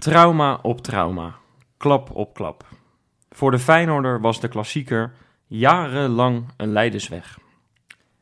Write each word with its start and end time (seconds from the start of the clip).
Trauma 0.00 0.58
op 0.62 0.80
trauma. 0.80 1.34
Klap 1.76 2.10
op 2.14 2.34
klap. 2.34 2.66
Voor 3.30 3.50
de 3.50 3.58
Feyenoorder 3.58 4.20
was 4.20 4.40
de 4.40 4.48
klassieker 4.48 5.12
jarenlang 5.46 6.44
een 6.56 6.72
leidersweg. 6.72 7.38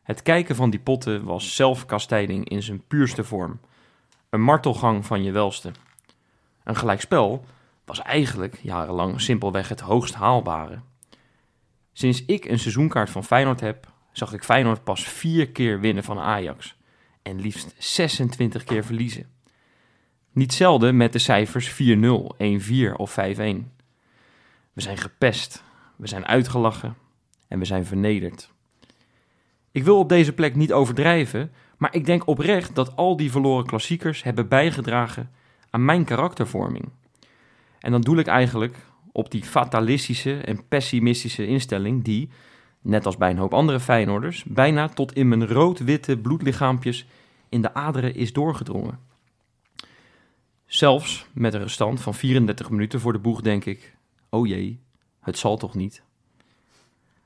Het 0.03 0.23
kijken 0.23 0.57
van 0.57 0.71
die 0.71 0.81
potten 0.81 1.25
was 1.25 1.55
zelfkastijding 1.55 2.49
in 2.49 2.63
zijn 2.63 2.87
puurste 2.87 3.25
vorm. 3.25 3.61
Een 4.31 4.43
martelgang 4.43 5.07
van 5.07 5.23
je 5.23 5.33
welste. 5.33 5.71
Een 6.65 6.77
gelijkspel 6.77 7.45
was 7.85 8.03
eigenlijk 8.03 8.59
jarenlang 8.63 9.21
simpelweg 9.21 9.69
het 9.69 9.81
hoogst 9.81 10.15
haalbare. 10.15 10.81
Sinds 11.93 12.25
ik 12.25 12.45
een 12.45 12.59
seizoenkaart 12.59 13.11
van 13.11 13.25
Feyenoord 13.25 13.61
heb, 13.61 13.87
zag 14.13 14.33
ik 14.33 14.45
Feyenoord 14.45 14.85
pas 14.85 15.09
vier 15.09 15.49
keer 15.49 15.81
winnen 15.81 16.05
van 16.05 16.19
Ajax. 16.19 16.77
En 17.23 17.41
liefst 17.41 17.75
26 17.79 18.65
keer 18.65 18.85
verliezen. 18.85 19.38
Niet 20.39 20.53
zelden 20.55 20.97
met 20.97 21.13
de 21.13 21.19
cijfers 21.19 21.71
4-0, 21.71 21.75
1-4 22.93 22.93
of 22.97 23.11
5-1. 23.11 23.15
We 24.73 24.81
zijn 24.81 24.97
gepest, 24.97 25.65
we 25.97 26.07
zijn 26.07 26.27
uitgelachen 26.27 26.97
en 27.49 27.59
we 27.59 27.65
zijn 27.65 27.85
vernederd. 27.85 28.51
Ik 29.73 29.85
wil 29.85 29.99
op 29.99 30.09
deze 30.09 30.33
plek 30.33 30.55
niet 30.55 30.73
overdrijven, 30.73 31.53
maar 31.77 31.95
ik 31.95 32.05
denk 32.05 32.27
oprecht 32.27 32.75
dat 32.75 32.97
al 32.97 33.17
die 33.17 33.31
verloren 33.31 33.67
klassiekers 33.67 34.23
hebben 34.23 34.49
bijgedragen 34.49 35.31
aan 35.71 35.85
mijn 35.85 36.05
karaktervorming. 36.05 36.89
En 37.81 37.91
dan 37.91 38.01
doe 38.01 38.19
ik 38.19 38.27
eigenlijk 38.27 38.77
op 39.13 39.31
die 39.31 39.45
fatalistische 39.45 40.37
en 40.37 40.69
pessimistische 40.69 41.47
instelling 41.47 42.05
die, 42.05 42.31
net 42.81 43.07
als 43.07 43.17
bij 43.17 43.31
een 43.31 43.39
hoop 43.39 43.55
andere 43.55 43.81
Feyenoorders, 43.81 44.45
bijna 44.45 44.89
tot 44.89 45.13
in 45.13 45.29
mijn 45.29 45.47
rood-witte 45.47 46.19
bloedlichaampjes 46.19 47.07
in 47.49 47.63
de 47.63 47.75
aderen 47.75 48.15
is 48.15 48.33
doorgedrongen. 48.33 49.08
Zelfs 50.69 51.27
met 51.33 51.55
een 51.55 51.63
restant 51.63 52.01
van 52.01 52.15
34 52.15 52.71
minuten 52.71 53.01
voor 53.01 53.13
de 53.13 53.19
boeg 53.19 53.41
denk 53.41 53.65
ik, 53.65 53.97
oh 54.29 54.47
jee, 54.47 54.81
het 55.21 55.39
zal 55.39 55.57
toch 55.57 55.75
niet. 55.75 56.03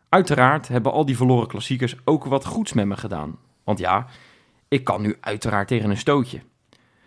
Uiteraard 0.08 0.68
hebben 0.68 0.92
al 0.92 1.04
die 1.04 1.16
verloren 1.16 1.48
klassiekers 1.48 1.96
ook 2.04 2.24
wat 2.24 2.44
goeds 2.44 2.72
met 2.72 2.86
me 2.86 2.96
gedaan. 2.96 3.38
Want 3.64 3.78
ja, 3.78 4.06
ik 4.68 4.84
kan 4.84 5.02
nu 5.02 5.16
uiteraard 5.20 5.68
tegen 5.68 5.90
een 5.90 5.96
stootje. 5.96 6.40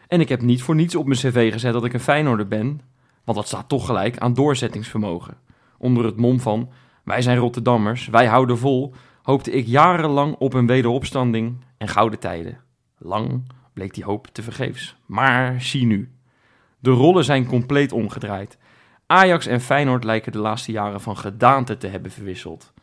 En 0.08 0.20
ik 0.20 0.30
heb 0.30 0.42
niet 0.42 0.62
voor 0.64 0.76
niets 0.76 0.96
op 0.96 1.06
mijn 1.06 1.20
cv 1.20 1.52
gezet 1.52 1.74
dat 1.74 1.86
ik 1.86 1.94
een 1.94 2.00
Feyenoorder 2.00 2.48
ben, 2.48 2.82
want 3.24 3.38
dat 3.38 3.48
staat 3.48 3.70
toch 3.70 3.86
gelijk 3.86 4.18
aan 4.18 4.34
doorzettingsvermogen. 4.34 5.38
Onder 5.78 6.06
het 6.06 6.18
mom 6.18 6.40
van, 6.40 6.70
wij 7.04 7.22
zijn 7.22 7.38
Rotterdammers, 7.38 8.08
wij 8.08 8.26
houden 8.26 8.58
vol, 8.58 8.94
hoopte 9.22 9.52
ik 9.52 9.68
jarenlang 9.68 10.36
op 10.36 10.54
een 10.54 10.68
wederopstanding 10.68 11.64
en 11.78 11.88
gouden 11.88 12.20
tijden. 12.20 12.60
Lang 12.98 13.44
bleek 13.74 13.94
die 13.94 14.04
hoop 14.04 14.28
te 14.28 14.44
vergeefs. 14.44 14.96
Maar 15.06 15.62
zie 15.62 15.86
nu. 15.86 16.15
De 16.86 16.92
rollen 16.92 17.24
zijn 17.24 17.46
compleet 17.46 17.92
omgedraaid. 17.92 18.58
Ajax 19.06 19.46
en 19.46 19.62
Feyenoord 19.62 20.04
lijken 20.04 20.32
de 20.32 20.38
laatste 20.38 20.72
jaren 20.72 21.02
van 21.02 21.18
gedaante 21.18 21.78
te 21.78 21.88
hebben 21.88 22.12
verwisseld. 22.12 22.74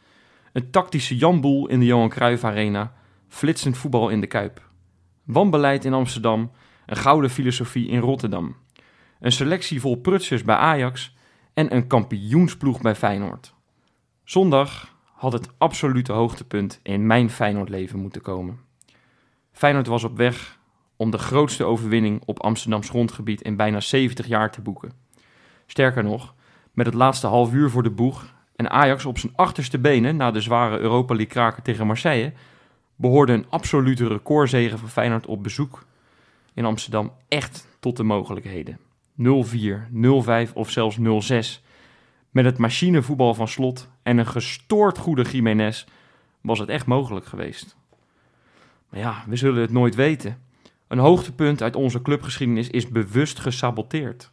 Een 0.53 0.71
tactische 0.71 1.16
jamboel 1.16 1.69
in 1.69 1.78
de 1.81 1.87
Johan 1.87 2.09
Cruijff 2.09 2.44
Arena, 2.44 2.93
flitsend 3.28 3.77
voetbal 3.77 4.09
in 4.09 4.21
de 4.21 4.27
Kuip. 4.27 4.69
Wanbeleid 5.25 5.84
in 5.84 5.93
Amsterdam, 5.93 6.50
een 6.87 6.97
gouden 6.97 7.31
filosofie 7.31 7.88
in 7.88 8.00
Rotterdam. 8.00 8.56
Een 9.21 9.32
selectie 9.32 9.81
vol 9.81 9.97
prutsers 9.97 10.43
bij 10.43 10.56
Ajax 10.56 11.16
en 11.54 11.75
een 11.75 11.87
kampioensploeg 11.87 12.81
bij 12.81 12.94
Feyenoord. 12.94 13.54
Zondag 14.25 14.97
had 15.12 15.32
het 15.32 15.48
absolute 15.59 16.12
hoogtepunt 16.12 16.81
in 16.82 17.06
mijn 17.06 17.31
Feyenoordleven 17.31 17.98
moeten 17.98 18.22
komen. 18.22 18.60
Feyenoord 19.53 19.87
was 19.87 20.04
op 20.04 20.16
weg 20.16 20.60
om 21.03 21.11
de 21.11 21.19
grootste 21.19 21.65
overwinning 21.65 22.23
op 22.25 22.43
Amsterdams 22.43 22.89
grondgebied 22.89 23.41
in 23.41 23.57
bijna 23.57 23.81
70 23.81 24.27
jaar 24.27 24.51
te 24.51 24.61
boeken. 24.61 24.93
Sterker 25.67 26.05
nog, 26.05 26.35
met 26.73 26.87
het 26.87 26.95
laatste 26.95 27.27
half 27.27 27.53
uur 27.53 27.71
voor 27.71 27.83
de 27.83 27.91
boeg 27.91 28.35
en 28.57 28.71
Ajax 28.71 29.05
op 29.05 29.19
zijn 29.19 29.33
achterste 29.37 29.79
benen 29.79 30.17
na 30.17 30.31
de 30.31 30.41
zware 30.41 30.79
Europa 30.79 31.15
League 31.15 31.33
kraker 31.33 31.63
tegen 31.63 31.87
Marseille, 31.87 32.33
behoorde 32.97 33.33
een 33.33 33.47
absolute 33.49 34.07
recordzege 34.07 34.79
van 34.79 34.89
Feyenoord 34.89 35.27
op 35.27 35.43
bezoek 35.43 35.87
in 36.55 36.65
Amsterdam 36.65 37.13
echt 37.29 37.67
tot 37.81 37.97
de 37.97 38.03
mogelijkheden. 38.03 38.79
0-4, 39.19 39.23
0-5 40.49 40.53
of 40.55 40.71
zelfs 40.71 40.99
0-6. 40.99 41.03
Met 42.31 42.45
het 42.45 42.59
machinevoetbal 42.59 43.34
van 43.34 43.49
Slot 43.49 43.89
en 44.03 44.19
een 44.19 44.27
gestoord 44.27 44.99
goede 44.99 45.23
Jiménez 45.23 45.84
was 46.41 46.59
het 46.59 46.69
echt 46.69 46.87
mogelijk 46.87 47.27
geweest. 47.27 47.77
Maar 48.89 49.01
ja, 49.01 49.25
we 49.27 49.37
zullen 49.37 49.61
het 49.61 49.73
nooit 49.73 49.95
weten. 49.95 50.51
Een 50.92 50.98
hoogtepunt 50.98 51.62
uit 51.62 51.76
onze 51.76 52.03
clubgeschiedenis 52.03 52.69
is 52.69 52.88
bewust 52.88 53.38
gesaboteerd. 53.38 54.32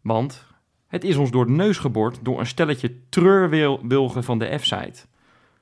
Want 0.00 0.46
het 0.86 1.04
is 1.04 1.16
ons 1.16 1.30
door 1.30 1.46
de 1.46 1.52
neus 1.52 1.78
geboord 1.78 2.18
door 2.22 2.38
een 2.38 2.46
stelletje 2.46 3.08
treurwilgen 3.08 4.24
van 4.24 4.38
de 4.38 4.58
F-site. 4.58 5.06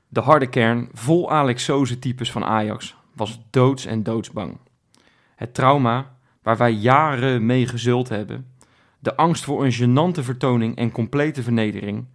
De 0.07 0.19
harde 0.19 0.47
kern, 0.49 0.89
vol 0.93 1.31
Alex 1.31 1.63
Soze 1.63 1.99
types 1.99 2.31
van 2.31 2.43
Ajax, 2.43 2.95
was 3.15 3.41
doods 3.49 3.85
en 3.85 4.03
doodsbang. 4.03 4.57
Het 5.35 5.53
trauma 5.53 6.15
waar 6.41 6.57
wij 6.57 6.71
jaren 6.71 7.45
mee 7.45 7.67
gezult 7.67 8.09
hebben, 8.09 8.53
de 8.99 9.15
angst 9.15 9.43
voor 9.43 9.65
een 9.65 9.73
gênante 9.73 10.23
vertoning 10.23 10.75
en 10.75 10.91
complete 10.91 11.43
vernedering, 11.43 12.05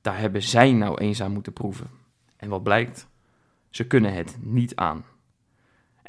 daar 0.00 0.18
hebben 0.18 0.42
zij 0.42 0.72
nou 0.72 0.98
eens 0.98 1.22
aan 1.22 1.32
moeten 1.32 1.52
proeven. 1.52 1.90
En 2.36 2.48
wat 2.48 2.62
blijkt? 2.62 3.08
Ze 3.70 3.86
kunnen 3.86 4.14
het 4.14 4.36
niet 4.40 4.76
aan. 4.76 5.04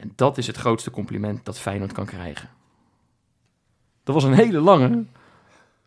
En 0.02 0.12
dat 0.16 0.38
is 0.38 0.48
het 0.48 0.58
grootste 0.58 0.92
compliment 0.92 1.46
dat 1.46 1.60
Feyenoord 1.60 1.92
kan 1.92 2.06
krijgen. 2.06 2.50
Dat 4.04 4.16
was 4.16 4.24
een 4.24 4.34
hele 4.34 4.60
lange 4.60 5.04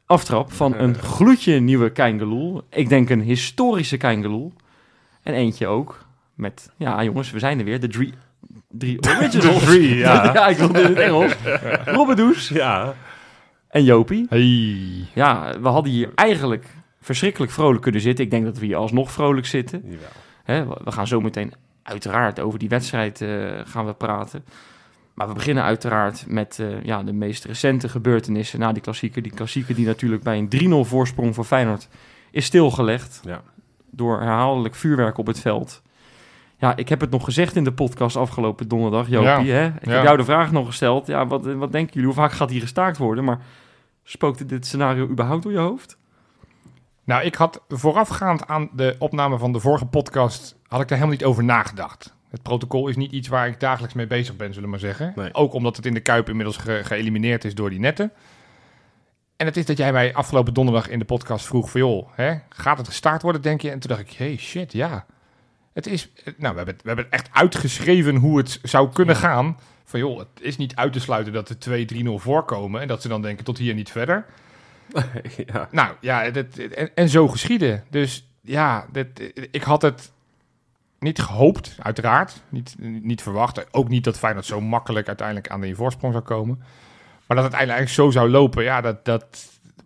aftrap 0.07 0.53
van 0.53 0.75
een 0.75 0.95
gloedje 0.99 1.61
nieuwe 1.61 1.91
Keingeloel. 1.91 2.63
Ik 2.71 2.89
denk 2.89 3.11
een 3.11 3.21
historische 3.21 3.97
Keingeloel. 3.97 4.53
En 5.23 5.35
eentje 5.35 5.67
ook 5.67 6.07
met, 6.35 6.71
ja 6.77 7.05
jongens, 7.05 7.31
we 7.31 7.39
zijn 7.39 7.59
er 7.59 7.65
weer, 7.65 7.81
de 7.81 7.89
drie, 7.89 8.13
drie 8.69 8.99
originals. 9.19 9.65
drie, 9.65 9.95
ja. 9.97 10.47
ik 10.49 10.57
wilde 10.57 10.81
in 10.81 10.87
het 10.87 10.99
Engels. 10.99 11.35
Robert 11.97 12.19
Does 12.19 12.49
Ja. 12.49 12.95
en 13.69 13.85
Jopie. 13.85 14.27
Hey. 14.29 14.79
Ja, 15.15 15.61
we 15.61 15.69
hadden 15.69 15.93
hier 15.93 16.13
eigenlijk 16.15 16.67
verschrikkelijk 17.01 17.53
vrolijk 17.53 17.83
kunnen 17.83 18.01
zitten. 18.01 18.25
Ik 18.25 18.31
denk 18.31 18.45
dat 18.45 18.59
we 18.59 18.67
hier 18.67 18.77
alsnog 18.77 19.13
vrolijk 19.13 19.47
zitten. 19.47 19.99
Hè, 20.45 20.67
we 20.67 20.93
gaan 20.93 21.07
zo 21.07 21.21
meteen 21.21 21.53
uiteraard 21.85 22.41
over 22.41 22.59
die 22.59 22.69
wedstrijd 22.69 23.21
eh, 23.21 23.29
gaan 23.65 23.87
we 23.87 23.93
praten. 23.95 24.45
Maar 25.15 25.29
we 25.29 25.35
beginnen 25.35 25.63
uiteraard 25.65 26.25
met 26.29 26.59
eh, 26.59 26.85
ja, 26.85 27.03
de 27.03 27.13
meest 27.13 27.45
recente 27.45 27.89
gebeurtenissen 27.89 28.59
na 28.59 28.73
die 28.73 28.83
klassieker. 28.83 29.23
Die 29.23 29.33
klassieker 29.33 29.75
die 29.75 29.87
natuurlijk 29.87 30.23
bij 30.23 30.39
een 30.39 30.85
3-0 30.85 30.89
voorsprong 30.89 31.35
voor 31.35 31.45
Feyenoord 31.45 31.89
is 32.31 32.45
stilgelegd. 32.45 33.21
Ja. 33.25 33.43
Door 33.91 34.21
herhaaldelijk 34.21 34.75
vuurwerk 34.75 35.19
op 35.19 35.27
het 35.27 35.41
veld. 35.41 35.83
Ja, 36.59 36.77
ik 36.77 36.89
heb 36.89 37.01
het 37.01 37.11
nog 37.11 37.25
gezegd 37.25 37.57
in 37.57 37.65
de 37.65 37.73
podcast 37.73 38.17
afgelopen 38.17 38.69
donderdag, 38.69 39.09
Jopie. 39.09 39.53
Hè? 39.53 39.67
Ik 39.67 39.85
Ja. 39.85 39.93
heb 39.93 40.03
jou 40.05 40.17
de 40.17 40.25
vraag 40.25 40.53
nog 40.53 40.67
gesteld. 40.67 41.07
Ja, 41.07 41.27
wat, 41.27 41.45
wat 41.45 41.73
denken 41.73 41.93
jullie? 41.95 42.09
Hoe 42.09 42.17
vaak 42.19 42.33
gaat 42.33 42.51
hier 42.51 42.61
gestaakt 42.61 42.97
worden? 42.99 43.25
Maar 43.25 43.39
spookte 44.03 44.47
dit 44.47 44.67
scenario 44.67 45.09
überhaupt 45.09 45.43
door 45.43 45.53
je 45.53 45.59
hoofd? 45.59 45.99
Nou, 47.05 47.25
ik 47.25 47.35
had 47.35 47.63
voorafgaand 47.69 48.47
aan 48.47 48.69
de 48.73 48.97
opname 48.99 49.39
van 49.39 49.53
de 49.53 49.61
vorige 49.61 49.87
podcast, 49.87 50.57
had 50.75 50.83
ik 50.83 50.89
daar 50.89 50.99
helemaal 50.99 51.19
niet 51.21 51.25
over 51.29 51.45
nagedacht. 51.45 52.15
Het 52.31 52.43
protocol 52.43 52.89
is 52.89 52.97
niet 52.97 53.13
iets 53.13 53.29
waar 53.29 53.47
ik 53.47 53.61
dagelijks 53.61 53.95
mee 53.95 54.07
bezig 54.07 54.37
ben, 54.37 54.47
zullen 54.49 54.63
we 54.63 54.69
maar 54.71 54.79
zeggen. 54.79 55.13
Nee. 55.17 55.35
Ook 55.35 55.53
omdat 55.53 55.77
het 55.77 55.87
in 55.87 55.95
de 55.95 56.01
Kuip 56.01 56.29
inmiddels 56.29 56.57
ge- 56.57 56.81
geëlimineerd 56.85 57.45
is 57.45 57.55
door 57.55 57.71
die 57.71 57.79
netten. 57.79 58.13
En 59.37 59.47
het 59.47 59.57
is 59.57 59.67
dat 59.67 59.77
jij 59.77 59.93
mij 59.93 60.15
afgelopen 60.15 60.55
donderdag 60.55 60.89
in 60.89 60.99
de 60.99 61.05
podcast 61.05 61.47
vroeg 61.47 61.71
van, 61.71 61.81
joh, 61.81 62.09
hè, 62.15 62.35
gaat 62.49 62.79
het 62.79 62.87
gestart 62.89 63.23
worden, 63.23 63.43
denk 63.43 63.61
je? 63.61 63.71
En 63.71 63.79
toen 63.79 63.91
dacht 63.97 64.01
ik, 64.03 64.13
hey, 64.13 64.37
shit, 64.37 64.73
ja. 64.73 65.07
Het 65.73 65.87
is, 65.87 66.11
nou, 66.25 66.35
we 66.37 66.45
hebben, 66.57 66.67
het- 66.75 66.83
we 66.83 66.87
hebben 66.89 67.05
het 67.05 67.15
echt 67.15 67.29
uitgeschreven 67.33 68.17
hoe 68.17 68.39
het 68.39 68.59
zou 68.63 68.93
kunnen 68.93 69.17
gaan. 69.17 69.59
Van, 69.85 70.01
joh, 70.01 70.19
het 70.19 70.29
is 70.41 70.57
niet 70.57 70.77
uit 70.77 70.93
te 70.93 71.01
sluiten 71.01 71.33
dat 71.33 71.49
er 71.49 71.57
2-3-0 71.59 72.19
voorkomen 72.19 72.81
en 72.81 72.89
dat 72.89 73.03
ze 73.03 73.09
dan 73.09 73.23
denken 73.23 73.45
tot 73.45 73.59
hier 73.59 73.75
niet 73.75 73.91
verder. 73.91 74.27
ja. 75.53 75.69
Nou 75.71 75.95
ja, 76.01 76.31
dat, 76.31 76.47
en, 76.57 76.91
en 76.95 77.09
zo 77.09 77.29
geschieden. 77.29 77.85
Dus 77.91 78.29
ja, 78.41 78.87
dat, 78.93 79.07
ik 79.51 79.63
had 79.63 79.83
het 79.83 80.13
niet 81.05 81.23
gehoopt, 81.23 81.77
uiteraard. 81.83 82.43
Niet, 82.49 82.75
niet 82.79 83.23
verwacht. 83.23 83.75
Ook 83.75 83.89
niet 83.89 84.05
dat 84.05 84.19
Feyenoord 84.19 84.47
zo 84.47 84.61
makkelijk 84.61 85.07
uiteindelijk 85.07 85.49
aan 85.49 85.61
de 85.61 85.75
voorsprong 85.75 86.13
zou 86.13 86.25
komen. 86.25 86.63
Maar 87.27 87.37
dat 87.37 87.47
het 87.47 87.55
eigenlijk 87.55 87.91
zo 87.91 88.11
zou 88.11 88.31
lopen, 88.31 88.65
ja, 88.65 88.81
dat... 88.81 89.05
dat 89.05 89.27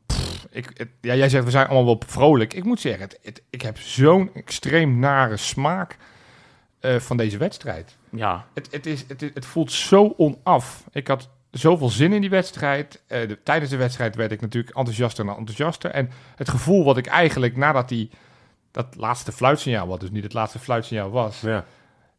pff, 0.06 0.47
ik, 0.50 0.70
het- 0.75 0.88
ja, 1.00 1.15
jij 1.15 1.29
zegt, 1.29 1.44
we 1.44 1.50
zijn 1.50 1.67
allemaal 1.67 1.85
wel 1.85 2.03
vrolijk. 2.06 2.55
Ik 2.55 2.65
moet 2.65 2.81
zeggen, 2.81 3.03
het, 3.03 3.19
het- 3.23 3.43
ik 3.50 3.62
heb 3.62 3.79
zo'n 3.79 4.31
extreem 4.35 4.99
nare 4.99 5.37
smaak 5.37 5.97
eh, 6.81 6.97
van 6.97 7.17
deze 7.17 7.38
wedstrijd. 7.38 7.97
Ja, 8.11 8.47
Het, 8.55 8.69
het, 8.71 8.87
is, 8.87 9.05
het, 9.09 9.21
het 9.35 9.47
voelt 9.47 9.73
zo 9.73 10.14
onaf. 10.17 10.85
Ik 10.93 11.09
had 11.09 11.29
zoveel 11.50 11.88
zin 11.88 12.12
in 12.12 12.21
die 12.21 12.31
wedstrijd. 12.31 13.03
Eh, 13.06 13.29
de, 13.29 13.38
tijdens 13.43 13.71
de 13.71 13.76
wedstrijd 13.76 14.17
werd 14.17 14.32
ik 14.32 14.41
natuurlijk 14.41 14.76
enthousiaster 14.76 15.25
en 15.29 15.37
enthousiaster. 15.37 15.91
En 15.91 16.11
het 16.37 16.49
gevoel 16.49 16.85
wat 16.85 16.97
ik 16.97 17.06
eigenlijk 17.06 17.56
nadat 17.56 17.88
die, 17.88 18.11
dat 18.87 18.97
laatste 18.97 19.33
fluitsignaal, 19.33 19.87
wat 19.87 20.01
dus 20.01 20.11
niet 20.11 20.23
het 20.23 20.33
laatste 20.33 20.59
fluitsignaal 20.59 21.11
was, 21.11 21.41
Ja. 21.41 21.65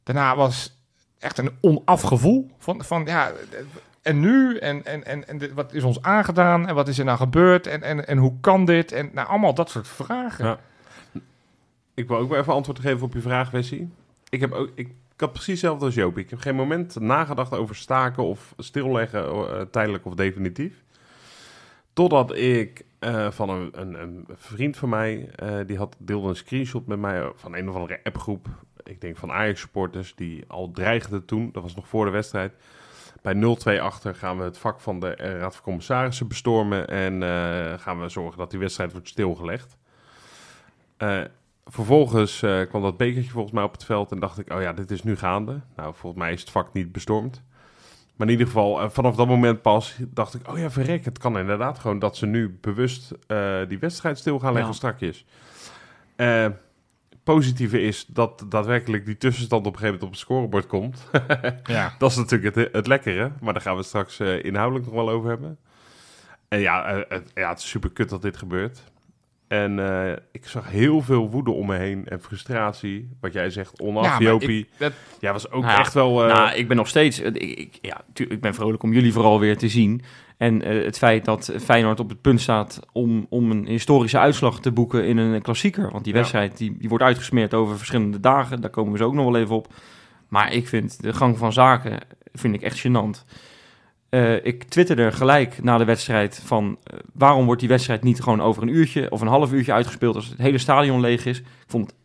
daarna 0.03 0.35
was 0.35 0.73
echt 1.19 1.37
een 1.37 1.51
onaf 1.61 2.01
gevoel. 2.01 2.51
Van, 2.57 2.83
van 2.83 3.05
ja, 3.05 3.31
en 4.01 4.19
nu? 4.19 4.57
En, 4.57 4.85
en, 4.85 5.05
en, 5.05 5.27
en 5.27 5.37
dit- 5.37 5.53
wat 5.53 5.73
is 5.73 5.83
ons 5.83 6.01
aangedaan? 6.01 6.67
En 6.67 6.75
wat 6.75 6.87
is 6.87 6.99
er 6.99 7.05
nou 7.05 7.17
gebeurd? 7.17 7.67
En, 7.67 7.83
en, 7.83 8.07
en 8.07 8.17
hoe 8.17 8.33
kan 8.41 8.65
dit? 8.65 8.91
En 8.91 9.09
nou, 9.13 9.27
allemaal 9.27 9.53
dat 9.53 9.69
soort 9.69 9.87
vragen. 9.87 10.45
Ja. 10.45 10.59
Ik 11.93 12.07
wil 12.07 12.17
ook 12.17 12.29
wel 12.29 12.39
even 12.39 12.53
antwoord 12.53 12.79
geven 12.79 13.01
op 13.05 13.13
je 13.13 13.21
vraag, 13.21 13.51
Wessie. 13.51 13.89
Ik, 14.29 14.39
heb 14.39 14.51
ook, 14.51 14.69
ik, 14.75 14.87
ik 14.87 15.19
had 15.25 15.31
precies 15.31 15.47
hetzelfde 15.61 15.85
als 15.85 15.93
Joop. 15.95 16.17
Ik 16.17 16.29
heb 16.29 16.39
geen 16.39 16.55
moment 16.55 16.99
nagedacht 16.99 17.53
over 17.53 17.75
staken 17.75 18.23
of 18.23 18.53
stilleggen, 18.57 19.25
eh, 19.25 19.61
tijdelijk 19.71 20.05
of 20.05 20.13
definitief. 20.13 20.73
Totdat 21.93 22.35
ik 22.35 22.85
eh, 22.99 23.31
van 23.31 23.49
een, 23.49 23.69
een, 23.73 24.01
een 24.01 24.25
vriend 24.33 24.77
van 24.77 24.89
mij, 24.89 25.29
eh, 25.35 25.57
die 25.65 25.77
had, 25.77 25.95
deelde 25.99 26.29
een 26.29 26.35
screenshot 26.35 26.87
met 26.87 26.99
mij 26.99 27.31
van 27.35 27.55
een 27.55 27.69
of 27.69 27.75
andere 27.75 27.99
appgroep. 28.03 28.47
Ik 28.83 29.01
denk 29.01 29.17
van 29.17 29.31
Ajax-supporters, 29.31 30.15
die 30.15 30.43
al 30.47 30.71
dreigden 30.71 31.25
toen, 31.25 31.49
dat 31.51 31.63
was 31.63 31.75
nog 31.75 31.87
voor 31.87 32.05
de 32.05 32.11
wedstrijd. 32.11 32.53
Bij 33.21 33.33
0-2 33.33 33.81
achter 33.81 34.15
gaan 34.15 34.37
we 34.37 34.43
het 34.43 34.57
vak 34.57 34.79
van 34.79 34.99
de 34.99 35.15
eh, 35.15 35.39
Raad 35.39 35.55
van 35.55 35.63
Commissarissen 35.63 36.27
bestormen 36.27 36.87
en 36.87 37.21
gaan 37.79 38.01
we 38.01 38.09
zorgen 38.09 38.37
dat 38.37 38.51
die 38.51 38.59
wedstrijd 38.59 38.91
wordt 38.91 39.07
stilgelegd. 39.07 39.77
Vervolgens 41.65 42.39
kwam 42.39 42.81
dat 42.81 42.97
bekertje 42.97 43.31
volgens 43.31 43.53
mij 43.53 43.63
op 43.63 43.71
het 43.71 43.83
veld 43.83 44.11
en 44.11 44.19
dacht 44.19 44.39
ik, 44.39 44.53
oh 44.53 44.61
ja, 44.61 44.73
dit 44.73 44.91
is 44.91 45.03
nu 45.03 45.17
gaande. 45.17 45.61
Nou, 45.75 45.93
volgens 45.95 46.21
mij 46.21 46.33
is 46.33 46.41
het 46.41 46.49
vak 46.49 46.73
niet 46.73 46.91
bestormd. 46.91 47.43
Maar 48.19 48.27
in 48.27 48.33
ieder 48.33 48.47
geval, 48.47 48.81
eh, 48.81 48.89
vanaf 48.89 49.15
dat 49.15 49.27
moment 49.27 49.61
pas 49.61 49.95
dacht 50.07 50.33
ik, 50.33 50.49
oh 50.49 50.57
ja, 50.57 50.69
verrek, 50.71 51.05
het 51.05 51.17
kan 51.17 51.37
inderdaad 51.37 51.79
gewoon 51.79 51.99
dat 51.99 52.17
ze 52.17 52.25
nu 52.25 52.57
bewust 52.61 53.11
eh, 53.27 53.59
die 53.67 53.79
wedstrijd 53.79 54.17
stil 54.17 54.39
gaan 54.39 54.53
leggen 54.53 54.71
Ja. 54.71 54.77
strakjes. 54.77 55.25
Eh 56.15 56.45
positieve 57.23 57.81
is 57.81 58.05
dat 58.05 58.45
daadwerkelijk 58.49 59.05
die 59.05 59.17
tussenstand 59.17 59.65
op 59.65 59.73
een 59.73 59.79
gegeven 59.79 59.99
moment 59.99 60.03
op 60.03 60.11
het 60.11 60.19
scorebord 60.19 60.67
komt. 60.67 61.05
Ja. 61.75 61.93
Dat 61.97 62.11
is 62.11 62.17
natuurlijk 62.17 62.55
het, 62.55 62.69
het 62.73 62.87
lekkere, 62.87 63.31
maar 63.41 63.53
daar 63.53 63.61
gaan 63.61 63.75
we 63.75 63.83
straks 63.83 64.19
inhoudelijk 64.19 64.85
nog 64.85 64.95
wel 64.95 65.09
over 65.09 65.29
hebben. 65.29 65.57
En 66.47 66.59
ja, 66.59 67.03
het, 67.07 67.31
ja, 67.33 67.49
het 67.49 67.59
is 67.59 67.69
super 67.69 67.89
kut 67.91 68.09
dat 68.09 68.21
dit 68.21 68.37
gebeurt. 68.37 68.83
En 69.49 69.79
eh, 69.79 70.11
ik 70.31 70.47
zag 70.47 70.69
heel 70.69 71.01
veel 71.01 71.29
woede 71.29 71.51
om 71.51 71.67
me 71.67 71.75
heen 71.77 72.05
en 72.07 72.21
frustratie. 72.21 73.09
Wat 73.21 73.33
jij 73.33 73.49
zegt, 73.49 73.81
onaf, 73.81 74.05
Ja, 74.05 74.17
Jopie. 74.19 74.67
dat- 74.77 74.93
was 75.19 75.51
ook 75.51 75.63
Nou 75.63 75.79
echt 75.79 75.93
wel... 75.93 76.23
eh, 76.27 76.33
nou, 76.35 76.55
ik 76.55 76.67
ben 76.67 76.77
nog 76.77 76.87
steeds... 76.87 77.19
Ik, 77.19 77.35
ik, 77.37 77.77
ja, 77.81 78.01
ik 78.13 78.41
ben 78.41 78.53
vrolijk 78.53 78.83
om 78.83 78.93
jullie 78.93 79.13
vooral 79.13 79.39
weer 79.39 79.57
te 79.57 79.67
zien. 79.69 80.01
En 80.37 80.61
eh, 80.61 80.85
het 80.85 80.97
feit 80.97 81.25
dat 81.25 81.53
Feyenoord 81.59 81.99
op 81.99 82.09
het 82.09 82.21
punt 82.21 82.41
staat 82.41 82.79
om, 82.91 83.25
om 83.29 83.51
een 83.51 83.65
historische 83.67 84.19
uitslag 84.19 84.59
te 84.61 84.71
boeken 84.71 85.05
in 85.05 85.17
een 85.17 85.41
klassieker. 85.41 85.91
Want 85.91 86.03
die 86.03 86.13
Ja. 86.13 86.19
wedstrijd 86.19 86.57
die, 86.57 86.75
die 86.77 86.89
wordt 86.89 87.03
uitgesmeerd 87.03 87.53
over 87.53 87.77
verschillende 87.77 88.19
dagen. 88.19 88.61
Daar 88.61 88.69
komen 88.69 88.91
we 88.91 88.97
zo 88.97 89.05
ook 89.05 89.13
nog 89.13 89.25
wel 89.25 89.37
even 89.41 89.55
op. 89.55 89.73
Maar 90.27 90.53
ik 90.53 90.67
vind 90.67 91.01
de 91.01 91.13
gang 91.13 91.37
van 91.37 91.53
zaken 91.53 91.99
vind 92.33 92.55
ik 92.55 92.61
echt 92.61 92.87
gênant. 92.87 93.25
Eh, 94.09 94.45
ik 94.45 94.63
twitterde 94.63 95.11
gelijk 95.11 95.63
na 95.63 95.77
de 95.77 95.85
wedstrijd 95.85 96.41
van... 96.45 96.77
eh, 96.83 96.99
waarom 97.13 97.45
wordt 97.45 97.59
die 97.59 97.69
wedstrijd 97.69 98.03
niet 98.03 98.21
gewoon 98.21 98.41
over 98.41 98.61
een 98.63 98.75
uurtje 98.75 99.11
of 99.11 99.21
een 99.21 99.27
half 99.27 99.51
uurtje 99.51 99.73
uitgespeeld... 99.73 100.15
als 100.15 100.27
het 100.27 100.37
hele 100.37 100.57
stadion 100.57 100.99
leeg 100.99 101.25
is? 101.25 101.39
Ik 101.39 101.45
vond 101.67 101.85
het 101.85 101.95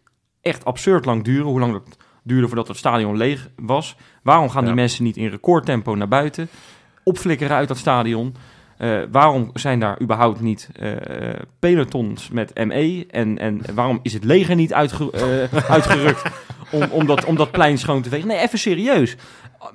echt 0.40 0.64
absurd 0.64 1.04
lang 1.04 1.24
duren, 1.24 1.46
hoe 1.46 1.60
lang 1.60 1.72
dat 1.72 1.96
duurde 2.22 2.46
voordat 2.46 2.68
het 2.68 2.76
stadion 2.76 3.16
leeg 3.16 3.48
was. 3.56 3.96
Waarom 4.22 4.50
gaan 4.50 4.64
die 4.64 4.74
mensen 4.74 5.04
niet 5.04 5.16
in 5.16 5.28
recordtempo 5.28 5.94
naar 5.94 6.08
buiten? 6.08 6.48
Opflikkeren 7.02 7.56
uit 7.56 7.68
dat 7.68 7.78
stadion? 7.78 8.34
Eh, 8.78 8.98
waarom 9.10 9.50
zijn 9.54 9.80
daar 9.80 10.00
überhaupt 10.02 10.40
niet 10.40 10.70
pelotons 11.58 12.28
met 12.30 12.64
ME? 12.66 13.06
En, 13.10 13.38
en 13.38 13.60
waarom 13.74 13.98
is 14.02 14.12
het 14.12 14.24
leger 14.24 14.54
niet 14.54 14.72
uitge- 14.72 15.12
uitgerukt 15.68 16.22
om, 16.70 16.82
om, 16.90 17.06
dat, 17.06 17.24
om 17.24 17.36
dat 17.36 17.50
plein 17.50 17.78
schoon 17.78 18.02
te 18.02 18.08
vegen? 18.08 18.28
Nee, 18.28 18.38
even 18.38 18.58
serieus. 18.58 19.16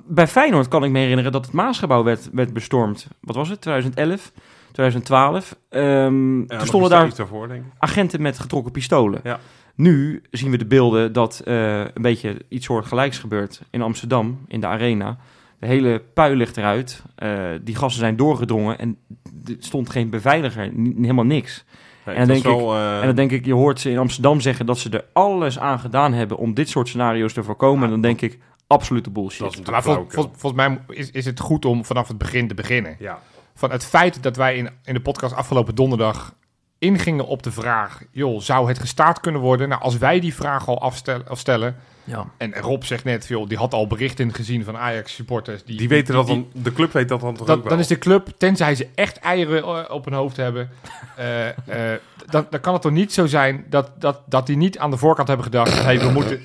Bij 0.06 0.26
Feyenoord 0.26 0.68
kan 0.68 0.84
ik 0.84 0.90
me 0.90 0.98
herinneren 0.98 1.32
dat 1.32 1.44
het 1.44 1.54
Maasgebouw 1.54 2.02
werd, 2.02 2.28
werd 2.32 2.52
bestormd. 2.52 3.08
Wat 3.20 3.36
was 3.36 3.48
het? 3.48 3.60
2011? 3.60 4.32
2012? 4.72 5.56
Ehm, 5.68 6.40
ja, 6.40 6.46
toen 6.46 6.66
stonden 6.66 6.90
daar 6.90 7.14
daarvoor, 7.16 7.48
denk 7.48 7.64
ik. 7.64 7.72
agenten 7.78 8.22
met 8.22 8.38
getrokken 8.38 8.72
pistolen. 8.72 9.20
Ja. 9.24 9.40
Nu 9.74 10.22
zien 10.30 10.50
we 10.50 10.56
de 10.56 10.66
beelden 10.66 11.12
dat 11.12 11.42
eh, 11.44 11.78
een 11.78 12.02
beetje 12.02 12.36
iets 12.48 12.66
soortgelijks 12.66 13.18
gebeurt 13.18 13.62
in 13.70 13.82
Amsterdam, 13.82 14.38
in 14.48 14.60
de 14.60 14.66
arena. 14.66 15.16
De 15.58 15.66
hele 15.66 16.02
pui 16.14 16.36
ligt 16.36 16.56
eruit. 16.56 17.02
Eh, 17.14 17.40
die 17.62 17.74
gasten 17.76 18.00
zijn 18.00 18.16
doorgedrongen 18.16 18.78
en 18.78 18.98
er 19.46 19.56
stond 19.58 19.90
geen 19.90 20.10
beveiliger, 20.10 20.70
helemaal 20.96 21.24
niks. 21.24 21.64
Nee, 22.06 22.14
En 22.14 22.26
dan 22.26 22.40
denk 22.40 22.56
wel, 22.56 22.74
eh, 22.74 23.00
En 23.00 23.06
dan 23.06 23.14
denk 23.14 23.30
ik, 23.30 23.44
je 23.44 23.54
hoort 23.54 23.80
ze 23.80 23.90
in 23.90 23.98
Amsterdam 23.98 24.40
zeggen 24.40 24.66
dat 24.66 24.78
ze 24.78 24.90
er 24.90 25.04
alles 25.12 25.58
aan 25.58 25.78
gedaan 25.78 26.12
hebben 26.12 26.36
om 26.36 26.54
dit 26.54 26.68
soort 26.68 26.88
scenario's 26.88 27.32
te 27.32 27.42
voorkomen. 27.42 27.84
en 27.84 27.90
dan 27.90 28.00
denk 28.00 28.20
ik, 28.20 28.38
absolute 28.70 29.10
bullshit. 29.10 29.40
dat 29.40 29.52
is 29.52 29.56
Maar 29.56 29.64
natuurlijk 29.72 29.84
vol, 29.84 29.92
flauwekul. 29.94 30.22
vol- 30.22 30.32
volgens 30.52 30.62
mij 30.86 30.96
is, 30.98 31.10
is 31.10 31.24
het 31.24 31.40
goed 31.40 31.64
om 31.64 31.84
vanaf 31.84 32.08
het 32.08 32.18
begin 32.18 32.48
te 32.48 32.54
beginnen. 32.54 32.96
Ja, 32.98 33.18
Van 33.54 33.70
het 33.70 33.84
feit 33.84 34.22
dat 34.22 34.36
wij 34.36 34.56
in, 34.56 34.70
in 34.84 34.94
de 34.94 35.00
podcast 35.00 35.34
afgelopen 35.34 35.74
donderdag 35.74 36.34
ingingen 36.78 37.26
op 37.26 37.42
de 37.42 37.52
vraag... 37.52 38.02
joh, 38.10 38.40
zou 38.40 38.68
het 38.68 38.78
gestaakt 38.78 39.20
kunnen 39.20 39.40
worden? 39.40 39.68
Nou, 39.68 39.82
als 39.82 39.98
wij 39.98 40.20
die 40.20 40.34
vraag 40.34 40.68
al 40.68 40.80
afstellen, 40.80 41.28
afstellen 41.28 41.76
ja. 42.04 42.26
en 42.36 42.54
Rob 42.54 42.82
zegt 42.82 43.04
net, 43.04 43.26
joh, 43.26 43.48
die 43.48 43.58
had 43.58 43.74
al 43.74 43.86
berichten 43.86 44.34
gezien 44.34 44.64
van 44.64 44.76
Ajax-supporters... 44.76 45.64
Die, 45.64 45.76
die 45.78 45.88
weten 45.88 46.14
dat 46.14 46.26
die- 46.26 46.34
dan, 46.52 46.62
de 46.62 46.72
club 46.72 46.92
weet 46.92 47.08
dat 47.08 47.20
dan 47.20 47.32
toch 47.32 47.40
ook 47.40 47.46
dan, 47.46 47.60
wel. 47.60 47.68
dan 47.68 47.78
is 47.78 47.86
de 47.86 47.98
club, 47.98 48.28
tenzij 48.38 48.74
ze 48.74 48.88
echt 48.94 49.18
eieren 49.18 49.62
eh, 49.62 49.94
op 49.94 50.04
hun 50.04 50.14
hoofd 50.14 50.36
hebben... 50.36 50.70
eh, 51.16 51.48
eh, 51.92 52.00
dan, 52.26 52.46
dan 52.50 52.60
kan 52.60 52.72
het 52.72 52.82
toch 52.82 52.92
niet 52.92 53.12
zo 53.12 53.26
zijn 53.26 53.64
dat, 53.68 53.90
dat, 53.98 54.20
dat 54.26 54.46
die 54.46 54.56
niet 54.56 54.78
aan 54.78 54.90
de 54.90 54.96
voorkant 54.96 55.28
hebben 55.28 55.46
gedacht... 55.46 55.82
hey, 55.82 55.98
we 56.00 56.10
moeten... 56.10 56.40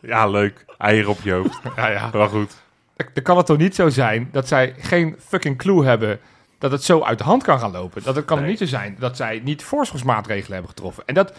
Ja, 0.00 0.26
leuk. 0.26 0.64
Eieren 0.78 1.10
op 1.10 1.18
je 1.22 1.32
hoofd. 1.32 1.60
Ja, 1.76 1.88
ja. 1.88 2.10
Wel 2.10 2.28
goed. 2.28 2.54
Dan 3.12 3.22
kan 3.22 3.36
het 3.36 3.46
toch 3.46 3.56
niet 3.58 3.74
zo 3.74 3.88
zijn 3.88 4.28
dat 4.32 4.48
zij 4.48 4.74
geen 4.78 5.16
fucking 5.26 5.58
clue 5.58 5.84
hebben 5.84 6.20
dat 6.58 6.70
het 6.70 6.82
zo 6.84 7.02
uit 7.02 7.18
de 7.18 7.24
hand 7.24 7.42
kan 7.42 7.60
gaan 7.60 7.70
lopen. 7.70 8.02
Dat 8.02 8.16
het 8.16 8.24
kan 8.24 8.38
Nee. 8.40 8.48
niet 8.48 8.58
zo 8.58 8.64
zijn 8.66 8.96
dat 8.98 9.16
zij 9.16 9.40
niet 9.44 9.62
voorschottsmaatregelen 9.64 10.52
hebben 10.52 10.70
getroffen. 10.70 11.02
En 11.06 11.14
dat, 11.14 11.32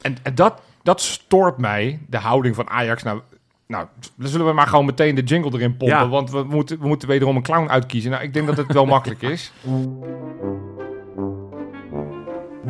en, 0.00 0.16
en 0.22 0.34
dat, 0.34 0.60
dat 0.82 1.00
stoort 1.00 1.58
mij, 1.58 1.98
de 2.06 2.18
houding 2.18 2.54
van 2.54 2.70
Ajax. 2.70 3.02
Nou, 3.02 3.20
nou, 3.66 3.86
dan 4.16 4.28
zullen 4.28 4.46
we 4.46 4.52
maar 4.52 4.66
gewoon 4.66 4.84
meteen 4.84 5.14
de 5.14 5.22
jingle 5.22 5.50
erin 5.52 5.76
pompen, 5.76 5.98
Ja. 5.98 6.08
want 6.08 6.30
we 6.30 6.42
moeten, 6.42 6.80
we 6.80 6.86
moeten 6.86 7.08
wederom 7.08 7.36
een 7.36 7.42
clown 7.42 7.68
uitkiezen. 7.68 8.10
Nou, 8.10 8.22
ik 8.22 8.34
denk 8.34 8.46
dat 8.46 8.56
het 8.56 8.72
wel 8.72 8.86
makkelijk 8.86 9.22
is. 9.22 9.52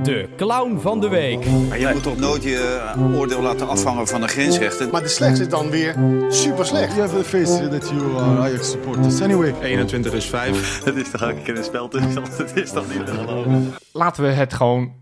De 0.03 0.29
clown 0.37 0.79
van 0.81 1.01
de 1.01 1.09
week. 1.09 1.47
Maar 1.69 1.79
je 1.79 1.89
moet 1.93 2.03
toch 2.03 2.17
nooit 2.17 2.43
je 2.43 2.91
eh, 2.95 3.15
oordeel 3.17 3.43
laten 3.43 3.69
afhangen 3.69 4.07
van 4.07 4.21
de 4.21 4.29
grensrechten. 4.29 4.91
Maar 4.91 5.03
de 5.03 5.09
slechtste 5.09 5.45
is 5.45 5.51
dan 5.51 5.71
weer 5.71 5.95
super 6.29 6.67
slecht. 6.67 6.95
You 6.95 7.01
have 7.01 7.19
a 7.19 7.23
face 7.23 7.69
that 7.69 7.89
you 7.89 8.17
are 8.17 8.41
Ajax 8.41 8.71
supporters. 8.71 9.21
Anyway. 9.21 9.55
21 9.61 10.13
is 10.13 10.27
5. 10.27 10.81
Dat 10.85 10.97
is 10.97 11.11
toch 11.11 11.43
keer 11.43 11.57
een 11.57 11.65
spel 11.65 11.89
tussen. 11.89 12.15
Dat 12.39 12.57
is 12.57 12.71
toch 12.71 12.89
niet 12.95 13.07
te 13.07 13.13
geloven. 13.13 13.75
Laten 13.93 14.23
we 14.23 14.29
het 14.29 14.53
gewoon 14.53 14.93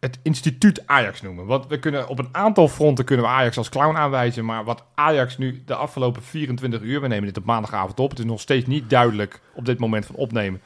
het 0.00 0.18
instituut 0.22 0.86
Ajax 0.86 1.22
noemen. 1.22 1.46
Want 1.46 1.66
we 1.66 1.78
kunnen 1.78 2.08
op 2.08 2.18
een 2.18 2.28
aantal 2.32 2.68
fronten 2.68 3.04
kunnen 3.04 3.24
we 3.24 3.32
Ajax 3.32 3.56
als 3.56 3.68
clown 3.68 3.96
aanwijzen. 3.96 4.44
Maar 4.44 4.64
wat 4.64 4.84
Ajax 4.94 5.38
nu 5.38 5.62
de 5.66 5.74
afgelopen 5.74 6.22
24 6.22 6.80
uur, 6.80 7.00
we 7.00 7.08
nemen 7.08 7.26
dit 7.26 7.36
op 7.36 7.44
maandagavond 7.44 8.00
op. 8.00 8.10
Het 8.10 8.18
is 8.18 8.24
nog 8.24 8.40
steeds 8.40 8.66
niet 8.66 8.90
duidelijk 8.90 9.40
op 9.54 9.64
dit 9.64 9.78
moment 9.78 10.06
van 10.06 10.14
opnemen 10.14 10.60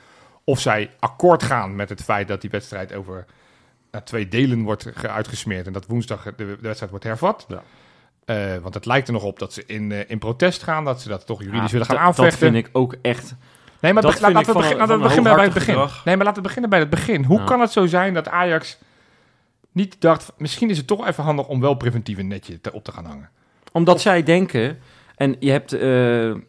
of 0.46 0.60
zij 0.60 0.90
akkoord 0.98 1.42
gaan 1.42 1.76
met 1.76 1.88
het 1.88 2.02
feit 2.02 2.28
dat 2.28 2.40
die 2.40 2.50
wedstrijd 2.50 2.94
over 2.94 3.24
eh, 3.96 4.02
twee 4.02 4.28
delen 4.28 4.62
wordt 4.62 4.86
ge- 4.94 5.08
uitgesmeerd. 5.08 5.66
En 5.66 5.72
dat 5.72 5.86
woensdag 5.86 6.22
de, 6.24 6.32
de 6.36 6.56
wedstrijd 6.60 6.90
wordt 6.90 7.04
hervat. 7.04 7.46
Ja. 7.48 7.62
Eh, 8.24 8.56
want 8.62 8.74
het 8.74 8.86
lijkt 8.86 9.06
er 9.06 9.12
nog 9.12 9.22
op 9.22 9.38
dat 9.38 9.52
ze 9.52 9.64
in, 9.66 9.92
eh, 9.92 10.00
in 10.10 10.18
protest 10.18 10.62
gaan, 10.62 10.84
dat 10.84 11.00
ze 11.00 11.08
dat 11.08 11.26
toch 11.26 11.42
juridisch 11.42 11.72
willen 11.72 11.86
gaan 11.86 11.98
aanvechten. 11.98 12.40
Dat 12.40 12.52
vind 12.52 12.66
ik 12.66 12.68
ook 12.76 12.94
echt... 13.02 13.34
Nee, 13.80 13.92
maar 13.92 14.02
laten 14.02 14.22
we, 14.28 14.52
begin- 14.52 14.98
beginnen 15.00 15.34
bij 15.34 15.44
het 15.44 15.54
begin. 15.54 15.74
gedrag. 15.74 16.04
Nee, 16.04 16.16
maar 16.16 16.24
laten 16.24 16.42
we 16.42 16.46
beginnen 16.48 16.70
bij 16.70 16.78
het 16.78 16.90
begin. 16.90 17.24
Hoe 17.24 17.44
kan 17.44 17.60
het 17.60 17.72
zo 17.72 17.86
zijn 17.86 18.14
dat 18.14 18.28
Ajax 18.28 18.78
niet 19.72 20.00
dacht... 20.00 20.32
misschien 20.38 20.70
is 20.70 20.76
het 20.76 20.86
toch 20.86 21.06
even 21.06 21.24
handig 21.24 21.46
om 21.46 21.60
wel 21.60 21.74
preventief 21.74 22.18
een 22.18 22.26
netje 22.28 22.60
te, 22.60 22.72
op 22.72 22.84
te 22.84 22.92
gaan 22.92 23.04
hangen? 23.04 23.30
Omdat 23.72 24.00
zij 24.00 24.22
denken... 24.22 24.78
En 25.16 25.36
je 25.38 25.50
hebt, 25.50 25.72
eh, 25.72 25.80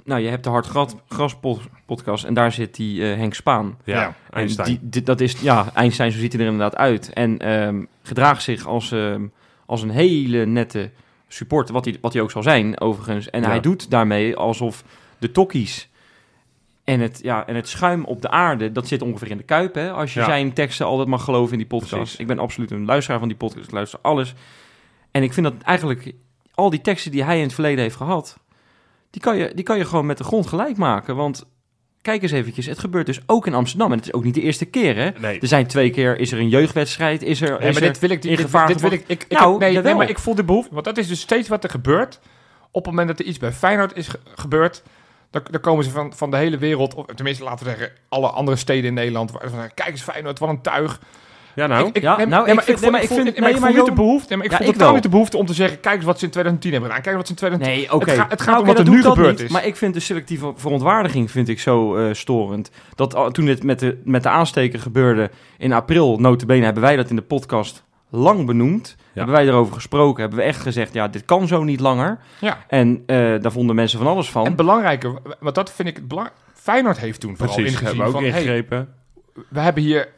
nou, 0.04 0.22
je 0.22 0.28
hebt 0.28 0.44
de 0.44 0.50
Hard 0.50 0.66
Gras, 0.66 0.96
Gras 1.10 1.36
pod- 1.40 1.62
podcast 1.86 2.24
en 2.24 2.34
daar 2.34 2.52
zit 2.52 2.76
die 2.76 3.12
eh, 3.12 3.18
Henk 3.18 3.34
Spaan. 3.34 3.78
Ja, 3.84 3.96
Ja. 4.00 4.06
En 4.08 4.14
Einstein. 4.38 4.68
Die, 4.68 4.80
die- 4.82 5.04
dat 5.04 5.22
is, 5.22 5.40
ja, 5.42 5.70
Einstein, 5.74 6.12
zo 6.12 6.20
ziet 6.20 6.34
hij 6.34 6.42
er 6.42 6.48
inderdaad 6.52 6.76
uit. 6.78 7.14
En 7.14 7.38
ehm, 7.40 7.84
gedraagt 8.04 8.42
zich 8.44 8.66
als, 8.68 8.92
ehm, 8.92 9.26
als 9.66 9.82
een 9.82 9.90
hele 9.90 10.46
nette 10.46 10.90
supporter, 11.28 11.74
wat 11.74 11.86
hij, 11.86 11.98
wat 12.02 12.14
hij 12.14 12.22
ook 12.22 12.32
zal 12.32 12.44
zijn 12.44 12.80
overigens. 12.80 13.30
En 13.30 13.42
Ja. 13.42 13.48
hij 13.48 13.60
doet 13.60 13.90
daarmee 13.90 14.36
alsof 14.36 14.84
de 15.18 15.32
tokkies 15.32 15.90
en 16.84 17.00
het, 17.00 17.20
ja, 17.24 17.48
en 17.48 17.56
het 17.56 17.68
schuim 17.68 18.04
op 18.06 18.22
de 18.22 18.30
aarde, 18.30 18.72
dat 18.72 18.88
zit 18.88 19.02
ongeveer 19.02 19.30
in 19.32 19.38
de 19.38 19.44
kuip. 19.44 19.74
Hè? 19.76 19.92
Als 19.92 20.14
je 20.14 20.20
Ja. 20.20 20.26
zijn 20.26 20.54
teksten 20.54 20.86
altijd 20.86 21.08
mag 21.08 21.24
geloven 21.24 21.52
in 21.52 21.58
die 21.58 21.68
podcast. 21.68 21.94
Precies. 21.94 22.16
Ik 22.20 22.28
ben 22.28 22.40
absoluut 22.40 22.72
een 22.72 22.86
luisteraar 22.86 23.20
van 23.20 23.28
die 23.28 23.38
podcast, 23.38 23.66
ik 23.68 23.72
luister 23.74 24.00
alles. 24.02 24.34
En 25.12 25.24
ik 25.24 25.34
vind 25.34 25.46
dat 25.46 25.56
eigenlijk 25.62 26.14
al 26.54 26.70
die 26.70 26.82
teksten 26.82 27.12
die 27.12 27.24
hij 27.24 27.38
in 27.38 27.44
het 27.44 27.54
verleden 27.54 27.84
heeft 27.84 27.96
gehad, 27.96 28.38
die 29.10 29.22
kan 29.22 29.38
je, 29.38 29.52
die 29.56 29.64
kan 29.64 29.78
je 29.78 29.86
gewoon 29.86 30.06
met 30.06 30.18
de 30.18 30.24
grond 30.24 30.48
gelijk 30.48 30.78
maken. 30.78 31.16
Want 31.16 31.46
kijk 32.02 32.22
eens 32.22 32.32
eventjes, 32.32 32.66
het 32.66 32.80
gebeurt 32.80 33.06
dus 33.06 33.20
ook 33.26 33.48
in 33.48 33.54
Amsterdam. 33.54 33.92
En 33.92 33.98
het 33.98 34.08
is 34.08 34.14
ook 34.14 34.24
niet 34.24 34.34
de 34.36 34.42
eerste 34.42 34.66
keer, 34.66 34.96
hè? 34.96 35.10
Nee. 35.20 35.40
Er 35.40 35.48
zijn 35.48 35.68
twee 35.68 35.90
keer, 35.90 36.20
is 36.20 36.32
er 36.32 36.40
een 36.40 36.50
jeugdwedstrijd, 36.50 37.24
is 37.24 37.42
er... 37.42 37.60
Nee, 37.60 37.70
is 37.70 37.80
maar 37.80 37.84
dit 37.90 38.00
wil 38.00 38.10
ik 38.10 38.24
in 38.24 38.30
dit, 38.30 38.40
gevaar 38.40 38.68
dit 38.68 38.82
wil 38.82 38.92
ik, 38.92 39.04
ik, 39.08 39.24
ik 39.28 39.38
Nou, 39.40 39.58
nee, 39.60 39.82
nee, 39.82 39.96
maar 39.96 40.10
ik 40.10 40.20
voel 40.20 40.36
de 40.36 40.44
behoefte, 40.44 40.74
want 40.74 40.86
dat 40.86 40.98
is 40.98 41.08
dus 41.08 41.20
steeds 41.22 41.48
wat 41.48 41.64
er 41.64 41.70
gebeurt. 41.70 42.20
Op 42.72 42.86
het 42.86 42.92
moment 42.94 43.08
dat 43.08 43.20
er 43.20 43.26
iets 43.26 43.38
bij 43.38 43.52
Feyenoord 43.52 43.96
is 43.96 44.08
ge- 44.08 44.20
gebeurd, 44.36 44.84
dan, 45.32 45.42
dan 45.52 45.62
komen 45.62 45.84
ze 45.84 45.90
van, 45.90 46.14
van 46.16 46.32
de 46.32 46.38
hele 46.38 46.58
wereld, 46.58 46.94
of 46.94 47.06
tenminste 47.06 47.44
laten 47.44 47.66
we 47.66 47.72
zeggen, 47.72 47.92
alle 48.10 48.28
andere 48.30 48.58
steden 48.58 48.86
in 48.86 48.94
Nederland, 48.94 49.32
waar- 49.32 49.50
van, 49.50 49.72
kijk 49.74 49.90
eens 49.90 50.02
Feyenoord, 50.02 50.40
wat 50.40 50.50
een 50.50 50.62
tuig. 50.62 51.00
Ja, 51.58 51.68
nou. 51.68 51.88
Ik, 51.88 51.96
ik, 51.96 52.02
Ja, 52.02 52.18
nee, 52.18 52.26
nou, 52.26 52.42
nee, 52.42 52.50
ik 52.50 52.56
maar 52.56 52.64
vind- 52.64 53.76
niet 53.76 53.86
de 53.86 53.92
behoefte, 53.94 54.28
nee, 54.30 54.38
maar 54.38 54.46
ik 54.46 54.52
Ja, 54.52 54.58
voel 54.58 54.68
ik 54.68 54.74
totaal 54.74 54.94
niet 54.94 55.04
de 55.04 55.10
behoefte 55.10 55.38
om 55.38 55.46
te 55.46 55.54
zeggen, 55.54 55.80
kijk 55.80 55.96
eens 55.96 56.06
wat 56.06 56.20
ze 56.20 56.26
in 56.26 56.32
2010 56.32 56.72
hebben 56.72 56.90
gedaan, 56.90 57.04
kijk 57.04 57.16
eens 57.18 57.30
wat 57.30 57.38
ze 57.40 57.46
in 57.46 57.50
2010... 57.52 57.90
Nee, 57.90 58.02
oké. 58.02 58.10
Het, 58.12 58.20
gaat- 58.20 58.32
het 58.32 58.42
gaat 58.42 58.50
Nou, 58.50 58.62
om 58.62 58.68
wat 58.68 58.80
er 58.80 58.90
nu 58.90 59.02
gebeurd 59.04 59.32
niet. 59.38 59.40
is. 59.46 59.52
Maar 59.52 59.66
ik 59.66 59.76
vind 59.76 59.94
de 59.94 60.00
selectieve 60.00 60.54
verontwaardiging 60.56 61.32
vind 61.32 61.48
ik 61.50 61.60
zo 61.60 61.96
eh, 61.96 62.14
storend. 62.14 62.72
Dat 62.96 63.16
al- 63.16 63.32
toen 63.32 63.48
het 63.48 63.64
met 63.64 63.80
de, 63.80 64.02
met 64.04 64.24
de 64.24 64.30
aansteker 64.30 64.80
gebeurde 64.80 65.30
in 65.58 65.74
april, 65.74 66.18
notabene, 66.20 66.66
hebben 66.66 66.84
wij 66.84 66.96
dat 66.96 67.10
in 67.10 67.16
de 67.16 67.22
podcast 67.22 67.84
lang 68.10 68.46
benoemd. 68.46 68.96
Hebben 69.14 69.36
wij 69.36 69.48
erover 69.48 69.74
gesproken, 69.74 70.22
hebben 70.22 70.40
we 70.40 70.46
echt 70.46 70.62
gezegd, 70.62 70.94
ja, 70.94 71.08
dit 71.08 71.26
kan 71.26 71.48
zo 71.48 71.64
niet 71.64 71.80
langer. 71.80 72.20
Ja. 72.40 72.58
En 72.68 73.04
eh, 73.06 73.18
daar 73.18 73.52
vonden 73.52 73.76
mensen 73.76 73.98
van 74.00 74.08
alles 74.08 74.30
van. 74.30 74.46
En 74.46 74.56
belangrijker, 74.56 75.14
want 75.40 75.56
dat 75.56 75.72
vind 75.72 75.88
ik 75.88 75.96
het 75.96 76.08
belang. 76.08 76.30
Feyenoord 76.54 76.98
heeft 77.00 77.20
toen 77.20 77.38
vooral 77.38 77.56
Precies, 77.56 77.72
ingezien 77.74 77.88
hebben 77.98 78.22
we 78.22 78.28
ook 78.28 78.34
van, 78.34 78.44
hey, 78.44 78.66
we 79.50 79.60
hebben 79.60 79.84
hier 79.84 80.16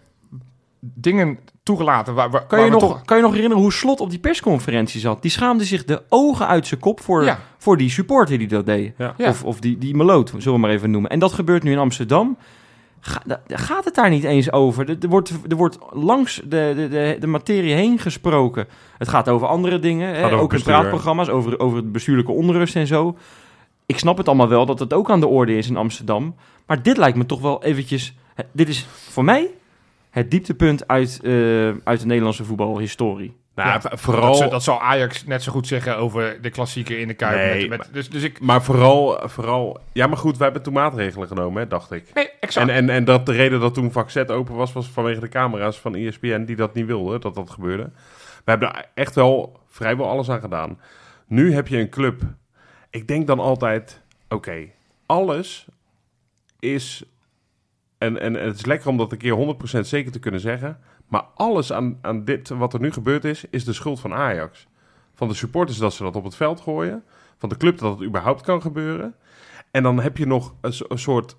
dingen 0.80 1.40
toegelaten 1.64 2.14
waar, 2.14 2.30
waar, 2.30 2.46
kan, 2.46 2.58
waar 2.58 2.68
je 2.68 2.74
we 2.74 2.80
nog, 2.80 2.90
toch... 2.90 3.06
kan 3.06 3.18
je 3.18 3.24
nog 3.24 3.32
herinneren 3.32 3.64
hoe 3.64 3.74
Slot 3.74 4.00
op 4.00 4.10
die 4.10 4.20
persconferentie 4.20 5.00
zat? 5.00 5.22
Die 5.22 5.32
schaamde 5.32 5.64
zich 5.64 5.86
de 5.86 6.02
ogen 6.10 6.48
uit 6.48 6.68
zijn 6.68 6.80
kop 6.80 7.02
voor, 7.02 7.24
Ja. 7.24 7.40
voor 7.58 7.78
die 7.78 7.90
supporter 7.90 8.38
die 8.38 8.48
dat 8.48 8.66
deed. 8.66 8.94
Ja. 8.98 9.16
Of, 9.18 9.44
of 9.44 9.60
die, 9.60 9.78
die 9.78 9.96
meloot, 9.96 10.30
zullen 10.30 10.54
we 10.54 10.60
maar 10.60 10.70
even 10.70 10.92
noemen. 10.92 11.12
En 11.12 11.20
dat 11.20 11.34
gebeurt 11.34 11.64
nu 11.64 11.72
in 11.72 11.78
Amsterdam. 11.78 12.38
Ga, 13.00 13.22
gaat 13.48 13.86
het 13.86 13.96
daar 13.96 14.10
niet 14.10 14.24
eens 14.24 14.52
over? 14.52 14.90
Er, 14.90 14.98
er 15.00 15.10
wordt, 15.10 15.32
er 15.48 15.56
wordt 15.56 15.78
langs 15.92 16.42
de, 16.44 16.74
de, 16.76 16.88
de, 16.90 17.18
de 17.20 17.28
materie 17.28 17.74
heen 17.74 18.00
gesproken. 18.00 18.68
Het 18.98 19.08
gaat 19.08 19.30
over 19.30 19.48
andere 19.48 19.80
dingen, 19.80 20.16
hè? 20.16 20.26
over 20.26 20.38
ook 20.38 20.54
in 20.54 20.62
praatprogramma's, 20.64 21.30
over, 21.30 21.60
over 21.60 21.82
de 21.82 21.90
bestuurlijke 21.90 22.32
onrust 22.32 22.76
en 22.76 22.88
zo. 22.88 23.18
Ik 23.86 24.00
snap 24.00 24.18
het 24.18 24.28
allemaal 24.28 24.48
wel 24.48 24.66
dat 24.66 24.80
het 24.80 24.94
ook 24.94 25.10
aan 25.10 25.20
de 25.20 25.28
orde 25.28 25.58
is 25.58 25.70
in 25.70 25.78
Amsterdam. 25.78 26.36
Maar 26.66 26.84
dit 26.84 26.98
lijkt 26.98 27.18
me 27.18 27.26
toch 27.26 27.42
wel 27.42 27.64
eventjes... 27.64 28.16
Dit 28.52 28.70
is 28.70 28.86
voor 29.10 29.24
mij 29.24 29.50
het 30.20 30.32
dieptepunt 30.32 30.88
uit, 30.88 31.20
eh, 31.24 31.68
uit 31.84 32.00
de 32.00 32.06
Nederlandse 32.06 32.44
voetbalhistorie. 32.44 33.38
Nou, 33.56 33.70
Ja, 33.70 33.98
vooral, 33.98 34.50
Dat, 34.50 34.64
zal 34.64 34.82
Ajax 34.82 35.26
net 35.26 35.44
zo 35.44 35.52
goed 35.52 35.68
zeggen 35.68 35.98
over 35.98 36.42
de 36.42 36.50
klassieker 36.50 37.00
in 37.00 37.08
de 37.08 37.14
Kuip. 37.14 37.36
Nee, 37.36 37.70
met, 37.70 37.78
met, 37.78 37.90
dus, 37.92 38.10
dus 38.10 38.24
ik... 38.24 38.40
maar 38.40 38.64
vooral, 38.64 39.30
vooral... 39.30 39.80
Ja, 39.92 40.08
maar 40.08 40.18
goed, 40.18 40.38
wij 40.38 40.46
hebben 40.46 40.64
toen 40.64 40.74
maatregelen 40.74 41.28
genomen, 41.28 41.62
hè, 41.62 41.68
dacht 41.68 41.92
ik. 41.92 42.14
Nee, 42.14 42.30
exact. 42.40 42.70
En, 42.70 42.76
en, 42.76 42.90
en 42.90 43.04
dat 43.04 43.26
de 43.26 43.32
reden 43.32 43.60
dat 43.60 43.74
toen 43.74 43.92
vak 43.92 44.30
open 44.30 44.56
was, 44.56 44.74
was 44.74 44.88
vanwege 44.88 45.20
de 45.20 45.28
camera's 45.28 45.80
van 45.80 45.96
ESPN 45.96 46.44
die 46.44 46.56
dat 46.56 46.74
niet 46.74 46.86
wilden, 46.86 47.22
dat 47.22 47.36
dat 47.36 47.50
gebeurde. 47.50 47.92
We 48.46 48.52
hebben 48.52 48.74
er 48.74 48.86
echt 48.94 49.16
wel 49.16 49.60
vrijwel 49.68 50.10
alles 50.10 50.30
aan 50.30 50.42
gedaan. 50.42 50.80
Nu 51.28 51.54
heb 51.54 51.68
je 51.68 51.78
een 51.78 51.90
club. 51.90 52.22
Ik 52.90 53.08
denk 53.08 53.28
dan 53.28 53.40
altijd, 53.40 54.02
oké, 54.30 54.68
alles 55.06 55.68
is... 56.60 57.04
En, 58.00 58.20
en, 58.20 58.36
en 58.36 58.46
het 58.48 58.56
is 58.56 58.66
lekker 58.66 58.90
om 58.90 58.98
dat 58.98 59.12
een 59.12 59.18
keer 59.18 59.56
100% 59.76 59.80
zeker 59.80 60.12
te 60.12 60.20
kunnen 60.20 60.40
zeggen. 60.40 60.80
Maar 61.08 61.24
alles 61.36 61.74
aan, 61.74 61.98
aan 62.02 62.24
dit, 62.26 62.50
wat 62.50 62.74
er 62.74 62.80
nu 62.80 62.92
gebeurd 62.92 63.24
is, 63.26 63.46
is 63.50 63.66
de 63.66 63.74
schuld 63.74 64.00
van 64.00 64.14
Ajax. 64.14 64.68
Van 65.14 65.28
de 65.28 65.34
supporters 65.34 65.78
dat 65.78 65.94
ze 65.94 66.04
dat 66.04 66.16
op 66.16 66.24
het 66.24 66.36
veld 66.36 66.62
gooien. 66.62 67.04
Van 67.38 67.50
de 67.50 67.58
club 67.58 67.78
dat 67.78 68.00
het 68.00 68.08
überhaupt 68.08 68.42
kan 68.42 68.62
gebeuren. 68.62 69.16
En 69.72 69.84
dan 69.84 70.00
heb 70.00 70.18
je 70.18 70.26
nog 70.28 70.54
een, 70.62 70.74
so- 70.74 70.86
een 70.88 71.00
soort 71.00 71.36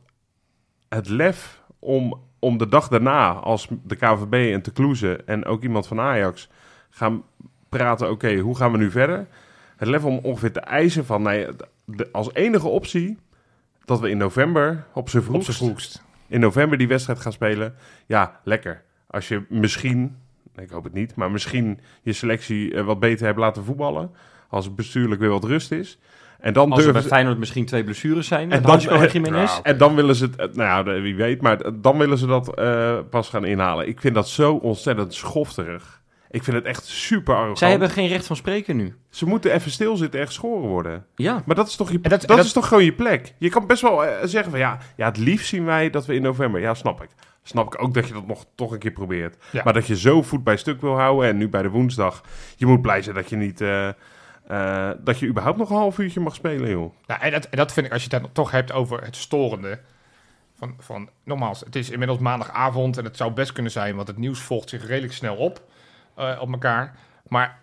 het 0.89 1.09
lef 1.09 1.63
om, 1.79 2.21
om 2.39 2.59
de 2.59 2.69
dag 2.69 2.89
daarna, 2.89 3.33
als 3.33 3.69
de 3.85 3.97
KVB 3.97 4.53
en 4.53 4.63
Te 4.63 5.23
en 5.27 5.45
ook 5.45 5.63
iemand 5.63 5.87
van 5.87 6.01
Ajax 6.01 6.49
gaan 6.91 7.23
praten, 7.69 8.11
oké, 8.11 8.37
hoe 8.39 8.57
gaan 8.57 8.73
we 8.73 8.79
nu 8.79 8.91
verder? 8.91 9.27
Het 9.77 9.89
lef 9.89 10.05
om 10.05 10.19
ongeveer 10.23 10.53
te 10.53 10.61
eisen 10.61 11.05
van, 11.07 11.23
nee, 11.23 11.47
de- 11.85 12.09
als 12.13 12.35
enige 12.35 12.69
optie 12.69 13.19
dat 13.85 14.01
we 14.01 14.11
in 14.11 14.19
november 14.19 14.87
op 14.95 15.09
z'n 15.09 15.21
vroegst. 15.21 16.03
In 16.31 16.41
november 16.41 16.79
die 16.79 16.89
wedstrijd 16.89 17.21
gaan 17.21 17.33
spelen. 17.33 17.75
Ja, 18.07 18.41
lekker. 18.45 18.83
Als 19.07 19.29
je 19.29 19.43
misschien, 19.49 20.17
ik 20.57 20.71
hoop 20.71 20.85
het 20.85 20.93
niet, 20.93 21.15
maar 21.15 21.31
misschien 21.31 21.81
je 22.03 22.13
selectie 22.13 22.75
eh, 22.75 22.85
wat 22.85 23.01
beter 23.01 23.27
hebt 23.27 23.39
laten 23.39 23.65
voetballen. 23.65 24.11
Als 24.49 24.65
het 24.65 24.77
bestuurlijk 24.77 25.21
weer 25.21 25.31
wat 25.31 25.45
rust 25.45 25.73
is. 25.73 25.99
En 26.41 26.53
dan 26.53 26.73
Als 26.73 26.85
er 26.85 26.93
bij 26.93 27.03
ze, 27.03 27.09
Feyenoord 27.09 27.39
misschien 27.39 27.67
twee 27.67 27.85
blessures 27.85 28.27
zijn. 28.27 28.53
en 28.53 28.63
dan, 28.63 28.81
en 28.81 29.09
Jiménez. 29.09 29.61
en 29.63 29.79
dan 29.79 29.95
willen 29.95 30.15
ze 30.15 30.25
het, 30.25 30.37
eh, 30.37 30.47
nou 30.53 30.89
ja, 30.89 31.01
wie 31.01 31.17
weet, 31.17 31.41
maar 31.43 31.81
dan 31.81 31.99
willen 31.99 32.19
ze 32.19 32.27
dat 32.27 32.55
eh, 32.55 32.99
pas 33.11 33.29
gaan 33.29 33.45
inhalen. 33.45 33.89
Ik 33.89 34.01
vind 34.01 34.15
dat 34.15 34.29
zo 34.29 34.55
ontzettend 34.55 35.15
schofterig. 35.15 36.00
Ik 36.31 36.43
vind 36.45 36.57
het 36.57 36.65
echt 36.65 36.85
super 36.87 37.35
arrogant. 37.35 37.59
Zij 37.59 37.71
hebben 37.71 37.91
geen 37.91 38.09
recht 38.09 38.27
van 38.27 38.37
spreken 38.37 38.77
nu. 38.77 38.95
Ze 39.11 39.27
moeten 39.27 39.53
even 39.53 39.71
stilzitten 39.71 40.21
en 40.21 40.27
geschoren 40.27 40.69
worden. 40.69 41.07
Ja. 41.15 41.43
Maar 41.47 41.57
dat 41.57 41.69
is 41.69 41.77
toch, 41.77 41.91
je, 41.91 42.01
dat, 42.01 42.11
dat- 42.11 42.25
en 42.31 42.37
dat- 42.37 42.45
is 42.45 42.53
toch 42.53 42.69
gewoon 42.69 42.85
je 42.85 42.93
plek? 42.93 43.35
Je 43.39 43.49
kan 43.49 43.67
best 43.67 43.83
wel 43.83 44.05
eh, 44.05 44.27
zeggen 44.27 44.51
van 44.51 44.61
ja, 44.61 44.79
ja, 44.97 45.07
het 45.07 45.17
liefst 45.17 45.49
zien 45.49 45.65
wij 45.65 45.91
dat 45.91 46.07
we 46.07 46.15
in 46.15 46.23
november. 46.23 46.61
Ja, 46.61 46.75
snap 46.75 47.03
ik. 47.03 47.09
Snap 47.43 47.75
ik 47.75 47.83
ook 47.83 47.95
dat 47.95 48.07
je 48.09 48.13
dat 48.13 48.27
nog 48.27 48.47
toch 48.55 48.73
een 48.73 48.79
keer 48.79 48.91
probeert. 48.91 49.37
Ja. 49.53 49.63
Maar 49.65 49.73
dat 49.73 49.87
je 49.87 49.97
zo 49.97 50.23
voet 50.23 50.45
bij 50.45 50.57
stuk 50.57 50.81
wil 50.81 50.99
houden 50.99 51.29
en 51.29 51.37
nu 51.37 51.49
bij 51.49 51.63
de 51.63 51.69
woensdag. 51.71 52.23
Je 52.57 52.67
moet 52.67 52.83
blij 52.83 53.03
zijn 53.03 53.15
dat 53.15 53.29
je 53.31 53.37
niet. 53.37 53.61
eh, 53.61 53.89
eh, 53.89 54.91
dat 55.01 55.19
je 55.19 55.27
überhaupt 55.27 55.59
nog 55.59 55.71
een 55.71 55.77
half 55.77 55.99
uurtje 55.99 56.21
mag 56.21 56.35
spelen, 56.35 56.71
joh. 56.71 56.93
Nou, 57.07 57.21
en, 57.21 57.31
dat, 57.31 57.45
en 57.45 57.57
dat 57.57 57.73
vind 57.73 57.87
ik, 57.87 57.93
als 57.93 58.05
je 58.05 58.09
het 58.11 58.21
dan 58.23 58.33
toch 58.33 58.51
hebt 58.51 58.73
over 58.73 59.03
het 59.05 59.17
storende. 59.17 59.81
Van, 60.59 60.75
van, 60.79 61.09
nogmaals, 61.25 61.61
het 61.61 61.77
is 61.77 61.91
inmiddels 61.91 62.19
maandagavond 62.19 62.99
en 62.99 63.05
het 63.05 63.17
zou 63.17 63.33
best 63.33 63.53
kunnen 63.53 63.73
zijn, 63.73 63.97
want 63.97 64.09
het 64.09 64.17
nieuws 64.17 64.41
volgt 64.41 64.69
zich 64.69 64.87
redelijk 64.87 65.13
snel 65.13 65.37
op, 65.37 65.63
eh, 66.15 66.39
op 66.41 66.53
elkaar. 66.53 66.95
Maar 67.29 67.59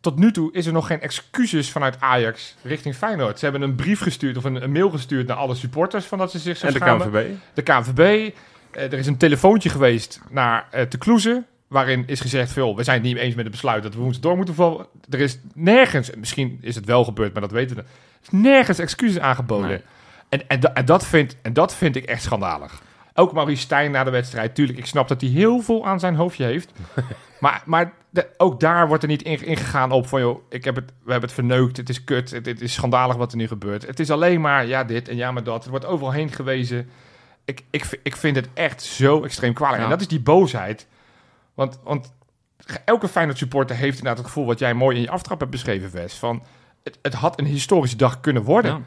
tot 0.00 0.18
nu 0.18 0.32
toe 0.32 0.52
is 0.52 0.66
er 0.66 0.72
nog 0.72 0.86
geen 0.86 1.00
excuses 1.00 1.70
vanuit 1.70 2.00
Ajax 2.00 2.56
richting 2.62 2.94
Feyenoord. 2.94 3.38
Ze 3.38 3.44
hebben 3.44 3.62
een 3.62 3.74
brief 3.74 4.00
gestuurd 4.00 4.36
of 4.36 4.44
een, 4.44 4.62
een 4.62 4.72
mail 4.72 4.90
gestuurd 4.90 5.26
naar 5.26 5.36
alle 5.36 5.54
supporters 5.54 6.04
van 6.04 6.18
dat 6.18 6.30
ze 6.30 6.38
zich 6.38 6.56
zo 6.56 6.66
En 6.66 6.72
de. 6.72 6.78
KNVB. 6.78 7.30
de 7.54 7.62
KNVB. 7.62 8.34
Eh, 8.70 8.84
er 8.84 8.98
is 8.98 9.06
een 9.06 9.16
telefoontje 9.16 9.68
geweest 9.68 10.20
naar 10.30 10.66
eh 10.70 10.82
Te 10.82 10.98
Kloeze, 10.98 11.44
waarin 11.68 12.02
is 12.06 12.20
gezegd 12.20 12.52
veel, 12.52 12.76
we 12.76 12.82
zijn 12.82 12.98
het 12.98 13.06
niet 13.06 13.16
eens 13.16 13.34
met 13.34 13.44
het 13.44 13.52
besluit 13.52 13.82
dat 13.82 13.94
we 13.94 14.00
woensdag 14.00 14.22
door 14.22 14.36
moeten 14.36 14.54
vallen. 14.54 14.86
Er 15.10 15.20
is 15.20 15.38
nergens, 15.54 16.10
misschien 16.14 16.58
is 16.60 16.74
het 16.74 16.84
wel 16.84 17.04
gebeurd, 17.04 17.32
maar 17.32 17.42
dat 17.42 17.50
weten 17.50 17.76
we. 17.76 17.82
Er 17.82 17.88
is 18.22 18.28
nergens 18.30 18.78
excuses 18.78 19.18
aangeboden. 19.18 19.68
Nee. 19.68 19.80
En, 20.28 20.48
en, 20.48 20.74
en, 20.74 20.84
dat 20.84 21.06
vind, 21.06 21.36
en 21.42 21.52
dat 21.52 21.74
vind 21.74 21.96
ik 21.96 22.04
echt 22.04 22.22
schandalig. 22.22 22.82
Ook 23.14 23.32
Maurice 23.32 23.62
Stijn 23.62 23.90
na 23.90 24.04
de 24.04 24.10
wedstrijd, 24.10 24.54
tuurlijk, 24.54 24.78
ik 24.78 24.86
snap 24.86 25.08
dat 25.08 25.20
hij 25.20 25.30
heel 25.30 25.60
veel 25.60 25.86
aan 25.86 26.00
zijn 26.00 26.14
hoofdje 26.14 26.44
heeft. 26.44 26.72
maar 27.40 27.62
maar 27.64 27.92
de- 28.10 28.28
ook 28.36 28.60
daar 28.60 28.88
wordt 28.88 29.02
er 29.02 29.08
niet 29.08 29.22
in- 29.22 29.44
ingegaan 29.44 29.90
op 29.92 30.06
van, 30.06 30.20
joh, 30.20 30.42
ik 30.48 30.64
heb 30.64 30.74
het, 30.76 30.84
we 31.04 31.10
hebben 31.10 31.28
het 31.28 31.38
verneukt, 31.38 31.76
het 31.76 31.88
is 31.88 32.04
kut, 32.04 32.30
het, 32.30 32.46
het 32.46 32.60
is 32.60 32.72
schandalig 32.72 33.16
wat 33.16 33.30
er 33.30 33.36
nu 33.38 33.46
gebeurt. 33.46 33.86
Het 33.86 34.00
is 34.00 34.10
alleen 34.10 34.40
maar, 34.40 34.66
ja 34.66 34.84
dit 34.84 35.08
en 35.08 35.16
ja 35.16 35.32
maar 35.32 35.44
dat. 35.44 35.64
Er 35.64 35.70
wordt 35.70 35.84
overal 35.86 36.12
heen 36.12 36.32
gewezen. 36.32 36.90
Ik, 37.44 37.62
ik, 37.70 38.00
ik 38.02 38.16
vind 38.16 38.36
het 38.36 38.48
echt 38.54 38.82
zo 38.82 39.22
extreem 39.22 39.52
kwalijk. 39.52 39.78
Ja. 39.78 39.84
En 39.84 39.90
dat 39.90 40.00
is 40.00 40.08
die 40.08 40.20
boosheid. 40.20 40.86
Want, 41.54 41.80
want 41.84 42.12
elke 42.84 43.08
Feyenoord 43.08 43.38
supporter 43.38 43.76
heeft 43.76 43.96
inderdaad 43.98 44.16
het 44.18 44.26
gevoel... 44.26 44.46
wat 44.46 44.58
jij 44.58 44.74
mooi 44.74 44.96
in 44.96 45.02
je 45.02 45.10
aftrap 45.10 45.38
hebt 45.38 45.50
beschreven, 45.50 45.90
Wes. 45.92 46.14
Van, 46.14 46.42
het, 46.84 46.98
het 47.02 47.14
had 47.14 47.38
een 47.38 47.46
historische 47.46 47.96
dag 47.96 48.20
kunnen 48.20 48.42
worden. 48.42 48.70
Ja. 48.70 48.80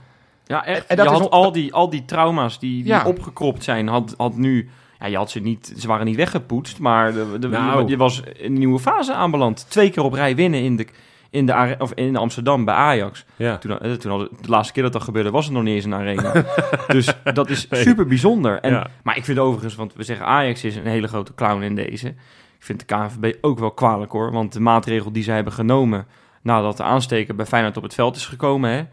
Ja, 0.46 0.66
echt. 0.66 0.86
En- 0.88 0.98
dat 0.98 1.06
je 1.06 1.12
had 1.12 1.30
al, 1.30 1.52
die, 1.52 1.74
al 1.74 1.90
die 1.90 2.06
trauma's 2.06 2.60
die, 2.60 2.76
die 2.84 2.92
Ja. 2.92 3.06
opgekropt 3.06 3.64
zijn, 3.64 3.88
had, 3.88 4.14
had 4.18 4.36
nu... 4.36 4.70
Ja, 5.00 5.06
je 5.06 5.18
had 5.18 5.32
ze 5.32 5.40
niet, 5.40 5.74
ze 5.78 5.88
waren 5.88 6.06
niet 6.06 6.16
weggepoetst, 6.16 6.80
maar 6.80 7.14
de, 7.14 7.40
de, 7.40 7.48
Nou. 7.48 7.88
je 7.88 7.98
was 7.98 8.22
een 8.40 8.54
nieuwe 8.54 8.80
fase 8.80 9.14
aanbeland. 9.14 9.66
Twee 9.70 9.90
keer 9.90 10.04
op 10.04 10.14
rij 10.14 10.36
winnen 10.36 10.60
in, 10.62 10.76
de, 10.76 10.88
in, 11.30 11.46
de, 11.46 11.76
of 11.80 11.92
in 11.94 12.16
Amsterdam 12.16 12.66
bij 12.66 12.74
Ajax. 12.76 13.26
Ja. 13.36 13.58
Toen, 13.58 13.80
eh, 13.80 13.92
toen 13.92 14.20
de 14.42 14.50
laatste 14.50 14.74
keer 14.74 14.84
dat 14.84 14.94
dat 14.94 15.04
gebeurde, 15.04 15.32
was 15.32 15.46
het 15.46 15.54
nog 15.54 15.64
niet 15.64 15.76
eens 15.76 15.86
een 15.86 15.94
arena. 15.94 16.32
dus 16.88 17.14
dat 17.34 17.50
is 17.50 17.68
super 17.72 18.08
bijzonder. 18.08 18.60
En, 18.60 18.72
Ja. 18.72 18.88
Maar 19.04 19.18
ik 19.18 19.26
vind 19.26 19.40
overigens, 19.40 19.76
want 19.76 19.94
we 19.94 20.04
zeggen 20.04 20.26
Ajax 20.26 20.64
is 20.64 20.76
een 20.76 20.86
hele 20.88 21.08
grote 21.08 21.34
clown 21.34 21.62
in 21.62 21.76
deze. 21.76 22.08
Ik 22.08 22.16
vind 22.60 22.80
de 22.80 22.86
KNVB 22.86 23.34
ook 23.42 23.60
wel 23.60 23.72
kwalijk 23.72 24.12
hoor. 24.12 24.32
Want 24.32 24.54
de 24.54 24.60
maatregel 24.60 25.12
die 25.12 25.24
zij 25.24 25.36
hebben 25.36 25.54
genomen 25.54 26.06
nadat 26.42 26.78
de 26.78 26.84
aansteker 26.84 27.36
bij 27.36 27.46
Feyenoord 27.46 27.78
op 27.78 27.84
het 27.84 27.94
veld 27.94 28.16
is 28.16 28.26
gekomen, 28.26 28.70
hè, 28.70 28.84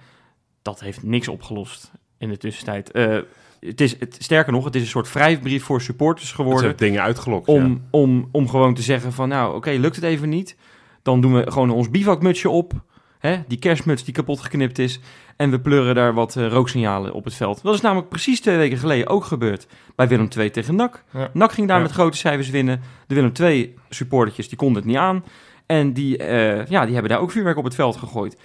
dat 0.62 0.80
heeft 0.80 1.02
niks 1.02 1.28
opgelost 1.28 1.90
in 2.18 2.28
de 2.28 2.36
tussentijd. 2.36 2.90
Eh, 2.90 3.18
het 3.60 3.80
is, 3.80 3.98
het, 3.98 4.16
sterker 4.18 4.52
nog, 4.52 4.64
het 4.64 4.74
is 4.74 4.82
een 4.82 4.88
soort 4.88 5.12
wrijfbrief 5.12 5.64
voor 5.64 5.80
supporters 5.80 6.32
geworden 6.32 6.76
dingen 6.76 7.02
uitgelokt. 7.02 7.48
om, 7.48 7.66
ja. 7.66 7.78
om, 7.90 8.28
om 8.32 8.48
gewoon 8.48 8.74
te 8.74 8.82
zeggen 8.82 9.12
van 9.12 9.28
nou, 9.28 9.54
oké, 9.56 9.70
lukt 9.70 9.96
het 9.96 10.04
even 10.04 10.28
niet. 10.28 10.56
Dan 11.02 11.20
doen 11.20 11.34
we 11.34 11.50
gewoon 11.50 11.70
ons 11.70 11.90
bivakmutsje 11.90 12.50
op. 12.50 12.72
Hè? 13.18 13.42
Die 13.46 13.58
kerstmuts 13.58 14.04
die 14.04 14.14
kapot 14.14 14.40
geknipt 14.40 14.78
is. 14.78 15.00
En 15.36 15.50
we 15.50 15.60
pleuren 15.60 15.94
daar 15.94 16.14
wat 16.14 16.36
eh, 16.36 16.46
rooksignalen 16.46 17.12
op 17.12 17.24
het 17.24 17.34
veld. 17.34 17.62
Dat 17.62 17.74
is 17.74 17.80
namelijk 17.80 18.08
precies 18.08 18.40
twee 18.40 18.56
weken 18.56 18.78
geleden 18.78 19.06
ook 19.06 19.24
gebeurd. 19.24 19.66
Bij 19.94 20.08
Willem 20.08 20.28
II 20.36 20.50
tegen 20.50 20.74
NAC. 20.74 21.04
Ja. 21.12 21.30
NAC 21.32 21.52
ging 21.52 21.68
daar 21.68 21.76
Ja. 21.76 21.82
met 21.82 21.92
grote 21.92 22.16
cijfers 22.16 22.50
winnen. 22.50 22.80
De 23.06 23.14
Willem 23.14 23.32
II 23.40 23.74
supportertjes 23.88 24.48
die 24.48 24.58
konden 24.58 24.76
het 24.76 24.84
niet 24.84 24.96
aan. 24.96 25.24
En 25.66 25.92
die, 25.92 26.16
eh, 26.16 26.66
ja, 26.66 26.84
die 26.84 26.92
hebben 26.92 27.10
daar 27.10 27.20
ook 27.20 27.30
vuurwerk 27.30 27.56
op 27.56 27.64
het 27.64 27.74
veld 27.74 27.96
gegooid. 27.96 28.36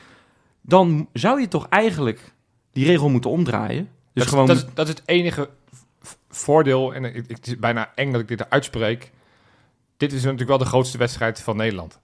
Dan 0.67 1.07
zou 1.13 1.39
je 1.41 1.47
toch 1.47 1.67
eigenlijk 1.69 2.33
die 2.71 2.86
regel 2.86 3.09
moeten 3.09 3.29
omdraaien. 3.29 3.83
Dus 3.83 3.89
dat, 4.13 4.24
is- 4.24 4.29
gewoon... 4.29 4.47
dat, 4.47 4.55
is, 4.57 4.65
dat 4.74 4.88
is 4.88 4.93
het 4.93 5.03
enige 5.05 5.50
voordeel. 6.29 6.93
En 6.93 7.03
ik, 7.05 7.15
ik- 7.15 7.27
het 7.29 7.47
is 7.47 7.57
bijna 7.59 7.91
eng 7.95 8.12
dat 8.12 8.21
ik 8.21 8.27
dit 8.27 8.50
uitspreek. 8.50 9.12
Dit 9.97 10.13
is 10.13 10.21
natuurlijk 10.24 10.50
wel 10.50 10.57
de 10.57 10.65
grootste 10.65 10.97
wedstrijd 10.97 11.41
van 11.41 11.55
Nederland. 11.57 12.00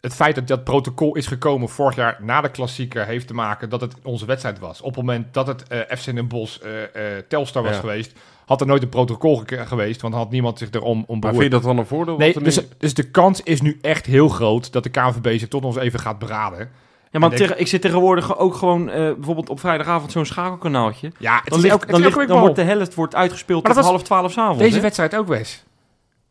Het 0.00 0.14
feit 0.14 0.34
dat 0.34 0.46
dat 0.46 0.64
protocol 0.64 1.16
is 1.16 1.26
gekomen 1.26 1.68
vorig 1.68 1.96
jaar 1.96 2.18
na 2.22 2.40
de 2.40 2.50
klassieker 2.50 3.06
heeft 3.06 3.26
te 3.26 3.34
maken 3.34 3.68
dat 3.68 3.80
het 3.80 3.94
onze 4.02 4.26
wedstrijd 4.26 4.58
was. 4.58 4.80
Op 4.80 4.86
het 4.94 5.04
moment 5.04 5.34
dat 5.34 5.46
het 5.46 5.62
eh 5.68 5.96
FC 5.96 6.04
Den 6.14 6.28
Bosch 6.28 6.58
eh, 6.60 6.82
eh, 7.16 7.24
Telstar 7.28 7.62
was 7.62 7.74
Ja. 7.74 7.80
geweest, 7.80 8.12
had 8.46 8.60
er 8.60 8.66
nooit 8.66 8.82
een 8.82 8.88
protocol 8.88 9.42
geweest, 9.46 10.00
want 10.00 10.14
had 10.14 10.30
niemand 10.30 10.58
zich 10.58 10.70
erom 10.70 11.04
om 11.06 11.18
Maar 11.18 11.30
vind 11.30 11.42
je 11.44 11.50
dat 11.50 11.62
dan 11.62 11.78
een 11.78 11.86
voordeel? 11.86 12.16
Nee, 12.16 12.32
dat 12.32 12.42
nu- 12.42 12.48
dus, 12.48 12.60
dus 12.78 12.94
de 12.94 13.10
kans 13.10 13.40
is 13.42 13.60
nu 13.60 13.78
echt 13.82 14.06
heel 14.06 14.28
groot 14.28 14.72
dat 14.72 14.82
de 14.82 14.90
KNVB 14.90 15.38
zich 15.38 15.48
tot 15.48 15.64
ons 15.64 15.76
even 15.76 16.00
gaat 16.00 16.18
beraden. 16.18 16.70
Ja, 17.10 17.18
maar 17.18 17.30
denk- 17.30 17.50
ik 17.50 17.66
zit 17.66 17.80
tegenwoordig 17.82 18.38
ook 18.38 18.54
gewoon 18.54 18.88
eh, 18.90 18.96
bijvoorbeeld 19.14 19.48
op 19.48 19.60
vrijdagavond 19.60 20.12
zo'n 20.12 20.26
schakelkanaaltje. 20.26 21.12
Ja, 21.18 21.34
het 21.34 21.48
Dan, 21.48 21.58
is 21.58 21.64
ligt, 21.64 21.88
dan, 21.90 22.00
ligt- 22.00 22.28
dan 22.28 22.40
wordt 22.40 22.56
de 22.56 22.62
helft 22.62 22.94
wordt 22.94 23.14
uitgespeeld 23.14 23.62
Maar 23.62 23.72
tot 23.74 23.82
dat 23.82 23.90
was- 23.92 24.00
half 24.00 24.06
twaalf 24.08 24.32
s'avonds. 24.32 24.62
Deze 24.62 24.74
hè? 24.76 24.80
wedstrijd 24.80 25.16
ook, 25.16 25.28
Wes. 25.28 25.64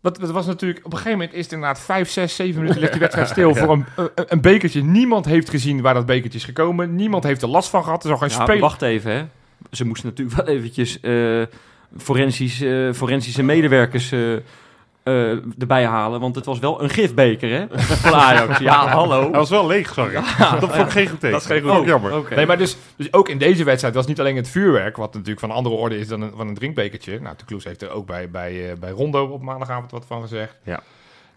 Wat, 0.01 0.19
dat 0.19 0.31
was 0.31 0.45
natuurlijk, 0.45 0.79
op 0.85 0.91
een 0.91 0.97
gegeven 0.97 1.17
moment 1.19 1.37
is 1.37 1.43
het 1.43 1.53
inderdaad 1.53 1.79
5, 1.79 2.09
6, 2.09 2.35
7 2.35 2.55
minuten 2.61 2.79
ligt 2.79 2.91
die 2.91 3.01
wedstrijd 3.01 3.29
stil 3.37 3.55
voor 3.55 3.69
een, 3.71 3.85
een, 3.95 4.09
een 4.15 4.41
bekertje. 4.41 4.83
Niemand 4.83 5.25
heeft 5.25 5.49
gezien 5.49 5.81
waar 5.81 5.93
dat 5.93 6.05
bekertje 6.05 6.37
is 6.39 6.45
gekomen. 6.45 6.95
Niemand 6.95 7.23
heeft 7.23 7.41
er 7.41 7.47
last 7.47 7.69
van 7.69 7.83
gehad. 7.83 8.03
Er 8.03 8.09
is 8.13 8.21
al 8.21 8.27
geen 8.45 8.55
Ja, 8.55 8.61
wacht 8.61 8.81
even, 8.81 9.11
hè. 9.11 9.23
Ze 9.71 9.85
moesten 9.85 10.09
natuurlijk 10.09 10.37
wel 10.37 10.55
eventjes 10.55 10.99
eh, 10.99 11.41
forensisch, 11.97 12.61
eh, 12.61 12.93
forensische 12.93 13.43
medewerkers 13.43 14.11
eh, 15.09 15.31
eh, 15.31 15.37
erbij 15.57 15.85
halen. 15.85 16.19
Want 16.19 16.35
het 16.35 16.45
was 16.45 16.59
wel 16.59 16.83
een 16.83 16.89
gifbeker, 16.89 17.49
hè, 17.49 17.65
van 17.95 18.13
Ajax. 18.13 18.59
Ja, 18.59 18.87
hallo. 18.87 19.21
Hij 19.21 19.31
was 19.31 19.49
wel 19.49 19.67
leeg, 19.67 19.97
ik. 19.97 20.13
dat 20.59 20.59
vond 20.59 20.75
ik 20.75 20.89
geen 20.89 21.07
goed 21.07 21.19
teken. 21.19 21.31
Dat 21.31 21.41
is 21.41 21.47
geen 21.47 21.61
goed 21.61 21.71
Ook 21.71 21.79
Oh, 21.79 21.85
jammer. 21.85 22.35
Nee, 22.35 22.45
maar 22.45 22.57
dus, 22.57 22.77
dus 22.95 23.13
ook 23.13 23.29
in 23.29 23.37
deze 23.37 23.63
wedstrijd 23.63 23.95
was 23.95 24.07
niet 24.07 24.19
alleen 24.19 24.35
het 24.35 24.49
vuurwerk, 24.49 24.97
wat 24.97 25.13
natuurlijk 25.13 25.39
van 25.39 25.49
een 25.49 25.55
andere 25.55 25.75
orde 25.75 25.97
is 25.97 26.07
dan 26.07 26.21
een, 26.21 26.31
van 26.35 26.47
een 26.47 26.53
drinkbekertje. 26.53 27.19
Nou, 27.19 27.35
de 27.37 27.45
Kloes 27.45 27.63
heeft 27.63 27.81
er 27.81 27.89
ook 27.89 28.05
bij, 28.05 28.29
bij, 28.29 28.71
eh, 28.71 28.77
bij 28.77 28.89
Rondo 28.89 29.25
op 29.25 29.41
maandagavond 29.41 29.91
wat 29.91 30.05
van 30.07 30.21
gezegd. 30.21 30.55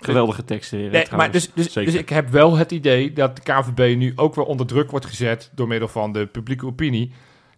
Geweldige 0.00 0.44
teksten 0.44 0.78
weer, 0.78 0.90
Nee, 0.90 1.06
maar 1.16 1.30
dus, 1.30 1.50
dus, 1.54 1.72
Zeker. 1.72 1.92
dus 1.92 2.00
ik 2.00 2.08
heb 2.08 2.28
wel 2.28 2.56
het 2.56 2.72
idee 2.72 3.12
dat 3.12 3.36
de 3.36 3.42
KVB 3.42 3.96
nu 3.96 4.12
ook 4.16 4.34
weer 4.34 4.44
onder 4.44 4.66
druk 4.66 4.90
wordt 4.90 5.06
gezet 5.06 5.50
door 5.54 5.68
middel 5.68 5.88
van 5.88 6.12
de 6.12 6.26
publieke 6.26 6.66
opinie. 6.66 7.12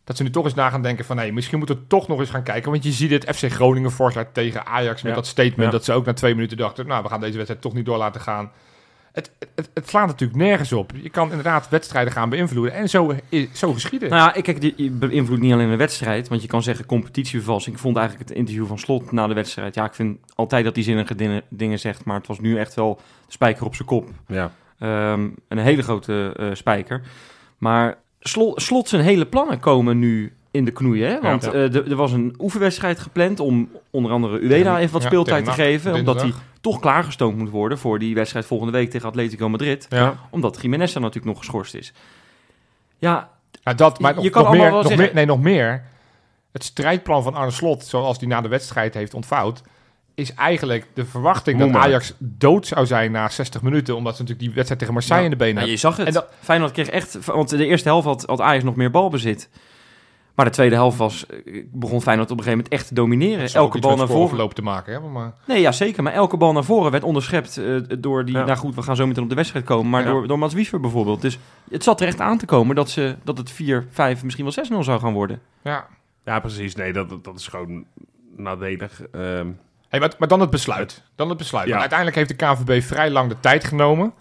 Dat 0.05 0.17
ze 0.17 0.23
nu 0.23 0.31
toch 0.31 0.45
eens 0.45 0.55
na 0.55 0.71
gaan 0.71 0.83
denken 0.83 1.05
van, 1.05 1.17
nee, 1.17 1.33
misschien 1.33 1.59
moeten 1.59 1.77
we 1.77 1.87
toch 1.87 2.09
nog 2.09 2.19
eens 2.21 2.31
gaan 2.31 2.43
kijken. 2.43 2.71
Want 2.71 2.85
je 2.85 2.93
ziet 2.93 3.11
het 3.11 3.37
FC 3.37 3.53
Groningen 3.53 3.91
vorig 3.91 4.15
jaar 4.15 4.33
tegen 4.33 4.67
Ajax 4.67 5.03
met 5.03 5.11
Ja. 5.13 5.19
dat 5.19 5.27
statement 5.27 5.63
Ja. 5.65 5.71
dat 5.71 5.85
ze 5.85 5.93
ook 5.93 6.05
na 6.07 6.13
twee 6.13 6.35
minuten 6.35 6.57
dachten, 6.57 6.87
nou, 6.87 7.03
we 7.03 7.09
gaan 7.09 7.21
deze 7.21 7.35
wedstrijd 7.35 7.63
toch 7.63 7.75
niet 7.75 7.85
door 7.85 7.97
laten 7.97 8.21
gaan. 8.21 8.51
Het, 9.13 9.31
het, 9.55 9.71
het 9.75 9.89
slaat 9.89 10.07
natuurlijk 10.07 10.39
nergens 10.39 10.73
op. 10.73 10.93
Je 11.03 11.11
kan 11.11 11.29
inderdaad 11.29 11.69
wedstrijden 11.69 12.13
gaan 12.13 12.29
beïnvloeden 12.29 12.73
en 12.75 12.89
zo, 12.89 13.15
is, 13.29 13.47
zo 13.53 13.73
geschieden. 13.73 14.11
Nou 14.11 14.23
ja, 14.23 14.35
ik 14.35 14.43
kijk, 14.45 14.61
die- 14.61 14.75
je 14.77 14.91
beïnvloedt 14.91 15.41
niet 15.43 15.53
alleen 15.53 15.69
een 15.69 15.77
wedstrijd, 15.79 16.29
want 16.29 16.43
je 16.43 16.49
kan 16.49 16.63
zeggen 16.63 16.87
competitievervalsing. 16.87 17.75
Ik 17.75 17.81
vond 17.83 17.97
eigenlijk 17.97 18.29
het 18.29 18.39
interview 18.39 18.67
van 18.67 18.79
Slot 18.79 19.13
na 19.13 19.27
de 19.27 19.35
wedstrijd. 19.35 19.75
Ja, 19.75 19.85
ik 19.85 19.95
vind 19.95 20.19
altijd 20.35 20.65
dat 20.65 20.75
hij 20.75 20.85
zinnige 20.85 21.15
dingen, 21.15 21.43
dingen 21.49 21.79
zegt, 21.79 22.05
maar 22.05 22.17
het 22.17 22.27
was 22.27 22.41
nu 22.41 22.59
echt 22.59 22.75
wel 22.75 22.95
de 23.27 23.33
spijker 23.33 23.65
op 23.65 23.75
zijn 23.75 23.89
kop. 23.89 24.09
Ja. 24.27 24.51
Ehm, 24.79 25.29
een 25.49 25.59
hele 25.59 25.83
grote 25.83 26.33
eh, 26.37 26.47
spijker. 26.53 27.03
Maar 27.59 27.97
Slot, 28.29 28.63
Slot 28.63 28.89
zijn 28.89 29.03
hele 29.03 29.27
plannen 29.27 29.61
komen 29.61 29.99
nu 29.99 30.33
in 30.51 30.65
de 30.65 30.71
knoeien. 30.71 31.09
Hè? 31.11 31.21
Want 31.21 31.45
Ja. 31.45 31.53
eh, 31.53 31.75
er 31.75 31.91
er 31.91 31.97
was 31.97 32.13
een 32.13 32.35
oefenwedstrijd 32.39 32.99
gepland 32.99 33.41
om 33.41 33.69
onder 33.91 34.13
andere 34.13 34.39
Ueda 34.41 34.79
even 34.79 34.93
wat 34.93 35.03
Ja, 35.03 35.09
speeltijd 35.09 35.45
te 35.45 35.51
geven. 35.51 35.95
Omdat 35.95 36.21
hij 36.21 36.33
toch 36.61 36.81
klaargestoomd 36.81 37.37
moet 37.39 37.51
worden 37.51 37.79
voor 37.79 37.99
die 37.99 38.15
wedstrijd 38.15 38.47
volgende 38.47 38.73
week 38.73 38.91
tegen 38.91 39.09
Atletico 39.09 39.49
Madrid. 39.49 39.89
Omdat 40.31 40.59
Jiménez 40.63 40.95
natuurlijk 40.95 41.25
nog 41.25 41.39
geschorst 41.39 41.75
is. 41.75 41.93
Ja, 42.99 43.29
Ja, 43.63 43.75
dat, 43.75 44.01
maar 44.01 44.15
Je 44.15 44.23
nog, 44.23 44.31
kan 44.31 44.43
nog 44.43 44.51
allemaal 44.51 44.65
meer, 44.67 44.81
wel 44.83 44.91
nog 44.91 44.99
meer, 44.99 45.15
nee, 45.15 45.27
nog 45.27 45.41
meer. 45.41 45.85
Het 46.53 46.65
strijdplan 46.65 47.23
van 47.23 47.35
Arne 47.35 47.51
Slot, 47.51 47.85
zoals 47.85 48.19
die 48.19 48.29
na 48.29 48.41
de 48.41 48.49
wedstrijd 48.49 48.95
heeft 48.95 49.15
ontvouwd, 49.15 49.63
is 50.15 50.35
eigenlijk 50.35 50.87
de 50.95 51.05
verwachting 51.05 51.59
dat. 51.59 51.75
Ajax 51.75 52.15
dood 52.19 52.67
zou 52.67 52.87
zijn 52.87 53.13
na 53.13 53.29
60 53.29 53.63
minuten, 53.63 53.97
omdat 53.97 54.17
ze 54.17 54.23
natuurlijk 54.23 54.47
die 54.47 54.55
wedstrijd 54.55 54.79
tegen 54.79 54.95
Marseille 54.95 55.25
Ja. 55.25 55.31
in 55.31 55.39
de 55.39 55.45
benen 55.45 55.55
Ja, 55.63 55.69
hebben. 55.69 55.81
je 55.81 55.87
zag 55.87 55.97
het. 55.97 56.07
En 56.07 56.13
dat- 56.13 56.29
Feyenoord 56.41 56.73
kreeg 56.73 56.89
echt... 56.89 57.25
Want 57.25 57.49
de 57.49 57.67
eerste 57.67 57.89
helft 57.89 58.07
had, 58.07 58.25
had 58.27 58.41
Ajax 58.41 58.65
nog 58.65 58.77
meer 58.77 58.91
balbezit. 58.91 59.51
Maar 60.35 60.45
de 60.45 60.51
tweede 60.53 60.75
helft 60.75 60.97
was, 60.99 61.27
eh, 61.27 61.65
begon 61.73 62.03
Feyenoord 62.03 62.31
op 62.31 62.39
een 62.39 62.43
gegeven 62.45 62.65
moment 62.65 62.81
echt 62.81 62.89
te 62.89 62.95
domineren. 62.95 63.49
Elke 63.53 63.79
bal 63.79 63.97
naar 63.97 64.07
voren. 64.07 64.49
te 64.55 64.63
maken 64.63 64.93
hebben, 64.93 65.13
maar 65.13 65.33
Nee, 65.47 65.61
ja, 65.61 65.73
zeker. 65.73 66.03
Maar 66.03 66.13
elke 66.13 66.37
bal 66.37 66.53
naar 66.53 66.65
voren 66.65 66.91
werd 66.91 67.03
onderschept 67.05 67.57
eh, 67.57 67.77
door 67.99 68.25
die... 68.25 68.35
Ja. 68.35 68.45
Nou 68.45 68.59
goed, 68.59 68.75
we 68.75 68.83
gaan 68.83 68.97
zo 68.97 69.07
meteen 69.07 69.23
op 69.23 69.29
de 69.29 69.35
wedstrijd 69.35 69.65
komen. 69.65 69.91
Maar 69.91 70.03
Ja. 70.05 70.11
door, 70.11 70.27
door 70.27 70.39
Mats 70.39 70.55
Wiever 70.55 70.81
bijvoorbeeld. 70.81 71.21
Dus 71.23 71.39
het 71.71 71.83
zat 71.83 72.01
er 72.01 72.07
echt 72.07 72.21
aan 72.21 72.39
te 72.39 72.47
komen 72.47 72.77
dat, 72.77 72.91
ze, 72.91 73.17
dat 73.25 73.39
het 73.39 73.51
4, 73.51 73.87
5, 73.91 74.23
misschien 74.23 74.45
wel 74.45 74.65
6-0 74.81 74.85
zou 74.85 75.01
gaan 75.01 75.13
worden. 75.13 75.41
ja. 75.63 75.87
ja, 76.25 76.41
precies. 76.41 76.75
Nee, 76.75 76.93
dat, 76.93 77.25
dat 77.25 77.37
is 77.39 77.47
gewoon 77.49 77.85
nadelig. 78.37 79.03
Ehm, 79.13 79.49
Hey, 79.95 80.03
maar, 80.03 80.15
maar 80.19 80.29
dan 80.29 80.41
het 80.41 80.51
besluit. 80.51 81.03
Dan 81.15 81.29
het 81.29 81.39
besluit. 81.39 81.69
Ja. 81.69 81.79
Uiteindelijk 81.79 82.17
heeft 82.17 82.29
de 82.29 82.35
KNVB 82.37 82.83
vrij 82.83 83.11
lang 83.11 83.29
de 83.29 83.41
tijd 83.41 83.65
genomen. 83.65 84.13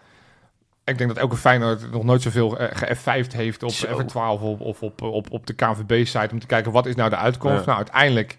Ik 0.84 0.98
denk 0.98 1.10
dat 1.10 1.18
elke 1.20 1.36
Feyenoord 1.36 1.92
nog 1.92 2.04
nooit 2.04 2.22
zoveel 2.22 2.50
ge-F5'd 2.50 3.34
heeft 3.36 3.64
op 3.64 3.70
Zo. 3.72 4.02
F12 4.02 4.42
of, 4.42 4.60
of 4.60 4.82
op, 4.82 5.02
op, 5.02 5.32
op 5.32 5.48
de 5.48 5.54
KNVB-site 5.54 6.30
om 6.32 6.40
te 6.40 6.46
kijken 6.46 6.72
wat 6.72 6.86
is 6.86 6.96
nou 6.96 7.10
de 7.10 7.16
uitkomst. 7.16 7.60
Ja. 7.60 7.66
Nou, 7.66 7.78
uiteindelijk 7.78 8.38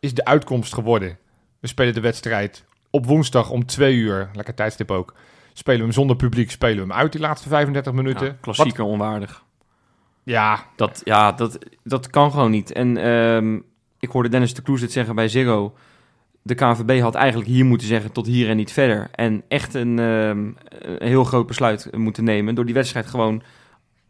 is 0.00 0.14
de 0.14 0.24
uitkomst 0.24 0.74
geworden. 0.74 1.18
We 1.60 1.66
spelen 1.66 1.94
de 1.94 2.00
wedstrijd 2.00 2.64
op 2.90 3.06
woensdag 3.06 3.50
om 3.50 3.66
twee 3.66 3.94
uur, 3.94 4.30
lekker 4.32 4.54
tijdstip 4.54 4.90
ook. 4.90 5.14
Spelen 5.52 5.78
we 5.78 5.84
hem 5.84 5.94
zonder 5.94 6.16
publiek, 6.16 6.50
spelen 6.50 6.86
we 6.86 6.92
hem 6.92 7.00
uit 7.02 7.12
die 7.12 7.20
laatste 7.20 7.48
35 7.48 7.92
minuten. 7.92 8.26
Ja, 8.26 8.36
klassieker 8.40 8.84
onwaardig. 8.84 9.44
Ja, 10.22 10.66
Dat, 10.76 11.00
ja, 11.04 11.32
dat, 11.32 11.58
dat 11.82 12.10
kan 12.10 12.30
gewoon 12.30 12.50
niet. 12.50 12.72
En 12.72 12.96
ehm, 12.96 13.58
ik 13.98 14.10
hoorde 14.10 14.28
Dennis 14.28 14.54
de 14.54 14.62
Kloes 14.62 14.80
het 14.80 14.92
zeggen 14.92 15.14
bij 15.14 15.28
Ziggo. 15.28 15.74
De 16.46 16.54
KNVB 16.54 17.00
had 17.00 17.14
eigenlijk 17.14 17.48
hier 17.50 17.64
moeten 17.64 17.86
zeggen 17.86 18.12
tot 18.12 18.26
hier 18.26 18.48
en 18.48 18.56
niet 18.56 18.72
verder. 18.72 19.08
En 19.12 19.42
echt 19.48 19.74
een, 19.74 19.98
ehm, 19.98 20.38
een 20.98 21.08
heel 21.08 21.24
groot 21.24 21.46
besluit 21.46 21.88
moeten 21.96 22.24
nemen 22.24 22.54
door 22.54 22.64
die 22.64 22.74
wedstrijd 22.74 23.06
gewoon 23.06 23.42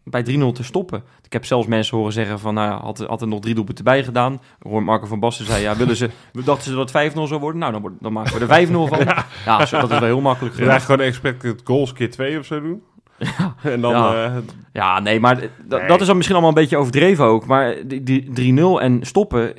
bij 0.05 0.23
3-0 0.23 0.53
te 0.53 0.65
stoppen. 0.65 1.03
Ik 1.23 1.33
heb 1.33 1.45
zelfs 1.45 1.67
mensen 1.67 1.97
horen 1.97 2.13
zeggen 2.13 2.39
van, 2.39 2.55
nou, 2.55 2.71
ja, 2.71 2.81
had, 2.81 2.99
had 2.99 3.21
er 3.21 3.29
nog 3.29 3.41
drie 3.41 3.55
doelpunten 3.55 3.85
bij 3.85 4.05
gedaan. 4.05 4.41
Hoor 4.63 4.83
Marco 4.83 5.07
van 5.07 5.21
Basten 5.21 5.47
zei, 5.47 5.63
ja, 5.63 5.77
willen 5.77 5.97
ze, 5.97 6.11
dachten 6.45 6.71
ze 6.71 6.77
dat 6.77 6.93
het 6.93 7.13
5-0 7.13 7.27
zou 7.29 7.41
worden? 7.41 7.61
Nou, 7.61 7.73
dan, 7.73 7.81
wordt- 7.81 7.97
dan 8.03 8.13
maken 8.13 8.39
we 8.39 8.47
er 8.55 8.67
5-0 8.69 8.71
van. 8.89 8.99
Ja, 9.47 9.67
zo, 9.67 9.81
dat 9.81 9.91
is 9.91 9.99
wel 9.99 10.09
heel 10.09 10.21
makkelijk 10.21 10.55
eigenlijk 10.59 10.85
gewoon 10.85 11.01
expected 11.07 11.61
goals 11.65 11.93
keer 11.93 12.11
2 12.11 12.39
of 12.39 12.45
zo 12.47 12.61
doen. 12.61 12.83
en 13.63 13.81
dan... 13.81 13.91
Ja. 13.93 14.25
eh, 14.25 14.37
Ja, 14.73 15.01
nee, 15.01 15.21
maar 15.21 15.37
Nee. 15.69 15.87
dat 15.87 16.01
is 16.01 16.07
dan 16.07 16.17
misschien 16.17 16.37
allemaal 16.37 16.55
een 16.57 16.63
beetje 16.63 16.77
overdreven 16.77 17.25
ook. 17.25 17.47
Maar 17.47 17.75
die, 17.87 18.03
die 18.31 18.55
3-0 18.79 18.81
en 18.83 18.99
stoppen, 19.07 19.53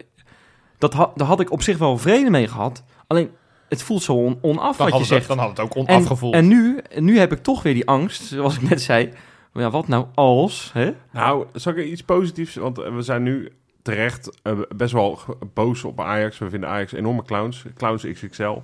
dat 0.92 0.94
ha- 0.94 1.12
daar 1.16 1.28
had 1.28 1.40
ik 1.40 1.52
op 1.52 1.62
zich 1.62 1.78
wel 1.78 1.98
vrede 1.98 2.30
mee 2.30 2.48
gehad. 2.48 2.84
Alleen, 3.08 3.30
het 3.70 3.84
voelt 3.84 4.04
zo 4.04 4.14
on- 4.14 4.38
onaf 4.42 4.78
dan 4.78 4.86
wat 4.86 4.94
je 4.96 5.00
het, 5.00 5.08
zegt. 5.08 5.28
dan 5.28 5.38
had 5.38 5.50
het 5.50 5.60
ook 5.60 5.76
en, 5.76 5.82
onafgevoeld. 5.96 6.34
en 6.34 6.48
nu, 6.48 6.80
nu 7.00 7.18
heb 7.20 7.32
ik 7.32 7.44
toch 7.44 7.64
weer 7.64 7.74
die 7.74 7.88
angst, 7.88 8.24
zoals 8.24 8.56
ik 8.56 8.70
net 8.70 8.82
zei. 8.82 9.12
Ja, 9.54 9.70
wat 9.70 9.88
nou 9.88 10.06
als, 10.16 10.70
hè? 10.74 10.92
Nou, 11.12 11.46
zal 11.54 11.72
ik 11.72 11.78
er 11.78 11.84
iets 11.86 12.04
positiefs... 12.04 12.56
Want 12.56 12.80
eh, 12.80 12.96
we 12.96 13.02
zijn 13.02 13.24
nu 13.24 13.52
terecht 13.82 14.40
eh, 14.44 14.60
best 14.76 14.94
wel 14.94 15.20
boos 15.54 15.84
op 15.84 16.00
Ajax. 16.02 16.38
We 16.38 16.50
vinden 16.50 16.70
Ajax 16.70 16.92
enorme 16.92 17.24
clowns. 17.24 17.66
Clowns 17.76 18.04
XXL. 18.12 18.58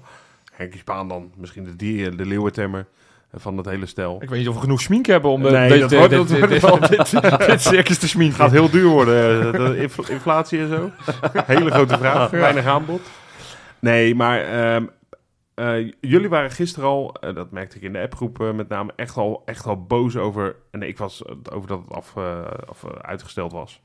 Henkie 0.51 0.79
Spaan 0.79 1.07
dan. 1.07 1.31
Misschien 1.36 1.63
de, 1.63 1.75
die, 1.75 2.15
de 2.15 2.25
leeuwentemmer 2.25 2.88
van 3.34 3.58
het 3.58 3.65
hele 3.65 3.86
stel. 3.86 4.22
ik 4.22 4.30
weet 4.30 4.39
niet 4.39 4.48
of 4.48 4.56
we 4.56 4.62
genoeg 4.62 4.82
schmink 4.82 5.06
hebben 5.06 5.32
om 5.32 5.46
eh, 5.46 5.52
Nee, 5.52 5.70
dit, 5.70 5.80
dat 5.89 5.89
dit, 6.10 6.28
dit, 6.28 6.62
dat 6.62 6.88
dit, 6.89 7.48
dit, 7.48 7.62
circus 7.62 7.98
te 7.98 8.08
schminken. 8.08 8.36
gaat 8.36 8.52
heel 8.52 8.70
duur 8.70 8.88
worden. 8.88 9.54
eh, 9.54 9.65
De 9.70 9.78
infl- 9.78 10.12
inflatie 10.12 10.60
en 10.60 10.67
zo. 10.70 10.91
Hele 11.54 11.72
grote 11.72 11.98
vraag. 11.98 12.30
Weinig 12.30 12.65
aanbod. 12.65 13.02
Nee, 13.80 14.15
maar 14.15 14.41
ehm, 14.41 14.86
eh, 15.54 15.91
jullie 16.02 16.30
waren 16.30 16.52
gisteren 16.52 16.89
al, 16.89 17.15
dat 17.20 17.52
merkte 17.52 17.78
ik 17.78 17.82
in 17.84 17.94
de 17.94 18.02
appgroep 18.02 18.52
met 18.56 18.67
name, 18.70 18.91
echt 18.96 19.17
al, 19.17 19.41
echt 19.46 19.65
al 19.65 19.84
boos 19.86 20.17
over. 20.17 20.56
En 20.72 20.82
ik 20.84 20.98
was 20.98 21.24
over 21.52 21.67
dat 21.67 21.80
het 21.88 21.91
af, 21.96 22.17
af, 22.70 22.86
uitgesteld 23.02 23.52
was. 23.52 23.82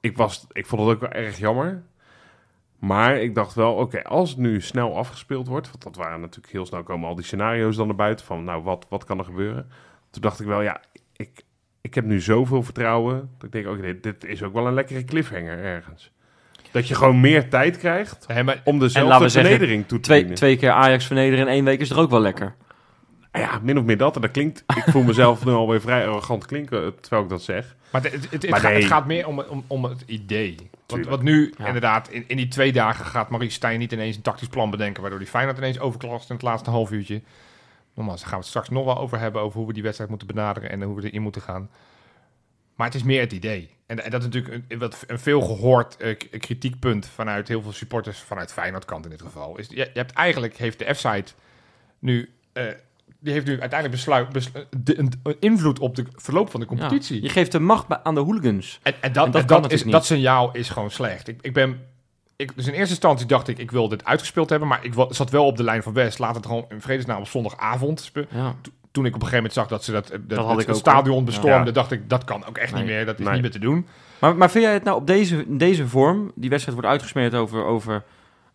Ik, 0.00 0.16
was. 0.16 0.46
ik 0.52 0.66
vond 0.66 0.82
het 0.82 0.90
ook 0.90 1.00
wel 1.00 1.10
erg 1.10 1.38
jammer. 1.38 1.82
Maar 2.78 3.16
ik 3.16 3.34
dacht 3.34 3.54
wel, 3.54 3.74
oké, 3.74 4.02
als 4.02 4.30
het 4.30 4.38
nu 4.38 4.60
snel 4.60 4.96
afgespeeld 4.96 5.48
wordt, 5.48 5.70
want 5.70 5.82
dat 5.82 5.96
waren 5.96 6.20
natuurlijk 6.20 6.52
heel 6.52 6.66
snel 6.66 6.82
komen 6.82 7.08
al 7.08 7.14
die 7.14 7.24
scenario's 7.24 7.76
dan 7.76 7.86
naar 7.86 7.96
buiten 7.96 8.26
van, 8.26 8.44
nou, 8.44 8.62
wat, 8.62 8.86
wat 8.88 9.04
kan 9.04 9.18
er 9.18 9.24
gebeuren? 9.24 9.68
Toen 10.10 10.22
dacht 10.22 10.40
ik 10.40 10.46
wel, 10.46 10.62
ja, 10.62 10.80
ik, 11.16 11.44
ik 11.80 11.94
heb 11.94 12.04
nu 12.04 12.20
zoveel 12.20 12.62
vertrouwen. 12.62 13.30
Dat 13.38 13.44
ik 13.44 13.52
denk, 13.52 13.66
oké, 13.66 13.80
dit, 13.80 14.02
dit 14.02 14.24
is 14.24 14.42
ook 14.42 14.52
wel 14.52 14.66
een 14.66 14.74
lekkere 14.74 15.04
cliffhanger 15.04 15.58
ergens. 15.58 16.12
Dat 16.70 16.88
je 16.88 16.94
gewoon 16.94 17.20
meer 17.20 17.48
tijd 17.48 17.78
krijgt 17.78 18.26
maar 18.44 18.60
om 18.64 18.78
dezelfde 18.78 19.28
zeggen, 19.28 19.50
vernedering 19.50 19.86
toe 19.86 20.00
te 20.00 20.08
Twee, 20.08 20.32
twee 20.32 20.56
keer 20.56 20.70
Ajax 20.70 21.06
vernederen 21.06 21.46
in 21.46 21.52
één 21.52 21.64
week 21.64 21.80
is 21.80 21.90
er 21.90 21.98
ook 21.98 22.10
wel 22.10 22.20
lekker. 22.20 22.54
Ja, 23.32 23.58
min 23.62 23.78
of 23.78 23.84
meer 23.84 23.96
dat. 23.96 24.14
En 24.14 24.20
dat 24.20 24.30
klinkt, 24.30 24.64
ik 24.76 24.84
voel 24.86 25.02
mezelf 25.02 25.44
nu 25.44 25.52
alweer 25.52 25.80
vrij 25.80 26.06
arrogant 26.06 26.46
klinken, 26.46 27.00
terwijl 27.00 27.22
ik 27.22 27.28
dat 27.28 27.42
zeg. 27.42 27.76
Maar 27.92 28.02
het, 28.02 28.12
het, 28.12 28.30
het, 28.30 28.50
Maar 28.50 28.60
gaat, 28.60 28.70
nee. 28.70 28.80
het 28.80 28.90
gaat 28.90 29.06
meer 29.06 29.26
om, 29.26 29.40
om, 29.40 29.64
om 29.66 29.84
het 29.84 30.02
idee. 30.06 30.70
Want, 30.92 31.22
nu, 31.22 31.54
Ja. 31.58 31.66
inderdaad, 31.66 32.08
in, 32.08 32.24
in 32.26 32.36
die 32.36 32.48
twee 32.48 32.72
dagen 32.72 33.04
gaat 33.04 33.30
Maurice 33.30 33.54
Stijn 33.54 33.78
niet 33.78 33.92
ineens 33.92 34.16
een 34.16 34.22
tactisch 34.22 34.48
plan 34.48 34.70
bedenken... 34.70 35.00
waardoor 35.00 35.20
die 35.20 35.28
Feyenoord 35.28 35.58
ineens 35.58 35.78
overklast 35.78 36.28
in 36.28 36.34
het 36.34 36.44
laatste 36.44 36.70
half 36.70 36.90
uurtje. 36.90 37.22
Nogmaals, 37.94 38.20
daar 38.20 38.28
gaan 38.28 38.38
we 38.38 38.44
het 38.44 38.48
straks 38.54 38.68
nog 38.68 38.84
wel 38.84 38.98
over 38.98 39.18
hebben... 39.18 39.42
over 39.42 39.58
hoe 39.58 39.66
we 39.66 39.72
die 39.72 39.82
wedstrijd 39.82 40.10
moeten 40.10 40.28
benaderen 40.28 40.70
en 40.70 40.82
hoe 40.82 40.96
we 41.00 41.08
erin 41.08 41.22
moeten 41.22 41.42
gaan. 41.42 41.70
Maar 42.74 42.86
het 42.86 42.96
is 42.96 43.02
meer 43.02 43.20
het 43.20 43.32
idee. 43.32 43.70
En, 43.86 44.04
en 44.04 44.10
dat 44.10 44.20
is 44.20 44.26
natuurlijk 44.26 44.64
een, 44.68 44.78
wat, 44.78 45.04
een 45.06 45.18
veel 45.18 45.40
gehoord 45.40 45.96
eh, 45.96 46.16
kritiekpunt 46.38 47.06
vanuit 47.06 47.48
heel 47.48 47.62
veel 47.62 47.72
supporters... 47.72 48.18
vanuit 48.18 48.52
Feyenoord 48.52 48.84
kant 48.84 49.04
in 49.04 49.10
dit 49.10 49.22
geval. 49.22 49.58
Is, 49.58 49.68
je, 49.68 49.76
je 49.76 49.90
hebt 49.92 50.12
eigenlijk, 50.12 50.56
heeft 50.56 50.78
de 50.78 50.94
F-site 50.94 51.32
nu... 51.98 52.30
eh, 52.52 52.64
die 53.20 53.32
heeft 53.32 53.46
nu 53.46 53.60
uiteindelijk 53.60 53.90
besluit, 53.90 54.28
beslu- 54.28 54.64
de, 54.78 54.98
een, 54.98 55.12
een 55.22 55.36
invloed 55.40 55.78
op 55.78 55.96
de 55.96 56.04
verloop 56.14 56.50
van 56.50 56.60
de 56.60 56.66
Ja. 56.70 56.76
competitie. 56.76 57.22
Je 57.22 57.28
geeft 57.28 57.52
de 57.52 57.58
macht 57.60 57.86
aan 58.02 58.14
de 58.14 58.20
hooligans. 58.20 58.80
En, 58.82 58.94
en 59.00 59.12
dat, 59.12 59.24
En 59.26 59.30
dat 59.30 59.40
en 59.40 59.46
dat, 59.46 59.56
is, 59.58 59.70
natuurlijk 59.70 59.92
dat 59.92 60.04
signaal 60.06 60.50
is 60.52 60.68
gewoon 60.68 60.90
slecht. 60.90 61.28
Ik, 61.28 61.38
ik 61.40 61.52
ben, 61.52 61.80
ik, 62.36 62.56
dus 62.56 62.66
in 62.66 62.72
eerste 62.72 62.90
instantie 62.90 63.26
dacht 63.26 63.48
ik, 63.48 63.58
ik 63.58 63.70
wil 63.70 63.88
dit 63.88 64.04
uitgespeeld 64.04 64.50
hebben, 64.50 64.68
maar 64.68 64.84
ik 64.84 64.92
zat 65.08 65.30
wel 65.30 65.46
op 65.46 65.56
de 65.56 65.62
lijn 65.64 65.82
van 65.82 65.92
West. 65.92 66.18
Laat 66.18 66.34
het 66.34 66.46
gewoon 66.46 66.64
in 66.68 66.80
vredesnaam 66.80 67.20
op 67.20 67.28
zondagavond. 67.28 68.12
Ja. 68.30 68.54
Toen 68.90 69.06
ik 69.06 69.14
op 69.14 69.22
een 69.22 69.28
gegeven 69.28 69.36
moment 69.36 69.52
zag 69.52 69.66
dat 69.68 69.84
ze 69.84 69.92
dat, 69.92 70.12
dat, 70.20 70.38
had 70.38 70.50
het, 70.50 70.60
ik 70.60 70.68
ook, 70.68 70.74
stadion 70.74 71.24
bestormden, 71.24 71.66
Ja. 71.66 71.72
dacht 71.72 71.92
ik, 71.92 72.08
dat 72.10 72.24
kan 72.24 72.46
ook 72.46 72.58
echt 72.58 72.72
Nee. 72.72 72.82
niet 72.82 72.90
meer. 72.90 73.06
Dat 73.06 73.18
is 73.18 73.24
Nee. 73.24 73.32
niet 73.32 73.42
meer 73.42 73.50
te 73.50 73.58
doen. 73.58 73.86
Maar, 74.18 74.36
maar 74.36 74.50
vind 74.50 74.64
jij 74.64 74.72
het 74.72 74.84
nou 74.84 74.96
op 74.96 75.06
deze, 75.06 75.44
deze 75.48 75.88
vorm, 75.88 76.32
die 76.34 76.50
wedstrijd 76.50 76.78
wordt 76.78 76.92
uitgesmeerd 76.92 77.34
over, 77.34 77.64
over 77.64 78.04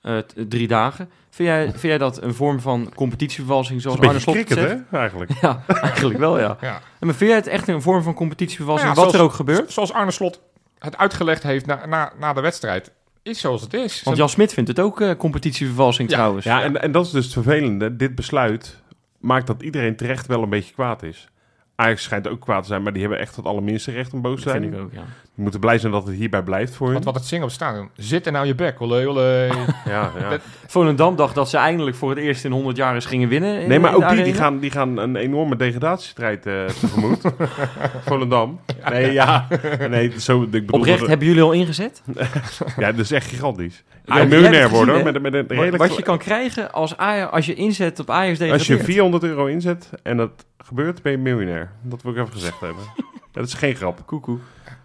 eh, 0.04 0.18
t- 0.18 0.34
drie 0.50 0.68
dagen, 0.68 1.10
vind 1.30 1.50
jij, 1.50 1.64
vind 1.70 1.82
jij 1.82 1.98
dat 1.98 2.22
een 2.22 2.34
vorm 2.34 2.60
van 2.60 2.92
competitievervalsing 2.96 3.82
zoals 3.82 4.00
Arne 4.00 4.20
Slot 4.20 4.36
het 4.36 4.46
cricket, 4.46 4.70
zegt? 4.70 4.82
hè, 4.90 4.98
eigenlijk. 4.98 5.32
Ja, 5.42 5.64
eigenlijk 5.68 6.20
wel, 6.20 6.40
ja. 6.40 6.58
Ja. 6.62 6.74
En 7.00 7.08
Maar 7.08 7.16
vind 7.16 7.30
jij 7.30 7.40
het 7.40 7.48
echt 7.48 7.68
een 7.68 7.82
vorm 7.82 8.04
van 8.04 8.14
competitievervalsing, 8.14 8.88
Nou 8.88 9.00
ja, 9.00 9.06
wat 9.06 9.20
er 9.20 9.26
ook 9.26 9.34
gebeurt? 9.34 9.72
Zoals 9.72 9.94
Arne 9.94 10.12
Slot 10.12 10.42
het 10.80 10.98
uitgelegd 10.98 11.44
heeft 11.44 11.66
na, 11.66 11.86
na, 11.86 12.12
na 12.20 12.34
de 12.34 12.42
wedstrijd, 12.42 12.92
is 13.22 13.40
zoals 13.40 13.62
het 13.62 13.74
is. 13.74 14.04
Want 14.04 14.18
Jan 14.18 14.30
Smit 14.30 14.54
vindt 14.54 14.70
het 14.70 14.80
ook 14.80 15.02
eh, 15.02 15.12
competitievervalsing 15.18 16.10
Ja. 16.10 16.16
trouwens. 16.16 16.46
Ja, 16.46 16.62
en, 16.64 16.82
en 16.82 16.92
dat 16.92 17.06
is 17.06 17.12
dus 17.12 17.24
het 17.24 17.34
vervelende. 17.34 17.96
Dit 17.96 18.16
besluit 18.16 18.82
maakt 19.20 19.48
dat 19.48 19.62
iedereen 19.64 19.96
terecht 19.96 20.28
wel 20.28 20.44
een 20.44 20.50
beetje 20.50 20.74
kwaad 20.74 21.04
is. 21.04 21.28
Ajax 21.76 22.04
schijnt 22.04 22.28
ook 22.28 22.40
kwaad 22.40 22.62
te 22.62 22.68
zijn, 22.68 22.82
maar 22.84 22.92
die 22.94 23.02
hebben 23.02 23.20
echt 23.20 23.36
het 23.36 23.46
allerminste 23.46 23.92
recht 23.92 24.14
om 24.14 24.22
boos 24.22 24.38
te 24.40 24.44
dat 24.44 24.54
zijn. 24.54 24.64
vind 24.64 24.76
ik 24.76 24.82
ook, 24.82 24.94
ja. 24.94 25.04
Die 25.36 25.44
moeten 25.44 25.60
blij 25.60 25.78
zijn 25.78 25.92
dat 25.92 26.08
het 26.08 26.16
hierbij 26.16 26.42
blijft 26.44 26.76
voor 26.76 26.86
hun. 26.86 26.94
Want 26.94 27.06
wat 27.06 27.16
het 27.16 27.26
zingen 27.26 27.44
op 27.44 27.50
het 27.50 27.60
stadion, 27.60 27.90
zit 27.96 28.26
er 28.26 28.32
nou 28.32 28.46
je 28.46 28.56
bek, 28.56 28.82
olé, 28.82 29.08
olé. 29.08 29.48
Ja, 29.86 30.12
ja. 30.20 30.30
Dat- 30.30 30.42
Volendam 30.68 31.16
dacht 31.16 31.36
dat 31.36 31.50
ze 31.50 31.58
eindelijk 31.58 31.96
voor 31.96 32.10
het 32.10 32.20
eerst 32.20 32.46
in 32.46 32.52
100 32.52 32.78
jaar 32.78 32.96
eens 32.96 33.06
gingen 33.06 33.30
winnen. 33.30 33.62
in- 33.62 33.68
Nee, 33.68 33.80
maar 33.80 33.96
ook 33.96 34.10
die, 34.10 34.24
die, 34.24 34.34
gaan, 34.34 34.60
die 34.60 34.72
gaan 34.72 34.98
een 34.98 35.16
enorme 35.16 35.56
degradatiestrijd 35.56 36.46
eh 36.46 36.66
tegemoet. 36.66 37.22
Volendam. 38.06 38.60
Nee, 38.90 39.12
ja. 39.12 39.48
Nee, 39.90 40.14
zo, 40.20 40.42
ik 40.42 40.52
bedoel... 40.52 40.80
Oprecht, 40.80 41.00
dat- 41.00 41.08
hebben 41.08 41.28
jullie 41.28 41.42
al 41.44 41.52
ingezet? 41.52 42.02
Ja, 42.78 42.92
dat 42.92 43.00
is 43.00 43.12
echt 43.12 43.28
gigantisch. 43.28 43.84
Ja, 44.06 44.24
miljonair 44.24 44.70
worden, 44.70 44.96
hoor. 44.96 45.04
Met, 45.04 45.22
met 45.22 45.34
een 45.34 45.42
Wat- 45.42 45.50
redelijk... 45.58 45.78
Wat 45.78 45.96
je 45.96 46.04
kan 46.04 46.18
krijgen 46.18 46.72
als, 46.72 46.98
Ajax, 46.98 47.32
als 47.32 47.46
je 47.46 47.54
inzet 47.54 48.00
op 48.00 48.10
Ajax 48.10 48.42
Als 48.52 48.68
je 48.68 48.80
400 48.80 49.24
euro 49.24 49.46
inzet 49.46 49.90
en 50.04 50.18
dat 50.18 50.46
gebeurt, 50.76 51.02
ben 51.02 51.12
je 51.12 51.18
miljonair. 51.18 51.72
Dat 51.82 52.02
wil 52.02 52.12
ik 52.12 52.18
even 52.18 52.32
gezegd 52.34 52.60
hebben. 52.60 52.84
Dat 53.32 53.46
is 53.48 53.54
geen 53.54 53.76
grap. 53.76 54.02
Koekoe. 54.06 54.38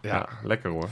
Ja, 0.03 0.14
Ja, 0.14 0.29
lekker 0.42 0.70
hoor. 0.70 0.88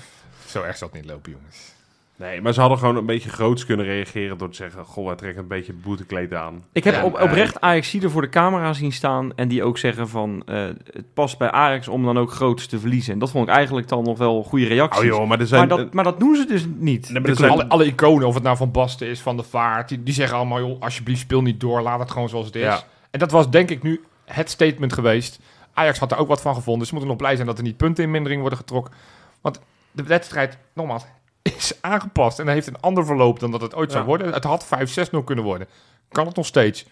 zo 0.46 0.62
erg 0.62 0.76
zal 0.76 0.88
het 0.92 0.96
niet 0.96 1.10
lopen, 1.10 1.32
jongens. 1.32 1.74
Nee, 2.18 2.40
maar 2.40 2.52
ze 2.52 2.60
hadden 2.60 2.78
gewoon 2.78 2.96
een 2.96 3.06
beetje 3.06 3.28
groots 3.30 3.66
kunnen 3.66 3.86
reageren 3.86 4.38
door 4.38 4.48
te 4.48 4.56
zeggen... 4.56 4.84
Goh, 4.84 5.06
wij 5.06 5.14
trekken 5.14 5.42
een 5.42 5.48
beetje 5.48 5.72
boetekleed 5.72 6.34
aan. 6.34 6.64
Ik 6.72 6.84
heb 6.84 7.02
op, 7.02 7.16
eh, 7.16 7.22
oprecht 7.24 7.60
Ajax 7.60 7.94
er 7.94 8.10
voor 8.10 8.22
de 8.22 8.28
camera 8.28 8.72
zien 8.72 8.92
staan 8.92 9.32
en 9.34 9.48
die 9.48 9.62
ook 9.64 9.78
zeggen 9.78 10.08
van 10.08 10.42
eh, 10.46 10.64
het 10.92 11.14
past 11.14 11.38
bij 11.38 11.50
Ajax 11.50 11.88
om 11.88 12.04
dan 12.04 12.18
ook 12.18 12.30
groots 12.32 12.66
te 12.66 12.78
verliezen. 12.78 13.12
En 13.12 13.18
dat 13.18 13.30
vond 13.30 13.48
ik 13.48 13.54
eigenlijk 13.54 13.88
dan 13.88 14.04
nog 14.04 14.18
wel 14.18 14.42
goede 14.42 14.66
reacties. 14.66 15.00
Oh 15.00 15.06
joh, 15.06 15.28
maar 15.28 15.40
er 15.40 15.46
zijn... 15.46 15.68
maar, 15.68 15.76
dat, 15.78 15.92
maar 15.94 16.04
dat 16.04 16.20
doen 16.20 16.36
ze 16.36 16.46
dus 16.46 16.66
niet. 16.76 17.10
Nee, 17.10 17.22
maar 17.22 17.36
zijn- 17.36 17.50
alle, 17.50 17.68
alle 17.68 17.86
iconen, 17.86 18.26
of 18.26 18.34
het 18.34 18.42
nou 18.42 18.56
Van 18.56 18.70
Basten 18.70 19.06
is, 19.08 19.20
Van 19.20 19.36
de 19.36 19.42
Vaart, 19.42 19.88
die, 19.88 20.02
die 20.02 20.14
zeggen 20.14 20.36
allemaal, 20.36 20.60
joh, 20.60 20.80
alsjeblieft 20.82 21.20
speel 21.20 21.42
niet 21.42 21.60
door, 21.60 21.80
laat 21.80 21.98
het 21.98 22.10
gewoon 22.10 22.28
zoals 22.28 22.46
het 22.46 22.54
is. 22.56 22.62
Ja. 22.62 22.82
En 23.10 23.18
dat 23.18 23.30
was 23.30 23.50
denk 23.50 23.70
ik 23.70 23.82
nu 23.82 24.00
het 24.26 24.50
statement 24.50 24.92
geweest. 24.92 25.38
Ajax 25.72 25.98
had 25.98 26.12
er 26.12 26.18
ook 26.18 26.28
wat 26.28 26.40
van 26.40 26.54
gevonden, 26.54 26.78
dus 26.78 26.88
ze 26.88 26.94
moeten 26.94 27.12
nog 27.12 27.20
blij 27.20 27.34
zijn 27.34 27.46
dat 27.46 27.58
er 27.58 27.64
niet 27.64 27.76
punten 27.76 28.04
in 28.04 28.10
mindering 28.10 28.40
worden 28.40 28.58
getrokken. 28.58 28.94
Want 29.40 29.60
de 29.92 30.02
wedstrijd, 30.02 30.58
nogmaals, 30.72 31.04
is 31.56 31.78
aangepast 31.80 32.38
en 32.38 32.48
heeft 32.48 32.66
een 32.66 32.80
ander 32.80 33.06
verloop 33.06 33.40
dan 33.40 33.50
dat 33.50 33.60
het 33.60 33.74
ooit 33.74 33.92
zou 33.92 34.04
worden. 34.04 34.32
Het 34.32 34.44
had 34.44 34.66
5-6-0 34.66 35.24
kunnen 35.24 35.44
worden. 35.44 35.66
Kan 36.08 36.26
het 36.26 36.36
nog 36.36 36.46
steeds. 36.46 36.84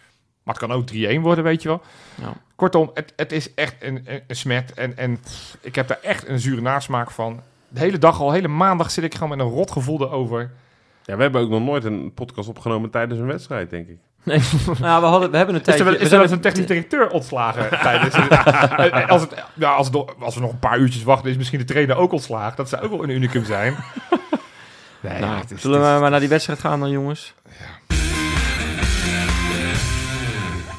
Maar 0.42 0.54
het 0.54 0.66
kan 0.66 0.72
ook 0.72 0.90
3-1 0.92 1.20
worden, 1.20 1.44
weet 1.44 1.62
je 1.62 1.68
wel. 1.68 1.82
Ja. 2.14 2.32
Kortom, 2.54 2.90
het, 2.94 3.12
het 3.16 3.32
is 3.32 3.54
echt 3.54 3.74
een, 3.82 4.02
een, 4.04 4.22
een 4.26 4.36
smet. 4.36 4.74
En, 4.74 4.96
en 4.96 5.20
pff, 5.20 5.56
ik 5.60 5.74
heb 5.74 5.88
daar 5.88 6.00
echt 6.02 6.28
een 6.28 6.40
zure 6.40 6.60
nasmaak 6.60 7.10
van. 7.10 7.40
De 7.68 7.80
hele 7.80 7.98
dag 7.98 8.20
al, 8.20 8.32
hele 8.32 8.48
maandag 8.48 8.90
zit 8.90 9.04
ik 9.04 9.14
gewoon 9.14 9.28
met 9.28 9.38
een 9.38 9.52
rot 9.52 9.70
gevoel 9.70 10.00
erover. 10.00 10.50
Ja, 11.04 11.16
we 11.16 11.22
hebben 11.22 11.40
ook 11.40 11.48
nog 11.48 11.62
nooit 11.62 11.84
een 11.84 12.14
podcast 12.14 12.48
opgenomen 12.48 12.90
tijdens 12.90 13.20
een 13.20 13.26
wedstrijd, 13.26 13.70
denk 13.70 13.88
ik. 13.88 13.98
Nee, 14.24 14.40
nou, 14.80 15.00
we, 15.02 15.06
hadden, 15.06 15.30
we 15.30 15.36
hebben 15.36 15.54
een 15.54 15.60
Is 15.60 15.66
er, 15.66 15.74
tijdje... 15.74 15.84
wel- 15.84 15.92
is 15.92 15.98
we 15.98 16.02
er 16.04 16.08
zijn 16.08 16.20
wel 16.20 16.22
eens 16.30 16.30
een 16.30 16.40
technisch 16.40 16.66
directeur 16.66 17.08
ontslagen 17.10 17.80
tijdens... 17.80 18.14
Als, 19.10 19.20
het, 19.22 19.44
ja, 19.54 19.72
als, 19.74 19.86
het, 19.86 20.04
als 20.20 20.34
we 20.34 20.40
nog 20.40 20.52
een 20.52 20.58
paar 20.58 20.78
uurtjes 20.78 21.02
wachten, 21.02 21.30
is 21.30 21.36
misschien 21.36 21.58
de 21.58 21.64
trainer 21.64 21.96
ook 21.96 22.12
ontslagen. 22.12 22.56
Dat 22.56 22.68
zou 22.68 22.82
ook 22.82 22.90
wel 22.90 23.02
een 23.02 23.10
unicum 23.10 23.44
zijn. 23.44 23.74
Nee, 25.00 25.20
Nou, 25.20 25.32
ja, 25.34 25.40
het 25.40 25.50
is- 25.50 25.60
zullen 25.60 25.78
het 25.80 25.86
is- 25.88 25.94
we 25.94 26.00
maar 26.00 26.10
naar 26.10 26.20
die 26.20 26.28
wedstrijd 26.28 26.58
gaan 26.60 26.80
dan, 26.80 26.90
jongens? 26.90 27.34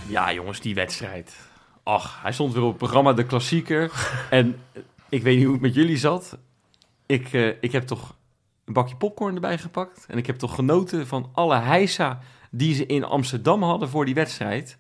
Ja, 0.08 0.34
jongens, 0.34 0.60
die 0.60 0.76
wedstrijd. 0.76 1.36
Ach, 1.84 2.20
hij 2.22 2.32
stond 2.32 2.54
weer 2.54 2.62
op 2.64 2.70
het 2.70 2.78
programma 2.78 3.14
De 3.14 3.26
Klassieker. 3.26 3.92
en 4.30 4.60
eh, 4.74 4.82
ik 5.10 5.24
weet 5.24 5.36
niet 5.36 5.44
hoe 5.44 5.54
het 5.54 5.62
met 5.62 5.74
jullie 5.74 5.98
zat. 5.98 6.38
Ik, 7.06 7.34
eh, 7.34 7.48
ik 7.62 7.72
heb 7.72 7.84
toch 7.88 8.16
een 8.66 8.74
bakje 8.74 8.96
popcorn 8.96 9.36
erbij 9.36 9.58
gepakt. 9.58 10.06
En 10.08 10.18
ik 10.18 10.26
heb 10.28 10.36
toch 10.38 10.56
genoten 10.56 11.08
van 11.08 11.30
alle 11.34 11.56
heisa 11.60 12.20
die 12.58 12.76
ze 12.76 12.86
in 12.86 13.04
Amsterdam 13.04 13.64
hadden 13.64 13.90
voor 13.90 14.06
die 14.06 14.14
wedstrijd. 14.14 14.78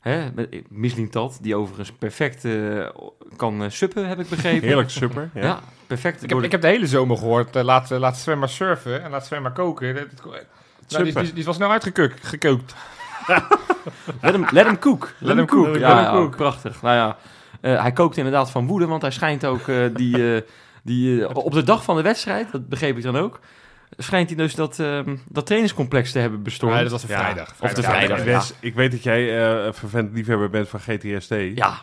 Hè, 0.00 0.28
Mislintat, 0.68 1.38
die 1.42 1.56
overigens 1.56 1.92
perfect 1.92 2.44
eh, 2.44 2.86
kan 3.36 3.62
eh, 3.64 3.70
suppen, 3.70 4.08
heb 4.08 4.20
ik 4.20 4.28
begrepen. 4.28 4.66
Heerlijk 4.68 4.90
super. 4.90 5.30
Ja. 5.34 5.42
Ja, 5.42 5.60
perfect. 5.86 6.22
Ik 6.22 6.28
heb, 6.30 6.38
de- 6.38 6.44
ik 6.44 6.50
heb 6.52 6.60
de 6.60 6.66
hele 6.66 6.86
zomer 6.86 7.16
gehoord, 7.16 7.56
eh, 7.56 7.62
laat, 7.64 7.90
laat 7.90 8.16
Sven 8.16 8.38
maar 8.38 8.48
surfen 8.48 9.02
en 9.02 9.10
laat 9.10 9.26
Sven 9.26 9.42
maar 9.42 9.52
koken. 9.52 9.94
Dat, 9.94 10.04
dat- 10.22 10.44
nou, 10.88 11.04
die, 11.04 11.12
die, 11.14 11.22
die 11.22 11.38
is 11.38 11.44
wel 11.44 11.54
snel 11.54 11.70
uitgekookt. 11.70 12.26
gekookt. 12.26 12.74
Let 14.20 14.32
hem, 14.32 14.44
let 14.50 14.64
hem 14.66 14.78
cook. 14.78 15.12
Let, 15.18 15.36
hem 15.36 15.46
cook. 15.46 15.66
Let 15.66 15.80
Ja, 15.80 15.94
hem 15.94 16.04
ja, 16.04 16.10
cook. 16.10 16.36
prachtig. 16.36 16.82
Nou 16.82 16.94
ja, 16.96 17.16
eh, 17.60 17.80
hij 17.82 17.92
kookt 17.92 18.16
inderdaad 18.16 18.50
van 18.50 18.66
woede, 18.66 18.86
want 18.86 19.02
hij 19.02 19.10
schijnt 19.10 19.44
ook 19.44 19.68
eh, 19.68 19.76
die, 19.94 20.34
eh, 20.36 20.42
die 20.82 21.28
op 21.44 21.52
de 21.52 21.62
dag 21.62 21.84
van 21.84 21.96
de 21.96 22.02
wedstrijd, 22.02 22.52
dat 22.52 22.68
begreep 22.68 22.96
ik 22.96 23.02
dan 23.02 23.16
ook, 23.16 23.40
schijnt 23.96 24.28
hij 24.28 24.36
dus 24.38 24.54
dat, 24.54 24.78
ehm, 24.78 25.16
dat 25.28 25.46
trainingscomplex 25.46 26.12
te 26.12 26.18
hebben 26.18 26.42
bestormd. 26.42 26.74
Nee, 26.74 26.82
dat 26.82 26.92
was 26.92 27.02
een 27.02 27.08
Ja. 27.08 27.18
vrijdag. 27.20 27.54
Of 27.60 27.72
de 27.72 27.82
Ja, 27.82 27.88
vrijdag, 27.88 28.18
ik, 28.18 28.26
ja. 28.60 28.72
weet 28.74 28.90
dat 28.90 29.02
jij 29.02 29.40
eh, 29.58 29.64
een 29.66 29.74
vervent 29.74 30.12
liefhebber 30.12 30.50
bent 30.50 30.68
van 30.68 30.80
GTSD. 30.80 31.34
Ja, 31.54 31.74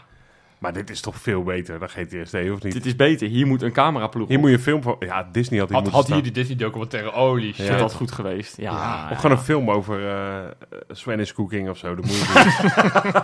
Maar 0.59 0.73
dit 0.73 0.89
is 0.89 1.01
toch 1.01 1.15
veel 1.15 1.43
beter 1.43 1.79
dan 1.79 1.89
GTSD, 1.89 2.33
of 2.33 2.63
niet? 2.63 2.73
dit 2.73 2.85
is 2.85 2.95
beter. 2.95 3.27
Hier 3.27 3.47
moet 3.47 3.61
een 3.61 3.71
cameraploeg 3.71 4.27
Hier 4.27 4.35
op. 4.37 4.41
moet 4.41 4.51
je 4.51 4.57
een 4.57 4.63
film 4.63 4.81
van... 4.81 4.95
Ja, 4.99 5.27
Disney 5.31 5.59
had 5.59 5.67
hier 5.69 5.77
Had, 5.77 5.85
moeten 5.85 5.91
had 5.91 6.07
hier 6.13 6.23
die 6.23 6.31
Disney 6.31 6.57
documentaire, 6.57 7.09
holy 7.09 7.53
shit. 7.53 7.69
Is 7.69 7.77
dat 7.77 7.93
goed 7.93 8.11
geweest? 8.11 8.57
Ja. 8.57 8.71
Ja. 8.71 9.07
Of 9.11 9.17
gewoon 9.19 9.37
een 9.37 9.43
film 9.43 9.69
over 9.71 10.07
eh 10.09 10.39
Spanish 10.89 11.31
cooking 11.31 11.69
of 11.69 11.77
zo. 11.77 11.95
Dat 11.95 12.05
moet 12.05 12.15
je 12.15 13.11
doen. 13.13 13.21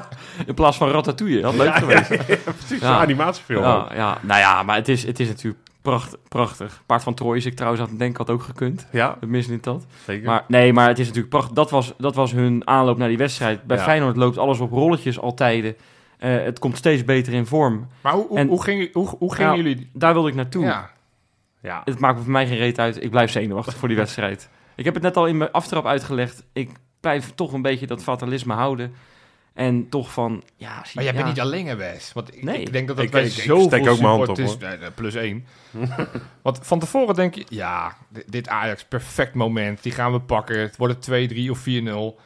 In 0.48 0.54
plaats 0.54 0.78
van 0.78 0.90
Ratatouille. 0.90 1.42
Dat 1.42 1.56
had 1.56 1.66
leuk 1.66 1.76
geweest. 1.76 2.08
Precies, 2.58 2.80
Ja. 2.82 2.90
een 2.96 3.02
animatiefilm. 3.02 3.64
Ja, 3.64 3.88
ja, 3.96 4.18
nou 4.22 4.40
ja, 4.40 4.64
maar 4.64 4.76
het 4.76 4.88
is, 4.90 5.06
het 5.06 5.20
is 5.20 5.28
natuurlijk 5.28 5.60
pracht, 5.84 6.18
prachtig. 6.30 6.84
Paard 6.86 7.04
van 7.04 7.14
Troje 7.14 7.38
is 7.38 7.46
ik 7.46 7.56
trouwens 7.56 7.84
aan 7.84 7.90
het 7.90 8.00
denken, 8.00 8.18
had 8.18 8.30
ook 8.30 8.44
gekund. 8.44 8.88
Ja, 8.92 9.18
Het 9.20 9.30
mis 9.30 9.48
niet 9.48 9.64
dat. 9.64 9.86
zeker. 10.06 10.26
Maar 10.26 10.44
nee, 10.48 10.74
maar 10.74 10.88
het 10.88 11.00
is 11.00 11.06
natuurlijk 11.06 11.34
prachtig. 11.34 11.54
Dat 11.54 11.70
was, 11.70 11.94
dat 11.98 12.16
was 12.16 12.32
hun 12.32 12.68
aanloop 12.68 12.98
naar 12.98 13.08
die 13.08 13.18
wedstrijd. 13.18 13.64
Bij 13.64 13.78
Ja. 13.78 13.84
Feyenoord 13.84 14.16
loopt 14.16 14.38
alles 14.38 14.60
op 14.60 14.72
rolletjes 14.72 15.20
altijd. 15.20 15.76
Eh 16.18 16.44
het 16.44 16.60
komt 16.60 16.78
steeds 16.78 17.04
beter 17.06 17.34
in 17.34 17.46
vorm. 17.46 17.88
Maar 18.02 18.14
hoe, 18.14 18.28
hoe, 18.28 18.38
En- 18.38 18.48
hoe, 18.48 18.64
gingen, 18.64 18.90
hoe, 18.94 19.08
hoe 19.20 19.34
gingen 19.36 19.52
Nou, 19.52 19.64
jullie... 19.64 19.90
Daar 19.94 20.14
wilde 20.14 20.30
ik 20.30 20.36
naartoe. 20.36 20.64
Ja. 20.64 20.90
ja. 21.62 21.82
Het 21.86 22.00
maakt 22.00 22.22
voor 22.22 22.32
mij 22.32 22.48
geen 22.48 22.58
reet 22.58 22.80
uit. 22.80 23.04
Ik 23.04 23.10
blijf 23.10 23.32
zenuwachtig 23.32 23.76
voor 23.76 23.88
die 23.88 23.98
wedstrijd. 23.98 24.50
Ik 24.76 24.86
heb 24.86 24.94
het 24.94 25.04
net 25.04 25.18
al 25.18 25.26
in 25.28 25.38
mijn 25.38 25.52
aftrap 25.52 25.86
uitgelegd. 25.86 26.44
Ik 26.54 26.70
blijf 27.00 27.32
toch 27.36 27.54
een 27.54 27.62
beetje 27.62 27.88
dat 27.88 28.04
fatalisme 28.04 28.54
houden. 28.54 28.94
En 29.54 29.90
toch 29.90 30.12
van, 30.14 30.44
ja... 30.56 30.84
zie- 30.84 30.92
Maar 30.96 31.04
jij 31.04 31.14
ja. 31.14 31.20
bent 31.20 31.26
niet 31.36 31.40
alleen, 31.40 31.78
Wes? 31.78 32.14
Want 32.14 32.36
ik, 32.36 32.44
Nee. 32.44 32.62
ik 32.62 32.72
denk 32.72 32.88
dat 32.88 32.96
dat 32.96 33.06
Ik- 33.06 33.12
bij 33.12 33.30
zoveel 33.30 33.62
steek 33.62 33.88
ook 33.88 34.00
mijn 34.00 34.08
hand 34.10 34.28
op, 34.30 34.36
supporters- 34.36 34.70
nee, 34.70 34.78
nee, 34.80 34.92
plus 34.92 35.16
één. 35.16 35.46
Want 36.42 36.60
van 36.62 36.80
tevoren 36.80 37.16
denk 37.16 37.36
je... 37.36 37.46
Ja, 37.50 37.98
dit, 38.10 38.32
dit 38.32 38.48
Ajax, 38.48 38.84
perfect 38.86 39.34
moment. 39.34 39.84
Die 39.84 39.92
gaan 39.92 40.12
we 40.12 40.20
pakken. 40.20 40.60
Het 40.60 40.78
wordt 40.78 41.10
2-3 41.12 41.50
of 41.50 41.60
4-0. 41.60 42.20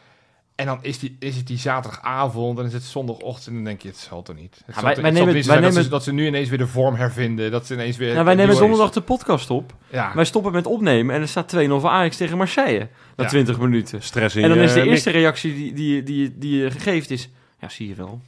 En 0.57 0.65
dan 0.65 0.79
is, 0.81 0.99
die, 0.99 1.15
is 1.19 1.35
het 1.35 1.47
die 1.47 1.57
zaterdagavond 1.57 2.49
en 2.49 2.55
dan 2.55 2.65
is 2.65 2.73
het 2.73 2.83
zondagochtend 2.83 3.47
en 3.47 3.53
dan 3.53 3.63
denk 3.63 3.81
je, 3.81 3.87
het 3.87 3.97
zal 3.97 4.21
toch 4.21 4.35
niet. 4.35 4.61
Het 4.65 4.75
zal 4.75 4.83
wij- 4.83 4.95
nemen- 5.11 5.45
wij 5.47 5.59
dat, 5.61 5.73
ze, 5.73 5.87
dat 5.87 6.03
ze 6.03 6.13
nu 6.13 6.25
ineens 6.27 6.49
weer 6.49 6.57
de 6.57 6.67
vorm 6.67 6.95
hervinden. 6.95 7.51
Dat 7.51 7.65
ze 7.65 7.73
ineens 7.73 7.97
weer... 7.97 8.13
Nou, 8.13 8.25
wij 8.25 8.35
nemen 8.35 8.55
donderdag 8.57 8.91
de 8.91 9.01
podcast 9.01 9.49
op. 9.49 9.73
Ja, 9.89 10.11
Wij 10.15 10.25
stoppen 10.25 10.51
met 10.51 10.65
opnemen 10.65 11.15
en 11.15 11.21
er 11.21 11.27
staat 11.27 11.55
2-0 11.55 11.57
voor 11.67 11.87
Ajax 11.89 12.17
tegen 12.17 12.37
Marseille. 12.37 12.87
Na 13.15 13.23
Ja. 13.23 13.29
20 13.29 13.59
minuten. 13.59 14.01
Stress 14.03 14.35
in 14.35 14.43
En 14.43 14.49
dan 14.49 14.57
je 14.57 14.63
is 14.63 14.73
de 14.73 14.83
eerste 14.83 15.09
reactie 15.09 15.53
die, 15.55 15.73
die, 15.73 16.03
die, 16.03 16.37
die 16.37 16.57
je 16.63 16.71
geeft 16.71 17.09
is... 17.11 17.29
Ja, 17.59 17.69
zie 17.69 17.87
je 17.87 17.95
wel. 17.95 18.21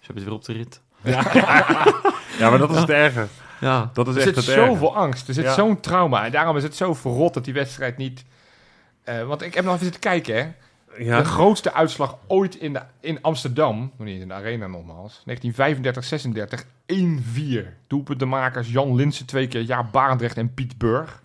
Ze 0.00 0.06
hebben 0.12 0.14
het 0.16 0.24
weer 0.24 0.34
op 0.34 0.44
de 0.44 0.52
rit. 0.52 0.80
Ja, 2.38 2.50
maar 2.50 2.58
dat 2.58 2.70
is 2.70 2.76
het 2.76 2.90
erge. 2.90 3.26
Ja. 3.60 3.90
Dat 3.92 4.08
is 4.08 4.14
Er 4.14 4.20
echt 4.20 4.28
zit 4.28 4.36
het 4.46 4.48
erge. 4.56 4.66
zoveel 4.70 4.96
angst, 4.96 5.28
er 5.28 5.34
zit 5.34 5.44
Ja. 5.44 5.54
zo'n 5.54 5.80
trauma. 5.80 6.24
En 6.24 6.32
daarom 6.32 6.56
is 6.56 6.62
het 6.62 6.76
zo 6.76 6.94
verrot 6.94 7.34
dat 7.34 7.44
die 7.44 7.54
wedstrijd 7.54 7.96
niet... 7.96 8.24
eh, 9.04 9.22
want 9.26 9.42
ik 9.42 9.54
heb 9.54 9.64
nog 9.64 9.72
even 9.72 9.84
zitten 9.84 10.02
kijken, 10.10 10.34
hè. 10.36 10.48
De 10.96 11.04
Ja, 11.04 11.24
grootste 11.24 11.72
uitslag 11.72 12.18
ooit 12.26 12.54
in, 12.54 12.72
de, 12.72 12.82
in 13.00 13.18
Amsterdam, 13.22 13.92
nog 13.96 14.06
niet 14.06 14.20
in 14.20 14.28
de 14.28 14.34
arena 14.34 14.66
nogmaals, 14.66 15.22
1935-36, 15.28 16.64
1-4. 16.92 16.96
Doelpuntenmakers 17.86 18.70
Jan 18.72 18.94
Linsen 18.94 19.26
twee 19.26 19.46
keer, 19.48 19.60
Ja 19.62 19.84
Barendrecht 19.84 20.36
en 20.36 20.54
Piet 20.54 20.78
Burg. 20.78 21.20
1-4 21.20 21.22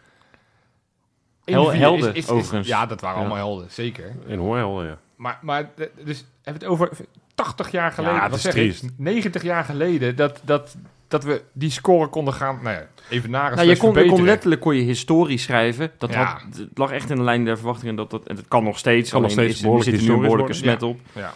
Hel- 1.46 1.72
helden, 1.74 2.10
overigens. 2.28 2.68
Ja, 2.68 2.86
dat 2.86 3.02
waren 3.02 3.18
Ja. 3.18 3.26
allemaal 3.26 3.46
helden, 3.46 3.72
zeker. 3.72 4.16
in 4.26 4.40
Hoorhel, 4.40 4.84
ja. 4.86 4.98
Maar, 5.16 5.40
maar 5.42 5.70
de- 5.76 5.92
dus 6.04 6.18
hebben 6.44 6.62
we 6.62 6.68
het 6.68 6.82
over 6.82 6.90
80 7.36 7.72
jaar 7.72 7.92
geleden, 7.92 8.16
Ja, 8.16 8.22
wat 8.22 8.30
dat 8.30 8.38
is 8.38 8.44
zeg 8.46 8.54
triest. 8.54 8.84
ik, 8.84 8.92
90 8.98 9.44
jaar 9.44 9.64
geleden, 9.64 10.16
dat, 10.16 10.42
dat, 10.44 10.76
dat 11.08 11.24
we 11.24 11.44
die 11.54 11.72
score 11.72 12.08
konden 12.08 12.34
gaan, 12.34 12.60
nou 12.64 12.76
ja, 12.76 12.88
even 13.10 13.30
naar 13.30 13.56
Nou, 13.56 13.68
je 13.68 13.78
kon, 13.78 13.94
je 14.04 14.10
kon 14.10 14.24
letterlijk 14.24 14.62
kon 14.62 14.76
je 14.76 14.82
historie 14.82 15.38
schrijven. 15.38 15.92
Dat 15.98 16.14
Ja. 16.14 16.24
had, 16.24 16.58
het 16.58 16.78
lag 16.78 16.92
echt 16.92 17.10
in 17.10 17.16
de 17.16 17.24
lijn 17.24 17.46
der 17.46 17.58
verwachtingen. 17.58 17.96
Dat, 17.96 18.10
dat, 18.10 18.28
en 18.28 18.36
dat 18.36 18.48
kan 18.48 18.64
nog 18.64 18.78
steeds. 18.78 19.10
Kan 19.10 19.22
nog 19.22 19.32
alleen 19.32 19.44
steeds 19.44 19.58
is, 19.58 19.64
er 19.64 19.70
behoorlijk 19.70 19.90
zit 19.98 20.00
er 20.00 20.08
nu 20.08 20.16
een 20.16 20.22
behoorlijke 20.22 20.54
smet 20.54 20.84
op. 20.84 21.00
Ja. 21.14 21.34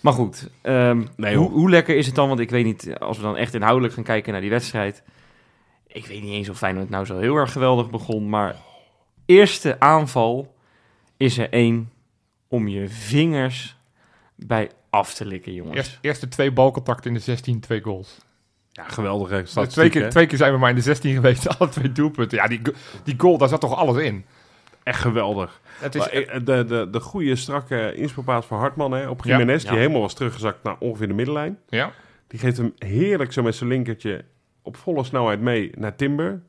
Maar 0.00 0.12
goed, 0.12 0.48
ehm, 0.62 1.02
Nee, 1.16 1.36
hoe, 1.36 1.50
hoe 1.50 1.70
lekker 1.70 1.96
is 1.96 2.06
het 2.06 2.14
dan? 2.14 2.28
Want 2.28 2.40
ik 2.40 2.50
weet 2.50 2.64
niet, 2.64 2.98
als 2.98 3.16
we 3.16 3.22
dan 3.22 3.36
echt 3.36 3.54
inhoudelijk 3.54 3.94
gaan 3.94 4.04
kijken 4.04 4.32
naar 4.32 4.40
die 4.40 4.50
wedstrijd. 4.50 5.02
Ik 5.86 6.06
weet 6.06 6.22
niet 6.22 6.32
eens 6.32 6.48
of 6.48 6.58
Feyenoord 6.58 6.90
nou 6.90 7.04
zo 7.04 7.18
heel 7.18 7.36
erg 7.36 7.52
geweldig 7.52 7.90
begon. 7.90 8.28
Maar 8.28 8.56
eerste 9.26 9.80
aanval 9.80 10.54
is 11.16 11.38
er 11.38 11.50
één 11.50 11.90
om 12.48 12.68
je 12.68 12.88
vingers 12.88 13.76
bij 14.36 14.70
af 14.90 15.14
te 15.14 15.26
likken, 15.26 15.54
jongens. 15.54 15.76
Eerst, 15.76 15.98
eerste 16.00 16.28
twee 16.28 16.52
balcontacten 16.52 17.10
in 17.10 17.16
de 17.16 17.22
16, 17.22 17.60
twee 17.60 17.80
goals. 17.80 18.18
Ja, 18.72 18.84
geweldige 18.88 19.34
Dus 19.36 19.50
statistiek, 19.50 19.78
twee, 19.78 19.90
keer, 19.90 20.02
hè? 20.02 20.08
twee 20.10 20.26
keer 20.26 20.38
zijn 20.38 20.52
we 20.52 20.58
maar 20.58 20.70
in 20.70 20.76
de 20.76 20.82
16 20.82 21.14
geweest, 21.20 21.58
alle 21.58 21.68
twee 21.70 21.92
doelpunten. 21.92 22.38
Ja, 22.38 22.46
die, 22.48 22.60
die 23.04 23.14
goal, 23.18 23.38
daar 23.38 23.48
zat 23.48 23.60
toch 23.60 23.76
alles 23.76 23.96
in? 24.02 24.24
Echt 24.82 25.00
geweldig. 25.00 25.60
Het 25.78 25.94
is, 25.94 26.00
Maar, 26.00 26.08
eh, 26.10 26.40
de, 26.44 26.64
de, 26.64 26.88
de 26.90 27.00
goede, 27.00 27.36
strakke 27.36 27.94
inspoorpaas 27.94 28.46
van 28.46 28.58
Hartman 28.58 28.92
hè, 28.92 29.08
op 29.08 29.24
Ja. 29.24 29.30
Jiménez, 29.30 29.62
die 29.62 29.72
Ja. 29.72 29.78
helemaal 29.78 30.00
was 30.00 30.14
teruggezakt 30.14 30.62
naar 30.62 30.76
ongeveer 30.78 31.08
de 31.08 31.14
middenlijn. 31.14 31.58
ja, 31.68 31.92
Die 32.26 32.38
geeft 32.38 32.56
hem 32.56 32.72
heerlijk 32.78 33.32
zo 33.32 33.42
met 33.42 33.54
zijn 33.54 33.68
linkertje 33.70 34.24
op 34.62 34.76
volle 34.76 35.04
snelheid 35.04 35.40
mee 35.40 35.70
naar 35.78 35.96
Timber. 35.96 36.42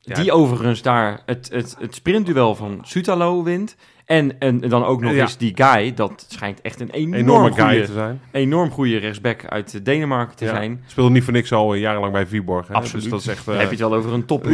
Ja. 0.00 0.14
Die 0.14 0.32
overigens 0.32 0.82
daar 0.82 1.20
het, 1.26 1.48
het, 1.52 1.76
het 1.78 1.94
sprintduel 1.94 2.54
van 2.54 2.80
Sutalo 2.82 3.42
wint. 3.42 3.76
En, 4.08 4.38
en 4.38 4.58
dan 4.60 4.84
ook 4.84 5.00
nog 5.00 5.12
Ja. 5.12 5.20
eens 5.20 5.36
die 5.36 5.52
guy. 5.54 5.94
Dat 5.94 6.26
schijnt 6.28 6.60
echt 6.60 6.80
een 6.80 6.90
enorm 6.90 7.14
Enorme 7.14 7.52
guy 7.52 7.84
te 7.84 7.92
zijn. 7.92 8.20
enorm 8.30 8.70
goede 8.70 8.96
rechtsback 8.96 9.44
uit 9.46 9.84
Denemarken 9.84 10.36
te 10.36 10.44
Ja. 10.44 10.50
zijn. 10.50 10.82
Speelde 10.86 11.10
niet 11.10 11.24
voor 11.24 11.32
niks 11.32 11.52
al 11.52 11.74
eh, 11.74 11.80
jarenlang 11.80 12.12
bij 12.12 12.26
Viborg. 12.26 12.68
Hè? 12.68 12.74
Absoluut. 12.74 13.02
Dus 13.02 13.12
dat 13.12 13.20
is 13.20 13.26
echt... 13.26 13.48
Eh, 13.48 13.54
heb 13.54 13.62
je 13.64 13.70
het 13.70 13.78
wel 13.78 13.94
over 13.94 14.12
een 14.12 14.24
top. 14.24 14.46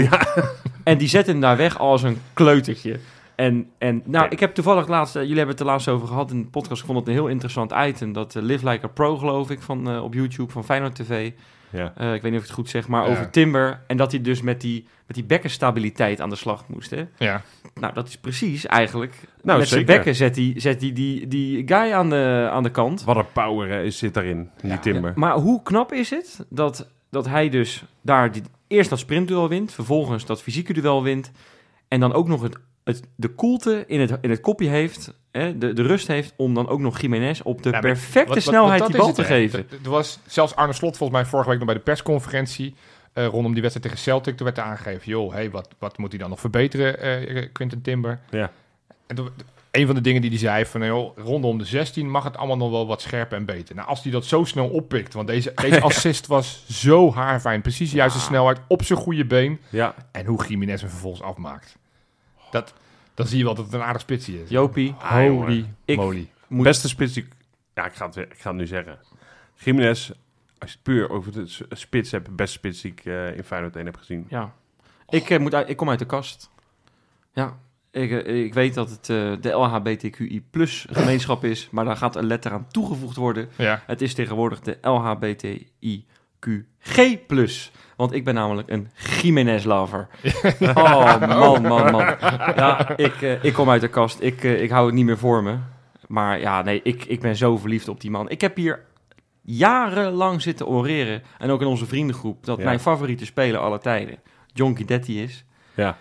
En 0.84 0.98
die 0.98 1.08
zet 1.08 1.26
hem 1.26 1.40
daar 1.40 1.56
weg 1.56 1.78
als 1.78 2.02
een 2.02 2.18
kleutertje. 2.32 2.98
En, 3.34 3.66
en 3.78 4.02
nou, 4.04 4.26
ik 4.28 4.40
heb 4.40 4.54
toevallig 4.54 4.88
laatst, 4.88 5.16
eh, 5.16 5.20
jullie 5.22 5.36
hebben 5.36 5.54
het 5.54 5.64
er 5.64 5.70
laatst 5.70 5.88
over 5.88 6.08
gehad 6.08 6.30
in 6.30 6.40
de 6.42 6.46
podcast. 6.48 6.80
Ik 6.80 6.86
vond 6.86 6.98
het 6.98 7.08
een 7.08 7.14
heel 7.14 7.26
interessant 7.28 7.72
item. 7.86 8.12
Dat 8.12 8.34
eh, 8.36 8.42
Live 8.42 8.68
Like 8.68 8.84
a 8.84 8.88
Pro, 8.88 9.16
geloof 9.16 9.50
ik, 9.50 9.60
van, 9.62 9.90
eh, 9.90 10.02
op 10.04 10.14
YouTube 10.14 10.52
van 10.52 10.64
Feyenoord 10.64 10.94
TV. 10.94 11.30
Ja. 11.74 11.92
Eh, 11.96 12.14
ik 12.14 12.22
weet 12.22 12.30
niet 12.30 12.40
of 12.40 12.46
ik 12.46 12.50
het 12.50 12.58
goed 12.58 12.68
zeg, 12.68 12.88
maar 12.88 13.04
Ja. 13.04 13.10
over 13.10 13.30
Timber. 13.30 13.80
En 13.86 13.96
dat 13.96 14.10
hij 14.12 14.20
dus 14.20 14.42
met 14.42 14.60
die, 14.60 14.86
met 15.06 15.16
die 15.16 15.24
bekkenstabiliteit 15.24 16.20
aan 16.20 16.30
de 16.30 16.36
slag 16.36 16.68
moest. 16.68 16.90
Hè? 16.90 17.04
ja. 17.18 17.42
Nou, 17.74 17.94
dat 17.94 18.08
is 18.08 18.16
precies 18.18 18.66
eigenlijk. 18.66 19.14
Nou, 19.42 19.58
met 19.58 19.68
zijn 19.68 19.84
bekken 19.84 20.14
zet 20.14 20.36
hij, 20.36 20.54
zet 20.56 20.80
hij 20.80 20.92
die, 20.92 21.28
die 21.28 21.62
guy 21.66 21.92
aan 21.92 22.10
de, 22.10 22.48
aan 22.50 22.62
de 22.62 22.70
kant. 22.70 23.04
Wat 23.04 23.16
een 23.16 23.32
power 23.32 23.68
hè, 23.68 23.82
is, 23.82 23.98
zit 23.98 24.14
daarin, 24.14 24.50
in 24.62 24.68
die 24.68 24.78
Timber. 24.78 25.12
Maar 25.14 25.34
hoe 25.34 25.62
knap 25.62 25.92
is 25.92 26.10
het 26.10 26.46
dat, 26.48 26.90
dat 27.10 27.26
hij 27.26 27.48
dus 27.48 27.84
daar 28.02 28.32
die, 28.32 28.42
eerst 28.66 28.90
dat 28.90 28.98
sprintduel 28.98 29.48
wint, 29.48 29.72
vervolgens 29.72 30.26
dat 30.26 30.42
fysieke 30.42 30.72
duel 30.72 31.02
wint. 31.02 31.30
En 31.88 32.00
dan 32.00 32.12
ook 32.12 32.28
nog 32.28 32.42
het, 32.42 32.56
het, 32.84 33.02
de 33.16 33.28
koelte 33.28 33.84
in 33.86 34.00
het, 34.00 34.18
in 34.20 34.30
het 34.30 34.40
kopje 34.40 34.68
heeft, 34.68 35.12
hè, 35.30 35.58
de, 35.58 35.72
de 35.72 35.82
rust 35.82 36.06
heeft, 36.06 36.32
om 36.36 36.54
dan 36.54 36.68
ook 36.68 36.80
nog 36.80 37.00
Jiménez 37.00 37.40
op 37.40 37.62
de 37.62 37.70
Ja, 37.70 37.80
perfecte 37.80 38.18
wat- 38.34 38.34
wat- 38.34 38.42
snelheid 38.42 38.80
wat 38.80 38.88
die 38.90 38.98
bal 38.98 39.12
te 39.12 39.24
geven. 39.24 39.66
Er- 39.84 39.90
was 39.90 40.18
zelfs 40.26 40.54
Arne 40.56 40.72
Slot 40.72 40.96
volgens 40.96 41.18
mij 41.18 41.28
vorige 41.28 41.48
week 41.48 41.58
nog 41.58 41.66
bij 41.66 41.76
de 41.76 41.82
persconferentie 41.82 42.74
eh, 43.12 43.26
rondom 43.26 43.52
die 43.52 43.62
wedstrijd 43.62 43.82
tegen 43.82 43.98
Celtic. 44.12 44.36
Toen 44.36 44.46
werd 44.46 44.58
er 44.58 44.64
aangegeven, 44.64 45.08
joh, 45.08 45.32
hey, 45.32 45.50
wat, 45.50 45.68
wat 45.78 45.98
moet 45.98 46.10
hij 46.10 46.18
dan 46.18 46.28
nog 46.30 46.40
verbeteren, 46.40 46.98
eh 47.00 47.48
Quinten 47.52 47.82
Timber? 47.82 48.20
Ja. 48.30 48.50
En 49.06 49.16
toen, 49.16 49.28
een 49.70 49.86
van 49.86 49.94
de 49.94 50.00
dingen 50.00 50.20
die 50.20 50.30
hij 50.30 50.38
zei, 50.38 50.66
van 50.66 50.86
joh, 50.86 51.16
rondom 51.18 51.58
de 51.58 51.64
16 51.64 52.10
mag 52.10 52.24
het 52.24 52.36
allemaal 52.36 52.56
nog 52.56 52.70
wel 52.70 52.86
wat 52.86 53.00
scherper 53.02 53.36
en 53.38 53.44
beter. 53.44 53.74
Nou, 53.74 53.88
als 53.88 54.02
hij 54.02 54.12
dat 54.12 54.24
zo 54.24 54.44
snel 54.44 54.68
oppikt, 54.68 55.14
want 55.14 55.28
deze, 55.28 55.52
deze 55.54 55.80
assist 55.90 56.26
was 56.26 56.64
zo 56.68 57.12
haarfijn. 57.12 57.60
Precies 57.62 57.90
de 57.90 57.96
juiste 57.96 58.20
snelheid, 58.20 58.58
op 58.68 58.82
zijn 58.82 58.98
goede 58.98 59.24
been. 59.24 59.60
Ja, 59.70 59.94
En 60.12 60.26
hoe 60.26 60.46
Jiménez 60.48 60.80
hem 60.80 60.90
vervolgens 60.90 61.22
afmaakt. 61.22 61.76
Dat, 62.54 62.74
dan 63.14 63.26
zie 63.26 63.38
je 63.38 63.44
wel 63.44 63.54
dat 63.54 63.64
het 63.64 63.74
een 63.74 63.82
aardig 63.82 64.02
spitsie 64.02 64.42
is. 64.42 64.48
Jopie, 64.50 64.94
Ah, 64.98 65.10
Holy. 65.10 65.66
Ik- 65.84 65.96
moly. 65.96 66.30
moet, 66.48 66.64
beste 66.64 66.88
spits 66.88 67.12
die... 67.12 67.28
Ja, 67.74 67.84
ik 67.86 67.92
ga 67.92 68.06
het, 68.06 68.16
ik 68.16 68.34
ga 68.38 68.48
het 68.50 68.58
nu 68.58 68.66
zeggen. 68.66 68.98
Jiménez, 69.54 70.08
als 70.58 70.70
je 70.70 70.76
het 70.76 70.82
puur 70.82 71.10
over 71.10 71.32
de 71.32 71.58
spits 71.70 72.10
hebt, 72.10 72.36
beste 72.36 72.56
spits 72.58 72.80
die 72.80 72.92
ik 72.92 73.04
eh, 73.04 73.36
in 73.36 73.44
Feyenoord 73.44 73.76
1 73.76 73.84
heb 73.84 73.96
gezien. 73.96 74.26
ja. 74.28 74.54
Ik, 75.08 75.30
eh, 75.30 75.38
moet 75.38 75.54
uit, 75.54 75.68
ik 75.68 75.76
kom 75.76 75.90
uit 75.90 75.98
de 75.98 76.04
kast. 76.06 76.50
Ja, 77.32 77.56
ik, 77.90 78.10
eh, 78.10 78.44
ik 78.44 78.54
weet 78.54 78.74
dat 78.74 78.90
het 78.90 79.08
eh, 79.10 79.32
de 79.40 79.50
LHBTQI 79.50 80.42
plus 80.50 80.86
gemeenschap 80.90 81.44
is, 81.44 81.68
maar 81.70 81.84
daar 81.84 81.96
gaat 81.96 82.16
een 82.16 82.26
letter 82.26 82.52
aan 82.52 82.66
toegevoegd 82.68 83.16
worden. 83.16 83.48
Ja. 83.56 83.82
Het 83.86 84.02
is 84.02 84.14
tegenwoordig 84.14 84.60
de 84.60 84.78
LHBTIQG+. 84.82 86.56
Want 87.96 88.12
ik 88.12 88.24
ben 88.24 88.34
namelijk 88.34 88.70
een 88.70 88.88
Jiménez-lover. 89.22 90.06
Oh, 90.60 91.20
man, 91.20 91.62
man, 91.62 91.90
man. 91.90 92.00
Ja, 92.56 92.96
ik, 92.96 93.22
eh, 93.22 93.44
ik 93.44 93.52
kom 93.52 93.70
uit 93.70 93.80
de 93.80 93.88
kast. 93.88 94.20
Ik, 94.20 94.44
eh, 94.44 94.62
ik 94.62 94.70
hou 94.70 94.86
het 94.86 94.94
niet 94.94 95.04
meer 95.04 95.18
voor 95.18 95.42
me. 95.42 95.56
Maar 96.06 96.40
ja, 96.40 96.62
nee, 96.62 96.80
ik, 96.82 97.04
ik 97.04 97.20
ben 97.20 97.36
zo 97.36 97.56
verliefd 97.56 97.88
op 97.88 98.00
die 98.00 98.10
man. 98.10 98.28
Ik 98.28 98.40
heb 98.40 98.56
hier 98.56 98.84
jarenlang 99.42 100.42
zitten 100.42 100.66
oreren. 100.66 101.22
En 101.38 101.50
ook 101.50 101.60
in 101.60 101.66
onze 101.66 101.86
vriendengroep. 101.86 102.44
Dat 102.44 102.58
Ja. 102.58 102.64
mijn 102.64 102.80
favoriete 102.80 103.24
speler 103.24 103.60
aller 103.60 103.80
tijden 103.80 104.18
John 104.52 104.74
Guidetti 104.74 105.22
is. 105.22 105.44
Ja. 105.74 105.96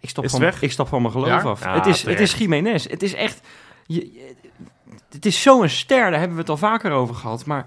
Ik 0.00 0.08
stap, 0.08 0.24
Is 0.24 0.30
van, 0.30 0.40
weg? 0.40 0.62
ik 0.62 0.72
stap 0.72 0.88
van 0.88 1.00
mijn 1.00 1.12
geloof 1.12 1.28
Ja? 1.28 1.40
af. 1.42 1.64
Ja, 1.64 1.74
het, 1.74 1.86
is, 1.86 2.02
het 2.02 2.20
is 2.20 2.34
Jiménez. 2.34 2.86
Het 2.88 3.02
is 3.02 3.14
echt... 3.14 3.40
Je, 3.86 4.12
je- 4.12 4.34
het 5.10 5.26
is 5.26 5.42
zo'n 5.42 5.68
ster, 5.68 6.10
daar 6.10 6.18
hebben 6.18 6.34
we 6.36 6.40
het 6.40 6.50
al 6.50 6.56
vaker 6.56 6.90
over 6.90 7.14
gehad. 7.14 7.44
Maar 7.46 7.66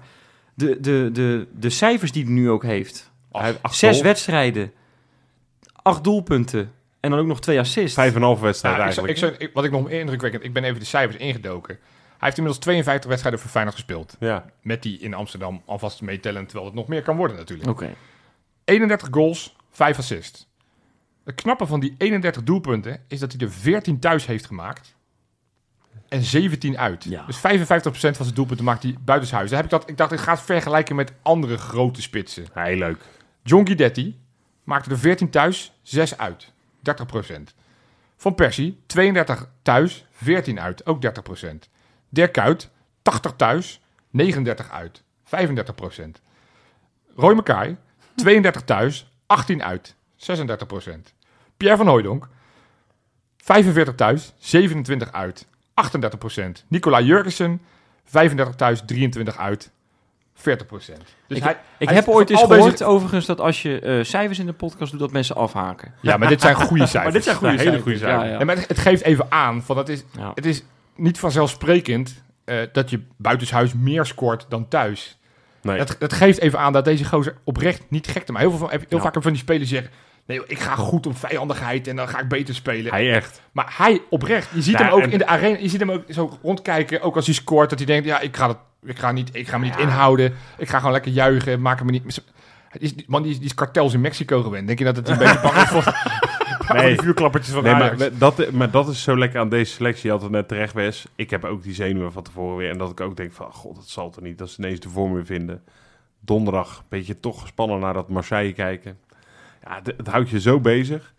de, 0.54 0.80
de, 0.80 1.08
de, 1.12 1.46
de 1.54 1.70
cijfers 1.70 2.12
die 2.12 2.24
hij 2.24 2.32
nu 2.32 2.50
ook 2.50 2.62
heeft. 2.62 3.10
Hij 3.38 3.48
heeft 3.48 3.62
acht 3.62 3.74
Zes 3.74 3.88
goals, 3.90 4.02
wedstrijden, 4.04 4.72
acht 5.82 6.04
doelpunten 6.04 6.72
en 7.00 7.10
dan 7.10 7.18
ook 7.18 7.26
nog 7.26 7.40
twee 7.40 7.58
assists. 7.58 7.94
Vijf 7.94 8.10
en 8.10 8.16
een 8.16 8.22
half 8.22 8.40
wedstrijd 8.40 8.76
Ja, 8.76 8.86
ik, 8.86 8.92
zou- 8.92 9.06
eigenlijk. 9.06 9.32
ik, 9.34 9.38
zou- 9.38 9.48
ik- 9.50 9.54
wat 9.54 9.64
ik 9.64 9.70
nog 9.70 9.88
meer 9.90 10.00
indrukwekkend, 10.00 10.44
ik 10.44 10.52
ben 10.52 10.64
even 10.64 10.78
de 10.80 10.84
cijfers 10.86 11.16
ingedoken. 11.22 11.74
Hij 12.08 12.26
heeft 12.26 12.36
inmiddels 12.36 12.64
52 12.64 13.08
wedstrijden 13.08 13.40
voor 13.40 13.50
Feyenoord 13.50 13.76
gespeeld. 13.76 14.16
ja. 14.18 14.44
Met 14.62 14.82
die 14.82 14.98
in 14.98 15.14
Amsterdam 15.14 15.62
alvast 15.64 16.00
meetellen, 16.00 16.44
terwijl 16.46 16.66
het 16.66 16.74
nog 16.74 16.88
meer 16.88 17.02
kan 17.02 17.16
worden 17.16 17.36
natuurlijk. 17.36 17.68
Oké. 17.70 17.94
31 18.64 19.08
goals, 19.10 19.56
5 19.70 19.98
assists. 19.98 20.46
Het 21.24 21.34
knappe 21.34 21.66
van 21.66 21.80
die 21.80 21.94
31 21.98 22.42
doelpunten 22.42 23.00
is 23.08 23.18
dat 23.20 23.32
hij 23.32 23.40
er 23.46 23.52
14 23.52 23.98
thuis 23.98 24.26
heeft 24.26 24.46
gemaakt. 24.46 24.96
En 26.08 26.22
17 26.22 26.78
uit. 26.78 27.04
Ja. 27.04 27.24
Dus 27.26 27.36
55% 27.36 27.40
van 28.16 28.24
zijn 28.24 28.34
doelpunten 28.34 28.64
maakt 28.64 28.82
hij 28.82 28.96
buitenshuis. 29.00 29.50
Daar 29.50 29.62
heb 29.62 29.72
ik, 29.72 29.78
dat, 29.80 29.88
ik 29.90 29.96
dacht, 29.96 30.12
ik 30.12 30.18
ga 30.18 30.32
het 30.32 30.40
vergelijken 30.40 30.96
met 30.96 31.12
andere 31.22 31.56
grote 31.58 32.02
spitsen. 32.02 32.44
Heel 32.54 32.76
leuk. 32.76 32.98
John 33.48 33.66
Guidetti 33.66 34.18
maakte 34.64 34.90
er 34.90 34.98
14 34.98 35.30
thuis, 35.30 35.72
6 35.82 36.18
uit. 36.18 36.52
30%. 36.82 37.54
Van 38.16 38.34
Persie, 38.34 38.80
32 38.86 39.48
thuis, 39.62 40.06
14 40.10 40.60
uit. 40.60 40.86
Ook 40.86 41.02
30%. 41.02 41.68
Dirk 42.08 42.32
Kuyt, 42.32 42.70
80 43.02 43.32
thuis, 43.36 43.80
39 44.10 44.70
uit. 44.70 45.02
35%. 45.24 46.20
Roy 47.16 47.34
Mackay, 47.34 47.76
32 48.14 48.62
thuis, 48.62 49.12
18 49.26 49.62
uit. 49.62 49.94
36%. 50.16 51.14
Pierre 51.56 51.76
van 51.76 51.86
Hooijdonk, 51.86 52.28
45 53.36 53.94
thuis, 53.94 54.32
27 54.38 55.12
uit. 55.12 55.46
38%. 55.74 56.64
Nicola 56.68 57.00
Jurgensen, 57.00 57.60
35 58.04 58.54
thuis, 58.54 58.82
23 58.86 59.36
uit. 59.36 59.70
40%. 60.38 60.42
Dus 61.26 61.36
Ik- 61.36 61.42
hij, 61.42 61.56
Ik 61.78 61.86
hij 61.88 61.96
heb 61.96 62.08
ooit 62.08 62.30
eens 62.30 62.40
gehoord, 62.42 62.82
overigens, 62.82 63.26
dat 63.26 63.40
als 63.40 63.62
je 63.62 63.80
eh, 63.80 64.04
cijfers 64.04 64.38
in 64.38 64.46
de 64.46 64.52
podcast 64.52 64.90
doet, 64.90 65.00
dat 65.00 65.12
mensen 65.12 65.36
afhaken. 65.36 65.94
Ja, 66.00 66.16
maar 66.16 66.28
dit 66.28 66.40
zijn 66.40 66.54
goede 66.68 66.86
cijfers. 66.86 67.02
Maar 67.04 67.12
dit 67.12 67.24
zijn 67.24 67.36
goede 67.36 67.52
Ja, 67.52 67.58
hele 67.58 67.70
cijfers. 67.70 67.82
goede 67.92 67.98
cijfers. 67.98 68.22
Ja, 68.24 68.30
ja. 68.30 68.36
Nee, 68.36 68.46
maar 68.46 68.56
het, 68.56 68.68
het 68.68 68.78
geeft 68.78 69.02
even 69.02 69.26
aan, 69.28 69.62
van 69.62 69.76
het, 69.78 69.88
is, 69.88 70.04
Ja. 70.18 70.30
het 70.34 70.46
is 70.46 70.62
niet 70.96 71.18
vanzelfsprekend 71.18 72.22
eh, 72.44 72.56
dat 72.72 72.90
je 72.90 73.00
buitenshuis 73.16 73.72
meer 73.74 74.06
scoort 74.06 74.46
dan 74.48 74.68
thuis. 74.68 75.18
Nee. 75.62 75.78
Het, 75.78 75.96
het 75.98 76.12
geeft 76.12 76.40
even 76.40 76.58
aan 76.58 76.72
dat 76.72 76.84
deze 76.84 77.04
gozer 77.04 77.36
oprecht 77.44 77.82
niet 77.88 78.06
gek 78.06 78.24
te 78.24 78.32
maken. 78.32 78.48
Heel, 78.48 78.58
veel 78.58 78.68
van, 78.68 78.78
heel 78.78 78.98
Ja. 78.98 78.98
vaak 79.04 79.14
heb 79.14 79.22
van 79.22 79.32
die 79.32 79.40
spelers 79.40 79.68
zeggen... 79.70 79.90
Nee, 80.26 80.42
ik 80.46 80.58
ga 80.58 80.74
goed 80.74 81.06
op 81.06 81.16
vijandigheid 81.18 81.86
en 81.86 81.96
dan 81.96 82.08
ga 82.08 82.18
ik 82.20 82.28
beter 82.28 82.54
spelen. 82.54 82.92
Hij 82.92 83.12
echt. 83.12 83.40
Maar 83.52 83.74
hij 83.76 84.00
oprecht, 84.10 84.48
je 84.54 84.62
ziet 84.62 84.78
Ja, 84.78 84.84
hem 84.84 84.92
ook 84.92 85.02
in 85.06 85.18
de 85.18 85.26
arena, 85.26 85.58
je 85.60 85.68
ziet 85.68 85.80
hem 85.80 85.90
ook 85.90 86.02
zo 86.08 86.38
rondkijken, 86.42 87.00
ook 87.00 87.16
als 87.16 87.26
hij 87.26 87.34
scoort, 87.34 87.70
dat 87.70 87.78
hij 87.78 87.86
denkt, 87.86 88.06
ja, 88.06 88.20
ik 88.20 88.36
ga 88.36 88.48
het 88.48 88.56
ik 88.82 88.98
ga, 88.98 89.12
niet, 89.12 89.30
ik 89.32 89.48
ga 89.48 89.58
me 89.58 89.64
niet 89.64 89.76
inhouden. 89.78 90.34
Ik 90.58 90.68
ga 90.68 90.78
gewoon 90.78 90.92
lekker 90.92 91.12
juichen. 91.12 91.60
Maak 91.60 91.82
me 91.84 91.90
niet... 91.90 92.22
Het 92.68 92.82
is, 92.82 92.94
man, 93.06 93.22
die 93.22 93.30
is, 93.30 93.36
die 93.38 93.46
is 93.46 93.54
kartels 93.54 93.94
in 93.94 94.00
Mexico 94.00 94.42
gewend. 94.42 94.66
Denk 94.66 94.78
je 94.78 94.84
dat 94.84 94.96
het 94.96 95.08
een 95.08 95.18
beetje 95.24 95.40
bang 95.42 95.56
is 95.56 95.68
voor, 95.68 95.94
Nee. 96.74 96.98
vuurklappertjes 97.00 97.54
van 97.54 97.62
Nee, 97.62 97.72
Ajax? 97.74 97.98
maar 97.98 98.10
dat, 98.18 98.50
maar 98.50 98.70
dat 98.70 98.88
is 98.88 99.02
zo 99.02 99.18
lekker 99.18 99.40
aan 99.40 99.48
deze 99.48 99.72
selectie. 99.72 100.04
Je 100.06 100.10
had 100.12 100.22
het 100.22 100.30
net 100.30 100.48
terecht, 100.48 100.72
Wes. 100.74 101.06
Ik 101.14 101.30
heb 101.30 101.44
ook 101.44 101.62
die 101.62 101.74
zenuwen 101.74 102.12
van 102.12 102.22
tevoren 102.22 102.56
weer. 102.56 102.70
En 102.70 102.78
dat 102.78 102.90
ik 102.90 103.00
ook 103.00 103.16
denk 103.16 103.32
van, 103.32 103.52
god, 103.52 103.74
dat 103.74 103.88
zal 103.88 104.12
er 104.16 104.22
niet. 104.22 104.38
Dat 104.38 104.50
ze 104.50 104.62
ineens 104.62 104.80
de 104.80 104.88
vorm 104.88 105.12
weer 105.14 105.26
vinden. 105.26 105.62
Donderdag, 106.20 106.78
een 106.78 106.84
beetje 106.88 107.20
toch 107.20 107.40
gespannen 107.40 107.80
naar 107.80 107.92
dat 107.94 108.08
Marseille 108.08 108.52
kijken. 108.52 108.98
Ja, 109.64 109.74
het, 109.74 109.94
het 109.96 110.06
houdt 110.06 110.30
je 110.30 110.40
zo 110.40 110.60
bezig. 110.60 111.14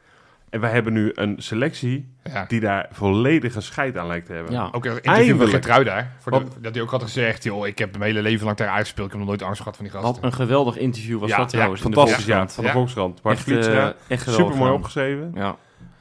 En 0.49 0.59
wij 0.59 0.71
hebben 0.71 0.93
nu 0.93 1.11
een 1.13 1.35
selectie 1.37 2.13
Ja. 2.23 2.45
die 2.47 2.59
daar 2.59 2.87
volledige 2.91 3.61
scheid 3.61 3.97
aan 3.97 4.07
lijkt 4.07 4.25
te 4.25 4.33
hebben. 4.33 4.51
Ja. 4.53 4.69
Ook 4.71 4.85
een 4.85 4.91
interview 4.91 5.03
met 5.03 5.17
Eindelijk. 5.27 5.51
Gertruida. 5.51 6.11
Voor 6.19 6.31
de- 6.31 6.45
dat 6.61 6.73
hij 6.73 6.83
ook 6.83 6.91
had 6.91 7.03
gezegd, 7.03 7.43
joh, 7.43 7.67
ik 7.67 7.77
heb 7.77 7.91
mijn 7.91 8.03
hele 8.03 8.21
leven 8.21 8.45
lang 8.45 8.59
Ajax 8.59 8.79
gespeeld. 8.79 9.05
Ik 9.05 9.11
heb 9.11 9.19
nog 9.21 9.29
nooit 9.29 9.41
angst 9.41 9.61
gehad 9.61 9.75
van 9.75 9.85
die 9.85 9.93
gasten. 9.93 10.13
Wat 10.13 10.23
een 10.23 10.33
geweldig 10.37 10.77
interview 10.77 11.19
was 11.19 11.29
Ja, 11.29 11.37
dat 11.37 11.45
ja, 11.45 11.51
trouwens. 11.57 11.81
in 11.83 11.89
de 11.91 11.95
Fantastisch, 11.97 12.25
ja. 12.25 12.47
Van 12.47 12.63
de 12.63 12.69
Ja. 12.69 12.75
Volkskrant. 12.75 13.21
Bart 13.21 13.37
Echt, 13.37 13.47
eh, 13.47 13.55
echt 13.57 14.23
geweldig 14.23 14.25
super 14.27 14.45
mooi 14.45 14.57
gedaan. 14.57 14.73
opgeschreven. 14.73 15.31
Ja, 15.35 15.55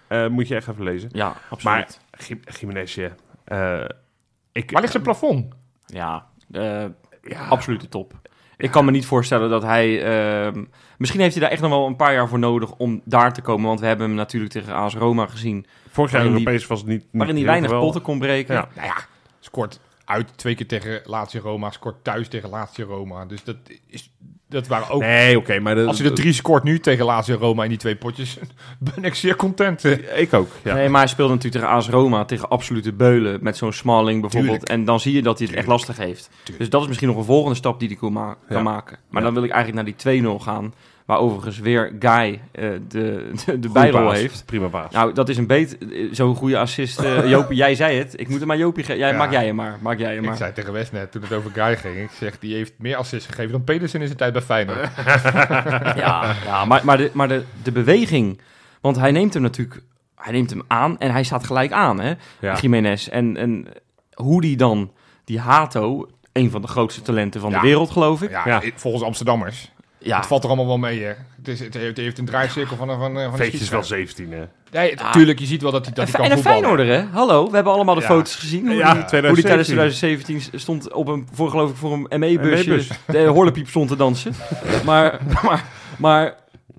Eh, 0.09 0.27
moet 0.29 0.49
je 0.49 0.55
echt 0.55 0.69
even 0.69 0.85
lezen. 0.85 1.09
ja 1.13 1.35
absoluut. 1.51 2.01
Gim- 2.11 2.41
Gimenezje. 2.45 3.13
eh, 3.45 3.85
ik, 4.53 4.71
Waar 4.71 4.81
ligt 4.81 4.93
zijn 4.93 5.03
plafond? 5.05 5.55
Ja, 5.87 6.27
eh, 6.53 6.85
ja, 7.23 7.47
absolute 7.49 7.89
top. 7.89 8.15
Ik 8.59 8.71
kan 8.71 8.85
me 8.85 8.91
niet 8.91 9.07
voorstellen 9.07 9.51
dat 9.51 9.63
hij... 9.63 10.03
ehm, 10.05 10.65
misschien 10.99 11.21
heeft 11.21 11.33
hij 11.35 11.43
daar 11.43 11.53
echt 11.53 11.61
nog 11.63 11.71
wel 11.71 11.87
een 11.87 11.97
paar 11.97 12.13
jaar 12.13 12.29
voor 12.29 12.39
nodig 12.39 12.73
om 12.77 13.01
daar 13.05 13.33
te 13.33 13.41
komen. 13.43 13.67
Want 13.67 13.81
we 13.81 13.87
hebben 13.87 14.07
hem 14.07 14.15
natuurlijk 14.17 14.53
tegen 14.53 14.75
AS 14.75 14.95
Roma 14.95 15.27
gezien. 15.27 15.67
Vorig 15.91 16.11
jaar 16.11 16.23
die- 16.23 16.31
Europees 16.31 16.67
was 16.67 16.79
het 16.79 16.89
niet, 16.89 16.99
niet 16.99 17.09
Waarin 17.13 17.37
hij 17.37 17.45
weinig 17.45 17.71
potten 17.71 18.03
kon 18.03 18.19
breken. 18.19 18.55
Ja. 18.55 18.69
Nou 18.75 18.87
ja, 18.87 18.97
scoort 19.41 19.81
uit 20.05 20.39
twee 20.39 20.55
keer 20.55 20.67
tegen 20.67 21.01
Lazio 21.05 21.41
Roma. 21.41 21.71
Scoort 21.71 22.05
thuis 22.05 22.29
tegen 22.29 22.49
Lazio 22.49 22.87
Roma. 22.87 23.25
Dus 23.27 23.45
dat, 23.45 23.57
is, 23.87 24.13
dat 24.49 24.67
waren 24.67 24.91
ook... 24.91 25.01
Nee, 25.01 25.37
oké, 25.39 25.59
maar... 25.61 25.75
De, 25.75 25.85
Als 25.87 25.99
hij 25.99 26.09
de 26.09 26.15
drie 26.15 26.33
scoort 26.33 26.63
nu 26.63 26.79
tegen 26.81 27.05
Lazio 27.05 27.37
Roma 27.37 27.63
in 27.63 27.69
die 27.69 27.79
twee 27.79 27.97
potjes, 27.97 28.39
ben 28.95 29.05
ik 29.05 29.15
zeer 29.15 29.37
content. 29.37 29.85
Ik 30.17 30.33
ook, 30.35 30.49
ja. 30.65 30.75
Nee, 30.75 30.89
maar 30.89 31.01
hij 31.01 31.09
speelde 31.11 31.33
natuurlijk 31.35 31.63
tegen 31.63 31.77
AS 31.77 31.89
Roma, 31.89 32.25
tegen 32.25 32.49
absolute 32.49 32.93
beulen. 32.93 33.39
Met 33.43 33.57
zo'n 33.57 33.73
Smalling 33.73 34.21
bijvoorbeeld. 34.21 34.53
Tuurlijk. 34.59 34.73
En 34.81 34.85
dan 34.85 35.01
zie 35.01 35.13
je 35.15 35.23
dat 35.23 35.39
hij 35.39 35.47
het 35.49 35.57
echt 35.57 35.67
lastig 35.67 35.97
heeft. 35.97 36.31
Dus 36.59 36.71
dat 36.71 36.81
is 36.83 36.87
misschien 36.87 37.09
nog 37.09 37.17
een 37.17 37.25
volgende 37.25 37.57
stap 37.57 37.79
die 37.79 37.89
hij 37.89 37.97
kan, 37.97 38.13
ma- 38.13 38.37
kan 38.49 38.57
Ja. 38.57 38.63
maken. 38.63 38.99
Maar 39.11 39.21
Ja. 39.23 39.27
dan 39.27 39.35
wil 39.35 39.45
ik 39.45 39.51
eigenlijk 39.51 39.85
naar 39.85 39.95
die 40.13 40.23
2-0 40.23 40.39
gaan. 40.43 40.75
Waar 41.09 41.19
overigens 41.19 41.59
weer 41.59 41.93
Guy 41.99 42.41
eh, 42.53 42.69
de, 42.89 43.31
de, 43.47 43.59
de 43.59 43.69
bijrol 43.69 44.05
baas, 44.05 44.17
heeft. 44.19 44.43
Prima 44.47 44.67
baas. 44.69 44.93
Nou, 44.93 45.13
dat 45.13 45.29
is 45.29 45.37
een 45.37 45.47
beet, 45.47 45.79
eh, 45.79 46.09
zo'n 46.13 46.35
goede 46.35 46.59
assist. 46.59 46.99
eh, 47.01 47.29
Jopie, 47.35 47.57
jij 47.57 47.75
zei 47.75 47.99
het. 47.99 48.21
Ik 48.21 48.29
moet 48.29 48.39
hem 48.39 48.49
maar 48.49 48.57
Jopie 48.57 48.85
geven. 48.85 48.99
Jij, 49.01 49.11
Ja. 49.11 49.17
Maak 49.17 49.31
jij 49.33 49.47
hem 49.47 49.55
maar. 49.55 49.79
Maak 49.81 49.99
jij 49.99 50.11
hem 50.15 50.23
Ik 50.23 50.29
maar. 50.29 50.37
zei 50.37 50.53
tegen 50.53 50.73
West 50.73 50.93
net, 50.93 51.13
toen 51.13 51.23
het 51.23 51.33
over 51.33 51.51
Guy 51.51 51.77
ging, 51.77 51.97
ik 51.97 52.11
zeg, 52.19 52.39
die 52.39 52.55
heeft 52.55 52.73
meer 52.79 52.97
assists 52.97 53.29
gegeven 53.29 53.53
dan 53.53 53.65
Pedersen 53.65 54.01
in 54.01 54.07
zijn 54.07 54.19
tijd 54.19 54.33
bij 54.33 54.43
Feyenoord. 54.43 54.89
Ja, 55.97 56.35
ja 56.45 56.65
maar, 56.65 56.85
maar, 56.85 56.97
de, 56.97 57.11
maar 57.13 57.29
de, 57.29 57.43
de 57.63 57.73
beweging. 57.73 58.41
Want 58.81 58.97
hij 58.97 59.11
neemt 59.11 59.33
hem 59.35 59.43
natuurlijk. 59.43 59.83
Hij 60.17 60.33
neemt 60.33 60.51
hem 60.51 60.63
aan 60.67 60.99
en 60.99 61.11
hij 61.13 61.23
staat 61.23 61.45
gelijk 61.47 61.73
aan, 61.73 62.01
hè? 62.01 62.13
ja. 62.41 62.57
Jiménez. 62.61 63.09
En, 63.09 63.37
en 63.37 63.67
hoe 64.15 64.41
die 64.41 64.57
dan, 64.57 64.93
die 65.25 65.41
Hato, 65.41 66.09
een 66.33 66.51
van 66.51 66.63
de 66.63 66.69
grootste 66.69 67.03
talenten 67.03 67.41
van 67.41 67.51
Ja. 67.51 67.61
de 67.61 67.67
wereld, 67.67 67.91
geloof 67.91 68.23
ik. 68.23 68.31
Ja, 68.31 68.43
Ja. 68.47 68.63
volgens 68.75 69.03
Amsterdammers. 69.05 69.73
Ja, 70.01 70.17
Het 70.17 70.27
valt 70.27 70.43
er 70.43 70.49
allemaal 70.49 70.67
wel 70.67 70.79
mee, 70.79 71.03
hè. 71.03 71.13
Het, 71.37 71.49
is, 71.49 71.61
het, 71.61 71.75
heeft, 71.75 71.87
het 71.87 71.97
heeft 71.97 72.19
een 72.19 72.25
draaicirkel 72.25 72.77
van, 72.77 72.89
een- 72.89 72.99
van, 72.99 73.37
Veetje 73.37 73.59
is 73.59 73.69
wel 73.69 73.83
schietschijf. 73.83 74.09
17, 74.17 74.33
hè? 74.33 74.45
Nee, 74.81 74.95
natuurlijk, 74.95 75.39
je 75.39 75.47
ziet 75.47 75.63
wel 75.63 75.71
dat 75.73 75.85
hij, 75.85 75.95
dat 75.95 76.05
hij 76.05 76.15
en 76.15 76.21
kan 76.21 76.31
een 76.31 76.37
voetballen. 76.37 76.61
Feyenoorder, 76.77 76.97
hè? 77.13 77.19
Hallo, 77.19 77.49
we 77.49 77.55
hebben 77.55 77.73
allemaal 77.73 77.95
de 77.95 78.01
Ja. 78.01 78.07
foto's 78.07 78.35
gezien. 78.37 78.67
Hoe, 78.67 78.75
Ja, 78.75 78.93
die, 78.95 79.05
2017. 79.05 79.27
hoe 79.27 79.35
die 79.35 79.45
tijdens 79.45 79.69
2017 79.69 80.61
stond 80.61 80.93
op 80.93 81.09
een, 81.09 81.29
voor 81.33 81.51
geloof 81.51 81.71
ik, 81.71 81.77
voor 81.77 81.93
een 82.09 82.21
ME-busje. 82.21 82.69
ME-bus. 82.71 82.89
de 83.07 83.27
horlepiep 83.27 83.69
stond 83.69 83.89
te 83.89 83.97
dansen. 83.97 84.35
maar, 84.85 85.19
maar, 85.43 85.65
maar, 85.99 86.35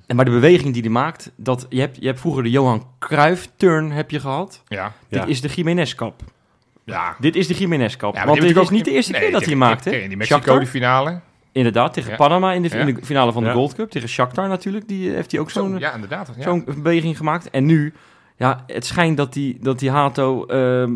en 0.08 0.16
maar 0.16 0.26
de 0.26 0.32
beweging 0.32 0.74
die 0.74 0.82
hij 0.82 0.92
maakt, 0.92 1.32
dat, 1.36 1.66
je, 1.70 1.80
hebt, 1.80 1.98
je 2.00 2.06
hebt 2.08 2.20
vroeger 2.20 2.44
de 2.44 2.50
Johan 2.50 2.88
Cruijff-turn 3.00 3.92
heb 3.92 4.12
je 4.12 4.20
gehad. 4.20 4.62
Ja, 4.68 4.94
Ja. 5.08 5.20
Dit 5.20 5.30
is 5.30 5.42
de 5.42 5.48
Jiménez-kap. 5.48 6.22
ja. 6.86 7.16
Dit 7.20 7.36
is 7.36 7.48
de 7.48 7.54
Jiménez-kap. 7.54 8.16
Ja, 8.16 8.26
Want 8.26 8.42
dit 8.42 8.58
is 8.58 8.70
niet 8.70 8.86
de 8.86 8.92
eerste 8.92 9.12
nee, 9.12 9.22
keer 9.22 9.32
dat 9.32 9.42
hij 9.46 9.50
hem 9.50 9.60
tegen- 9.60 9.74
maakt, 9.74 9.86
hè? 9.86 9.92
tegen 9.92 10.08
Die 10.08 10.18
Mexico, 10.18 10.60
die 10.60 10.68
finale. 10.68 11.20
Inderdaad, 11.60 11.94
tegen 11.94 12.10
Ja. 12.12 12.16
Panama 12.16 12.54
in 12.54 12.62
de, 12.62 12.70
in 12.70 12.88
Ja. 12.88 12.94
de 12.94 13.06
finale 13.06 13.32
van 13.32 13.44
de. 13.44 13.52
Gold 13.52 13.74
Cup. 13.76 13.90
Tegen 13.90 14.10
Shakhtar 14.10 14.48
natuurlijk. 14.48 14.88
Die 14.88 15.10
eh, 15.10 15.16
heeft 15.16 15.32
hij 15.32 15.40
ook 15.40 15.50
Zo, 15.52 15.60
zo'n 15.60 15.80
ja, 15.80 15.94
inderdaad. 15.94 16.32
Ja. 16.38 16.44
zo'n 16.44 16.66
beweging 16.78 17.18
gemaakt. 17.18 17.50
En 17.50 17.66
nu, 17.66 17.94
ja, 18.38 18.64
het 18.68 18.86
schijnt 18.86 19.18
dat 19.18 19.34
die, 19.34 19.58
dat 19.62 19.80
die 19.80 19.90
Hato... 19.92 20.46
ehm, 20.46 20.94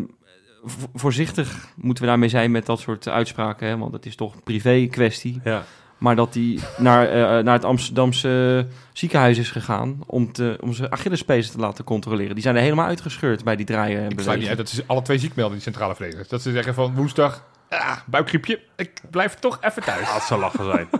vo- 0.64 0.86
voorzichtig 0.94 1.68
moeten 1.76 2.02
we 2.02 2.08
daarmee 2.08 2.28
zijn 2.28 2.50
met 2.50 2.66
dat 2.66 2.80
soort 2.80 3.08
uitspraken. 3.08 3.68
Hè? 3.68 3.78
Want 3.78 3.92
het 3.92 4.06
is 4.06 4.16
toch 4.16 4.34
een 4.34 4.42
privé 4.42 4.86
kwestie. 4.90 5.40
Ja. 5.44 5.62
Maar 5.98 6.16
dat 6.16 6.34
hij 6.34 6.58
naar, 6.78 7.08
eh, 7.08 7.44
naar 7.44 7.54
het 7.54 7.64
Amsterdamse 7.64 8.66
ziekenhuis 8.92 9.38
is 9.38 9.50
gegaan... 9.50 9.98
om, 10.06 10.32
te, 10.32 10.56
om 10.60 10.72
zijn 10.72 10.90
Achillespees 10.92 11.50
te 11.50 11.58
laten 11.58 11.84
controleren. 11.84 12.34
Die 12.34 12.42
zijn 12.42 12.56
er 12.56 12.62
helemaal 12.62 12.86
uitgescheurd 12.86 13.44
bij 13.44 13.56
die 13.56 13.66
draaien. 13.66 14.10
Ik 14.10 14.20
sluit 14.20 14.38
niet 14.38 14.48
uit 14.48 14.56
dat 14.56 14.68
ze 14.68 14.84
alle 14.86 15.02
twee 15.02 15.18
ziek 15.18 15.34
melden, 15.34 15.54
die 15.54 15.62
centrale 15.62 15.94
verdedigers. 15.94 16.28
Dat 16.28 16.42
ze 16.42 16.52
zeggen 16.52 16.74
van 16.74 16.94
woensdag, 16.94 17.44
ah, 17.78 17.98
buikgriepje, 18.06 18.60
ik 18.76 19.00
blijf 19.10 19.34
toch 19.34 19.58
even 19.60 19.82
thuis. 19.82 20.06
Ja, 20.08 20.14
het 20.14 20.22
zal 20.22 20.38
lachen 20.38 20.64
zijn. 20.64 20.88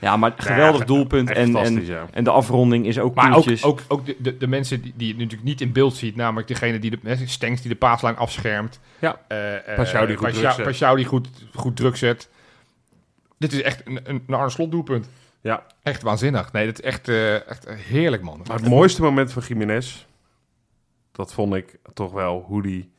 Ja, 0.00 0.16
maar 0.16 0.32
geweldig 0.36 0.84
doelpunt. 0.84 1.30
En, 1.30 1.52
fantastisch, 1.52 1.88
en, 1.88 1.94
ja. 1.94 2.06
en 2.10 2.24
de 2.24 2.30
afronding 2.30 2.86
is 2.86 2.98
ook 2.98 3.14
Maar 3.14 3.26
ook, 3.26 3.32
koeltjes. 3.32 3.62
ook, 3.62 3.80
ook 3.88 4.06
de, 4.06 4.16
de, 4.18 4.36
de 4.36 4.46
mensen 4.46 4.82
die, 4.82 4.92
die 4.96 5.08
je 5.08 5.14
natuurlijk 5.14 5.42
niet 5.42 5.60
in 5.60 5.72
beeld 5.72 5.96
ziet, 5.96 6.16
namelijk 6.16 6.48
degene 6.48 6.78
die 6.78 6.90
de 6.90 6.98
hè, 7.02 7.26
Stengs 7.26 7.60
die 7.60 7.70
de 7.70 7.76
paaslijn 7.76 8.16
afschermt. 8.16 8.80
Ja. 8.98 9.20
Eh, 9.28 9.68
eh, 9.68 9.76
Pashao 9.76 10.06
die 10.06 10.16
goed 10.16 10.32
druk 10.34 10.96
die 10.96 11.04
goed, 11.04 11.28
goed 11.54 11.76
druk 11.76 11.96
zet. 11.96 12.28
Dit 13.38 13.52
is 13.52 13.62
echt 13.62 13.82
een, 13.84 14.00
een, 14.04 14.24
een 14.26 14.34
Arne 14.34 14.50
Slot 14.50 14.70
doelpunt. 14.70 15.08
Ja. 15.40 15.66
Echt 15.82 16.02
waanzinnig. 16.02 16.52
Nee, 16.52 16.66
dat 16.66 16.78
is 16.78 16.84
echt, 16.84 17.08
eh, 17.08 17.48
echt 17.48 17.68
heerlijk, 17.68 18.22
man. 18.22 18.42
Maar 18.46 18.56
het 18.56 18.68
mooiste 18.68 19.02
moment 19.02 19.32
van 19.32 19.42
Jiménez, 19.42 20.06
dat 21.12 21.32
vond 21.32 21.54
ik 21.54 21.78
toch 21.94 22.12
wel 22.12 22.44
hoe 22.46 22.62
die 22.62 22.92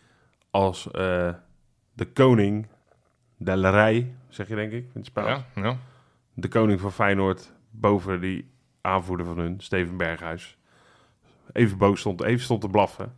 als 0.52 0.92
eh, 0.92 1.30
de 1.94 2.06
koning 2.14 2.68
de 3.38 3.70
rij, 3.70 4.14
zeg 4.30 4.48
je 4.48 4.56
denk 4.56 4.72
ik 4.72 4.84
in 4.84 4.90
het 4.94 5.06
spel, 5.06 5.28
Ja, 5.28 5.46
ja. 5.56 5.78
de 6.34 6.48
koning 6.48 6.80
van 6.80 6.92
Feyenoord 6.92 7.52
boven 7.70 8.22
die 8.22 8.50
aanvoerder 8.82 9.26
van 9.26 9.38
hun, 9.38 9.60
Steven 9.60 9.98
Berghuis, 9.98 10.58
even 11.54 11.78
boos 11.78 12.00
stond, 12.00 12.22
even 12.24 12.44
stond 12.44 12.62
te 12.62 12.70
blaffen, 12.70 13.16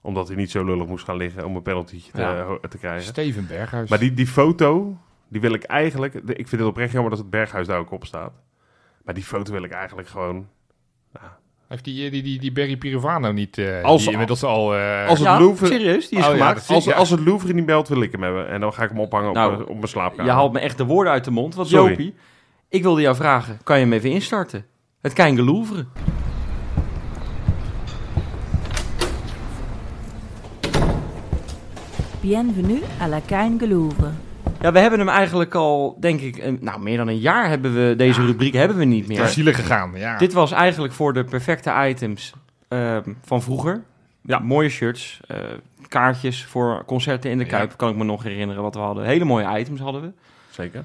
omdat 0.00 0.26
hij 0.28 0.36
niet 0.36 0.50
zo 0.50 0.64
lullig 0.64 0.86
moest 0.86 1.04
gaan 1.04 1.16
liggen 1.16 1.44
om 1.44 1.56
een 1.56 1.62
penalty 1.62 2.02
te, 2.12 2.20
Ja. 2.20 2.58
te 2.68 2.78
krijgen. 2.78 3.06
Steven 3.06 3.46
Berghuis. 3.46 3.90
Maar 3.90 3.98
die, 3.98 4.14
die 4.14 4.26
foto, 4.26 4.98
die 5.28 5.40
wil 5.40 5.52
ik 5.54 5.62
eigenlijk... 5.62 6.14
Ik 6.14 6.48
vind 6.48 6.60
het 6.60 6.70
oprecht 6.70 6.92
jammer 6.92 7.10
dat 7.10 7.18
het 7.20 7.30
Berghuis 7.30 7.66
daar 7.66 7.78
ook 7.78 7.90
op 7.90 8.04
staat. 8.04 8.32
Maar 9.04 9.14
die 9.14 9.24
foto 9.24 9.52
wil 9.52 9.62
ik 9.62 9.70
eigenlijk 9.72 10.08
gewoon... 10.08 10.48
Heeft 11.68 11.84
die, 11.84 12.10
die, 12.10 12.22
die, 12.22 12.38
die 12.38 12.52
Berry 12.52 12.76
Pirovano 12.76 13.32
niet, 13.32 13.58
eh 13.58 13.82
Als- 13.82 14.02
die 14.02 14.10
inmiddels 14.12 14.42
al... 14.42 14.74
eh, 14.76 15.06
Als 15.08 15.18
het 15.18 15.28
ja, 15.28 15.38
Louvre- 15.38 15.66
serieus, 15.66 16.08
die 16.08 16.18
is 16.18 16.24
Oh, 16.24 16.30
gemaakt. 16.30 16.68
Als, 16.68 16.84
ja. 16.84 16.94
als 16.94 17.10
het 17.10 17.20
Louvre 17.20 17.52
niet 17.52 17.66
belt, 17.66 17.88
wil 17.88 18.00
ik 18.02 18.12
hem 18.12 18.22
hebben. 18.22 18.48
En 18.48 18.60
dan 18.60 18.72
ga 18.72 18.82
ik 18.82 18.88
hem 18.88 19.00
ophangen 19.00 19.28
op, 19.28 19.34
Nou, 19.34 19.50
mijn- 19.56 19.66
op 19.68 19.74
mijn 19.74 19.88
slaapkamer. 19.88 20.24
Je 20.24 20.30
haalt 20.30 20.52
me 20.52 20.58
echt 20.58 20.78
de 20.78 20.84
woorden 20.84 21.12
uit 21.12 21.24
de 21.24 21.30
mond. 21.30 21.54
Want 21.54 21.68
Sorry. 21.68 21.90
Jopie, 21.90 22.14
ik 22.68 22.82
wilde 22.82 23.00
jou 23.00 23.16
vragen, 23.16 23.58
kan 23.62 23.76
je 23.78 23.82
hem 23.84 23.92
even 23.92 24.10
instarten? 24.10 24.66
Het 25.00 25.12
Kein 25.12 25.44
Louvre. 25.44 25.86
Bienvenue 32.20 32.82
à 33.00 33.06
la 33.08 33.20
Kein 33.20 33.58
Louvre. 33.58 34.12
Ja, 34.60 34.72
we 34.72 34.78
hebben 34.78 34.98
hem 34.98 35.08
eigenlijk 35.08 35.54
al, 35.54 35.96
denk 36.00 36.20
ik, 36.20 36.36
een, 36.36 36.58
nou 36.60 36.80
meer 36.80 36.96
dan 36.96 37.08
een 37.08 37.18
jaar 37.18 37.48
hebben 37.48 37.74
we 37.74 37.94
deze 37.96 38.26
rubriek 38.26 38.52
hebben 38.52 38.76
we 38.76 38.84
niet 38.84 39.08
meer. 39.08 39.26
zielen 39.26 39.54
gegaan, 39.54 39.92
ja. 39.94 40.18
Dit 40.18 40.32
was 40.32 40.52
eigenlijk 40.52 40.92
voor 40.92 41.12
de 41.12 41.24
perfecte 41.24 41.74
items 41.88 42.32
ehm, 42.68 43.12
van 43.24 43.42
vroeger. 43.42 43.82
Ja, 44.22 44.38
mooie 44.38 44.68
shirts, 44.68 45.20
eh, 45.26 45.38
kaartjes 45.88 46.44
voor 46.44 46.84
concerten 46.84 47.30
in 47.30 47.38
de 47.38 47.44
Ja. 47.44 47.50
Kuip, 47.50 47.76
kan 47.76 47.90
ik 47.90 47.96
me 47.96 48.04
nog 48.04 48.22
herinneren 48.22 48.62
wat 48.62 48.74
we 48.74 48.80
hadden. 48.80 49.04
Hele 49.04 49.24
mooie 49.24 49.58
items 49.58 49.80
hadden 49.80 50.02
we. 50.02 50.12
Zeker. 50.50 50.84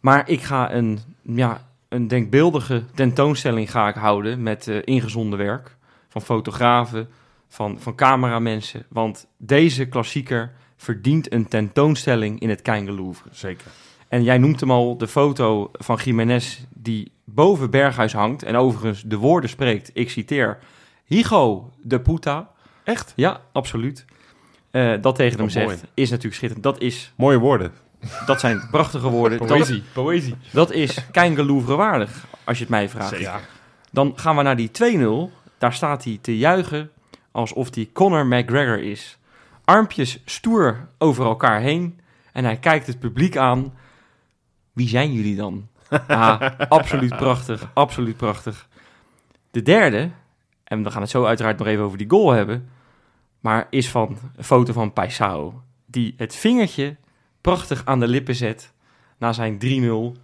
Maar 0.00 0.28
ik 0.28 0.42
ga 0.42 0.72
een, 0.72 0.98
ja, 1.22 1.66
een 1.88 2.08
denkbeeldige 2.08 2.82
tentoonstelling 2.94 3.70
ga 3.70 3.88
ik 3.88 3.94
houden 3.94 4.42
met 4.42 4.68
eh 4.68 4.76
ingezonden 4.84 5.38
werk 5.38 5.76
van 6.08 6.22
fotografen, 6.22 7.08
van, 7.48 7.80
van 7.80 7.94
cameramensen. 7.94 8.84
Want 8.88 9.26
deze 9.36 9.86
klassieker 9.86 10.52
verdient 10.82 11.32
een 11.32 11.48
tentoonstelling 11.48 12.40
in 12.40 12.48
het 12.48 12.66
Louvre. 12.66 13.28
Zeker. 13.32 13.66
En 14.08 14.22
jij 14.22 14.38
noemt 14.38 14.60
hem 14.60 14.70
al 14.70 14.96
de 14.96 15.08
foto 15.08 15.70
van 15.72 15.98
Jiménez 16.04 16.58
die 16.74 17.12
boven 17.24 17.70
Berghuis 17.70 18.12
hangt 18.12 18.42
en 18.42 18.56
overigens 18.56 19.02
de 19.02 19.16
woorden 19.16 19.50
spreekt. 19.50 19.90
Ik 19.92 20.10
citeer, 20.10 20.58
Higo 21.04 21.70
de 21.82 22.00
puta. 22.00 22.50
Echt? 22.84 23.12
Ja, 23.16 23.40
absoluut. 23.52 24.04
Eh, 24.70 24.92
dat 25.00 25.14
tegen 25.14 25.36
hem 25.36 25.46
Oh, 25.46 25.52
zegt, 25.52 25.66
mooi. 25.66 25.78
is 25.94 26.08
natuurlijk 26.10 26.36
schitterend. 26.36 26.64
Dat, 26.64 26.80
is, 26.80 27.12
Mooie 27.16 27.38
woorden. 27.38 27.72
dat 28.26 28.40
zijn 28.40 28.68
prachtige 28.70 29.08
woorden. 29.08 29.38
Dat, 29.38 29.46
Poëzie, 29.48 29.82
poëzie. 29.92 30.34
dat 30.52 30.72
is 30.72 30.98
Louvre 31.36 31.74
waardig, 31.76 32.26
als 32.44 32.56
je 32.56 32.62
het 32.62 32.72
mij 32.72 32.88
vraagt. 32.88 33.08
Zeker. 33.08 33.48
Dan 33.90 34.12
gaan 34.16 34.36
we 34.36 34.42
naar 34.42 34.56
die 34.56 34.70
2-0. 34.70 35.30
Daar 35.58 35.72
staat 35.72 36.04
hij 36.04 36.18
te 36.20 36.38
juichen 36.38 36.90
alsof 37.30 37.74
hij 37.74 37.88
Conor 37.92 38.26
McGregor 38.26 38.82
is. 38.82 39.18
Armpjes 39.64 40.22
stoer 40.24 40.88
over 40.98 41.24
elkaar 41.24 41.60
heen. 41.60 42.00
En 42.32 42.44
hij 42.44 42.56
kijkt 42.56 42.86
het 42.86 42.98
publiek 42.98 43.36
aan 43.36 43.74
Wie 44.72 44.88
zijn 44.88 45.12
jullie 45.12 45.36
dan? 45.36 45.68
Ah, 46.06 46.58
absoluut 46.68 47.16
prachtig, 47.16 47.70
absoluut 47.74 48.16
prachtig. 48.16 48.68
De 49.50 49.62
derde, 49.62 50.10
en 50.64 50.82
we 50.82 50.90
gaan 50.90 51.00
het 51.00 51.10
zo 51.10 51.24
uiteraard 51.24 51.58
nog 51.58 51.66
even 51.66 51.84
over 51.84 51.98
die 51.98 52.10
goal 52.10 52.30
hebben, 52.30 52.68
maar 53.40 53.66
is 53.70 53.90
van 53.90 54.18
een 54.36 54.44
foto 54.44 54.72
van 54.72 54.92
Paisao, 54.92 55.62
die 55.86 56.14
het 56.16 56.34
vingertje 56.34 56.96
prachtig 57.40 57.82
aan 57.84 58.00
de 58.00 58.08
lippen 58.08 58.34
zet 58.34 58.72
na 59.18 59.32
zijn 59.32 59.58
3-0. 60.14 60.21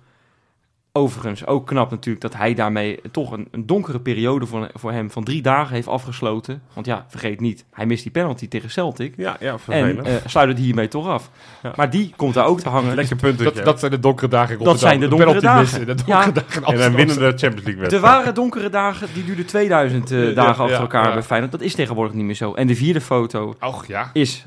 Overigens 0.93 1.47
ook 1.47 1.66
knap 1.66 1.91
natuurlijk 1.91 2.20
dat 2.22 2.34
hij 2.36 2.55
daarmee 2.55 3.01
toch 3.11 3.30
een, 3.32 3.49
een 3.51 3.66
donkere 3.66 4.01
periode 4.01 4.47
voor, 4.47 4.70
voor 4.74 4.93
hem 4.93 5.11
van 5.11 5.24
drie 5.24 5.43
dagen 5.43 5.74
heeft 5.74 5.89
afgesloten. 5.89 6.62
Want 6.72 6.86
ja, 6.86 7.07
vergeet 7.09 7.41
niet, 7.41 7.64
hij 7.70 7.86
mist 7.86 8.03
die 8.03 8.12
penalty 8.12 8.49
tegen 8.49 8.70
Celtic. 8.70 9.14
Ja, 9.16 9.36
ja 9.41 9.53
En 9.53 9.59
vervelend. 9.59 10.07
eh, 10.07 10.14
sluit 10.26 10.49
het 10.49 10.59
hiermee 10.59 10.89
toch 10.89 11.07
af. 11.09 11.30
Ja. 11.62 11.72
Maar 11.76 11.91
die 11.91 12.12
komt 12.16 12.34
daar 12.34 12.47
ook 12.47 12.61
te 12.61 12.68
hangen. 12.68 12.95
Lekker 12.95 13.16
punt. 13.16 13.39
Dat, 13.39 13.57
dat 13.57 13.78
zijn 13.78 13.91
de 13.91 13.99
donkere 14.01 14.28
dagen 14.28 14.59
Dat 14.64 14.78
zijn 14.78 15.01
de 15.01 15.09
donkere 15.09 15.26
penalty 15.41 15.47
dagen. 15.47 15.61
missen, 15.80 15.97
de 15.97 16.03
Ja. 16.07 16.24
donkere 16.24 16.45
dagen 16.47 16.62
in 16.62 16.72
en 16.72 16.78
dan 16.78 16.95
winnen 16.95 17.16
de 17.16 17.22
Champions 17.22 17.55
League 17.55 17.72
Er 17.74 17.78
wedstrijd. 17.80 18.03
waren 18.14 18.34
donkere 18.34 18.68
dagen, 18.68 19.09
die 19.14 19.24
duurden 19.24 19.47
2000 19.47 20.11
eh, 20.11 20.28
Ja, 20.28 20.32
dagen 20.34 20.51
achter 20.62 20.76
ja, 20.76 20.80
elkaar 20.80 21.07
ja. 21.09 21.12
bij 21.12 21.22
Feyenoord. 21.22 21.53
Dat 21.53 21.61
is 21.61 21.74
tegenwoordig 21.74 22.12
niet 22.14 22.24
meer 22.24 22.34
zo. 22.34 22.55
En 22.55 22.66
de 22.66 22.74
vierde 22.76 23.01
foto 23.01 23.55
Och 23.61 23.86
ja. 23.86 24.11
is 24.12 24.45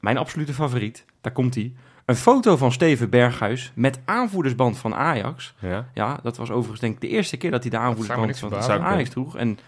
mijn 0.00 0.16
absolute 0.18 0.54
favoriet. 0.54 1.04
Daar 1.20 1.32
komt 1.32 1.54
hij. 1.54 1.72
Een 2.10 2.16
foto 2.16 2.56
van 2.56 2.72
Steven 2.72 3.10
Berghuis 3.10 3.72
met 3.74 4.00
aanvoerdersband 4.04 4.78
van 4.78 4.94
Ajax. 4.94 5.54
Ja. 5.58 5.88
Ja, 5.94 6.18
dat 6.22 6.36
was 6.36 6.50
overigens 6.50 6.80
denk 6.80 6.94
ik 6.94 7.00
de 7.00 7.08
eerste 7.08 7.36
keer 7.36 7.50
dat 7.50 7.62
hij 7.62 7.70
de 7.70 7.76
aanvoerdersband 7.76 8.38
van, 8.38 8.48
verbazen. 8.48 8.74
van 8.74 8.84
Ajax 8.84 9.10
droeg. 9.10 9.36
En 9.36 9.58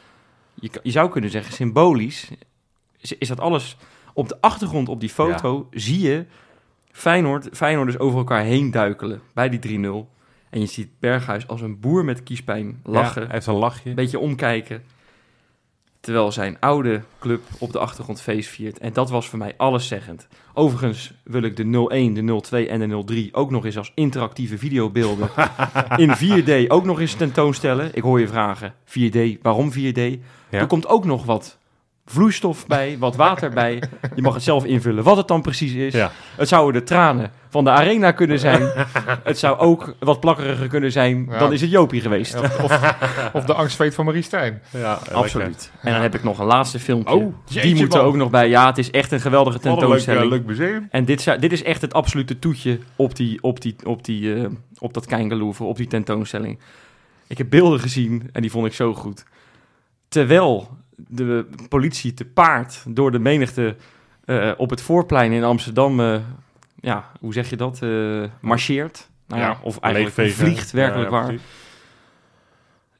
je, 0.54 0.70
je 0.82 0.90
zou 0.90 1.10
kunnen 1.10 1.30
zeggen, 1.30 1.52
symbolisch 1.52 2.30
is, 2.98 3.12
is 3.12 3.28
dat 3.28 3.40
alles... 3.40 3.76
Op 4.12 4.28
de 4.28 4.36
achtergrond 4.40 4.88
op 4.88 5.00
die 5.00 5.08
foto 5.08 5.68
zie 5.70 6.00
je 6.00 6.26
Feyenoord, 6.90 7.48
Feyenoorders 7.52 7.98
over 7.98 8.18
elkaar 8.18 8.42
heen 8.42 8.70
duikelen 8.70 9.20
bij 9.34 9.48
die 9.48 9.78
3-0. 9.78 9.82
En 10.50 10.60
je 10.60 10.66
ziet 10.66 10.88
Berghuis 10.98 11.48
als 11.48 11.60
een 11.60 11.80
boer 11.80 12.04
met 12.04 12.22
kiespijn 12.22 12.80
lachen. 12.84 13.20
Ja, 13.20 13.26
hij 13.26 13.36
heeft 13.36 13.46
een 13.46 13.54
lachje. 13.54 13.88
Een 13.88 13.94
beetje 13.94 14.18
omkijken. 14.18 14.82
Terwijl 16.02 16.32
zijn 16.32 16.56
oude 16.60 17.02
club 17.18 17.42
op 17.58 17.72
de 17.72 17.78
achtergrond 17.78 18.20
feest 18.20 18.48
viert. 18.48 18.78
En 18.78 18.92
dat 18.92 19.10
was 19.10 19.28
voor 19.28 19.38
mij 19.38 19.54
alleszeggend. 19.56 20.28
Overigens 20.54 21.12
wil 21.22 21.42
ik 21.42 21.56
de 21.56 21.64
0-1, 21.64 21.68
de 22.12 22.42
0-2 22.66 22.68
en 22.68 22.88
de 22.88 23.28
0-3 23.28 23.32
ook 23.32 23.50
nog 23.50 23.64
eens 23.64 23.78
als 23.78 23.92
interactieve 23.94 24.58
videobeelden 24.58 25.28
in 25.96 26.14
4D 26.16 26.68
ook 26.68 26.84
nog 26.84 27.00
eens 27.00 27.14
tentoonstellen. 27.14 27.90
Ik 27.94 28.02
hoor 28.02 28.20
je 28.20 28.28
vragen, 28.28 28.74
4D, 28.86 29.40
waarom 29.42 29.72
4D? 29.72 30.20
Er 30.50 30.66
komt 30.66 30.86
ook 30.86 31.04
nog 31.04 31.24
wat 31.24 31.58
vloeistof 32.06 32.66
bij, 32.66 32.96
wat 32.98 33.16
water 33.16 33.50
bij. 33.50 33.82
Je 34.14 34.22
mag 34.22 34.34
het 34.34 34.42
zelf 34.42 34.64
invullen 34.64 35.04
wat 35.04 35.16
het 35.16 35.28
dan 35.28 35.42
precies 35.42 35.72
is. 35.72 35.92
Ja. 35.92 36.10
Het 36.36 36.48
zouden 36.48 36.80
de 36.80 36.86
tranen 36.86 37.30
van 37.48 37.64
de 37.64 37.70
arena 37.70 38.12
kunnen 38.12 38.38
zijn. 38.38 38.62
het 39.24 39.38
zou 39.38 39.58
ook 39.58 39.94
wat 39.98 40.20
plakkeriger 40.20 40.68
kunnen 40.68 40.92
zijn. 40.92 41.26
Ja. 41.30 41.38
Dan 41.38 41.52
is 41.52 41.60
het 41.60 41.70
Jopie 41.70 42.00
geweest. 42.00 42.34
Of, 42.40 42.60
of, 42.62 42.94
of 43.32 43.44
de 43.44 43.54
angstveet 43.54 43.94
van 43.94 44.04
Marie 44.04 44.22
Stijn. 44.22 44.62
Ja. 44.70 44.98
Absoluut. 45.12 45.70
En 45.82 45.92
dan 45.92 46.02
heb 46.02 46.14
ik 46.14 46.22
nog 46.22 46.38
een 46.38 46.46
laatste 46.46 46.78
filmpje. 46.78 47.14
Oh, 47.14 47.34
Die 47.46 47.54
jeetje, 47.60 47.74
moet 47.84 47.94
er 47.94 48.00
ook 48.02 48.16
nog 48.16 48.30
bij. 48.30 48.48
Ja, 48.48 48.66
het 48.66 48.78
is 48.78 48.90
echt 48.90 49.12
een 49.12 49.20
geweldige 49.20 49.56
Wat 49.56 49.64
een 49.64 49.70
leuk, 49.70 49.80
tentoonstelling. 49.80 50.30
leuk 50.30 50.44
museum. 50.44 50.88
En 50.90 51.04
dit, 51.04 51.20
zou- 51.20 51.38
dit 51.38 51.52
is 51.52 51.62
echt 51.62 51.80
het 51.80 51.94
absolute 51.94 52.38
toetje 52.38 52.78
op, 52.96 53.16
die, 53.16 53.42
op, 53.42 53.60
die, 53.60 53.76
op, 53.84 54.04
die, 54.04 54.34
eh, 54.34 54.46
op 54.78 54.94
dat 54.94 55.06
Keingeloeven, 55.06 55.66
op 55.66 55.76
die 55.76 55.86
tentoonstelling. 55.86 56.58
Ik 57.26 57.38
heb 57.38 57.50
beelden 57.50 57.80
gezien 57.80 58.28
en 58.32 58.40
die 58.42 58.50
vond 58.50 58.66
ik 58.66 58.72
zo 58.74 58.94
goed. 58.94 59.24
Terwijl 60.08 60.68
de 61.08 61.46
politie 61.68 62.14
te 62.14 62.24
paard 62.24 62.84
door 62.88 63.10
de 63.10 63.18
menigte 63.18 63.76
eh, 64.24 64.50
op 64.56 64.70
het 64.70 64.80
voorplein 64.80 65.32
in 65.32 65.44
Amsterdam, 65.44 66.00
eh, 66.00 66.16
ja, 66.80 67.10
hoe 67.20 67.32
zeg 67.32 67.50
je 67.50 67.56
dat, 67.56 67.82
eh, 67.82 68.22
marcheert. 68.40 69.10
Nou 69.26 69.40
ja, 69.40 69.48
Ja, 69.48 69.58
of 69.62 69.78
eigenlijk 69.78 70.32
vliegt, 70.32 70.70
werkelijk 70.70 71.10
Ja, 71.10 71.16
waar. 71.22 71.34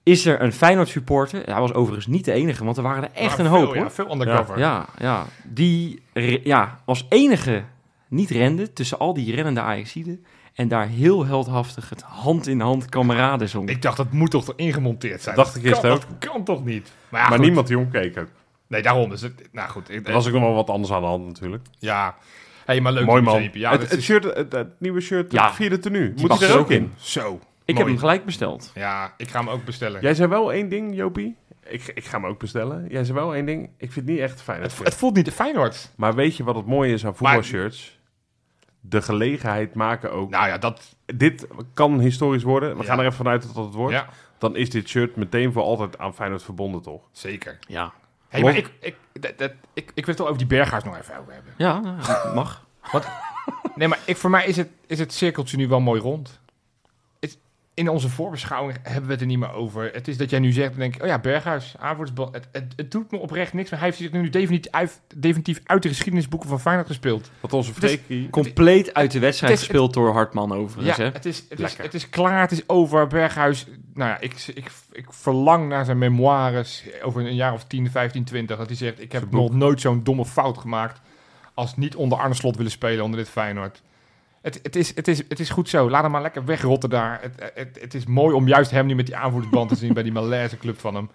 Is 0.03 0.27
er 0.27 0.43
een 0.43 0.53
Feyenoord 0.53 0.89
supporter? 0.89 1.43
Hij 1.45 1.61
was 1.61 1.73
overigens 1.73 2.07
niet 2.07 2.25
de 2.25 2.33
enige, 2.33 2.65
want 2.65 2.77
er 2.77 2.83
waren 2.83 3.03
er 3.03 3.11
echt 3.15 3.39
een 3.39 3.45
veel, 3.45 3.55
hoop 3.55 3.67
hoor. 3.67 3.77
Ja, 3.77 3.91
veel 3.91 4.13
undercover. 4.13 4.59
Ja, 4.59 4.87
ja. 4.99 5.27
Die 5.45 6.03
ja, 6.43 6.81
als 6.85 7.07
enige 7.09 7.65
niet 8.09 8.31
rende 8.31 8.73
tussen 8.73 8.99
al 8.99 9.15
die 9.15 9.35
rennende 9.35 9.61
Ajaxiden. 9.61 10.25
En 10.55 10.69
daar 10.69 10.87
heel 10.89 11.27
heldhaftig 11.27 11.89
het 11.89 12.03
hand 12.03 12.47
in 12.47 12.61
hand 12.61 12.89
kameraden 12.89 13.49
zong. 13.49 13.69
Ik 13.69 13.83
dacht, 13.83 13.97
dat 13.97 14.13
moet 14.13 14.31
toch 14.31 14.53
erin 14.57 14.73
gemonteerd 14.73 15.23
zijn? 15.23 15.37
Dat 15.37 15.45
dacht 15.45 15.57
ik 15.57 15.63
kan, 15.63 15.71
eerst 15.71 15.83
Dat 15.83 16.07
kan 16.31 16.45
toch 16.45 16.65
niet? 16.65 16.93
Maar, 17.09 17.21
ja, 17.21 17.27
Maar 17.29 17.37
goed. 17.37 17.47
niemand 17.47 17.67
die 17.67 17.79
omkeek 17.79 18.19
ook. 18.19 18.29
Nee, 18.67 18.83
daarom. 18.83 19.11
Dus 19.11 19.21
het, 19.21 19.49
nou 19.53 19.69
goed. 19.71 19.91
Ik, 19.91 20.07
Er 20.07 20.13
was 20.13 20.27
ook 20.27 20.33
nog 20.33 20.43
wel 20.43 20.55
wat 20.55 20.71
anders 20.71 20.93
aan 20.93 21.01
de 21.01 21.07
hand 21.07 21.27
natuurlijk. 21.27 21.67
Ja. 21.79 22.17
hey, 22.65 22.81
maar 22.81 22.93
leuk. 22.93 23.07
Mooi 23.07 23.23
man. 23.23 23.51
Ja, 23.53 23.71
het, 23.71 23.81
dat 23.81 23.91
het, 23.91 23.99
is- 23.99 24.05
shirt, 24.05 24.25
het, 24.25 24.53
het 24.53 24.69
nieuwe 24.81 25.01
shirt, 25.01 25.33
Ja. 25.33 25.53
vierde 25.53 25.79
tenue. 25.79 26.13
Moet 26.17 26.39
hij 26.39 26.49
er 26.49 26.55
ook 26.55 26.61
ook 26.61 26.71
in? 26.71 26.93
Zo. 26.97 27.41
ik 27.65 27.77
heb 27.79 27.87
hem 27.87 27.99
gelijk 27.99 28.25
besteld. 28.25 28.71
Ja, 28.75 29.15
ik 29.17 29.29
ga 29.29 29.39
hem 29.39 29.49
ook 29.49 29.65
bestellen. 29.65 30.01
Jij 30.01 30.15
zei 30.15 30.29
wel 30.29 30.53
één 30.53 30.69
ding, 30.69 30.95
Jopie. 30.97 31.37
Ik, 31.69 31.91
ik 31.95 32.05
ga 32.05 32.21
hem 32.21 32.27
ook 32.27 32.39
bestellen. 32.39 32.87
Jij 32.89 33.05
zei 33.05 33.19
wel 33.19 33.35
één 33.35 33.47
ding. 33.47 33.65
Ik 33.65 33.93
vind 33.93 33.95
het 33.95 34.15
niet 34.15 34.19
echt 34.19 34.43
fijn. 34.43 34.63
het, 34.63 34.79
het 34.83 34.95
voelt 34.95 35.15
niet 35.15 35.25
de 35.25 35.33
Feyenoord. 35.33 35.91
Maar 35.97 36.15
weet 36.15 36.37
je 36.37 36.45
wat 36.45 36.55
het 36.57 36.67
mooie 36.67 36.93
is 36.93 37.07
aan 37.07 37.17
voetbalshirts? 37.17 38.01
De 38.85 39.03
gelegenheid 39.03 39.75
maken 39.75 40.13
ook. 40.13 40.31
Nou 40.31 40.47
ja, 40.49 40.59
dat... 40.59 40.97
Dit 41.15 41.47
kan 41.75 42.01
historisch 42.01 42.43
worden. 42.43 42.77
We 42.77 42.83
Ja. 42.83 42.89
gaan 42.89 42.99
er 42.99 43.05
even 43.05 43.17
vanuit 43.17 43.43
dat 43.43 43.55
dat 43.55 43.65
het 43.65 43.75
wordt. 43.75 43.95
Ja, 43.95 44.07
Dan 44.39 44.57
is 44.57 44.71
dit 44.71 44.89
shirt 44.89 45.17
meteen 45.17 45.53
voor 45.53 45.63
altijd 45.63 45.99
aan 45.99 46.15
Feyenoord 46.15 46.43
verbonden, 46.43 46.83
toch? 46.83 47.03
zeker. 47.13 47.59
Ja. 47.69 47.93
Hey, 48.29 48.43
maar 48.43 48.57
ik, 48.57 48.71
ik, 48.81 48.97
dat, 49.13 49.39
dat, 49.39 49.53
ik, 49.75 49.91
ik 49.95 50.07
wil 50.07 50.15
het 50.15 50.19
wel 50.19 50.27
over 50.27 50.39
die 50.39 50.47
Berghuis 50.47 50.85
nog 50.85 50.97
even 50.99 51.19
over 51.19 51.33
hebben. 51.33 51.53
Ja, 51.57 51.81
nou, 51.81 52.35
mag. 52.35 52.65
Nee, 53.75 53.89
maar 53.89 53.99
ik, 54.07 54.17
voor 54.17 54.31
mij 54.31 54.47
is 54.47 54.57
het, 54.57 54.69
is 54.87 54.99
het 54.99 55.13
cirkeltje 55.13 55.57
nu 55.57 55.69
wel 55.69 55.81
mooi 55.81 56.01
rond. 56.01 56.41
In 57.75 57.89
onze 57.89 58.09
voorbeschouwing 58.09 58.79
hebben 58.83 59.07
we 59.07 59.13
het 59.13 59.21
er 59.21 59.27
niet 59.27 59.39
meer 59.39 59.53
over. 59.53 59.91
Het 59.93 60.09
is 60.09 60.17
dat 60.17 60.31
jij 60.31 60.39
nu 60.39 60.53
zegt, 60.53 60.71
dan 60.71 60.79
denk 60.79 60.95
ik, 60.95 61.03
oh 61.03 61.07
ja, 61.09 61.19
Berghuis, 61.19 61.75
aanvoerdersbal. 61.79 62.29
Het, 62.33 62.49
het, 62.53 62.73
het 62.77 62.91
doet 62.91 63.11
me 63.11 63.19
oprecht 63.19 63.53
niks, 63.53 63.71
maar 63.71 63.79
hij 63.79 63.89
heeft 63.89 64.01
zich 64.01 64.13
nu 64.13 64.31
definitief 64.31 64.73
uit, 64.73 65.01
definitief 65.15 65.61
uit 65.65 65.83
de 65.83 65.89
geschiedenisboeken 65.89 66.49
van 66.49 66.61
Feyenoord 66.61 66.87
gespeeld. 66.87 67.31
Dat 67.41 67.53
onze 67.53 67.75
Freekie... 67.75 68.31
Compleet 68.31 68.95
uit 68.95 69.11
de 69.11 69.19
wedstrijd 69.19 69.53
is- 69.53 69.59
gespeeld 69.59 69.95
door 69.95 70.13
Hartman 70.13 70.53
overigens. 70.53 70.97
Ja, 70.97 71.05
hè? 71.05 71.11
het 71.11 71.25
is, 71.25 71.39
het, 71.39 71.51
is, 71.51 71.59
Lekker. 71.59 71.85
het 71.85 71.95
is 71.95 72.09
klaar, 72.09 72.41
het 72.41 72.51
is 72.53 72.69
over. 72.69 73.07
Berghuis, 73.07 73.67
nou 73.95 74.11
ja, 74.11 74.21
ik, 74.21 74.35
ik, 74.55 74.71
ik 74.93 75.07
verlang 75.09 75.69
naar 75.69 75.85
zijn 75.85 75.99
memoires 75.99 76.85
over 77.03 77.21
een 77.27 77.35
jaar 77.35 77.53
of 77.53 77.65
10, 77.65 77.91
15, 77.91 78.25
20. 78.25 78.57
Dat 78.57 78.67
hij 78.67 78.77
zegt, 78.77 79.01
ik 79.01 79.13
heb 79.13 79.31
nog 79.31 79.55
nooit 79.55 79.81
zo'n 79.81 80.03
domme 80.05 80.25
fout 80.27 80.59
gemaakt 80.59 81.01
als 81.55 81.77
niet 81.77 81.97
onder 81.97 82.19
Arne 82.19 82.35
Slot 82.35 82.57
willen 82.57 82.71
spelen 82.73 83.05
onder 83.05 83.19
dit 83.19 83.29
Feyenoord. 83.29 83.83
Het, 84.43 84.61
het, 84.63 84.77
is, 84.77 84.95
het, 84.95 85.09
is, 85.09 85.23
het 85.29 85.41
is 85.41 85.51
goed 85.51 85.69
zo. 85.69 85.91
Laat 85.91 86.03
hem 86.03 86.11
maar 86.11 86.23
lekker 86.23 86.45
wegrotten 86.45 86.91
daar. 86.91 87.19
Het, 87.23 87.51
het, 87.55 87.79
het 87.81 87.95
is 87.95 88.07
mooi 88.07 88.35
om 88.35 88.49
juist 88.49 88.71
hem 88.71 88.87
nu 88.87 88.95
met 88.95 89.07
die 89.07 89.17
aanvoerdersband 89.17 89.69
te 89.69 89.77
zien 89.77 89.93
bij 89.95 90.03
die 90.03 90.13
malaise 90.13 90.57
club 90.59 90.81
van 90.81 90.95
hem. 90.95 91.11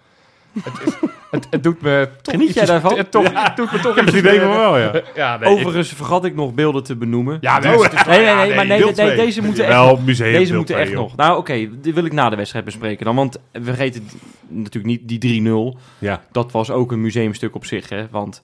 Het, 0.62 0.72
is, 0.86 0.92
het, 1.30 1.46
het 1.50 1.62
doet 1.62 1.80
me 1.82 2.08
toch 2.22 2.34
Geniet 2.34 2.54
jij 2.54 2.64
daarvan? 2.66 2.96
Het, 2.96 3.10
toch, 3.10 3.44
het 3.44 3.56
doet 3.56 3.72
me 3.72 3.80
toch 3.80 3.94
Het 3.94 4.04
ietsjes 4.04 4.20
idee 4.20 4.40
van 4.40 4.48
wel, 4.48 4.78
ja. 4.78 5.02
Ja, 5.14 5.36
nee, 5.36 5.50
ik- 5.52 5.58
Overigens 5.58 5.88
vergat 5.88 6.24
ik 6.24 6.34
nog 6.34 6.54
beelden 6.54 6.82
te 6.84 6.96
benoemen. 6.96 7.38
ja, 7.40 7.58
nee, 7.58 7.76
Oh, 7.76 7.82
het 7.82 8.06
nee, 8.06 8.18
nee, 8.34 8.54
maar 8.54 8.66
nee, 8.66 8.92
deze 8.94 9.42
moeten 9.42 9.64
echt 9.64 9.72
Wel, 9.72 9.96
museum 10.04 10.32
Deze 10.32 10.54
moeten 10.54 10.74
twee, 10.74 10.86
echt 10.86 10.94
joh. 10.96 11.02
nog. 11.02 11.16
Nou, 11.16 11.38
oké, 11.38 11.80
die 11.80 11.94
wil 11.94 12.04
ik 12.04 12.12
na 12.12 12.28
de 12.30 12.36
wedstrijd 12.36 12.64
bespreken 12.64 13.04
dan. 13.04 13.14
Want 13.16 13.38
we 13.52 13.62
vergeten 13.64 14.08
natuurlijk 14.48 14.84
niet 15.06 15.20
die 15.20 15.42
3-0. 15.74 15.78
Ja. 15.98 16.22
Dat 16.32 16.52
was 16.52 16.70
ook 16.70 16.92
een 16.92 17.00
museumstuk 17.00 17.54
op 17.54 17.64
zich, 17.64 17.88
hè. 17.88 18.06
Want 18.10 18.42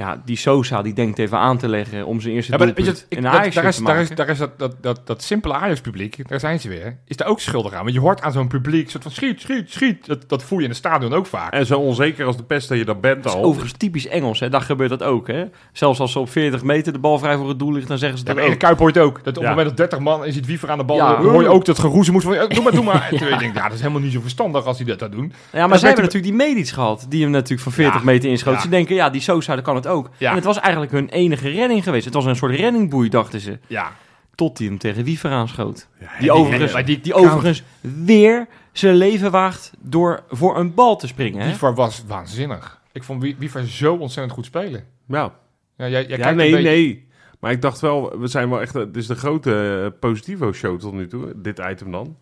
ja, 0.00 0.22
die 0.24 0.36
Sosa 0.36 0.82
die 0.82 0.92
denkt 0.92 1.18
even 1.18 1.38
aan 1.38 1.58
te 1.58 1.68
leggen 1.68 2.06
om 2.06 2.20
zijn 2.20 2.34
eerste 2.34 2.52
Ja, 2.52 2.58
maar 2.58 2.66
doelpunt 2.74 3.06
in 3.08 3.22
dat- 3.22 3.32
Ajax 3.32 3.54
daar 3.54 3.64
is, 3.64 3.76
te 3.76 3.82
daar 3.82 3.94
is, 4.00 4.00
maken. 4.08 4.16
daar 4.16 4.28
is 4.28 4.38
dat, 4.38 4.58
dat, 4.58 4.76
dat, 4.82 5.00
dat 5.06 5.22
simpele 5.22 5.54
Ajax-publiek, 5.54 6.28
daar 6.28 6.40
zijn 6.40 6.60
ze 6.60 6.68
weer, 6.68 6.96
is 7.06 7.16
daar 7.16 7.28
ook 7.28 7.40
schuldig 7.40 7.72
aan. 7.72 7.82
Want 7.82 7.94
je 7.94 8.00
hoort 8.00 8.22
aan 8.22 8.32
zo'n 8.32 8.48
publiek, 8.48 8.90
soort 8.90 9.02
van 9.02 9.12
schiet, 9.12 9.40
schiet, 9.40 9.70
schiet. 9.70 10.06
Dat, 10.06 10.28
dat 10.28 10.42
voel 10.42 10.58
je 10.58 10.64
in 10.64 10.70
het 10.70 10.78
stadion 10.78 11.12
ook 11.12 11.26
vaak. 11.26 11.52
En 11.52 11.66
zo 11.66 11.78
onzeker 11.78 12.26
als 12.26 12.36
de 12.36 12.42
pest 12.42 12.68
dat 12.68 12.78
je 12.78 12.84
dat 12.84 13.00
bent 13.00 13.22
Dat 13.22 13.32
is 13.32 13.38
al. 13.38 13.44
overigens 13.44 13.78
typisch 13.78 14.06
Engels, 14.06 14.40
hè. 14.40 14.48
Daar 14.48 14.60
gebeurt 14.60 14.90
dat 14.90 15.02
ook, 15.02 15.26
hè. 15.26 15.44
Zelfs 15.72 16.00
als 16.00 16.12
ze 16.12 16.18
op 16.18 16.30
40 16.30 16.62
meter 16.62 16.92
de 16.92 16.98
bal 16.98 17.18
vrij 17.18 17.36
voor 17.36 17.48
het 17.48 17.58
doel 17.58 17.72
ligt, 17.72 17.88
dan 17.88 17.98
zeggen 17.98 18.18
ze 18.18 18.24
Ja, 18.26 18.34
dat 18.34 18.44
de 18.44 18.50
ook. 18.50 18.58
Kuip 18.58 18.78
hoor 18.78 18.90
je 18.92 18.98
het 18.98 19.08
ook. 19.08 19.24
Dat 19.24 19.36
op 19.36 19.42
Ja. 19.42 19.48
het 19.48 19.56
moment 19.58 19.68
dat 19.68 19.76
30 19.90 19.98
man 19.98 20.20
en 20.20 20.26
je 20.26 20.32
ziet 20.32 20.46
Wiever 20.46 20.70
aan 20.70 20.78
de 20.78 20.84
bal, 20.84 20.96
Ja. 20.96 21.16
dan 21.16 21.24
hoor 21.30 21.42
je 21.42 21.48
ook 21.48 21.64
dat 21.64 21.78
geroezemoes 21.78 22.22
van, 22.24 22.34
ja, 22.34 22.46
doe 22.46 22.62
maar, 22.62 22.72
doe 22.72 22.84
maar. 22.84 23.08
En 23.20 23.28
je 23.28 23.36
denkt, 23.38 23.56
ja, 23.56 23.62
dat 23.64 23.72
is 23.72 23.80
helemaal 23.80 24.00
niet 24.02 24.12
zo 24.12 24.20
verstandig 24.20 24.64
als 24.66 24.76
die 24.76 24.86
dat 24.86 24.98
dat 24.98 25.12
doen. 25.12 25.32
Ja, 25.52 25.66
maar 25.66 25.78
zij 25.78 25.88
hebben 25.88 26.04
natuurlijk 26.06 26.36
die 26.36 26.46
Medisch 26.46 26.72
gehad, 26.72 27.06
die 27.08 27.22
hem 27.22 27.30
natuurlijk 27.30 27.60
van 27.62 27.72
40 27.72 27.98
Ja. 28.00 28.04
meter 28.06 28.30
inschoot. 28.30 28.54
Ja. 28.54 28.60
Ze 28.60 28.68
denken, 28.68 28.94
ja, 28.94 29.10
die 29.10 29.20
Sosa, 29.20 29.54
dat 29.54 29.64
kan 29.64 29.74
het 29.74 29.86
ook. 29.90 30.10
Ja. 30.16 30.28
En 30.30 30.34
het 30.36 30.44
was 30.44 30.58
eigenlijk 30.60 30.92
hun 30.92 31.08
enige 31.08 31.48
redding 31.48 31.82
geweest. 31.84 32.04
Het 32.04 32.14
was 32.14 32.24
een 32.24 32.36
soort 32.36 32.54
reddingboei, 32.54 33.08
dachten 33.08 33.40
ze. 33.40 33.58
Ja. 33.66 33.92
Tot 34.34 34.58
hij 34.58 34.66
hem 34.66 34.78
tegen 34.78 35.04
Wiever 35.04 35.30
aanschoot. 35.30 35.88
Ja, 36.00 36.06
Die 36.20 36.32
overigens, 36.32 36.72
maar 36.72 36.84
die 36.84 37.00
die 37.00 37.14
overigens 37.14 37.62
weer 38.04 38.46
zijn 38.72 38.94
leven 38.94 39.30
waagt 39.30 39.72
door 39.78 40.22
voor 40.28 40.58
een 40.58 40.74
bal 40.74 40.96
te 40.96 41.06
springen. 41.06 41.40
Hè? 41.40 41.46
Wiever 41.46 41.74
was 41.74 42.04
waanzinnig. 42.06 42.80
Ik 42.92 43.02
vond 43.02 43.22
Wie- 43.22 43.36
Wiever 43.38 43.66
zo 43.68 43.94
ontzettend 43.94 44.34
goed 44.34 44.44
spelen. 44.44 44.84
Nou, 45.06 45.30
Ja, 45.76 45.88
jij, 45.88 46.06
jij 46.06 46.18
ja, 46.18 46.30
nee, 46.30 46.50
beetje- 46.50 46.68
nee. 46.68 47.08
Maar 47.40 47.50
ik 47.50 47.62
dacht 47.62 47.80
wel, 47.80 48.18
we 48.18 48.26
zijn 48.26 48.50
wel 48.50 48.60
echt... 48.60 48.74
Het 48.74 48.96
is 48.96 49.06
de 49.06 49.14
grote 49.14 49.80
eh, 49.92 49.98
Positivo-show 50.00 50.78
tot 50.80 50.92
nu 50.92 51.06
toe, 51.06 51.32
dit 51.36 51.58
item 51.70 51.90
dan. 51.90 52.16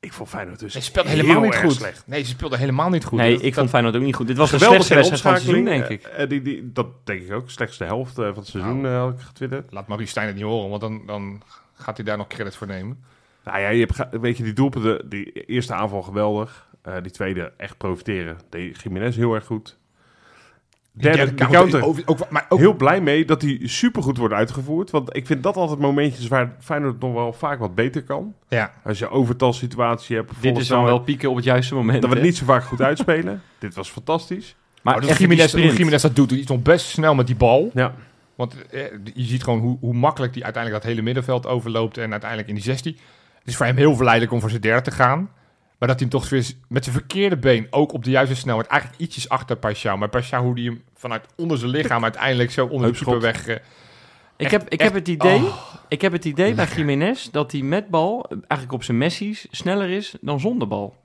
Ik 0.00 0.12
vond 0.12 0.28
Feyenoord 0.28 0.58
dus 0.58 0.72
Ze 0.72 0.80
speelde 0.80 1.08
heel 1.08 1.18
helemaal 1.18 1.42
niet 1.42 1.56
goed. 1.56 1.72
slecht. 1.72 2.06
Nee, 2.06 2.22
ze 2.22 2.28
speelde 2.30 2.56
helemaal 2.56 2.90
niet 2.90 3.04
goed. 3.04 3.18
nee, 3.18 3.32
Dat- 3.34 3.42
ik 3.42 3.54
vond 3.54 3.70
Feyenoord 3.70 3.96
ook 3.96 4.02
niet 4.02 4.14
goed. 4.14 4.26
Dit 4.26 4.36
was 4.36 4.50
de 4.50 4.58
slechtste 4.58 4.94
wedstrijd 4.94 5.22
van 5.22 5.32
het 5.32 5.42
seizoen, 5.42 5.64
denk 5.64 5.88
ik. 5.88 6.02
Eh, 6.02 6.22
eh, 6.22 6.28
die, 6.28 6.42
die, 6.42 6.72
dat 6.72 6.86
denk 7.04 7.22
ik 7.22 7.32
ook. 7.32 7.50
Slechtste 7.50 7.84
helft 7.84 8.18
eh, 8.18 8.24
van 8.26 8.34
het 8.36 8.46
seizoen 8.46 8.80
Nou. 8.80 9.10
had 9.10 9.20
ik 9.20 9.26
getwitterd. 9.26 9.72
Laat 9.72 9.86
Maurice 9.88 10.10
Stijn 10.10 10.26
het 10.26 10.34
niet 10.36 10.44
horen, 10.44 10.68
want 10.68 10.80
dan, 10.80 11.02
dan 11.06 11.42
gaat 11.74 11.96
hij 11.96 12.06
daar 12.06 12.16
nog 12.16 12.26
credits 12.26 12.56
voor 12.56 12.66
nemen. 12.66 13.04
Nou 13.44 13.60
ja, 13.60 13.68
je 13.68 13.86
hebt, 13.86 14.20
weet 14.20 14.36
je, 14.36 14.42
die 14.42 14.52
doelpunten, 14.52 15.08
die 15.08 15.32
eerste 15.32 15.74
aanval 15.74 16.02
geweldig. 16.02 16.66
Eh, 16.82 16.94
die 17.02 17.12
tweede 17.12 17.52
echt 17.56 17.76
profiteren. 17.76 18.36
De 18.50 18.70
Jiménez 18.70 19.16
heel 19.16 19.34
erg 19.34 19.44
goed. 19.44 19.77
Derde, 20.98 21.16
derde 21.16 21.34
counter, 21.34 21.60
counter. 21.60 21.84
ook, 21.84 21.98
ook, 22.20 22.30
maar 22.30 22.46
ook, 22.48 22.58
Heel 22.58 22.74
blij 22.74 23.00
mee 23.00 23.24
dat 23.24 23.40
die 23.40 23.68
supergoed 23.68 24.16
wordt 24.16 24.34
uitgevoerd. 24.34 24.90
Want 24.90 25.16
ik 25.16 25.26
vind 25.26 25.42
dat 25.42 25.56
altijd 25.56 25.78
momentjes 25.78 26.28
waar 26.28 26.56
Feyenoord 26.60 27.00
nog 27.00 27.12
wel 27.12 27.32
vaak 27.32 27.58
wat 27.58 27.74
beter 27.74 28.02
kan. 28.02 28.34
ja. 28.48 28.72
Als 28.84 28.98
je 28.98 29.10
overtalsituatie 29.10 30.16
hebt. 30.16 30.32
Dit 30.40 30.58
is 30.58 30.68
dan 30.68 30.84
wel 30.84 30.98
pieken 30.98 31.30
op 31.30 31.36
het 31.36 31.44
juiste 31.44 31.74
moment. 31.74 32.00
Dat 32.00 32.10
we 32.10 32.16
het 32.16 32.24
niet 32.24 32.36
zo 32.36 32.44
vaak 32.44 32.64
goed 32.64 32.82
uitspelen. 32.82 33.42
Dit 33.58 33.74
was 33.74 33.90
fantastisch. 33.90 34.56
maar 34.82 35.04
Jiménez. 35.04 35.52
Jiménez 35.52 36.02
dat 36.02 36.16
doet, 36.16 36.28
die 36.28 36.40
is 36.40 36.46
nog 36.46 36.62
best 36.62 36.86
snel 36.86 37.14
met 37.14 37.26
die 37.26 37.36
bal. 37.36 37.70
Ja. 37.74 37.94
Want 38.34 38.54
eh, 38.70 38.80
je 39.14 39.24
ziet 39.24 39.44
gewoon 39.44 39.60
hoe, 39.60 39.76
hoe 39.80 39.94
makkelijk 39.94 40.32
die 40.32 40.44
uiteindelijk 40.44 40.82
dat 40.82 40.92
hele 40.92 41.04
middenveld 41.04 41.46
overloopt 41.46 41.98
en 41.98 42.10
uiteindelijk 42.10 42.48
in 42.48 42.54
die 42.54 42.64
16. 42.64 42.96
Het 43.38 43.46
is 43.46 43.56
voor 43.56 43.66
hem 43.66 43.76
heel 43.76 43.94
verleidelijk 43.94 44.32
om 44.32 44.40
voor 44.40 44.50
zijn 44.50 44.62
derde 44.62 44.82
te 44.82 44.90
gaan. 44.90 45.30
Maar 45.78 45.88
dat 45.88 46.00
hij 46.00 46.08
hem 46.10 46.20
toch 46.20 46.28
weer 46.30 46.50
met 46.68 46.84
zijn 46.84 46.96
verkeerde 46.96 47.36
been, 47.36 47.66
ook 47.70 47.92
op 47.92 48.04
de 48.04 48.10
juiste 48.10 48.34
snelheid, 48.36 48.66
eigenlijk 48.66 49.00
ietsjes 49.00 49.28
achter 49.28 49.56
Paixão. 49.56 49.98
Maar 49.98 50.08
Paixão, 50.22 50.38
hoe 50.42 50.54
die 50.54 50.68
hem 50.68 50.82
vanuit 50.94 51.26
onder 51.36 51.58
zijn 51.58 51.70
lichaam 51.70 52.02
uiteindelijk 52.02 52.50
zo 52.50 52.66
onder 52.66 52.92
de 52.92 52.98
keeper 52.98 53.20
weg... 53.20 53.46
eh, 53.46 53.56
Ik 54.36 54.50
heb, 54.50 54.62
ik 54.62 54.72
echt- 54.80 54.82
heb 54.82 54.94
het 54.94 55.08
idee, 55.08 55.36
oh. 55.38 55.74
ik 55.88 56.00
heb 56.00 56.12
het 56.12 56.24
idee 56.24 56.54
bij 56.54 56.66
Jiménez 56.76 57.24
dat 57.30 57.52
hij 57.52 57.60
met 57.62 57.88
bal 57.88 58.26
eigenlijk 58.30 58.72
op 58.72 58.82
zijn 58.84 58.98
Messi's 58.98 59.46
sneller 59.50 59.90
is 59.90 60.14
dan 60.20 60.40
zonder 60.40 60.68
bal. 60.68 60.96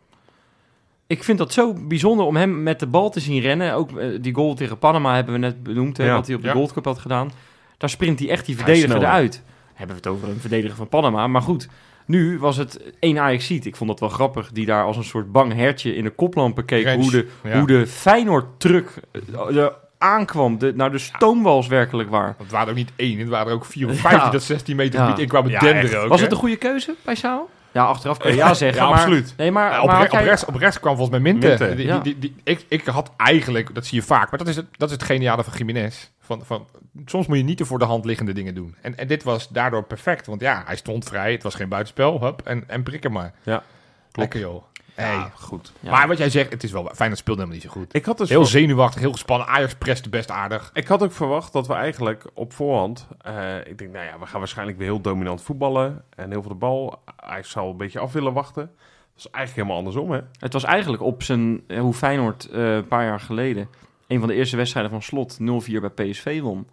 Ik 1.08 1.24
vind 1.24 1.38
dat 1.38 1.54
zo 1.54 1.74
bijzonder 1.74 2.26
om 2.26 2.36
hem 2.36 2.64
met 2.64 2.80
de 2.80 2.88
bal 2.88 3.10
te 3.10 3.20
zien 3.20 3.40
rennen. 3.42 3.74
Ook 3.74 3.98
eh, 3.98 4.08
die 4.22 4.34
goal 4.34 4.54
tegen 4.56 4.78
Panama 4.80 5.16
hebben 5.16 5.34
we 5.34 5.40
net 5.40 5.64
benoemd, 5.64 5.98
hè, 5.98 6.06
Ja. 6.06 6.14
wat 6.14 6.28
hij 6.28 6.36
op 6.36 6.42
de 6.42 6.48
Ja. 6.48 6.54
Gold 6.54 6.74
Cup 6.74 6.86
had 6.86 7.00
gedaan. 7.00 7.32
Daar 7.78 7.90
sprint 7.90 8.20
hij 8.20 8.30
echt 8.30 8.46
die 8.46 8.56
verdediger 8.56 8.98
eruit. 8.98 9.44
Hebben 9.74 9.96
we 9.96 10.02
het 10.02 10.12
over 10.12 10.30
een 10.30 10.40
verdediger 10.40 10.76
van 10.76 10.88
Panama. 10.90 11.28
Maar 11.28 11.42
goed, 11.42 11.68
nu 12.06 12.40
was 12.40 12.58
het 12.58 12.82
één 13.00 13.20
ajax 13.20 13.46
-ziet. 13.46 13.66
Ik 13.66 13.76
vond 13.76 13.90
dat 13.90 14.00
wel 14.00 14.10
grappig. 14.10 14.52
Die 14.52 14.66
daar 14.66 14.84
als 14.84 14.98
een 14.98 15.04
soort 15.04 15.32
bang 15.32 15.54
hertje 15.54 15.96
in 15.96 16.04
de 16.04 16.10
koplampen 16.10 16.66
keek. 16.66 16.84
Rens, 16.84 17.02
Hoe 17.12 17.12
de, 17.22 17.28
ja. 17.50 17.58
hoe 17.58 17.68
de 17.68 17.88
Feyenoord-truck 17.88 18.90
eh, 19.12 19.58
er 19.58 19.74
aankwam. 19.98 20.58
De, 20.58 20.74
nou, 20.76 20.92
de 20.92 20.98
stoomwals 20.98 21.68
werkelijk 21.68 22.10
waar. 22.10 22.26
Want 22.26 22.38
het 22.40 22.52
waren 22.52 22.66
er 22.66 22.72
ook 22.74 22.78
niet 22.80 22.92
één, 22.96 23.20
het 23.20 23.28
waren 23.30 23.48
er 23.48 23.54
ook 23.54 23.66
vier 23.66 23.90
of 23.90 23.96
vijf 24.00 24.16
Ja. 24.16 24.22
die 24.24 24.32
dat 24.32 24.44
16 24.44 24.76
meter 24.76 25.00
Ja. 25.00 25.06
gebied 25.06 25.22
in 25.22 25.28
kwamen 25.28 25.52
Ja, 25.52 25.60
denderen 25.60 25.92
echt. 25.92 25.96
ook. 26.04 26.08
Was 26.10 26.18
hè? 26.18 26.24
het 26.24 26.34
een 26.34 26.40
goede 26.40 26.56
keuze 26.56 26.96
bij 27.06 27.16
Sao? 27.16 27.50
Ja, 27.72 27.84
achteraf 27.86 28.18
kun 28.18 28.30
je 28.32 28.36
ja 28.38 28.54
zeggen. 28.64 28.82
Ja, 28.84 28.90
maar, 28.90 28.98
absoluut. 29.00 29.34
Nee, 29.38 29.52
maar, 29.52 29.72
Ja, 29.72 29.82
op, 29.82 29.86
maar 29.88 29.96
re- 29.96 30.02
had 30.02 30.12
jij- 30.12 30.22
op, 30.22 30.26
rechts, 30.28 30.46
op 30.46 30.56
rechts 30.56 30.80
kwam 30.80 30.96
volgens 30.98 31.20
mij 31.22 31.32
Minte. 31.32 31.48
Minte, 31.48 31.76
Die- 31.76 31.86
ja. 31.86 32.00
die, 32.00 32.20
die, 32.20 32.32
die- 32.32 32.42
ik, 32.54 32.66
ik 32.68 32.86
had 32.86 33.12
eigenlijk, 33.18 33.76
dat 33.76 33.86
zie 33.86 34.00
je 34.00 34.06
vaak, 34.06 34.30
maar 34.30 34.40
dat 34.40 34.48
is 34.48 34.56
het, 34.56 34.66
dat 34.78 34.90
is 34.90 34.96
het 34.96 35.04
geniale 35.04 35.44
van 35.44 35.54
Jiménez. 35.58 36.12
Van, 36.38 36.46
van, 36.46 36.68
soms 37.06 37.28
moet 37.28 37.38
je 37.38 37.44
niet 37.44 37.58
de 37.58 37.66
voor 37.66 37.80
de 37.80 37.86
hand 37.86 38.06
liggende 38.06 38.34
dingen 38.34 38.56
doen. 38.56 38.76
En, 38.82 38.98
en 38.98 39.08
dit 39.08 39.24
was 39.24 39.50
daardoor 39.50 39.84
perfect, 39.84 40.26
want 40.26 40.42
ja, 40.42 40.64
hij 40.66 40.76
stond 40.76 41.06
vrij, 41.06 41.32
het 41.32 41.44
was 41.44 41.56
geen 41.56 41.70
buitenspel, 41.70 42.22
hup, 42.22 42.42
en, 42.42 42.64
en 42.70 42.84
prik 42.84 43.04
hem 43.04 43.12
maar. 43.12 43.34
Ja, 43.44 43.64
Lekker 44.12 44.40
joh. 44.40 44.64
Hey. 44.94 45.14
Ja, 45.16 45.32
goed. 45.36 45.72
Ja. 45.80 45.92
Maar 45.92 46.08
wat 46.08 46.18
jij 46.18 46.30
zegt, 46.30 46.52
het 46.52 46.64
is 46.64 46.72
wel, 46.72 46.90
Feyenoord 46.96 47.20
speelde 47.20 47.42
helemaal 47.42 47.62
niet 47.64 47.72
zo 47.72 47.80
goed. 47.80 47.96
Ik 47.96 48.06
had 48.06 48.18
dus 48.18 48.30
Heel 48.30 48.38
voor- 48.40 48.48
zenuwachtig, 48.50 49.02
heel 49.02 49.12
gespannen. 49.12 49.48
Ajax 49.48 49.76
preste 49.76 50.10
best 50.10 50.32
aardig. 50.32 50.70
Ik 50.74 50.88
had 50.88 51.04
ook 51.04 51.12
verwacht 51.12 51.54
dat 51.54 51.68
we 51.68 51.74
eigenlijk 51.74 52.26
op 52.34 52.54
voorhand... 52.54 53.08
eh, 53.22 53.58
ik 53.66 53.78
denk, 53.78 53.92
nou 53.94 54.06
ja, 54.06 54.20
we 54.20 54.26
gaan 54.26 54.40
waarschijnlijk 54.40 54.78
weer 54.78 54.88
heel 54.88 55.02
dominant 55.02 55.42
voetballen. 55.42 56.04
En 56.16 56.32
heel 56.32 56.42
veel 56.42 56.52
de 56.52 56.58
bal. 56.58 57.04
Hij 57.16 57.44
zal 57.44 57.70
een 57.70 57.78
beetje 57.78 58.00
af 58.00 58.14
willen 58.14 58.34
wachten. 58.34 58.72
Dat 59.16 59.26
is 59.26 59.30
eigenlijk 59.32 59.56
helemaal 59.56 59.78
andersom, 59.78 60.12
hè? 60.12 60.20
Het 60.40 60.54
was 60.54 60.64
eigenlijk 60.64 61.04
op 61.04 61.24
zijn, 61.24 61.64
eh, 61.68 61.80
hoe 61.80 61.94
Feyenoord 61.94 62.50
eh, 62.50 62.76
een 62.76 62.88
paar 62.88 63.06
jaar 63.06 63.20
geleden, 63.20 63.68
een 64.14 64.20
van 64.20 64.28
de 64.28 64.34
eerste 64.34 64.58
wedstrijden 64.58 64.92
van 64.92 65.02
slot, 65.02 65.38
0-4 65.40 65.44
bij 65.82 65.90
PSV 66.10 66.42
won. 66.42 66.68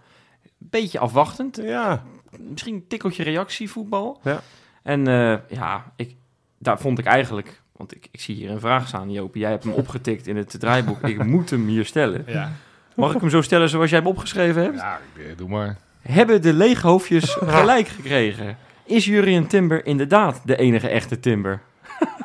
Beetje 0.58 0.98
afwachtend. 0.98 1.56
Ja, 1.62 2.02
Misschien 2.38 2.74
een 2.74 2.86
tikkeltje 2.88 3.22
reactievoetbal. 3.22 4.20
Ja. 4.24 4.40
En 4.82 5.06
eh, 5.08 5.36
ja, 5.48 5.92
ik, 5.96 6.16
daar 6.58 6.78
vond 6.80 6.98
ik 6.98 7.04
eigenlijk, 7.04 7.60
want 7.76 7.94
ik, 7.94 8.08
ik 8.10 8.20
zie 8.20 8.34
hier 8.34 8.50
een 8.50 8.60
vraag 8.60 8.88
staan, 8.88 9.10
Joop. 9.12 9.34
Jij 9.34 9.50
hebt 9.50 9.64
hem 9.64 9.72
opgetikt 9.72 10.26
in 10.26 10.36
het 10.36 10.60
draaiboek. 10.60 11.02
Ik 11.02 11.24
moet 11.24 11.50
hem 11.50 11.66
hier 11.66 11.84
stellen. 11.84 12.24
Ja, 12.26 12.52
Mag 12.96 13.14
ik 13.14 13.20
hem 13.20 13.30
zo 13.30 13.42
stellen 13.42 13.68
zoals 13.68 13.90
jij 13.90 13.98
hem 13.98 14.08
opgeschreven 14.08 14.62
hebt? 14.62 14.76
ja 14.76 15.00
ik- 15.14 15.38
doe 15.38 15.48
maar. 15.48 15.76
Hebben 16.02 16.42
de 16.42 16.52
leeghoofdjes 16.52 17.34
gelijk 17.58 17.88
gekregen? 17.88 18.56
Is 18.84 19.04
Jurien 19.04 19.46
Timber 19.46 19.86
inderdaad 19.86 20.40
de 20.44 20.56
enige 20.56 20.88
echte 20.88 21.20
Timber? 21.20 21.60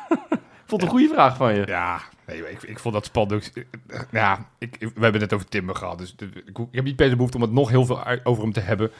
Vond 0.66 0.82
een 0.82 0.88
goede 0.88 1.08
vraag 1.08 1.36
van 1.36 1.54
je. 1.54 1.62
Ja, 1.66 2.00
nee, 2.26 2.50
ik, 2.50 2.62
ik 2.62 2.78
vond 2.78 2.94
dat 2.94 3.04
spannend. 3.04 3.52
ook- 3.58 4.06
Ja, 4.10 4.48
ik, 4.58 4.76
we 4.78 5.00
hebben 5.02 5.20
het 5.20 5.32
over 5.32 5.48
Timber 5.48 5.76
gehad. 5.76 5.98
Dus 5.98 6.14
ik, 6.46 6.58
ik 6.58 6.66
heb 6.70 6.84
niet 6.84 6.96
per 6.96 7.08
se 7.08 7.16
behoefte 7.16 7.36
om 7.36 7.42
het 7.42 7.52
nog 7.52 7.68
heel 7.70 7.86
veel 7.86 8.04
over 8.24 8.42
hem 8.42 8.52
te 8.52 8.60
hebben. 8.60 8.90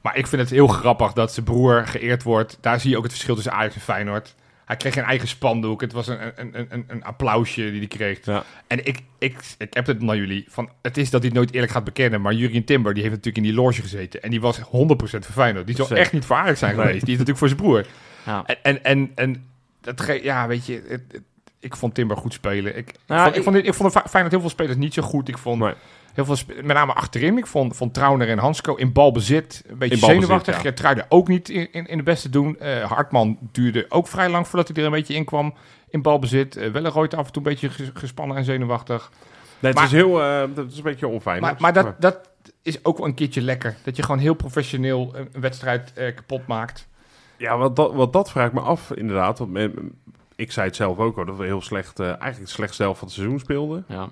Maar 0.00 0.16
ik 0.16 0.26
vind 0.26 0.40
het 0.42 0.50
heel 0.50 0.66
grappig 0.66 1.12
dat 1.12 1.32
zijn 1.32 1.44
broer 1.46 1.86
geëerd 1.86 2.22
wordt. 2.22 2.58
Daar 2.60 2.80
zie 2.80 2.90
je 2.90 2.96
ook 2.96 3.02
het 3.02 3.12
verschil 3.12 3.34
tussen 3.34 3.52
Ajax 3.52 3.74
en 3.74 3.80
Feyenoord. 3.80 4.34
Hij 4.64 4.76
kreeg 4.76 4.94
geen 4.94 5.04
eigen 5.04 5.28
spandoek. 5.28 5.80
Het 5.80 5.92
was 5.92 6.06
een, 6.06 6.18
een, 6.36 6.58
een, 6.58 6.66
een, 6.70 6.84
een 6.86 7.04
applausje 7.04 7.70
die 7.70 7.78
hij 7.78 7.86
kreeg. 7.86 8.24
Ja. 8.24 8.44
En 8.66 8.84
ik, 8.86 9.00
ik, 9.18 9.38
ik 9.58 9.74
heb 9.74 9.86
het 9.86 10.02
naar 10.02 10.16
jullie. 10.16 10.44
Van, 10.48 10.70
het 10.82 10.96
is 10.96 11.10
dat 11.10 11.20
hij 11.20 11.28
het 11.30 11.38
nooit 11.38 11.52
eerlijk 11.54 11.72
gaat 11.72 11.84
bekennen. 11.84 12.20
Maar 12.20 12.32
Jurien 12.32 12.64
Timber 12.64 12.94
die 12.94 13.02
heeft 13.02 13.14
natuurlijk 13.16 13.44
in 13.46 13.52
die 13.52 13.62
loge 13.62 13.80
gezeten. 13.82 14.22
En 14.22 14.30
die 14.30 14.40
was 14.40 14.58
100% 14.60 14.62
voor 14.70 15.20
Feyenoord. 15.20 15.66
Die 15.66 15.76
zou 15.76 15.88
echt 16.00 16.12
niet 16.12 16.24
voor 16.24 16.36
Ajax 16.36 16.58
zijn 16.58 16.74
geweest. 16.86 17.04
Die 17.04 17.14
is 17.14 17.18
natuurlijk 17.18 17.38
voor 17.38 17.48
zijn 17.48 17.60
broer. 17.60 17.86
Ja. 18.26 18.44
En, 18.46 18.56
en, 18.62 18.84
en, 18.84 19.12
en 19.14 19.46
dat 19.80 20.00
ge- 20.00 20.20
ja, 20.22 20.46
weet 20.46 20.66
je, 20.66 20.82
het- 20.88 21.04
het- 21.12 21.22
ik 21.60 21.76
vond 21.76 21.94
Timber 21.94 22.16
goed 22.16 22.32
spelen. 22.32 22.76
Ik, 22.76 22.94
Nou, 23.06 23.32
ik, 23.32 23.42
vond, 23.42 23.56
ik, 23.56 23.64
ik- 23.64 23.74
vond, 23.74 23.88
ik 23.88 23.92
vond 23.92 24.04
er 24.04 24.10
Feyenoord 24.10 24.32
heel 24.32 24.40
veel 24.40 24.50
spelers 24.50 24.76
niet 24.76 24.94
zo 24.94 25.02
goed. 25.02 25.28
Ik 25.28 25.38
vond 25.38 25.60
Nee. 25.60 25.72
heel 26.14 26.24
veel, 26.24 26.36
met 26.62 26.76
name 26.76 26.92
achterin. 26.92 27.38
Ik 27.38 27.46
vond, 27.46 27.76
vond 27.76 27.94
Trauner 27.94 28.28
en 28.28 28.38
Hansko 28.38 28.74
in 28.74 28.92
balbezit 28.92 29.64
een 29.66 29.78
beetje 29.78 29.98
balbezit, 29.98 30.22
zenuwachtig. 30.22 30.54
ja. 30.54 30.60
Gertruiden 30.60 31.06
ook 31.08 31.28
niet 31.28 31.48
in, 31.48 31.72
in, 31.72 31.86
in 31.86 31.96
de 31.96 32.02
beste 32.04 32.28
doen. 32.30 32.58
Eh, 32.58 32.84
Hartman 32.90 33.38
duurde 33.52 33.86
ook 33.88 34.08
vrij 34.08 34.28
lang 34.28 34.48
voordat 34.48 34.68
hij 34.68 34.76
er 34.76 34.84
een 34.84 34.90
beetje 34.90 35.14
in 35.14 35.24
kwam 35.24 35.54
in 35.90 36.02
balbezit. 36.02 36.56
Uh, 36.56 36.70
Welleroyd 36.70 37.14
af 37.14 37.26
en 37.26 37.32
toe 37.32 37.42
een 37.42 37.48
beetje 37.48 37.68
ges- 37.70 37.90
gespannen 37.94 38.36
en 38.36 38.44
zenuwachtig. 38.44 39.10
Nee, 39.60 39.70
het 39.72 39.74
Maar- 39.74 39.84
is 39.84 39.92
heel... 39.92 40.22
eh, 40.22 40.42
dat 40.54 40.70
is 40.70 40.76
een 40.76 40.82
beetje 40.82 41.08
onfijn. 41.08 41.40
Maar, 41.40 41.54
maar 41.58 41.72
dat, 41.72 42.00
dat 42.00 42.30
is 42.62 42.84
ook 42.84 42.98
wel 42.98 43.06
een 43.06 43.14
keertje 43.14 43.40
lekker. 43.40 43.76
Dat 43.84 43.96
je 43.96 44.02
gewoon 44.02 44.20
heel 44.20 44.34
professioneel 44.34 45.10
een, 45.14 45.28
een 45.32 45.40
wedstrijd 45.40 45.92
eh, 45.94 46.14
kapot 46.14 46.46
maakt. 46.46 46.88
Ja, 47.36 47.56
wat 47.58 47.76
dat, 47.76 47.92
wat 47.94 48.12
dat 48.12 48.30
vraag 48.30 48.46
ik 48.46 48.52
me 48.52 48.60
af, 48.60 48.90
inderdaad. 48.92 49.38
Want 49.38 49.50
men- 49.50 49.92
ik 50.38 50.52
zei 50.52 50.66
het 50.66 50.76
zelf 50.76 50.98
ook 50.98 51.18
al, 51.18 51.24
dat 51.24 51.36
we 51.36 51.44
heel 51.44 51.60
slecht, 51.60 52.00
eh, 52.00 52.06
eigenlijk 52.06 52.38
het 52.38 52.48
slechtste 52.48 52.82
zelf 52.82 52.98
van 52.98 53.06
het 53.06 53.16
seizoen 53.16 53.38
speelden. 53.38 53.84
Ja. 53.88 54.08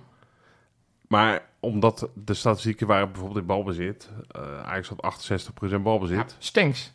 Maar 1.08 1.42
omdat 1.60 2.08
de 2.14 2.34
statistieken 2.34 2.86
waren 2.86 3.06
bijvoorbeeld 3.12 3.40
in 3.40 3.46
balbezit, 3.46 4.10
eh 4.30 4.62
Ajax 4.62 4.88
had 4.88 5.02
68% 5.02 5.82
balbezit. 5.82 6.16
Ja, 6.16 6.24
Stenks. 6.38 6.94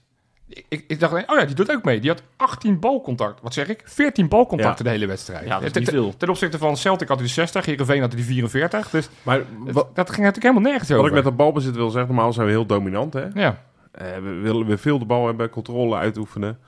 Ik, 0.68 0.84
ik, 0.88 1.00
dacht, 1.00 1.12
alleen, 1.14 1.30
oh 1.30 1.40
ja, 1.40 1.46
die 1.46 1.56
doet 1.56 1.72
ook 1.72 1.84
mee. 1.84 2.00
Die 2.00 2.10
had 2.10 2.24
18 2.36 2.80
balcontact. 2.80 3.42
Wat 3.42 3.54
zeg 3.54 3.68
ik? 3.68 3.82
14 3.86 4.28
balcontacten 4.28 4.84
de 4.86 4.92
hele 4.92 5.06
wedstrijd. 5.06 5.46
Ja, 5.48 5.54
dat 5.56 5.64
is 5.64 5.72
ten, 5.72 5.82
niet 5.82 5.90
veel. 5.92 6.18
ten 6.18 6.30
opzichte 6.30 6.58
van 6.58 6.78
Celtic 6.78 7.08
had 7.08 7.18
hij 7.18 7.28
de 7.28 7.34
60, 7.34 7.66
Heerenveen 7.66 8.02
had 8.02 8.12
hij 8.12 8.22
de 8.22 8.28
44. 8.28 8.90
Dus 8.90 9.10
Maar 9.24 9.38
het- 9.38 9.48
wat, 9.66 9.96
dat 9.96 10.10
ging 10.10 10.26
natuurlijk 10.26 10.44
helemaal 10.44 10.70
nergens 10.72 10.90
wat 10.90 10.98
over. 10.98 11.10
ik 11.10 11.16
met 11.16 11.24
dat 11.24 11.36
balbezit 11.36 11.76
wil 11.76 11.90
zeggen, 11.90 12.14
normaal 12.16 12.34
zijn 12.34 12.46
we 12.46 12.52
heel 12.52 12.66
dominant. 12.66 13.14
Hè? 13.14 13.26
Ja, 13.34 13.64
Eh, 13.92 14.14
we 14.16 14.30
willen 14.34 14.66
weer 14.68 14.78
veel 14.80 15.00
de 15.00 15.06
bal 15.06 15.26
hebben, 15.26 15.50
controle 15.50 15.96
uitoefenen. 15.96 16.60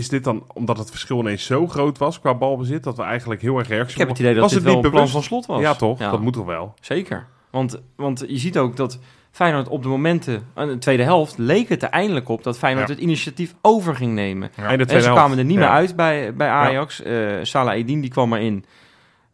Is 0.00 0.08
dit 0.08 0.24
dan, 0.24 0.44
omdat 0.54 0.78
het 0.78 0.90
verschil 0.90 1.18
ineens 1.18 1.44
zo 1.44 1.66
groot 1.66 1.98
was 1.98 2.20
qua 2.20 2.34
balbezit, 2.34 2.82
dat 2.84 2.96
we 2.96 3.02
eigenlijk 3.02 3.40
heel 3.42 3.58
erg 3.58 3.68
reactie 3.68 3.92
Ik 3.92 3.98
heb 3.98 4.08
het 4.08 4.18
idee 4.18 4.32
dat 4.32 4.42
was 4.42 4.50
dit 4.52 4.58
het 4.60 4.68
wel 4.68 4.76
niet 4.76 4.84
een 4.84 4.90
plan 4.90 5.08
van 5.08 5.22
slot 5.22 5.46
was. 5.46 5.60
Ja, 5.60 5.74
toch? 5.74 5.98
Dat 5.98 6.20
moet 6.20 6.32
toch 6.32 6.44
wel? 6.46 6.74
Zeker. 6.80 7.26
Want, 7.50 7.80
want 7.96 8.24
je 8.28 8.38
ziet 8.38 8.58
ook 8.58 8.76
dat 8.76 8.98
Feyenoord 9.30 9.68
op 9.68 9.82
de 9.82 9.88
momenten, 9.88 10.42
in 10.56 10.66
de 10.66 10.78
tweede 10.78 11.02
helft, 11.02 11.38
leek 11.38 11.68
het 11.68 11.82
er 11.82 11.88
eindelijk 11.88 12.28
op 12.28 12.42
dat 12.42 12.58
Feyenoord 12.58 12.88
Ja. 12.88 12.94
het 12.94 13.02
initiatief 13.02 13.54
over 13.62 13.96
ging 13.96 14.12
nemen. 14.14 14.50
Ja. 14.56 14.62
En 14.68 14.86
tweede 14.86 15.04
ze 15.04 15.10
kwamen 15.10 15.38
er 15.38 15.44
niet 15.44 15.54
Ja. 15.54 15.60
meer 15.60 15.68
uit 15.68 15.96
bij, 15.96 16.34
bij 16.34 16.48
Ajax. 16.48 17.02
Eh 17.02 17.38
Salah 17.42 17.74
Eddin 17.78 18.00
die 18.00 18.10
kwam 18.10 18.32
erin. 18.32 18.64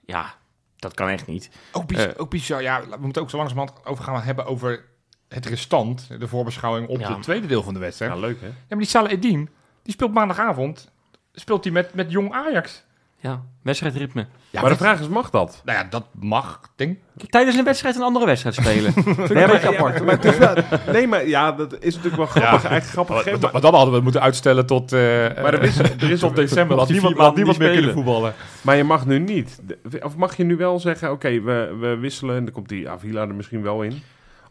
Ja, 0.04 0.34
dat 0.76 0.94
kan 0.94 1.08
echt 1.08 1.26
niet. 1.26 1.50
ook, 1.72 1.86
bizar, 1.86 2.08
Eh. 2.08 2.14
ook 2.16 2.30
bizar. 2.30 2.62
Ja, 2.62 2.80
we 2.90 2.96
moeten 3.00 3.22
ook 3.22 3.30
zo 3.30 3.36
langzamerhand 3.36 3.86
over 3.86 4.04
gaan 4.04 4.20
hebben 4.22 4.46
over 4.46 4.84
het 5.28 5.46
restant. 5.46 6.08
De 6.18 6.28
voorbeschouwing 6.28 6.88
op 6.88 6.98
Ja. 7.00 7.12
het 7.12 7.22
tweede 7.22 7.46
deel 7.46 7.62
van 7.62 7.74
de 7.74 7.80
wedstrijd. 7.80 8.12
Ja, 8.12 8.18
Ja, 8.20 8.26
leuk 8.26 8.40
hè? 8.40 8.48
maar 8.68 8.78
die 8.78 8.86
Salah 8.86 9.10
Eddin, 9.12 9.48
die 9.86 9.94
speelt 9.94 10.12
maandagavond. 10.14 10.90
Speelt 11.32 11.64
hij 11.64 11.72
met, 11.72 11.94
met 11.94 12.10
jong 12.10 12.32
Ajax. 12.32 12.84
Ja, 13.20 13.42
wedstrijdritme. 13.62 14.26
Ja, 14.50 14.60
maar 14.60 14.70
de 14.70 14.76
vraag 14.76 15.00
is, 15.00 15.08
mag 15.08 15.30
dat? 15.30 15.62
Nou 15.64 15.78
ja, 15.78 15.84
dat 15.90 16.04
mag, 16.20 16.60
denk 16.76 16.98
ik. 17.16 17.30
Tijdens 17.30 17.56
een 17.56 17.64
wedstrijd 17.64 17.96
een 17.96 18.02
andere 18.02 18.26
wedstrijd 18.26 18.54
spelen. 18.56 18.92
Nee, 19.34 19.46
maar, 19.46 19.60
ja, 19.62 19.68
apart. 19.68 20.00
maar 20.04 20.14
het 20.14 20.24
is 20.24 20.38
wel- 20.38 20.54
nee, 20.92 21.06
maar 21.08 21.26
ja, 21.28 21.52
dat 21.52 21.72
is 21.84 21.94
natuurlijk 21.94 22.16
wel 22.16 22.26
grappig. 22.26 22.62
Ja. 22.62 22.68
Eigenlijk 22.68 22.84
grappig. 22.84 23.14
Maar, 23.14 23.22
gegeven, 23.22 23.40
maar, 23.42 23.52
maar- 23.52 23.60
dan 23.60 23.70
hadden 23.72 23.88
we 23.90 23.94
het 23.94 24.04
moeten 24.04 24.22
uitstellen 24.22 24.66
tot, 24.66 24.92
eh 24.92 25.00
Maar 25.00 25.54
er 25.54 25.62
is, 25.62 25.78
er 25.78 26.10
is 26.10 26.20
tot 26.20 26.36
december. 26.36 26.86
Niemand, 26.90 27.36
niemand 27.36 27.58
meer 27.58 27.72
kunnen 27.72 27.92
voetballen. 27.92 28.34
Maar 28.62 28.76
je 28.76 28.84
mag 28.84 29.06
nu 29.06 29.18
niet. 29.18 29.60
Of 30.02 30.16
mag 30.16 30.36
je 30.36 30.44
nu 30.44 30.56
wel 30.56 30.78
zeggen, 30.80 31.12
oké, 31.12 31.40
we, 31.40 31.76
we 31.80 31.96
wisselen 31.96 32.36
en 32.36 32.44
dan 32.44 32.54
komt 32.54 32.68
die 32.68 32.88
Avila 32.88 33.20
er 33.20 33.34
misschien 33.34 33.62
wel 33.62 33.82
in. 33.82 34.02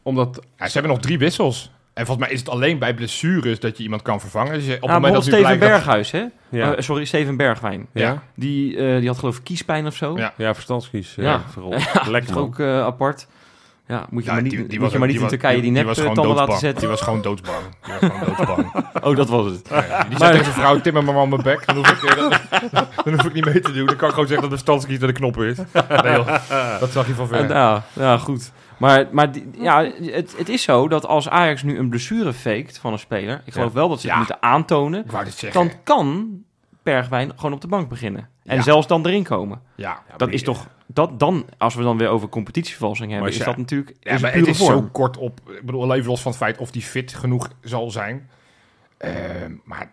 Omdat, 0.04 0.40
Ja, 0.58 0.66
ze 0.68 0.74
hebben 0.74 0.92
nog 0.92 1.02
drie 1.02 1.18
wissels. 1.18 1.72
En 1.96 2.06
volgens 2.06 2.26
mij 2.28 2.36
is 2.36 2.40
het 2.40 2.50
alleen 2.50 2.80
bij 2.80 2.94
blessures 2.94 3.60
dat 3.60 3.78
je 3.78 3.84
iemand 3.84 4.02
kan 4.02 4.20
vervangen. 4.20 4.54
Dus 4.54 4.66
je- 4.66 4.74
op 4.76 4.80
het 4.82 4.90
Nou, 4.90 4.94
moment 5.02 5.14
dat 5.14 5.24
Steven 5.24 5.40
blijkt 5.42 5.62
dat- 5.62 5.70
Berghuis, 5.70 6.12
hè? 6.12 6.24
ja, 6.50 6.74
Eh, 6.76 6.82
sorry, 6.82 7.06
Steven 7.06 7.38
Bergwijn. 7.38 7.88
ja, 7.94 8.24
Die, 8.36 8.78
eh, 8.78 8.98
die 9.00 9.08
had 9.08 9.18
geloof 9.18 9.38
ik 9.38 9.44
kiespijn 9.44 9.86
of 9.88 9.96
zo. 9.96 10.18
Ja. 10.18 10.34
ja 10.38 10.54
verstandskies. 10.54 11.14
Ja. 11.16 11.24
Ja. 11.24 11.42
vooral. 11.52 11.80
Lekker 12.10 12.40
ook 12.40 12.60
eh, 12.60 12.82
apart. 12.82 13.28
Ja, 13.88 14.06
moet 14.10 14.24
je 14.24 14.28
Ja, 14.30 14.34
maar 14.34 14.42
niet, 14.44 14.52
die- 14.52 14.60
moet 14.62 14.70
die 14.70 14.80
je 14.92 14.98
maar 15.00 15.08
niet 15.08 15.22
in 15.22 15.28
Turkije 15.28 15.54
die 15.54 15.62
die 15.62 15.72
nep 15.72 15.86
was 15.86 15.98
gewoon 16.00 16.14
tanden 16.14 16.36
laten 16.36 16.58
zetten. 16.58 16.80
Die 16.80 16.90
was 16.90 17.02
gewoon 17.02 17.22
doodsbang. 17.22 17.58
Die 17.86 17.94
was 18.00 18.10
gewoon 18.12 18.26
doodsbang. 18.38 18.86
Oh, 19.04 19.16
dat 19.16 19.30
was 19.30 19.46
het. 19.46 19.68
Ja, 19.70 20.04
die 20.10 20.18
zei 20.18 20.32
tegen 20.32 20.44
zijn 20.46 20.56
vrouw, 20.56 20.82
timmer 20.82 21.04
me 21.04 21.12
maar 21.12 21.22
op 21.22 21.30
mijn 21.30 21.42
bek. 21.42 21.66
Dan 21.66 21.76
hoef, 21.76 21.90
ik, 21.92 22.04
eh, 22.04 22.16
dan 23.04 23.14
hoef 23.14 23.24
ik 23.26 23.34
niet 23.34 23.46
mee 23.46 23.60
te 23.60 23.72
doen. 23.72 23.86
Dan 23.86 23.96
kan 23.96 24.08
ik 24.08 24.14
gewoon 24.14 24.28
zeggen 24.30 24.50
dat 24.50 24.60
de 24.60 24.66
bestandskiet 24.66 25.00
de 25.00 25.12
knop 25.12 25.38
is. 25.38 25.58
Nee 26.04 26.14
joh, 26.16 26.28
dat 26.80 26.92
zag 26.92 27.08
je 27.08 27.14
van 27.14 27.28
ver. 27.28 27.38
En, 27.38 27.48
ja, 27.48 27.84
ja, 27.94 28.18
goed. 28.18 28.52
Maar, 28.80 29.08
maar 29.12 29.32
die- 29.32 29.48
ja, 29.60 29.84
het, 30.02 30.38
het 30.38 30.50
is 30.50 30.62
zo 30.64 30.88
dat 30.88 31.06
als 31.06 31.30
Ajax 31.30 31.64
nu 31.64 31.78
een 31.78 31.90
blessure 31.90 32.34
faked 32.34 32.78
van 32.78 32.94
een 32.94 33.00
speler... 33.00 33.42
Ik 33.46 33.54
geloof 33.54 33.74
wel 33.74 33.90
dat 33.90 34.00
ze 34.02 34.06
het 34.06 34.14
Ja. 34.14 34.18
moeten 34.22 34.42
aantonen... 34.42 35.06
dan 35.52 35.72
kan 35.84 36.30
Bergwijn 36.84 37.32
gewoon 37.36 37.54
op 37.54 37.62
de 37.62 37.68
bank 37.68 37.90
beginnen. 37.90 38.30
En 38.44 38.56
Ja. 38.56 38.62
zelfs 38.62 38.88
dan 38.88 39.06
erin 39.06 39.24
komen. 39.24 39.62
ja, 39.76 40.04
Dat 40.18 40.30
is 40.32 40.44
toch... 40.44 40.68
Dat 40.88 41.20
dan, 41.20 41.46
als 41.58 41.76
we 41.76 41.84
dan 41.84 41.98
weer 41.98 42.08
over 42.10 42.30
competitievervalsing 42.30 43.12
hebben... 43.12 43.30
Is 43.30 43.38
dat 43.38 43.58
natuurlijk 43.58 43.96
Ja, 44.00 44.12
is 44.14 44.22
maar 44.22 44.34
het 44.34 44.48
is 44.48 44.58
vorm. 44.58 44.72
zo 44.84 44.90
kort 44.92 45.18
op. 45.18 45.40
Ik 45.50 45.66
bedoel, 45.66 45.94
even 45.94 46.08
los 46.10 46.22
van 46.22 46.32
het 46.32 46.42
feit 46.42 46.58
of 46.58 46.72
die 46.72 46.82
fit 46.82 47.14
genoeg 47.14 47.50
zal 47.62 47.92
zijn. 47.92 48.30
Ehm, 48.98 49.54
maar 49.64 49.92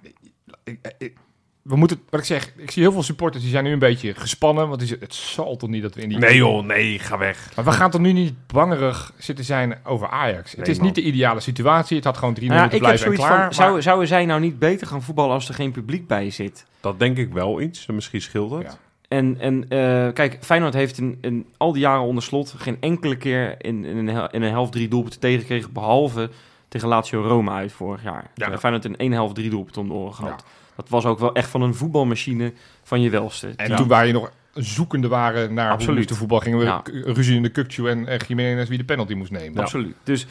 ik- 0.64 0.94
ik- 0.98 1.16
we 1.62 1.76
moeten, 1.76 2.00
wat 2.10 2.20
ik 2.20 2.26
zeg, 2.26 2.52
ik 2.56 2.70
zie 2.70 2.82
heel 2.82 2.92
veel 2.92 3.02
supporters 3.02 3.42
die 3.42 3.52
zijn 3.52 3.64
nu 3.64 3.72
een 3.72 3.78
beetje 3.78 4.14
gespannen. 4.14 4.66
Want 4.66 4.78
die, 4.78 4.88
zeggen, 4.88 5.06
het 5.06 5.16
zal 5.16 5.56
toch 5.56 5.68
niet 5.70 5.82
dat 5.82 5.94
we 5.94 6.00
in 6.00 6.08
die. 6.08 6.18
Nee 6.18 6.36
joh, 6.36 6.64
nee, 6.64 6.98
ga 6.98 7.18
weg. 7.18 7.50
Maar 7.56 7.64
we 7.64 7.72
gaan 7.72 7.90
toch 7.90 8.00
nu 8.00 8.12
niet 8.12 8.34
bangerig 8.46 9.12
zitten 9.18 9.44
zijn 9.44 9.78
over 9.84 10.08
Ajax. 10.08 10.52
het 10.56 10.68
is 10.68 10.76
man. 10.76 10.86
niet 10.86 10.94
de 10.94 11.02
ideale 11.02 11.40
situatie. 11.40 11.96
Het 11.96 12.04
had 12.04 12.16
gewoon 12.16 12.34
drie 12.34 12.48
Nou 12.48 12.58
minuten 12.60 12.78
ik 12.80 12.86
heb 12.86 12.96
blijven 12.98 13.20
en 13.22 13.26
klaar. 13.26 13.38
van... 13.38 13.46
maar- 13.46 13.54
Zou, 13.68 13.82
zouden 13.82 14.08
zij 14.08 14.24
nou 14.26 14.40
niet 14.40 14.58
beter 14.58 14.86
gaan 14.86 15.02
voetballen 15.02 15.32
als 15.34 15.48
er 15.48 15.54
geen 15.54 15.72
publiek 15.72 16.06
bij 16.06 16.30
zit? 16.30 16.66
Dat 16.80 16.98
denk 16.98 17.16
ik 17.16 17.32
wel 17.32 17.60
iets. 17.60 17.86
Misschien 17.86 18.20
scheelt 18.20 18.50
het. 18.50 18.62
Ja. 18.62 18.76
En, 19.08 19.36
en 19.40 19.62
eh, 19.68 20.12
kijk, 20.12 20.38
Feyenoord 20.40 20.74
heeft 20.74 20.98
in, 20.98 21.18
in 21.20 21.46
al 21.56 21.72
die 21.72 21.82
jaren 21.82 22.02
onder 22.02 22.22
slot 22.22 22.54
geen 22.58 22.76
enkele 22.80 23.16
keer 23.16 23.54
in, 23.58 23.84
in, 23.84 23.96
een, 23.96 24.08
hel- 24.08 24.30
in 24.30 24.42
een 24.42 24.50
helft 24.50 24.72
drie 24.72 24.88
doelpunten 24.88 25.20
tegengekregen, 25.20 25.72
behalve 25.72 26.30
tegen 26.68 26.88
Lazio 26.88 27.22
Roma 27.22 27.54
uit 27.56 27.72
vorig 27.72 28.02
jaar. 28.02 28.30
Ja. 28.34 28.48
Ja. 28.50 28.58
Feyenoord 28.58 28.84
in 28.84 28.96
één 28.96 29.12
helft 29.12 29.34
drie 29.34 29.50
doelpunten 29.50 29.82
om 29.82 29.88
de 29.88 29.94
oren 29.94 30.14
gehad. 30.14 30.44
Dat 30.76 30.88
was 30.88 31.04
ook 31.04 31.18
wel 31.18 31.34
echt 31.34 31.50
van 31.50 31.62
een 31.62 31.74
voetbalmachine 31.74 32.52
van 32.82 33.00
je 33.00 33.10
welste. 33.10 33.52
En 33.56 33.68
Ja. 33.68 33.76
toen 33.76 33.88
waar 33.88 34.06
je 34.06 34.12
nog 34.12 34.32
zoekende 34.54 35.08
waren 35.08 35.54
naar 35.54 35.70
Absoluut. 35.70 35.98
hoe 35.98 36.06
de 36.06 36.14
voetbal, 36.14 36.38
gingen 36.40 36.58
we 36.58 36.64
Ja. 36.64 36.82
ruzie 36.92 37.36
in 37.36 37.42
de 37.42 37.48
Kukcu 37.48 37.88
en 37.88 37.98
uh, 38.12 38.18
Jiménez 38.18 38.68
wie 38.68 38.78
de 38.78 38.84
penalty 38.84 39.14
moest 39.14 39.30
nemen. 39.30 39.62
Absoluut. 39.62 39.94
Dus 40.04 40.26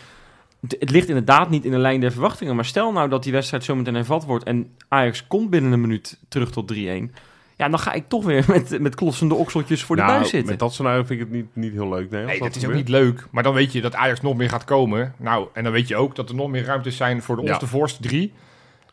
het, 0.79 0.89
ligt 0.91 1.07
inderdaad 1.07 1.49
niet 1.49 1.65
in 1.65 1.71
de 1.71 1.77
lijn 1.77 1.99
der 1.99 2.11
verwachtingen. 2.11 2.55
Maar 2.55 2.65
stel 2.65 2.91
nou 2.91 3.09
dat 3.09 3.23
die 3.23 3.31
wedstrijd 3.31 3.63
zometeen 3.63 3.95
hervat 3.95 4.25
wordt 4.25 4.43
en 4.45 4.69
Ajax 4.87 5.27
komt 5.27 5.49
binnen 5.49 5.71
een 5.71 5.81
minuut 5.81 6.19
terug 6.27 6.51
tot 6.51 6.67
3-1. 6.73 7.11
Ja, 7.57 7.69
dan 7.69 7.79
ga 7.79 7.93
ik 7.93 8.07
toch 8.07 8.25
weer 8.25 8.43
met, 8.53 8.79
met 8.79 8.95
klossende 8.95 9.35
okseltjes 9.35 9.83
voor 9.83 9.95
de 9.95 10.01
nou, 10.01 10.13
buis 10.13 10.29
zitten. 10.29 10.49
met 10.49 10.59
dat 10.59 10.73
scenario 10.73 11.03
vind 11.03 11.19
ik 11.21 11.25
het 11.27 11.35
niet, 11.35 11.45
niet 11.53 11.71
heel 11.73 11.89
leuk. 11.89 12.09
Nee, 12.09 12.25
Nee, 12.25 12.39
dat 12.39 12.55
is 12.55 12.65
ook 12.65 12.73
niet 12.73 12.89
leuk. 12.89 13.27
Maar 13.31 13.43
dan 13.43 13.53
weet 13.53 13.71
je 13.73 13.81
dat 13.81 13.95
Ajax 13.95 14.21
nog 14.21 14.35
meer 14.35 14.49
gaat 14.49 14.63
komen. 14.63 15.13
Nou, 15.17 15.47
en 15.53 15.63
dan 15.63 15.71
weet 15.71 15.87
je 15.87 15.95
ook 15.95 16.15
dat 16.15 16.29
er 16.29 16.35
nog 16.35 16.49
meer 16.49 16.63
ruimtes 16.63 16.95
zijn 16.97 17.21
voor 17.21 17.35
de 17.35 17.41
Ja. 17.43 17.49
ons 17.51 17.59
de 17.59 17.67
voorste 17.67 18.01
drie. 18.01 18.33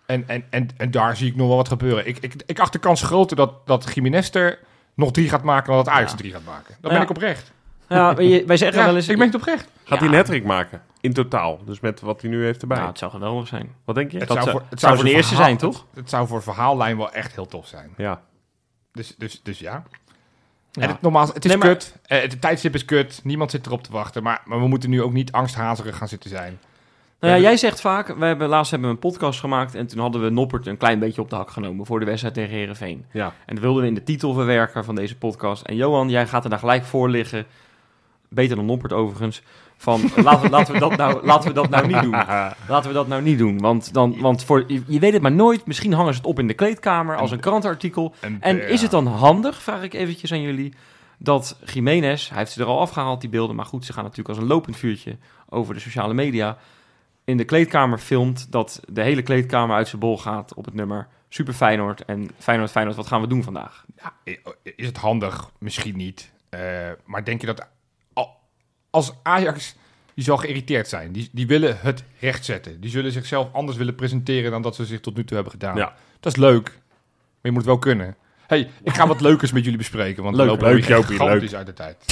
En, 0.09 0.25
en, 0.29 0.45
en, 0.51 0.69
en 0.77 0.91
daar 0.91 1.17
zie 1.17 1.29
ik 1.29 1.37
nog 1.37 1.47
wel 1.49 1.57
wat 1.57 1.69
gebeuren. 1.69 2.07
Ik, 2.07 2.19
ik, 2.19 2.35
ik 2.47 2.59
acht 2.59 2.73
de 2.73 2.79
kans 2.79 3.03
groter 3.03 3.37
dat, 3.37 3.67
dat 3.67 3.91
Jiménez 3.95 4.35
er 4.35 4.59
nog 4.95 5.11
drie 5.11 5.29
gaat 5.29 5.43
maken 5.43 5.67
dan 5.75 5.85
dat 5.85 5.89
Ajax 5.95 6.07
Ja. 6.07 6.13
er 6.13 6.19
drie 6.23 6.33
gaat 6.33 6.45
maken. 6.45 6.77
Dan 6.81 6.91
Ja. 6.91 6.97
ben 6.97 7.07
ik 7.07 7.11
oprecht. 7.17 7.53
Ja, 7.89 8.15
wij 8.15 8.57
zeggen 8.57 8.79
Ja, 8.81 8.85
wel 8.87 8.97
eens... 8.97 9.09
ik 9.09 9.17
ben 9.19 9.27
het 9.27 9.35
oprecht. 9.35 9.61
Gaat 9.85 10.01
Ja. 10.01 10.09
hij 10.09 10.19
een 10.19 10.27
hat 10.39 10.45
maken? 10.45 10.83
In 11.01 11.13
totaal. 11.13 11.65
Dus 11.65 11.81
met 11.81 12.01
wat 12.01 12.21
hij 12.21 12.31
nu 12.31 12.45
heeft 12.45 12.61
erbij. 12.61 12.77
Nou, 12.77 12.89
het 12.89 12.99
zou 12.99 13.11
geweldig 13.11 13.49
zijn. 13.49 13.75
wat 13.85 13.95
denk 13.95 14.11
je? 14.13 14.19
Het 14.19 14.29
Dat 14.29 14.37
zou 14.37 14.49
zou- 14.51 14.59
voor, 14.61 14.69
het 14.71 14.81
zou 14.81 14.93
voor 14.93 15.01
zijn 15.03 15.13
de 15.13 15.19
eerste 15.21 15.35
verhaal- 15.35 15.59
zijn, 15.59 15.71
toch? 15.73 15.87
Het, 15.91 15.99
het 16.01 16.11
zou 16.11 16.27
voor 16.27 16.43
verhaallijn 16.43 16.97
wel 16.97 17.13
echt 17.13 17.35
heel 17.35 17.47
tof 17.47 17.67
zijn. 17.67 17.91
Ja. 17.97 18.21
Dus, 18.93 19.15
dus, 19.17 19.41
dus 19.43 19.59
ja. 19.59 19.83
Ja. 20.73 20.83
En 20.83 20.89
het, 20.89 21.01
nogmaals, 21.01 21.33
het 21.33 21.45
is 21.45 21.51
Nee, 21.51 21.61
maar- 21.61 21.69
kut. 21.69 21.97
Eh, 22.07 22.21
het 22.21 22.41
tijdstip 22.41 22.75
is 22.75 22.85
kut. 22.85 23.21
Niemand 23.25 23.51
zit 23.51 23.67
erop 23.67 23.83
te 23.83 23.93
wachten. 23.93 24.23
Maar, 24.23 24.41
maar 24.45 24.61
we 24.61 24.69
moeten 24.69 24.91
nu 24.91 25.03
ook 25.03 25.13
niet 25.13 25.33
angsthazerig 25.33 25.97
gaan 25.97 26.09
zitten 26.09 26.31
zijn. 26.31 26.59
Nou 27.21 27.35
ja, 27.35 27.41
jij 27.41 27.57
zegt 27.57 27.81
vaak, 27.81 28.17
we 28.17 28.25
hebben, 28.25 28.49
laatst 28.49 28.71
hebben 28.71 28.89
we 28.89 28.95
een 28.95 29.01
podcast 29.01 29.41
gemaakt 29.41 29.75
en 29.75 29.87
toen 29.87 30.01
hadden 30.01 30.23
we 30.23 30.31
Noppert 30.31 30.67
een 30.67 30.77
klein 30.77 30.99
beetje 30.99 31.21
op 31.21 31.31
de 31.31 31.37
hak 31.37 31.51
genomen 31.51 31.87
voor 31.87 31.99
de 31.99 32.07
wedstrijd 32.07 32.35
tegen 32.35 32.57
Herenveen. 32.57 33.05
Ja. 33.13 33.33
En 33.47 33.55
dat 33.55 33.65
wilden 33.65 33.83
we 33.83 33.89
in 33.89 33.95
de 33.95 34.03
titel 34.03 34.33
verwerken 34.33 34.85
van 34.85 34.95
deze 34.95 35.17
podcast. 35.17 35.63
En 35.63 35.77
Johan, 35.77 36.11
jij 36.11 36.27
gaat 36.27 36.45
er 36.45 36.51
daar 36.51 36.59
gelijk 36.59 36.85
voor 36.85 37.09
liggen, 37.09 37.47
beter 38.29 38.57
dan 38.57 38.67
Noppert 38.67 38.93
overigens, 38.93 39.43
van 39.77 40.01
laten, 40.17 40.51
laten, 40.51 40.75
we 40.75 40.81
dat 40.81 40.97
nou, 40.97 41.27
laten 41.27 41.49
we 41.49 41.55
dat 41.55 41.69
nou 41.69 41.87
niet 41.87 42.03
doen. 42.03 42.11
Laten 42.69 42.89
we 42.89 42.93
dat 42.93 43.09
nou 43.09 43.23
niet 43.23 43.39
doen, 43.39 43.59
want, 43.59 43.93
dan, 43.93 44.21
want 44.21 44.45
voor, 44.45 44.65
je, 44.67 44.83
je 44.87 44.99
weet 44.99 45.13
het 45.13 45.23
maar 45.23 45.33
nooit, 45.33 45.67
misschien 45.67 45.93
hangen 45.93 46.13
ze 46.13 46.19
het 46.19 46.29
op 46.29 46.39
in 46.39 46.47
de 46.47 46.55
kleedkamer 46.55 47.17
als 47.17 47.31
een 47.31 47.41
krantenartikel. 47.41 48.15
En 48.41 48.69
is 48.69 48.83
het 48.83 48.91
dan 48.91 49.07
handig, 49.07 49.63
vraag 49.63 49.83
ik 49.83 49.95
eventjes 49.95 50.33
aan 50.33 50.41
jullie, 50.41 50.73
dat 51.19 51.59
Jiménez, 51.65 52.29
hij 52.29 52.39
heeft 52.39 52.53
ze 52.53 52.61
er 52.61 52.67
al 52.67 52.81
afgehaald, 52.81 53.21
die 53.21 53.31
beelden, 53.31 53.57
maar 53.57 53.65
goed, 53.65 53.85
ze 53.85 53.93
gaan 53.93 54.03
natuurlijk 54.03 54.29
als 54.29 54.39
een 54.39 54.47
lopend 54.47 54.77
vuurtje 54.77 55.17
over 55.49 55.75
de 55.75 55.81
sociale 55.81 56.15
media, 56.15 56.59
in 57.29 57.37
de 57.37 57.45
kleedkamer 57.45 57.99
filmt 57.99 58.53
dat 58.53 58.81
de 58.89 59.03
hele 59.03 59.23
kleedkamer 59.23 59.77
uit 59.77 59.89
zijn 59.89 60.01
bol 60.01 60.19
gaat 60.19 60.55
op 60.55 60.65
het 60.65 60.75
nummer 60.75 61.09
Super 61.29 61.55
Feyenoord 61.55 62.05
en 62.05 62.31
Feyenoord, 62.39 62.71
Feyenoord, 62.71 62.97
wat 62.97 63.07
gaan 63.07 63.21
we 63.21 63.27
doen 63.27 63.43
vandaag? 63.43 63.85
Ja, 64.03 64.13
is 64.63 64.87
het 64.87 64.97
handig? 64.97 65.51
Misschien 65.59 65.97
niet. 65.97 66.33
Eh, 66.49 66.61
maar 67.05 67.25
denk 67.25 67.41
je 67.41 67.47
dat 67.47 67.69
al- 68.13 68.37
als 68.91 69.13
Ajax, 69.23 69.75
die 70.15 70.25
zal 70.25 70.37
geïrriteerd 70.37 70.89
zijn. 70.89 71.13
Die, 71.13 71.29
die 71.33 71.47
willen 71.47 71.79
het 71.81 72.05
rechtzetten. 72.21 72.81
Die 72.81 72.91
zullen 72.91 73.13
zichzelf 73.13 73.53
anders 73.53 73.79
willen 73.79 73.95
presenteren 73.95 74.51
dan 74.51 74.63
dat 74.63 74.75
ze 74.75 74.85
zich 74.85 75.01
tot 75.01 75.17
nu 75.17 75.25
toe 75.25 75.35
hebben 75.35 75.53
gedaan. 75.53 75.77
Ja. 75.77 75.95
Dat 76.21 76.33
is 76.33 76.39
leuk. 76.39 76.65
Maar 76.69 76.81
je 77.41 77.51
moet 77.51 77.57
het 77.61 77.67
wel 77.71 77.79
kunnen. 77.79 78.17
hey, 78.47 78.71
ik 78.83 78.95
ga 78.95 79.07
wat 79.07 79.21
leukers 79.29 79.53
met 79.53 79.63
jullie 79.63 79.79
bespreken. 79.79 80.23
Want 80.23 80.37
Leuk, 80.37 80.45
we 80.47 80.53
lopen 80.53 80.69
leuk, 80.69 80.85
Jopie, 80.85 81.17
gigantisch 81.17 81.55
uit 81.55 81.67
de 81.67 81.73
tijd. 81.73 82.05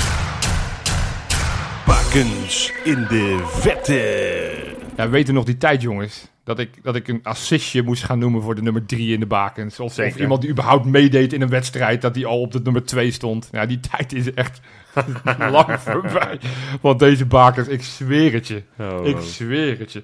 In 2.16 3.06
de 3.08 3.42
vette. 3.46 4.74
Ja, 4.96 5.04
we 5.04 5.08
weten 5.10 5.34
nog 5.34 5.44
die 5.44 5.56
tijd, 5.56 5.82
jongens. 5.82 6.28
Dat 6.44 6.58
ik, 6.58 6.82
dat 6.82 6.96
ik 6.96 7.08
een 7.08 7.20
assistje 7.22 7.82
moest 7.82 8.04
gaan 8.04 8.18
noemen 8.18 8.42
voor 8.42 8.54
de 8.54 8.62
nummer 8.62 8.86
drie 8.86 9.12
in 9.12 9.20
de 9.20 9.26
bakens. 9.26 9.80
Of, 9.80 9.98
iemand 9.98 10.40
die 10.40 10.50
überhaupt 10.50 10.84
meedeed 10.84 11.32
in 11.32 11.42
een 11.42 11.48
wedstrijd, 11.48 12.02
dat 12.02 12.14
die 12.14 12.26
al 12.26 12.40
op 12.40 12.52
de 12.52 12.60
nummer 12.62 12.84
twee 12.84 13.10
stond. 13.10 13.48
Ja, 13.52 13.66
die 13.66 13.80
tijd 13.80 14.12
is 14.12 14.34
echt 14.34 14.60
lang 15.50 15.80
voorbij. 15.80 16.38
Want 16.80 16.98
deze 16.98 17.26
bakens, 17.26 17.68
ik 17.68 17.82
zweer 17.82 18.32
het 18.32 18.46
je. 18.46 18.62
Oh, 18.78 19.06
Ik 19.06 19.16
zweer 19.20 19.78
het 19.78 19.92
je. 19.92 20.02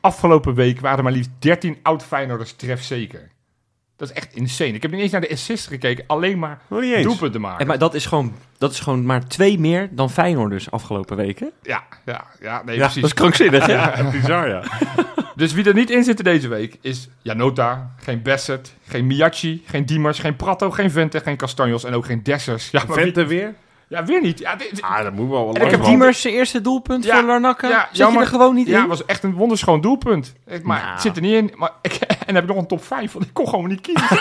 Afgelopen 0.00 0.54
week 0.54 0.80
waren 0.80 1.04
maar 1.04 1.12
liefst 1.12 1.30
13 1.38 1.78
oud-Feyenoorders 1.82 2.52
trefzeker. 2.52 3.30
Dat 4.00 4.08
is 4.10 4.14
echt 4.14 4.34
insane. 4.34 4.72
Ik 4.72 4.82
heb 4.82 4.90
niet 4.90 5.00
eens 5.00 5.12
naar 5.12 5.20
de 5.20 5.30
assist 5.30 5.66
gekeken, 5.66 6.04
alleen 6.06 6.38
maar 6.38 6.58
niet 6.68 6.82
eens. 6.82 7.04
doelpunten 7.04 7.40
maken. 7.40 7.60
En 7.60 7.66
maar 7.66 7.78
dat 7.78 7.94
is, 7.94 8.06
gewoon, 8.06 8.34
dat 8.58 8.72
is 8.72 8.80
gewoon 8.80 9.04
maar 9.06 9.26
twee 9.26 9.58
meer 9.58 9.88
dan 9.92 10.10
Feyenoorders 10.10 10.70
afgelopen 10.70 11.16
weken. 11.16 11.50
Ja, 11.62 11.82
ja, 12.04 12.24
ja, 12.40 12.62
nee, 12.64 12.76
Ja, 12.76 12.82
precies. 12.82 13.00
Dat 13.00 13.10
is 13.10 13.14
krankzinnig? 13.16 13.66
Ja, 13.66 14.10
bizar 14.10 14.48
ja. 14.48 14.62
Dus 15.36 15.52
wie 15.52 15.64
er 15.64 15.74
niet 15.74 15.90
in 15.90 16.04
zit 16.04 16.24
deze 16.24 16.48
week 16.48 16.76
is 16.80 17.08
Janota, 17.22 17.94
geen 17.96 18.22
Bassett, 18.22 18.74
geen 18.88 19.06
Miyachi, 19.06 19.62
geen 19.66 19.86
Diemers, 19.86 20.18
geen 20.18 20.36
Prato, 20.36 20.70
geen 20.70 20.90
Vente, 20.90 21.20
geen 21.20 21.36
Castanjos 21.36 21.84
en 21.84 21.94
ook 21.94 22.04
geen 22.06 22.22
Dessers. 22.22 22.70
Ja, 22.70 22.86
wie- 22.86 22.94
Vente 22.94 23.26
weer? 23.26 23.54
Ja 23.90 24.04
weer 24.04 24.20
niet. 24.20 24.38
Ja, 24.38 24.56
dit- 24.56 24.82
Ah, 24.82 25.02
dat 25.02 25.12
moet 25.12 25.28
wel 25.28 25.44
wel 25.44 25.54
En 25.54 25.64
ik 25.64 25.70
heb. 25.70 25.84
Diemers 25.84 26.20
zijn 26.20 26.34
eerste 26.34 26.60
doelpunt 26.60 27.04
Ja, 27.04 27.16
voor 27.18 27.26
Larnaca. 27.26 27.68
ja, 27.68 27.88
Zet 27.92 28.12
je 28.12 28.18
er 28.18 28.26
gewoon 28.26 28.54
niet 28.54 28.66
ja, 28.66 28.82
in? 28.82 28.88
was 28.88 29.04
echt 29.04 29.22
een 29.22 29.34
wonderschoon 29.34 29.80
doelpunt. 29.80 30.34
Eh, 30.44 30.60
Maar 30.62 30.80
Nou. 30.80 30.92
het 30.92 31.00
zit 31.00 31.16
er 31.16 31.22
niet 31.22 31.32
in. 31.32 31.52
Maar 31.56 31.70
ik, 31.82 31.92
en 32.02 32.16
dan 32.26 32.34
heb 32.34 32.42
ik 32.44 32.48
nog 32.50 32.58
een 32.58 32.66
top 32.66 32.84
5, 32.84 33.12
want 33.12 33.24
ik 33.24 33.34
kon 33.34 33.48
gewoon 33.48 33.68
niet 33.68 33.80
kiezen. 33.80 34.08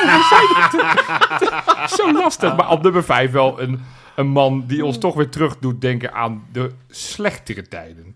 Zo 1.98 2.12
lastig. 2.14 2.56
Maar 2.56 2.70
op 2.72 2.84
nummer 2.84 3.04
5 3.04 3.32
wel 3.32 3.62
een, 3.62 3.82
een 4.16 4.28
man 4.28 4.64
die 4.68 4.86
ons 4.86 4.98
toch 4.98 5.16
weer 5.16 5.30
terug 5.30 5.58
doet 5.60 5.82
denken 5.82 6.14
aan 6.14 6.44
de 6.52 6.72
slechtere 6.90 7.62
tijden. 7.68 8.16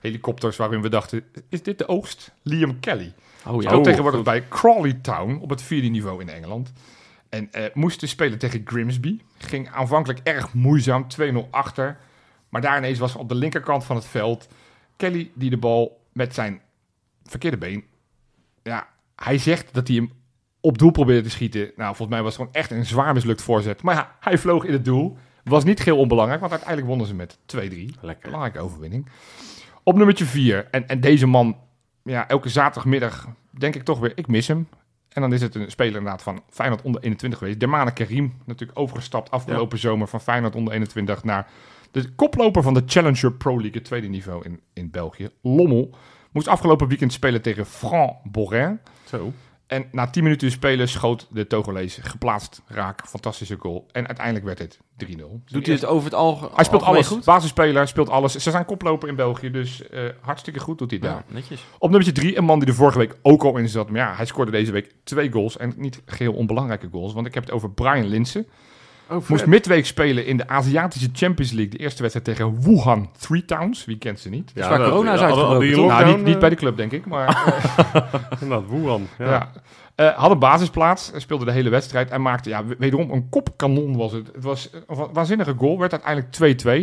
Helikopters 0.00 0.56
waarin 0.56 0.82
we 0.82 0.88
dachten, 0.88 1.24
is 1.48 1.62
dit 1.62 1.78
de 1.78 1.88
oogst? 1.88 2.32
Liam 2.42 2.80
Kelly. 2.80 3.12
Oh 3.46 3.54
ja. 3.54 3.60
Speelt 3.60 3.74
Oh, 3.74 3.82
tegenwoordig 3.82 4.20
goed. 4.20 4.28
bij 4.28 4.44
Crawley 4.48 4.98
Town 5.02 5.38
op 5.42 5.50
het 5.50 5.62
vierde 5.62 5.88
niveau 5.88 6.20
in 6.20 6.28
Engeland. 6.28 6.72
En 7.28 7.52
eh 7.52 7.64
moest 7.74 8.00
dus 8.00 8.10
spelen 8.10 8.38
tegen 8.38 8.62
Grimsby. 8.64 9.20
Ging 9.38 9.68
aanvankelijk 9.70 10.20
erg 10.22 10.54
moeizaam, 10.54 11.06
2-0 11.20 11.50
achter. 11.50 11.98
Maar 12.48 12.60
daar 12.60 12.78
ineens 12.78 12.98
was 12.98 13.16
op 13.16 13.28
de 13.28 13.34
linkerkant 13.34 13.84
van 13.84 13.96
het 13.96 14.04
veld 14.04 14.48
Kelly 14.96 15.30
die 15.34 15.50
de 15.50 15.56
bal 15.56 16.00
met 16.12 16.34
zijn 16.34 16.60
verkeerde 17.24 17.56
been... 17.56 17.84
Ja, 18.62 18.88
hij 19.16 19.38
zegt 19.38 19.74
dat 19.74 19.88
hij 19.88 19.96
hem 19.96 20.12
op 20.60 20.78
doel 20.78 20.90
probeerde 20.90 21.22
te 21.22 21.30
schieten. 21.30 21.72
Nou, 21.76 21.88
volgens 21.96 22.08
mij 22.08 22.22
was 22.22 22.32
het 22.32 22.40
gewoon 22.40 22.52
echt 22.52 22.70
een 22.70 22.86
zwaar 22.86 23.14
mislukt 23.14 23.42
voorzet. 23.42 23.82
Maar 23.82 23.94
ja, 23.94 24.16
hij 24.20 24.38
vloog 24.38 24.64
in 24.64 24.72
het 24.72 24.84
doel. 24.84 25.16
Was 25.44 25.64
niet 25.64 25.82
heel 25.82 25.98
onbelangrijk, 25.98 26.40
want 26.40 26.52
uiteindelijk 26.52 26.88
wonnen 26.88 27.06
ze 27.06 27.14
met 27.14 27.38
2-3. 27.38 27.38
Lekker. 28.00 28.30
Belangrijke 28.30 28.60
overwinning. 28.60 29.08
Op 29.82 29.96
nummertje 29.96 30.24
4. 30.24 30.68
En, 30.70 30.88
en 30.88 31.00
deze 31.00 31.26
man, 31.26 31.56
ja, 32.02 32.28
elke 32.28 32.48
zaterdagmiddag 32.48 33.28
denk 33.50 33.74
ik 33.74 33.82
toch 33.82 33.98
weer, 33.98 34.12
ik 34.14 34.26
mis 34.26 34.48
hem. 34.48 34.68
En 35.18 35.24
dan 35.24 35.32
is 35.32 35.40
het 35.42 35.54
een 35.54 35.70
speler 35.70 35.96
inderdaad 35.96 36.22
van 36.22 36.42
Feyenoord 36.50 36.82
onder 36.82 37.02
21 37.02 37.38
geweest. 37.38 37.60
Dermane 37.60 37.92
Karim, 37.92 38.34
natuurlijk 38.44 38.78
overgestapt 38.78 39.30
afgelopen 39.30 39.78
zomer 39.78 40.08
van 40.08 40.20
Feyenoord 40.20 40.54
onder 40.54 40.72
21 40.72 41.24
naar 41.24 41.50
de 41.90 42.10
koploper 42.14 42.62
van 42.62 42.74
de 42.74 42.82
Challenger 42.86 43.32
Pro 43.32 43.52
League, 43.52 43.72
het 43.74 43.84
tweede 43.84 44.06
niveau 44.06 44.44
in, 44.44 44.60
in 44.72 44.90
België. 44.90 45.28
Lommel 45.42 45.90
moest 46.32 46.48
afgelopen 46.48 46.88
weekend 46.88 47.12
spelen 47.12 47.42
tegen 47.42 47.66
Franc 47.66 48.16
Borin. 48.24 48.80
Zo. 49.04 49.32
En 49.68 49.88
na 49.92 50.06
10 50.10 50.22
minuten 50.22 50.50
spelen 50.50 50.88
schoot 50.88 51.26
de 51.30 51.46
Togolees 51.46 51.98
geplaatst 52.02 52.62
raak. 52.66 53.06
Fantastische 53.06 53.56
goal. 53.58 53.86
En 53.92 54.06
uiteindelijk 54.06 54.44
werd 54.44 54.58
het 54.58 54.78
3-0. 55.06 55.06
Doet 55.44 55.66
hij 55.66 55.74
het 55.74 55.84
over 55.84 56.04
het 56.04 56.14
algemeen 56.14 56.54
Hij 56.54 56.64
speelt 56.64 56.82
alles. 56.82 57.06
goed? 57.06 57.24
Basisspeler, 57.24 57.88
speelt 57.88 58.08
alles. 58.08 58.32
Ze 58.32 58.50
zijn 58.50 58.64
koploper 58.64 59.08
in 59.08 59.16
België, 59.16 59.50
dus 59.50 59.88
eh, 59.88 60.02
hartstikke 60.20 60.60
goed 60.60 60.78
doet 60.78 60.90
hij 60.90 61.00
daar. 61.00 61.24
Ja, 61.28 61.34
netjes. 61.34 61.64
Op 61.78 61.90
nummertje 61.90 62.12
3, 62.12 62.36
een 62.36 62.44
man 62.44 62.58
die 62.58 62.68
er 62.68 62.74
vorige 62.74 62.98
week 62.98 63.16
ook 63.22 63.42
al 63.42 63.56
in 63.56 63.68
zat. 63.68 63.90
Maar 63.90 64.00
ja, 64.00 64.14
hij 64.14 64.26
scoorde 64.26 64.50
deze 64.50 64.72
week 64.72 64.94
twee 65.04 65.32
goals. 65.32 65.56
En 65.56 65.72
niet 65.76 66.02
geheel 66.06 66.32
onbelangrijke 66.32 66.88
goals. 66.92 67.12
Want 67.12 67.26
ik 67.26 67.34
heb 67.34 67.42
het 67.42 67.52
over 67.52 67.70
Brian 67.70 68.08
Linsen. 68.08 68.46
Oh, 69.10 69.28
Moest 69.28 69.46
midweek 69.46 69.86
spelen 69.86 70.26
in 70.26 70.36
de 70.36 70.48
Aziatische 70.48 71.08
Champions 71.12 71.52
League. 71.52 71.70
De 71.70 71.78
eerste 71.78 72.02
wedstrijd 72.02 72.36
tegen 72.36 72.62
Wuhan 72.62 73.10
Three 73.18 73.44
Towns. 73.44 73.84
Wie 73.84 73.98
kent 73.98 74.20
ze 74.20 74.28
niet? 74.28 74.52
waar 74.54 74.78
corona 74.78 75.14
is 75.14 75.20
uitgebroken? 75.20 75.86
Nou, 75.86 76.06
niet, 76.16 76.24
niet 76.24 76.38
bij 76.38 76.48
de 76.48 76.56
club, 76.56 76.76
denk 76.76 76.92
ik. 76.92 77.06
Maar 77.06 77.54
Inderdaad, 78.40 78.68
Wuhan. 78.70 79.08
Ja. 79.18 79.30
ja. 79.30 79.52
Eh, 79.98 80.08
had 80.16 80.30
een 80.30 80.38
basisplaats, 80.38 81.10
hij 81.10 81.20
speelde 81.20 81.44
de 81.44 81.52
hele 81.52 81.68
wedstrijd 81.70 82.10
en 82.10 82.22
maakte 82.22 82.48
ja, 82.48 82.64
wederom 82.78 83.10
een 83.10 83.28
kopkanon 83.28 83.96
was 83.96 84.12
het. 84.12 84.26
Het 84.34 84.44
was 84.44 84.70
een 84.72 84.96
wa- 84.96 85.10
waanzinnige 85.12 85.54
goal, 85.58 85.78
werd 85.78 85.92
uiteindelijk 85.92 86.32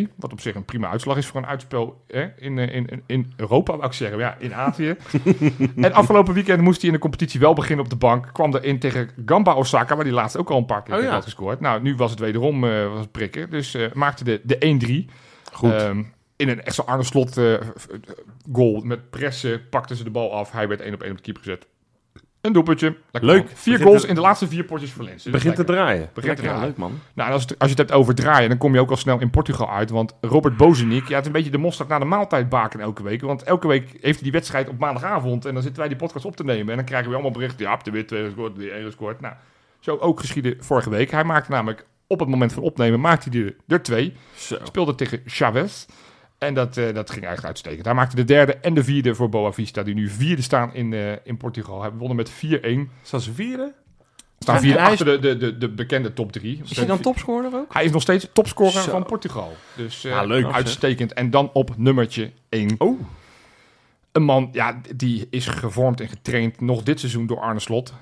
2-2, 0.09 0.13
wat 0.15 0.31
op 0.31 0.39
zich 0.41 0.55
een 0.55 0.65
prima 0.65 0.89
uitslag 0.89 1.17
is 1.17 1.25
voor 1.25 1.41
een 1.41 1.47
uitspel 1.47 2.01
hè, 2.07 2.25
in, 2.37 2.59
eh, 2.59 2.75
in, 2.75 3.03
in- 3.05 3.33
Europa, 3.35 3.73
wou 3.73 3.85
ik 3.85 3.93
zeggen, 3.93 4.17
ja, 4.17 4.35
in 4.39 4.53
Azië. 4.53 4.95
en 5.75 5.93
afgelopen 5.93 6.33
weekend 6.33 6.61
moest 6.61 6.77
hij 6.79 6.87
in 6.89 6.95
de 6.95 7.01
competitie 7.01 7.39
wel 7.39 7.53
beginnen 7.53 7.85
op 7.85 7.91
de 7.91 7.97
bank, 7.97 8.29
kwam 8.33 8.55
erin 8.55 8.79
tegen 8.79 9.09
Gamba 9.25 9.53
Osaka, 9.55 9.95
waar 9.95 10.05
hij 10.05 10.13
laatst 10.13 10.37
ook 10.37 10.49
al 10.49 10.57
een 10.57 10.65
paar 10.65 10.83
keer 10.83 10.95
Oh, 10.95 11.01
ja. 11.01 11.09
had 11.09 11.23
gescoord. 11.23 11.59
Nou, 11.59 11.81
nu 11.81 11.95
was 11.95 12.11
het 12.11 12.19
wederom 12.19 12.63
eh, 12.63 12.87
was 12.89 12.99
het 12.99 13.11
prikken, 13.11 13.49
dus 13.49 13.73
eh, 13.73 13.91
maakte 13.93 14.23
de, 14.23 14.41
de 14.43 15.07
1-3. 15.09 15.13
Goed. 15.53 15.71
Ehm, 15.71 16.03
in 16.35 16.49
een 16.49 16.63
echt 16.63 16.75
zo 16.75 16.81
Arne 16.81 17.03
Slot 17.03 17.37
eh, 17.37 17.53
eh, 17.53 17.61
goal 18.53 18.81
met 18.83 19.09
pressen 19.09 19.69
pakten 19.69 19.95
ze 19.95 20.03
de 20.03 20.09
bal 20.09 20.33
af. 20.33 20.51
Hij 20.51 20.67
werd 20.67 20.81
één 20.81 20.93
op 20.93 21.01
één 21.01 21.11
op 21.11 21.17
de 21.17 21.23
keeper 21.23 21.43
gezet. 21.43 21.67
Een 22.45 22.53
doelpuntje. 22.53 22.95
Lekker 23.11 23.31
Leuk. 23.31 23.43
man. 23.45 23.51
Vier 23.55 23.71
Begint 23.73 23.81
goals 23.89 24.01
te- 24.01 24.07
in 24.07 24.15
de 24.15 24.21
laatste 24.21 24.47
vier 24.47 24.63
potjes 24.63 24.91
voor 24.91 25.03
Lens. 25.03 25.23
Dus 25.23 25.31
Begint 25.31 25.55
te 25.55 25.63
draaien. 25.63 26.09
Begint 26.13 26.35
te 26.37 26.41
draaien. 26.43 26.61
leuk 26.61 26.77
man. 26.77 26.99
Nou, 27.13 27.31
als, 27.31 27.41
het, 27.41 27.51
als 27.59 27.69
je 27.71 27.75
het 27.77 27.77
hebt 27.77 27.91
over 27.99 28.15
draaien, 28.15 28.49
dan 28.49 28.57
kom 28.57 28.73
je 28.73 28.79
ook 28.79 28.89
al 28.89 28.97
snel 28.97 29.19
in 29.19 29.29
Portugal 29.29 29.69
uit. 29.71 29.89
Want 29.89 30.13
Robert 30.21 30.57
Bozenik, 30.57 31.07
ja, 31.07 31.11
het 31.13 31.19
is 31.21 31.25
een 31.27 31.31
beetje 31.31 31.51
de 31.51 31.57
mosterd 31.57 31.89
naar 31.89 31.99
de 31.99 32.05
maaltijd 32.05 32.49
baken 32.49 32.79
elke 32.79 33.03
week. 33.03 33.21
Want 33.21 33.43
elke 33.43 33.67
week 33.67 33.83
heeft 33.91 34.01
hij 34.15 34.23
die 34.23 34.31
wedstrijd 34.31 34.69
op 34.69 34.79
maandagavond. 34.79 35.45
En 35.45 35.53
dan 35.53 35.61
zitten 35.63 35.79
wij 35.79 35.89
die 35.89 35.97
podcast 35.97 36.25
op 36.25 36.35
te 36.35 36.43
nemen. 36.43 36.69
En 36.69 36.75
dan 36.75 36.85
krijgen 36.85 37.07
we 37.09 37.13
allemaal 37.13 37.31
berichten. 37.33 37.65
Ja, 37.65 37.71
heb 37.71 37.83
de 37.83 37.91
weer 37.91 38.07
twee 38.07 38.23
gescoord, 38.25 38.57
weer 38.57 38.73
één 38.73 38.85
gescoord. 38.85 39.21
Nou, 39.21 39.33
zo 39.79 39.97
ook 39.97 40.19
geschieden 40.19 40.55
vorige 40.59 40.89
week. 40.89 41.11
Hij 41.11 41.23
maakte 41.23 41.51
namelijk 41.51 41.85
op 42.07 42.19
het 42.19 42.29
moment 42.29 42.53
van 42.53 42.63
opnemen, 42.63 42.99
maakte 42.99 43.29
hij 43.29 43.39
er, 43.45 43.55
er 43.67 43.81
twee. 43.83 44.13
Zo. 44.35 44.57
Speelde 44.63 44.95
tegen 44.95 45.21
Chavez. 45.25 45.85
En 46.37 46.53
dat, 46.53 46.77
eh, 46.77 46.85
dat 46.93 47.09
ging 47.09 47.25
eigenlijk 47.25 47.45
uitstekend. 47.45 47.85
Hij 47.85 47.93
maakte 47.93 48.15
de 48.15 48.23
derde 48.23 48.53
en 48.55 48.73
de 48.73 48.83
vierde 48.83 49.15
voor 49.15 49.29
Boa 49.29 49.51
Vista, 49.51 49.83
die 49.83 49.93
nu 49.93 50.09
vierde 50.09 50.41
staan 50.41 50.73
in, 50.73 50.93
eh, 50.93 51.11
in 51.23 51.37
Portugal. 51.37 51.81
Hij 51.81 51.91
wonnen 51.91 52.15
met 52.17 52.29
4-1. 52.29 52.89
Staan 53.01 53.21
ze 53.21 53.33
vieren? 53.33 53.73
Staan 54.39 54.55
Ja, 54.55 54.61
vier 54.61 54.73
hij 54.73 54.83
is- 54.83 54.89
achter 55.01 55.05
de, 55.05 55.19
de, 55.19 55.37
de, 55.37 55.57
de 55.57 55.69
bekende 55.69 56.13
top 56.13 56.31
drie. 56.31 56.61
Is 56.63 56.77
hij 56.77 56.85
dan 56.85 56.99
topscorer 56.99 57.53
ook? 57.55 57.73
Hij 57.73 57.83
is 57.85 57.91
nog 57.91 58.01
steeds 58.01 58.27
topscorer 58.33 58.71
Zo. 58.81 58.91
van 58.91 59.05
Portugal. 59.05 59.55
Dus 59.75 60.03
eh, 60.05 60.11
Ja, 60.11 60.23
leuk. 60.23 60.51
uitstekend. 60.51 61.13
En 61.13 61.29
dan 61.29 61.49
op 61.53 61.77
nummertje 61.77 62.31
1. 62.49 62.75
Oh. 62.77 62.99
Een 64.11 64.23
man, 64.23 64.49
ja, 64.51 64.81
die 64.95 65.27
is 65.29 65.47
gevormd 65.47 66.01
en 66.01 66.07
getraind 66.07 66.61
nog 66.61 66.83
dit 66.83 66.99
seizoen 66.99 67.27
door 67.27 67.39
Arne 67.39 67.59
Slot. 67.59 67.93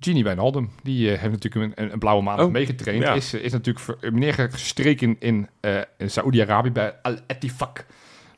Genie 0.00 0.24
Wijnaldum, 0.24 0.70
die 0.82 1.12
eh, 1.12 1.20
heeft 1.20 1.32
natuurlijk 1.32 1.78
een, 1.78 1.92
een, 1.92 1.98
blauwe 1.98 2.22
maand 2.22 2.40
Oh, 2.40 2.50
meegetraind. 2.50 3.02
ja. 3.02 3.12
Is, 3.14 3.32
eh, 3.32 3.40
is 3.44 3.52
natuurlijk 3.52 3.84
ver- 3.84 4.12
neergestreken 4.12 5.16
in, 5.18 5.48
eh 5.60 5.80
in 5.98 6.10
Saoedi-Arabië 6.10 6.70
bij 6.70 6.94
Al 7.02 7.14
Ettifaq. 7.26 7.84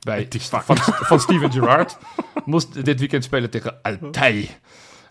Bij 0.00 0.28
Van, 0.38 0.76
van 0.76 1.20
Steven 1.26 1.52
Gerrard. 1.52 1.98
Moest 2.44 2.84
dit 2.84 2.98
weekend 2.98 3.24
spelen 3.24 3.50
tegen 3.50 3.82
Al 3.82 4.10
Tai. 4.10 4.40
En 4.42 4.48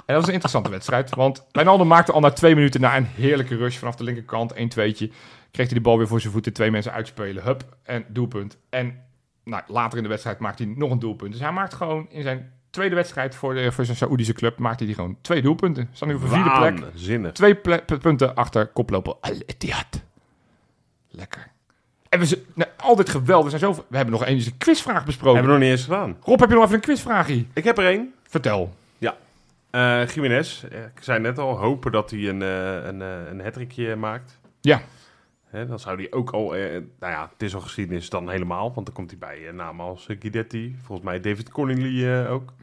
dat 0.06 0.16
was 0.16 0.28
een 0.28 0.34
interessante 0.34 0.70
wedstrijd. 0.70 1.16
Want 1.16 1.46
Wijnaldum 1.52 1.88
maakte 1.88 2.12
al 2.12 2.20
na 2.20 2.30
twee 2.32 2.56
minuten 2.56 2.82
na 2.82 2.98
een 2.98 3.06
heerlijke 3.16 3.56
rush 3.56 3.78
vanaf 3.78 3.96
de 3.96 4.04
linkerkant. 4.04 4.54
1-2'tje. 4.54 5.12
Kreeg 5.52 5.68
hij 5.68 5.74
de 5.78 5.82
bal 5.82 5.98
weer 5.98 6.08
voor 6.08 6.22
zijn 6.22 6.34
voeten. 6.34 6.54
Twee 6.54 6.72
mensen 6.72 6.92
uitspelen. 6.92 7.44
Hup. 7.44 7.78
En 7.84 8.06
doelpunt. 8.08 8.58
En 8.70 9.00
nou, 9.44 9.64
later 9.68 9.98
in 9.98 10.04
de 10.04 10.10
wedstrijd 10.10 10.40
maakt 10.40 10.60
hij 10.60 10.68
nog 10.68 10.92
een 10.92 11.00
doelpunt. 11.00 11.32
Dus 11.32 11.42
hij 11.42 11.52
maakt 11.52 11.74
gewoon 11.74 12.08
in 12.10 12.22
zijn 12.22 12.52
tweede 12.72 12.96
wedstrijd 12.96 13.36
voor, 13.36 13.54
de, 13.54 13.72
voor 13.72 13.86
zijn 13.86 13.98
Saoedische 13.98 14.34
club... 14.34 14.58
maakte 14.58 14.86
hij 14.86 14.94
gewoon 14.94 15.18
twee 15.22 15.42
doelpunten. 15.42 15.90
Staan 15.92 16.08
nu 16.08 16.14
op 16.14 16.22
de 16.22 16.28
vierde 16.28 16.52
plek. 16.52 16.80
Waanzinnig. 16.80 17.32
Twee 17.32 17.56
ple- 17.56 17.84
punten 18.02 18.36
achter 18.36 18.68
koploper 18.68 19.16
Al 19.22 19.34
Ittihad. 19.46 20.02
Lekker. 21.10 21.52
En 22.10 22.20
we 22.20 22.26
zijn 22.26 22.40
nou, 22.54 22.70
altijd 22.78 23.10
geweldig. 23.10 23.52
We, 23.52 23.58
zijn 23.58 23.74
zo, 23.74 23.86
we 23.88 23.96
hebben 23.96 24.14
nog 24.14 24.26
eens 24.26 24.46
een 24.46 24.58
quizvraag 24.58 25.06
besproken. 25.06 25.36
Hebben 25.36 25.54
we 25.54 25.60
nog 25.60 25.70
niet 25.70 25.78
eens 25.78 25.88
gedaan. 25.88 26.18
Rob, 26.24 26.40
heb 26.40 26.50
je 26.50 26.56
nog 26.56 26.64
even 26.64 26.76
een 26.76 26.82
quizvraagje? 26.82 27.46
Ik 27.54 27.64
heb 27.64 27.78
er 27.78 27.86
één. 27.86 28.14
Vertel. 28.28 28.74
Eh 29.72 30.08
Jiménez, 30.08 30.64
eh, 30.64 30.80
ik 30.80 31.04
zei 31.04 31.20
net 31.20 31.40
al, 31.40 31.58
hopen 31.58 31.92
dat 31.92 32.12
hij 32.12 32.30
een, 32.30 32.42
eh 32.42 32.86
een, 32.86 33.00
een 33.02 33.42
hattrickje 33.42 33.96
maakt. 33.96 34.40
Ja. 34.62 34.82
Hè, 35.46 35.66
dan 35.66 35.80
zou 35.80 35.98
hij 35.98 36.12
ook 36.12 36.32
al, 36.32 36.56
eh, 36.56 36.72
nou 36.72 37.12
ja, 37.14 37.30
het 37.34 37.42
is 37.42 37.56
al 37.56 37.62
geschiedenis 37.62 38.10
dan 38.10 38.30
helemaal, 38.30 38.74
want 38.74 38.86
dan 38.86 38.96
komt 38.96 39.10
hij 39.10 39.20
bij 39.20 39.48
eh, 39.48 39.54
namen 39.54 39.86
als 39.86 40.06
Guidetti. 40.20 40.76
Volgens 40.84 41.08
mij 41.08 41.20
David 41.20 41.50
Connolly 41.50 42.08
eh, 42.08 42.32
ook. 42.32 42.54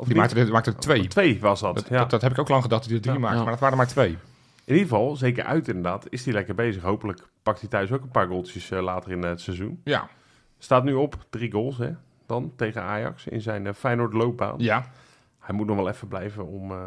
Of 0.00 0.06
Die 0.06 0.16
maakte, 0.16 0.40
er- 0.40 0.50
maakte 0.52 0.70
er 0.70 0.76
twee. 0.76 1.06
Twee 1.08 1.40
was 1.40 1.60
dat, 1.60 1.74
Dat, 1.74 1.88
ja. 1.88 1.98
dat, 1.98 2.10
dat 2.10 2.22
heb 2.22 2.30
ik 2.32 2.38
ook 2.38 2.48
lang 2.48 2.62
gedacht 2.62 2.80
dat 2.82 2.90
hij 2.90 2.98
er 3.00 3.04
drie 3.04 3.14
Ja. 3.14 3.20
maakte, 3.20 3.36
Ja. 3.38 3.42
maar 3.42 3.52
dat 3.52 3.60
waren 3.60 3.78
er 3.78 3.84
maar 3.84 3.92
twee. 3.92 4.10
In 4.64 4.74
ieder 4.74 4.82
geval, 4.88 5.16
zeker 5.16 5.44
uit 5.44 5.68
inderdaad, 5.68 6.06
is 6.08 6.24
hij 6.24 6.34
lekker 6.34 6.54
bezig. 6.54 6.82
Hopelijk 6.82 7.20
pakt 7.42 7.60
hij 7.60 7.68
thuis 7.68 7.92
ook 7.92 8.02
een 8.02 8.10
paar 8.10 8.26
goaltjes 8.26 8.70
eh, 8.70 8.82
later 8.82 9.10
in 9.10 9.22
het 9.22 9.40
seizoen. 9.40 9.80
Ja. 9.84 10.08
Staat 10.58 10.84
nu 10.84 10.92
op 10.94 11.26
drie 11.30 11.52
goals, 11.52 11.78
hè, 11.78 11.90
dan 12.26 12.52
tegen 12.56 12.82
Ajax 12.82 13.26
in 13.26 13.40
zijn 13.40 13.66
eh, 13.66 13.74
Feyenoord 13.74 14.12
loopbaan. 14.12 14.54
Ja. 14.58 14.90
Hij 15.38 15.54
moet 15.54 15.66
nog 15.66 15.76
wel 15.76 15.88
even 15.88 16.08
blijven 16.08 16.46
om 16.46 16.70
eh, 16.70 16.78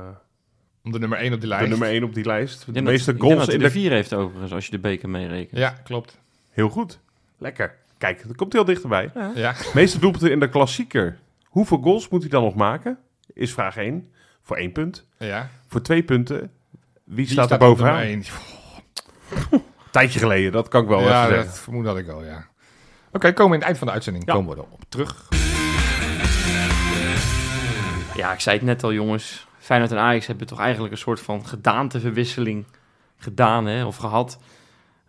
Om 0.83 0.91
de 0.91 0.99
nummer 0.99 1.17
één 1.17 1.33
op 1.33 1.39
die 1.39 1.49
de 1.49 1.55
lijst. 1.55 1.69
nummer 1.69 1.87
één 1.87 2.03
op 2.03 2.13
die 2.13 2.25
lijst. 2.25 2.65
De 2.65 2.71
dat- 2.71 2.83
meeste 2.83 3.15
goals 3.17 3.37
dat 3.45 3.53
in 3.53 3.59
de... 3.59 3.65
er 3.65 3.71
vier 3.71 3.91
heeft 3.91 4.13
overigens, 4.13 4.53
als 4.53 4.65
je 4.65 4.71
de 4.71 4.79
beker 4.79 5.09
meerekent. 5.09 5.59
Ja, 5.59 5.69
klopt. 5.83 6.19
Heel 6.49 6.69
goed. 6.69 6.99
Lekker. 7.37 7.75
Kijk, 7.97 8.23
dan 8.25 8.35
komt 8.35 8.51
hij 8.51 8.61
al 8.61 8.67
dichterbij. 8.67 9.11
Ja. 9.35 9.53
Meeste 9.73 9.99
doelpunten 9.99 10.31
in 10.31 10.39
de 10.39 10.49
klassieker. 10.49 11.17
Hoeveel 11.51 11.77
goals 11.77 12.09
moet 12.09 12.21
hij 12.21 12.29
dan 12.29 12.43
nog 12.43 12.55
maken? 12.55 12.97
Is 13.33 13.53
vraag 13.53 13.77
1. 13.77 14.11
Voor 14.41 14.57
één 14.57 14.71
punt. 14.71 15.07
ja. 15.17 15.49
Voor 15.67 15.81
twee 15.81 16.03
punten. 16.03 16.51
Wie, 17.03 17.27
staat 17.27 17.51
er 17.51 17.57
bovenaan? 17.57 18.23
Tijdje 19.91 20.19
geleden, 20.19 20.51
dat 20.51 20.67
kan 20.67 20.81
ik 20.83 20.87
wel 20.87 21.01
ja, 21.01 21.25
even 21.29 21.45
dat 21.45 21.59
vermoed 21.59 21.85
had 21.85 21.97
ik 21.97 22.07
al, 22.07 22.23
ja. 22.23 22.47
Oké, 23.11 23.33
komen 23.33 23.51
we 23.51 23.53
in 23.53 23.53
het 23.53 23.63
eind 23.63 23.77
van 23.77 23.87
de 23.87 23.93
uitzending. 23.93 24.25
Ja. 24.25 24.33
Komen 24.33 24.55
we 24.55 24.63
erop 24.63 24.83
terug. 24.89 25.29
Ja, 28.15 28.33
ik 28.33 28.39
zei 28.39 28.55
het 28.55 28.65
net 28.65 28.83
al, 28.83 28.93
jongens. 28.93 29.47
Feyenoord 29.59 29.91
en 29.91 29.97
Ajax 29.97 30.27
hebben 30.27 30.47
toch 30.47 30.59
eigenlijk 30.59 30.93
een 30.93 30.99
soort 30.99 31.19
van 31.19 31.45
gedaanteverwisseling 31.45 32.65
gedaan, 33.17 33.65
hè, 33.65 33.85
of 33.85 33.97
gehad. 33.97 34.39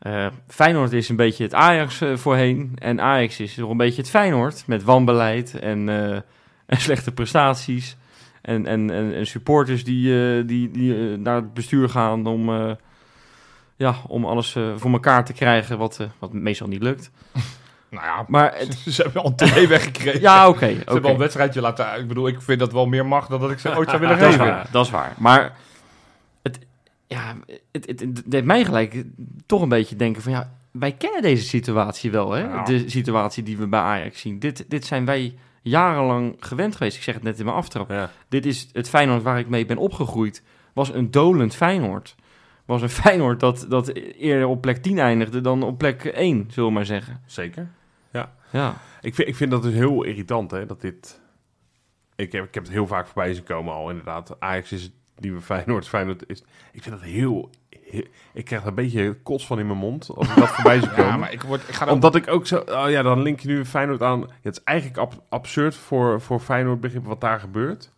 Eh, 0.02 0.26
Feyenoord 0.48 0.92
is 0.92 1.08
een 1.08 1.16
beetje 1.16 1.44
het 1.44 1.54
Ajax 1.54 2.00
eh, 2.00 2.16
voorheen. 2.16 2.72
En 2.78 3.00
Ajax 3.00 3.40
is 3.40 3.56
nog 3.56 3.70
een 3.70 3.76
beetje 3.76 4.00
het 4.00 4.10
Feyenoord. 4.10 4.62
Met 4.66 4.82
wanbeleid 4.82 5.58
en, 5.58 5.88
eh, 5.88 6.10
en 6.72 6.76
slechte 6.80 7.12
prestaties. 7.12 7.96
En, 8.42 8.66
en, 8.66 8.90
en, 8.90 9.14
en 9.14 9.26
supporters 9.26 9.84
die, 9.84 10.44
die, 10.44 10.70
die 10.70 10.94
naar 11.16 11.34
het 11.36 11.54
bestuur 11.54 11.88
gaan 11.88 12.26
om, 12.26 12.50
ja, 13.76 13.94
om 14.06 14.24
alles 14.24 14.56
voor 14.76 14.92
elkaar 14.92 15.24
te 15.24 15.32
krijgen, 15.32 15.78
wat, 15.78 15.98
wat 16.18 16.32
meestal 16.32 16.68
niet 16.68 16.82
lukt. 16.82 17.10
Nou 17.90 18.04
ja, 18.04 18.24
Maar 18.28 18.52
het- 18.56 18.74
ze 18.88 19.02
hebben 19.02 19.22
al 19.22 19.34
tv 19.34 19.68
weggekregen. 19.78 20.20
ja, 20.20 20.48
oké. 20.48 20.68
Ze 20.68 20.74
hebben 20.84 21.04
al 21.04 21.10
een 21.10 21.18
wedstrijdje 21.18 21.60
laten... 21.60 21.98
Ik 22.00 22.08
bedoel, 22.08 22.28
ik 22.28 22.42
vind 22.42 22.58
dat 22.58 22.72
wel 22.72 22.86
meer 22.86 23.06
mag 23.06 23.26
dan 23.26 23.40
dat 23.40 23.50
ik 23.50 23.58
ze 23.58 23.76
ooit 23.76 23.88
zou 23.88 24.00
willen 24.00 24.18
dat 24.18 24.28
is 24.28 24.34
geven. 24.34 24.50
waar, 24.50 24.66
dat 24.70 24.84
is 24.84 24.90
waar. 24.90 25.12
Maar 25.18 25.52
ja, 27.12 27.36
het, 27.72 27.86
het, 27.86 28.00
het 28.00 28.22
deed 28.26 28.44
mij 28.44 28.64
gelijk 28.64 29.04
toch 29.46 29.62
een 29.62 29.68
beetje 29.68 29.96
denken 29.96 30.22
van 30.22 30.32
ja, 30.32 30.52
wij 30.70 30.92
kennen 30.92 31.22
deze 31.22 31.44
situatie 31.44 32.10
wel, 32.10 32.30
hè? 32.30 32.40
Ja. 32.40 32.64
De 32.64 32.88
situatie 32.88 33.42
die 33.42 33.56
we 33.56 33.66
bij 33.66 33.80
Ajax 33.80 34.20
zien. 34.20 34.38
Dit, 34.38 34.64
dit 34.68 34.84
zijn 34.84 35.04
wij 35.04 35.34
jarenlang 35.62 36.36
gewend 36.38 36.76
geweest. 36.76 36.96
Ik 36.96 37.02
zeg 37.02 37.14
het 37.14 37.22
net 37.22 37.38
in 37.38 37.44
mijn 37.44 37.56
aftrap. 37.56 37.90
Ja. 37.90 38.10
Dit 38.28 38.46
is 38.46 38.68
het 38.72 38.88
Feyenoord 38.88 39.22
waar 39.22 39.38
ik 39.38 39.48
mee 39.48 39.66
ben 39.66 39.76
opgegroeid. 39.76 40.42
Was 40.72 40.94
een 40.94 41.10
dolend 41.10 41.54
Feyenoord. 41.54 42.14
Was 42.64 42.82
een 42.82 42.88
Feyenoord 42.88 43.40
dat, 43.40 43.66
dat 43.68 43.88
eerder 43.88 44.46
op 44.46 44.60
plek 44.60 44.82
10 44.82 44.98
eindigde 44.98 45.40
dan 45.40 45.62
op 45.62 45.78
plek 45.78 46.04
1, 46.04 46.44
zullen 46.50 46.68
we 46.68 46.74
maar 46.74 46.86
zeggen. 46.86 47.20
Zeker. 47.26 47.68
Ja, 48.12 48.32
Ik 49.00 49.14
vind, 49.14 49.28
ik 49.28 49.36
vind 49.36 49.50
dat 49.50 49.62
dus 49.62 49.74
heel 49.74 50.02
irritant, 50.02 50.50
hè, 50.50 50.66
dat 50.66 50.80
dit... 50.80 51.20
Ik 52.16 52.32
heb, 52.32 52.44
ik 52.44 52.54
heb 52.54 52.62
het 52.62 52.72
heel 52.72 52.86
vaak 52.86 53.06
voorbij 53.06 53.34
zien 53.34 53.44
komen 53.44 53.74
al, 53.74 53.88
inderdaad. 53.88 54.40
Ajax 54.40 54.72
is 54.72 54.90
het 55.14 55.24
nieuwe 55.24 55.40
Feyenoord. 55.40 55.88
Feyenoord 55.88 56.28
is... 56.28 56.42
Ik 56.72 56.82
vind 56.82 56.94
dat 56.94 57.04
heel... 57.04 57.50
heel- 57.90 58.06
ik 58.32 58.44
krijg 58.44 58.62
er 58.62 58.68
een 58.68 58.74
beetje 58.74 59.16
kots 59.22 59.46
van 59.46 59.58
in 59.58 59.66
mijn 59.66 59.78
mond 59.78 60.10
als 60.14 60.28
ik 60.28 60.36
dat 60.36 60.48
voorbij 60.54 60.78
zie 60.80 60.88
komen. 60.88 61.04
Ja, 61.06 61.16
maar 61.16 61.32
ik, 61.32 61.42
word, 61.42 61.68
ik 61.68 61.74
ga 61.74 61.92
Omdat 61.92 62.14
ik 62.14 62.28
ook 62.28 62.46
zo... 62.46 62.56
Oh 62.58 62.90
ja, 62.90 63.02
dan 63.02 63.22
link 63.22 63.40
je 63.40 63.48
nu 63.48 63.64
Feyenoord 63.64 64.02
aan. 64.02 64.20
Ja, 64.20 64.26
het 64.42 64.56
is 64.56 64.62
eigenlijk 64.64 64.98
ab- 64.98 65.22
absurd 65.28 65.74
voor, 65.74 66.20
voor 66.20 66.40
Feyenoord 66.40 66.80
begrip 66.80 67.04
wat 67.04 67.20
daar 67.20 67.40
gebeurt. 67.40 67.92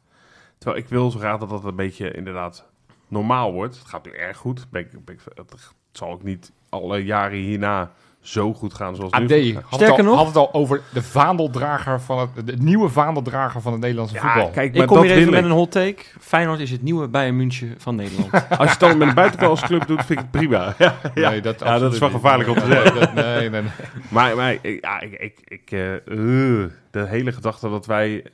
Terwijl 0.58 0.82
ik 0.82 0.88
wil 0.88 1.10
zo 1.10 1.18
graag 1.18 1.38
dat 1.38 1.48
dat 1.48 1.64
een 1.64 1.76
beetje 1.76 2.10
inderdaad 2.10 2.66
normaal 3.08 3.52
wordt. 3.52 3.78
Het 3.78 3.88
gaat 3.88 4.04
nu 4.04 4.12
erg 4.12 4.36
goed. 4.36 4.66
Ben 4.70 4.80
ik, 4.80 5.04
ben 5.04 5.14
ik, 5.14 5.20
het 5.34 5.68
zal 5.92 6.10
ook 6.10 6.22
niet 6.22 6.52
alle 6.68 7.04
jaren 7.04 7.38
hierna 7.38 7.92
zo 8.24 8.54
goed 8.54 8.74
gaan 8.74 8.96
zoals 8.96 9.10
AD 9.12 9.20
nu 9.20 9.26
had 9.28 9.62
gaat. 9.62 9.64
het, 9.70 9.74
Sterker 9.74 9.98
al, 9.98 10.04
nog- 10.04 10.16
had 10.16 10.26
het 10.26 10.36
al 10.36 10.52
over 10.54 10.80
de 10.92 11.02
vaandeldrager 11.02 12.00
van 12.00 12.18
het, 12.18 12.46
de 12.46 12.56
nieuwe 12.56 12.88
vaandeldrager 12.88 13.60
van 13.60 13.72
het 13.72 13.80
Nederlandse 13.80 14.16
voetbal. 14.16 14.50
kijk, 14.50 14.74
Ik 14.74 14.86
kom 14.86 15.02
hier 15.02 15.10
even 15.10 15.32
met 15.32 15.44
een 15.44 15.50
hot 15.50 15.70
take. 15.72 16.02
Feyenoord 16.20 16.60
is 16.60 16.70
het 16.70 16.82
nieuwe 16.82 17.08
Bayern 17.08 17.36
München 17.36 17.74
van 17.78 17.94
Nederland. 17.94 18.30
Als 18.32 18.58
je 18.58 18.68
het 18.68 18.80
dan 18.80 18.98
met 18.98 19.08
een 19.08 19.14
buitenlandse 19.14 19.66
club 19.66 19.86
doet, 19.86 19.98
vind 20.04 20.10
ik 20.10 20.18
het 20.18 20.30
prima. 20.30 20.74
Ja, 20.78 20.94
ja. 21.14 21.30
Nee, 21.30 21.40
dat, 21.40 21.60
Ja, 21.60 21.78
dat 21.78 21.92
is 21.92 21.98
wel 21.98 22.10
gevaarlijk 22.10 22.48
om 22.48 22.54
te 22.54 22.66
zeggen. 22.66 22.94
dat- 23.00 23.14
nee, 23.14 23.50
nee, 23.50 23.62
nee. 23.62 23.70
Maar, 24.08 24.36
maar 24.36 24.52
ik- 24.60 24.78
ja, 24.84 25.00
ik, 25.00 25.12
ik, 25.12 25.38
ik, 25.44 25.70
eh, 25.70 25.94
eh, 25.94 26.70
de 26.90 27.06
hele 27.06 27.32
gedachte 27.32 27.68
dat 27.70 27.86
wij 27.86 28.24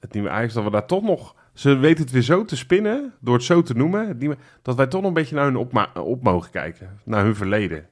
het 0.00 0.12
nieuwe 0.12 0.30
Ajax, 0.30 0.52
dat 0.54 0.64
we 0.64 0.70
daar 0.70 0.86
toch 0.86 1.02
nog... 1.02 1.34
Ze 1.54 1.76
weten 1.76 2.02
het 2.04 2.12
weer 2.12 2.22
zo 2.22 2.44
te 2.44 2.56
spinnen, 2.56 3.12
door 3.20 3.34
het 3.34 3.44
zo 3.44 3.62
te 3.62 3.74
noemen, 3.74 4.18
dat 4.62 4.76
wij 4.76 4.86
toch 4.86 5.00
nog 5.00 5.08
een 5.08 5.14
beetje 5.16 5.34
naar 5.34 5.44
hun 5.44 5.56
op, 5.56 5.88
op 5.94 6.22
mogen 6.22 6.50
kijken. 6.50 6.98
Naar 7.04 7.24
hun 7.24 7.34
verleden. 7.34 7.86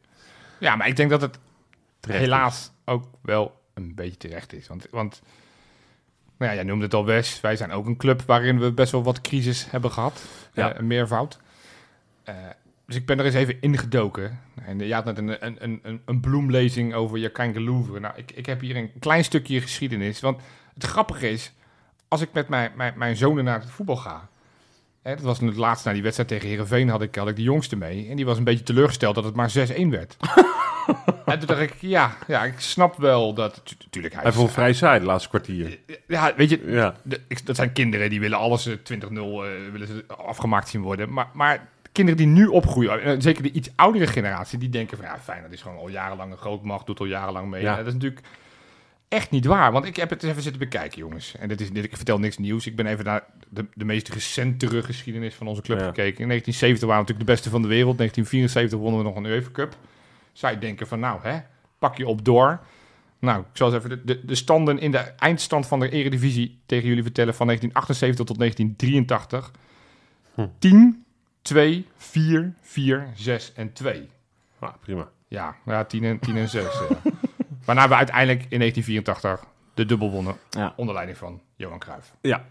Ja, 0.58 0.76
maar 0.76 0.88
ik 0.88 0.96
denk 0.96 1.10
dat 1.10 1.20
het 1.20 1.38
Terecht 2.00 2.20
helaas 2.20 2.70
ook 2.84 3.04
wel 3.22 3.60
een 3.74 3.94
beetje 3.94 4.16
terecht 4.16 4.52
is. 4.52 4.66
Want, 4.66 4.86
want 4.90 5.22
nou 6.36 6.50
ja, 6.50 6.56
jij 6.56 6.64
noemde 6.64 6.84
het 6.84 6.94
al 6.94 7.04
Wes. 7.04 7.40
Wij 7.40 7.56
zijn 7.56 7.72
ook 7.72 7.86
een 7.86 7.96
club 7.96 8.22
waarin 8.22 8.60
we 8.60 8.72
best 8.72 8.92
wel 8.92 9.02
wat 9.02 9.20
crisis 9.20 9.70
hebben 9.70 9.90
gehad. 9.90 10.22
Ja. 10.52 10.66
Ja. 10.66 10.78
een 10.78 10.86
meervoud. 10.86 11.38
Eh, 12.24 12.34
dus 12.86 12.96
ik 12.96 13.06
ben 13.06 13.18
er 13.18 13.24
eens 13.24 13.34
even 13.34 13.60
ingedoken. 13.60 14.40
En 14.54 14.78
je 14.78 14.94
had 14.94 15.04
net 15.04 15.18
een, 15.18 15.46
een, 15.46 15.80
een, 15.82 16.02
een, 16.04 16.20
bloemlezing 16.20 16.94
over 16.94 17.18
Jacquin 17.18 17.64
Louvre. 17.64 18.00
Nou, 18.00 18.14
ik, 18.16 18.30
ik 18.30 18.46
heb 18.46 18.60
hier 18.60 18.76
een 18.76 18.90
klein 18.98 19.24
stukje 19.24 19.60
geschiedenis. 19.60 20.20
Want 20.20 20.40
het 20.74 20.84
grappige 20.84 21.30
is, 21.30 21.52
als 22.08 22.20
ik 22.20 22.32
met 22.32 22.48
mijn, 22.48 22.72
mijn, 22.76 22.98
mijn 22.98 23.16
zonen 23.16 23.44
naar 23.44 23.60
het 23.60 23.70
voetbal 23.70 23.96
ga... 23.96 24.28
Hè, 25.04 25.14
dat 25.14 25.24
was 25.24 25.40
het 25.40 25.56
laatst 25.56 25.84
na 25.84 25.92
die 25.92 26.02
wedstrijd 26.02 26.28
tegen 26.28 26.48
Herenveen 26.48 26.88
had 26.88 27.02
ik, 27.02 27.14
had 27.14 27.28
ik 27.28 27.36
de 27.36 27.42
jongste 27.42 27.76
mee. 27.76 28.08
En 28.08 28.16
die 28.16 28.24
was 28.24 28.38
een 28.38 28.44
beetje 28.44 28.64
teleurgesteld 28.64 29.14
dat 29.14 29.24
het 29.24 29.34
maar 29.34 29.50
6-1 29.50 29.88
werd. 29.88 30.16
en 31.26 31.38
toen 31.38 31.46
dacht 31.46 31.60
ik, 31.60 31.74
ja, 31.80 32.16
ja, 32.26 32.44
ik 32.44 32.54
snap 32.60 32.96
wel 32.96 33.34
dat... 33.34 33.60
tu- 33.64 33.74
Tuurlijk, 33.90 34.14
hij, 34.14 34.22
Hij 34.22 34.32
vond 34.32 34.50
vrij 34.52 34.72
saai 34.72 35.00
de 35.00 35.06
laatste 35.06 35.28
kwartier. 35.28 35.78
Ja, 36.06 36.32
weet 36.36 36.50
je, 36.50 36.62
Ja. 36.66 36.94
de- 37.02 37.20
ik- 37.28 37.46
dat 37.46 37.56
zijn 37.56 37.72
kinderen 37.72 38.10
die 38.10 38.20
willen 38.20 38.38
alles 38.38 38.66
eh, 38.66 38.74
20-0 38.74 39.44
eh, 39.44 39.48
willen 39.72 39.86
ze 39.86 40.04
afgemaakt 40.08 40.68
zien 40.68 40.82
worden. 40.82 41.12
Maar, 41.12 41.28
maar 41.32 41.68
kinderen 41.92 42.18
die 42.18 42.28
nu 42.28 42.46
opgroeien, 42.46 43.00
eh, 43.02 43.14
zeker 43.18 43.42
de 43.42 43.50
iets 43.52 43.70
oudere 43.76 44.06
generatie, 44.06 44.58
die 44.58 44.68
denken 44.68 44.96
van 44.96 45.06
ja, 45.06 45.18
fijn, 45.18 45.42
dat 45.42 45.52
is 45.52 45.62
gewoon 45.62 45.78
al 45.78 45.88
jarenlang 45.88 46.32
een 46.32 46.38
grootmacht, 46.38 46.86
doet 46.86 47.00
al 47.00 47.06
jarenlang 47.06 47.50
mee. 47.50 47.62
Ja, 47.62 47.76
dat 47.76 47.86
is 47.86 47.92
natuurlijk 47.92 48.20
echt 49.14 49.30
niet 49.30 49.44
waar. 49.46 49.72
Want 49.72 49.84
ik 49.84 49.96
heb 49.96 50.10
het 50.10 50.22
even 50.22 50.42
zitten 50.42 50.60
bekijken, 50.60 50.98
jongens. 50.98 51.36
En 51.36 51.48
dit 51.48 51.60
is, 51.60 51.70
dit, 51.70 51.84
ik 51.84 51.96
vertel 51.96 52.18
niks 52.18 52.38
nieuws. 52.38 52.66
Ik 52.66 52.76
ben 52.76 52.86
even 52.86 53.04
naar 53.04 53.24
de, 53.48 53.66
de 53.74 53.84
meest 53.84 54.08
recentere 54.08 54.82
geschiedenis 54.82 55.34
van 55.34 55.46
onze 55.46 55.62
club 55.62 55.78
Ja. 55.78 55.84
gekeken. 55.84 56.20
In 56.20 56.28
1970 56.28 56.88
waren 56.88 57.04
we 57.04 57.08
natuurlijk 57.10 57.26
de 57.26 57.32
beste 57.32 57.50
van 57.50 57.62
de 57.62 57.68
wereld. 57.68 57.96
1974 57.98 58.78
wonnen 58.78 59.00
we 59.00 59.06
nog 59.06 59.16
een 59.16 59.24
UEFA 59.24 59.50
Cup. 59.52 59.76
Zou 60.32 60.54
je 60.54 60.58
denken 60.58 60.86
van 60.86 61.00
nou, 61.00 61.18
hè, 61.22 61.38
pak 61.78 61.96
je 61.96 62.06
op 62.06 62.24
door. 62.24 62.60
Nou, 63.18 63.40
ik 63.40 63.46
zal 63.52 63.66
eens 63.66 63.76
even 63.84 63.90
de, 63.90 64.04
de, 64.04 64.24
de 64.24 64.34
standen 64.34 64.78
in 64.78 64.90
de 64.90 64.98
eindstand 64.98 65.66
van 65.66 65.80
de 65.80 65.90
Eredivisie 65.90 66.58
tegen 66.66 66.88
jullie 66.88 67.02
vertellen 67.02 67.34
van 67.34 67.46
1978 67.46 68.26
tot 68.26 68.38
1983. 68.38 69.50
10, 70.58 71.04
2, 71.42 71.86
4, 71.96 72.54
4, 72.60 73.08
6 73.14 73.52
en 73.54 73.72
2. 73.72 74.08
Ah, 74.58 74.74
prima. 74.80 75.08
Ja, 75.28 75.56
ja 75.66 75.84
10, 75.84 76.04
en, 76.04 76.18
10 76.18 76.36
en 76.36 76.48
6. 76.48 76.62
ja. 76.62 77.10
Waarna 77.64 77.88
we 77.88 77.94
uiteindelijk 77.94 78.46
in 78.48 78.58
1984 78.58 79.48
de 79.74 79.86
dubbel 79.86 80.10
wonnen. 80.10 80.36
Ja. 80.50 80.72
Onder 80.76 80.94
leiding 80.94 81.18
van 81.18 81.40
Johan 81.56 81.78
Cruijff. 81.78 82.12
Ja. 82.20 82.44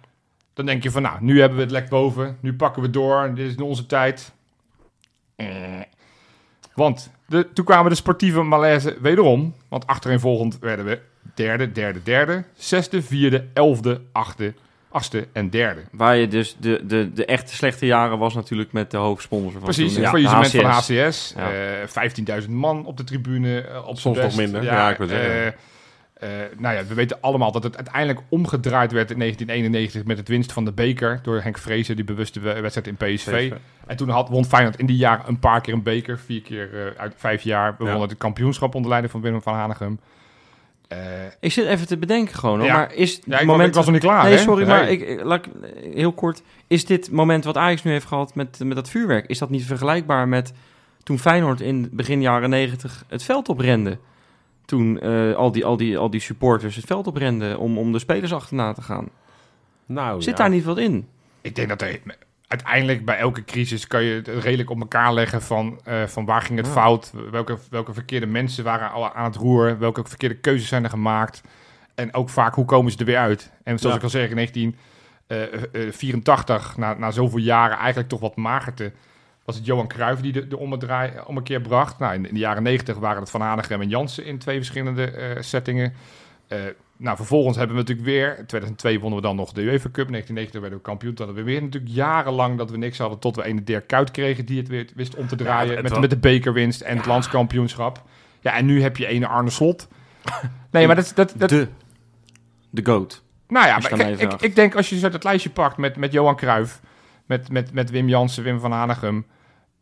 Dan 0.54 0.66
denk 0.66 0.84
je 0.84 0.92
van, 0.92 1.02
nou, 1.02 1.18
nu 1.22 1.40
hebben 1.40 1.58
we 1.58 1.64
het 1.64 1.72
lek 1.72 1.90
boven. 1.90 2.38
Nu 2.40 2.54
pakken 2.54 2.82
we 2.82 2.90
door. 2.90 3.34
Dit 3.36 3.50
is 3.50 3.56
onze 3.56 3.86
tijd. 3.86 4.34
Eh. 5.36 5.82
Want 6.76 7.12
de, 7.26 7.54
toen 7.54 7.66
kwamen 7.66 7.92
de 7.92 7.98
sportieve 7.98 8.42
malaise 8.42 8.98
wederom. 9.02 9.56
Want 9.68 9.88
achtereenvolgend 9.88 10.60
werden 10.60 10.86
we 10.86 11.02
derde, 11.34 11.72
derde, 11.72 12.04
derde. 12.04 12.44
Zesde, 12.56 13.02
vierde, 13.02 13.48
elfde, 13.54 14.02
achtste, 14.12 14.54
achtste 14.94 15.28
en 15.34 15.50
derde. 15.50 15.82
Waar 15.92 16.16
je 16.16 16.28
dus 16.28 16.56
de, 16.60 16.82
de, 16.86 17.14
de 17.14 17.26
echte 17.26 17.56
slechte 17.56 17.86
jaren 17.86 18.18
was 18.18 18.34
natuurlijk 18.34 18.72
met 18.72 18.92
de 18.92 18.98
hoofdsponsor 18.98 19.52
van 19.52 19.62
Precies, 19.62 19.94
het 19.96 20.04
ja, 20.04 20.10
faillissement 20.10 20.52
de 20.52 20.62
van 20.62 20.70
HCS. 20.72 21.34
Ja. 21.38 21.52
eh 21.52 22.42
15.000 22.44 22.50
man 22.50 22.86
op 22.86 22.98
de 22.98 23.04
tribune. 23.04 23.62
eh, 23.62 23.88
op 23.88 23.98
Soms 24.00 24.18
nog 24.18 24.36
minder, 24.36 24.64
ja, 24.64 24.90
ik 24.92 24.98
wou 24.98 25.10
zeggen. 25.10 25.30
eh, 25.34 25.48
eh, 26.14 26.50
nou 26.58 26.76
ja, 26.76 26.86
we 26.86 26.94
weten 26.94 27.18
allemaal 27.22 27.52
dat 27.52 27.64
het 27.64 27.76
uiteindelijk 27.76 28.20
omgedraaid 28.30 28.92
werd 28.92 29.12
in 29.12 29.18
1991 29.18 30.04
met 30.06 30.18
het 30.18 30.28
winst 30.28 30.52
van 30.54 30.66
de 30.66 30.72
beker 30.72 31.20
door 31.24 31.42
Henk 31.42 31.58
Vrezen, 31.58 31.96
die 31.96 32.06
bewuste 32.06 32.40
we- 32.40 32.60
wedstrijd 32.62 32.88
in 32.88 32.96
PSV. 32.96 33.48
PSV. 33.48 33.52
En 33.88 33.96
toen 33.98 34.10
had, 34.10 34.30
won 34.30 34.46
Feyenoord 34.46 34.80
in 34.80 34.86
die 34.86 34.96
jaren 34.98 35.26
een 35.28 35.40
paar 35.40 35.62
keer 35.62 35.74
een 35.74 35.84
beker, 35.84 36.20
vier 36.20 36.42
keer 36.42 36.94
uit 36.98 37.14
vijf 37.18 37.42
jaar. 37.42 37.76
We 37.78 37.84
Ja. 37.84 37.90
wonnen 37.90 38.10
het 38.10 38.18
kampioenschap 38.18 38.76
onder 38.76 38.90
leiding 38.90 39.12
van 39.14 39.22
Willem 39.22 39.42
van 39.42 39.54
Hanegem. 39.54 40.00
Eh, 40.94 41.26
Ik 41.40 41.52
zit 41.52 41.66
even 41.66 41.88
te 41.88 41.98
bedenken 41.98 42.36
gewoon, 42.36 42.58
hoor, 42.58 42.68
Ja. 42.68 42.74
maar 42.74 42.94
is 42.94 43.16
het 43.16 43.24
ja, 43.26 43.40
ik, 43.40 43.46
moment... 43.46 43.76
was 43.76 43.86
nog 43.86 43.94
niet 43.94 44.04
klaar. 44.04 44.24
nee, 44.24 44.34
hè? 44.34 44.40
sorry, 44.40 44.68
maar 44.68 44.90
ik, 44.90 45.02
ik- 45.02 45.24
laat 45.24 45.46
ik, 45.46 45.54
eh, 45.64 45.94
heel 45.94 46.12
kort. 46.14 46.42
Is 46.68 46.86
dit 46.86 47.12
moment 47.12 47.44
wat 47.44 47.58
Ajax 47.58 47.84
nu 47.84 47.92
heeft 47.92 48.06
gehad 48.06 48.36
met, 48.36 48.60
met 48.64 48.76
dat 48.76 48.90
vuurwerk, 48.90 49.26
is 49.28 49.38
dat 49.38 49.50
niet 49.50 49.66
vergelijkbaar 49.66 50.28
met 50.28 50.54
toen 51.04 51.20
Feyenoord 51.20 51.62
in 51.62 51.90
begin 51.92 52.22
jaren 52.22 52.50
negentig 52.50 53.06
het 53.08 53.24
veld 53.24 53.50
oprende? 53.50 53.98
Toen 54.66 55.00
eh, 55.00 55.34
al, 55.36 55.52
die, 55.52 55.66
al, 55.66 55.78
die, 55.78 55.98
al 55.98 56.10
die 56.10 56.20
supporters 56.22 56.76
het 56.76 56.86
veld 56.86 57.08
oprenden 57.08 57.58
om, 57.60 57.78
om 57.78 57.92
de 57.92 58.00
spelers 58.00 58.34
achterna 58.34 58.74
te 58.74 58.82
gaan. 58.82 59.10
Nou, 59.86 60.22
Zit 60.22 60.38
ja. 60.38 60.44
daar 60.44 60.50
niet 60.54 60.64
wat 60.64 60.78
in? 60.78 61.08
Ik 61.42 61.56
denk 61.56 61.70
dat 61.70 61.82
er 61.82 62.00
uiteindelijk 62.54 63.06
bij 63.06 63.18
elke 63.18 63.44
crisis 63.44 63.88
kan 63.88 64.04
je 64.04 64.16
het 64.16 64.28
redelijk 64.28 64.70
op 64.70 64.80
elkaar 64.80 65.14
leggen 65.14 65.42
van, 65.42 65.80
eh, 65.84 66.04
van 66.04 66.26
waar 66.26 66.42
ging 66.42 66.58
het 66.58 66.68
Ja. 66.68 66.74
fout, 66.74 67.12
welke, 67.32 67.58
welke 67.70 67.94
verkeerde 67.94 68.26
mensen 68.26 68.64
waren 68.64 68.92
al 68.92 69.14
aan 69.14 69.24
het 69.26 69.36
roer, 69.36 69.78
welke 69.80 70.04
verkeerde 70.06 70.36
keuzes 70.36 70.68
zijn 70.68 70.84
er 70.84 70.90
gemaakt 70.90 71.42
en 71.96 72.14
ook 72.14 72.30
vaak 72.30 72.56
hoe 72.56 72.66
komen 72.66 72.92
ze 72.92 72.98
er 72.98 73.06
weer 73.06 73.18
uit. 73.18 73.52
En 73.64 73.80
zoals 73.80 73.94
Ja. 73.96 74.00
ik 74.00 74.04
al 74.04 74.10
zeg, 74.10 74.30
in 74.30 74.36
1984, 74.36 76.78
na, 76.78 76.94
na 76.94 77.12
zoveel 77.12 77.40
jaren 77.40 77.78
eigenlijk 77.78 78.10
toch 78.10 78.20
wat 78.20 78.36
magerte, 78.36 78.92
was 79.46 79.56
het 79.56 79.66
Johan 79.66 79.88
Cruijff 79.88 80.22
die 80.22 80.32
de, 80.32 80.48
de 80.48 80.58
om 80.58 80.72
een 81.38 81.44
keer 81.44 81.62
bracht. 81.62 82.00
Nou, 82.00 82.14
in, 82.14 82.28
in 82.28 82.34
de 82.34 82.40
jaren 82.40 82.64
90 82.64 82.98
waren 82.98 83.22
het 83.22 83.30
Van 83.30 83.42
Hanegem 83.42 83.82
en 83.82 83.90
Jansen 83.90 84.26
in 84.26 84.38
twee 84.38 84.58
verschillende 84.58 85.12
eh, 85.12 85.42
settingen. 85.42 85.94
Eh, 86.48 86.60
nou, 86.98 87.16
vervolgens 87.16 87.58
hebben 87.58 87.76
we 87.76 87.82
natuurlijk 87.82 88.08
weer... 88.08 88.38
In 88.38 88.46
2002 88.46 89.00
wonnen 89.00 89.20
we 89.20 89.26
dan 89.26 89.36
nog 89.36 89.52
de 89.52 89.62
UEFA 89.62 89.90
Cup. 89.92 90.06
In 90.06 90.12
1990 90.12 90.62
werden 90.62 90.80
we 90.80 90.86
kampioen. 90.86 91.14
Toen 91.14 91.26
hadden 91.26 91.46
we 91.46 91.52
weer 91.52 91.62
natuurlijk 91.62 91.94
jarenlang 91.94 92.58
dat 92.58 92.72
we 92.72 92.78
niks 92.78 92.98
hadden... 92.98 93.20
tot 93.20 93.36
we 93.36 93.48
een 93.48 93.66
Dirk 93.66 93.88
Kuyt 93.88 94.12
kregen 94.12 94.46
die 94.46 94.58
het 94.58 94.68
weer 94.68 94.90
wist 94.96 95.16
om 95.16 95.28
te 95.28 95.36
draaien... 95.36 95.76
het 95.76 95.90
met, 95.90 96.00
met 96.00 96.10
de 96.10 96.18
bekerwinst 96.18 96.82
en 96.82 96.98
het 96.98 97.06
landskampioenschap. 97.06 98.04
Ja, 98.40 98.54
en 98.54 98.66
nu 98.66 98.82
heb 98.82 98.98
je 98.98 99.08
ene 99.08 99.28
Arne 99.28 99.50
Slot. 99.50 99.88
Nee, 100.72 100.88
maar 100.88 100.96
dat... 100.96 101.12
dat, 101.16 101.34
dat 101.38 101.50
De, 101.50 101.68
de 102.70 102.86
GOAT. 102.86 103.24
nou 103.48 103.68
ja, 103.68 103.78
Is 103.78 103.90
maar 103.90 104.00
ik, 104.00 104.20
even 104.20 104.38
ik, 104.40 104.56
denk 104.56 104.76
als 104.76 104.90
je 104.90 105.00
zo 105.00 105.10
dat 105.10 105.24
lijstje 105.24 105.50
pakt 105.50 105.78
met, 105.78 105.96
met 105.96 106.12
Johan 106.12 106.36
Cruijff... 106.36 106.82
Met, 107.26 107.50
met, 107.50 107.74
met 107.74 107.90
Wim 107.90 108.10
Jansen, 108.10 108.44
Wim 108.44 108.60
van 108.60 108.72
Hanegem... 108.72 109.26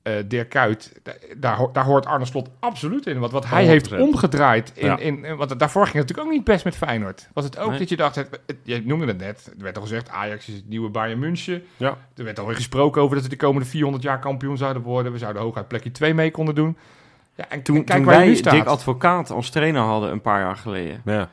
eh 0.03 0.13
Dirk 0.25 0.49
Kuyt, 0.49 0.99
da- 1.03 1.13
daar, 1.37 1.55
ho- 1.55 1.69
daar 1.73 1.83
hoort 1.85 2.05
Arne 2.05 2.25
Slot 2.25 2.49
absoluut 2.59 3.05
in. 3.07 3.19
Want 3.19 3.31
wat 3.31 3.45
hij 3.45 3.63
100%. 3.63 3.67
heeft 3.67 3.91
omgedraaid, 3.91 4.71
in, 4.75 4.85
Ja. 4.85 4.97
in, 4.97 5.25
in- 5.25 5.35
want 5.35 5.59
daarvoor 5.59 5.83
ging 5.85 5.97
het 5.97 6.01
natuurlijk 6.07 6.27
ook 6.27 6.33
niet 6.35 6.43
best 6.43 6.63
met 6.63 6.75
Feyenoord. 6.75 7.29
Was 7.33 7.43
het 7.43 7.57
ook 7.57 7.69
Nee. 7.69 7.79
dat 7.79 7.89
je 7.89 7.95
dacht, 7.97 8.15
het, 8.15 8.39
het- 8.45 8.57
je 8.63 8.81
noemde 8.85 9.05
het 9.05 9.17
net, 9.17 9.51
er 9.57 9.63
werd 9.63 9.75
al 9.75 9.81
gezegd, 9.81 10.09
Ajax 10.09 10.47
is 10.47 10.53
het 10.55 10.67
nieuwe 10.69 10.89
Bayern 10.89 11.19
München. 11.19 11.63
Ja. 11.77 11.97
Er 12.15 12.23
werd 12.23 12.39
alweer 12.39 12.55
gesproken 12.55 13.01
over 13.01 13.15
dat 13.15 13.23
we 13.23 13.29
de 13.29 13.35
komende 13.35 13.67
400 13.67 14.03
jaar 14.03 14.19
kampioen 14.19 14.57
zouden 14.57 14.81
worden. 14.81 15.11
We 15.11 15.17
zouden 15.17 15.41
hooguit 15.41 15.67
plekje 15.67 15.91
2 15.91 16.13
mee 16.13 16.31
konden 16.31 16.55
doen. 16.55 16.77
Ja, 17.35 17.49
en 17.49 17.61
Toen, 17.61 17.75
en 17.75 17.83
kijk 17.83 17.97
toen 17.97 18.05
waar 18.07 18.15
je 18.15 18.19
wij 18.21 18.29
nu 18.29 18.35
staat. 18.35 18.53
Dick 18.53 18.65
Advocaat 18.65 19.29
als 19.31 19.49
trainer 19.49 19.81
hadden 19.81 20.11
een 20.11 20.21
paar 20.21 20.39
jaar 20.39 20.55
geleden... 20.55 21.01
Ja. 21.05 21.29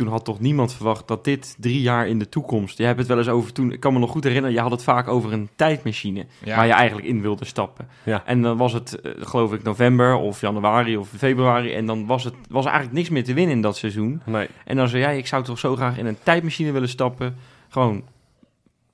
Toen 0.00 0.08
had 0.08 0.24
toch 0.24 0.40
niemand 0.40 0.72
verwacht 0.72 1.08
dat 1.08 1.24
dit 1.24 1.56
drie 1.58 1.80
jaar 1.80 2.08
in 2.08 2.18
de 2.18 2.28
toekomst... 2.28 2.78
Je 2.78 2.84
hebt 2.84 2.98
het 2.98 3.08
wel 3.08 3.18
eens 3.18 3.28
over 3.28 3.52
toen... 3.52 3.72
Ik 3.72 3.80
kan 3.80 3.92
me 3.92 3.98
nog 3.98 4.10
goed 4.10 4.24
herinneren, 4.24 4.54
je 4.54 4.62
had 4.62 4.70
het 4.70 4.82
vaak 4.82 5.08
over 5.08 5.32
een 5.32 5.48
tijdmachine... 5.56 6.26
Ja. 6.44 6.56
waar 6.56 6.66
je 6.66 6.72
eigenlijk 6.72 7.08
in 7.08 7.20
wilde 7.20 7.44
stappen. 7.44 7.88
Ja. 8.02 8.22
En 8.26 8.42
dan 8.42 8.56
was 8.56 8.72
het, 8.72 9.00
eh, 9.00 9.12
geloof 9.18 9.52
ik, 9.52 9.62
november 9.62 10.14
of 10.14 10.40
januari 10.40 10.96
of 10.96 11.08
februari... 11.16 11.72
en 11.74 11.86
dan 11.86 12.06
was, 12.06 12.24
het, 12.24 12.34
was 12.48 12.64
eigenlijk 12.64 12.94
niks 12.94 13.08
meer 13.08 13.24
te 13.24 13.34
winnen 13.34 13.54
in 13.54 13.62
dat 13.62 13.76
seizoen. 13.76 14.22
Nee. 14.24 14.48
En 14.64 14.76
dan 14.76 14.88
zei 14.88 15.02
jij, 15.02 15.18
ik 15.18 15.26
zou 15.26 15.42
toch 15.44 15.58
zo 15.58 15.76
graag 15.76 15.98
in 15.98 16.06
een 16.06 16.18
tijdmachine 16.22 16.72
willen 16.72 16.88
stappen... 16.88 17.36
gewoon 17.68 18.04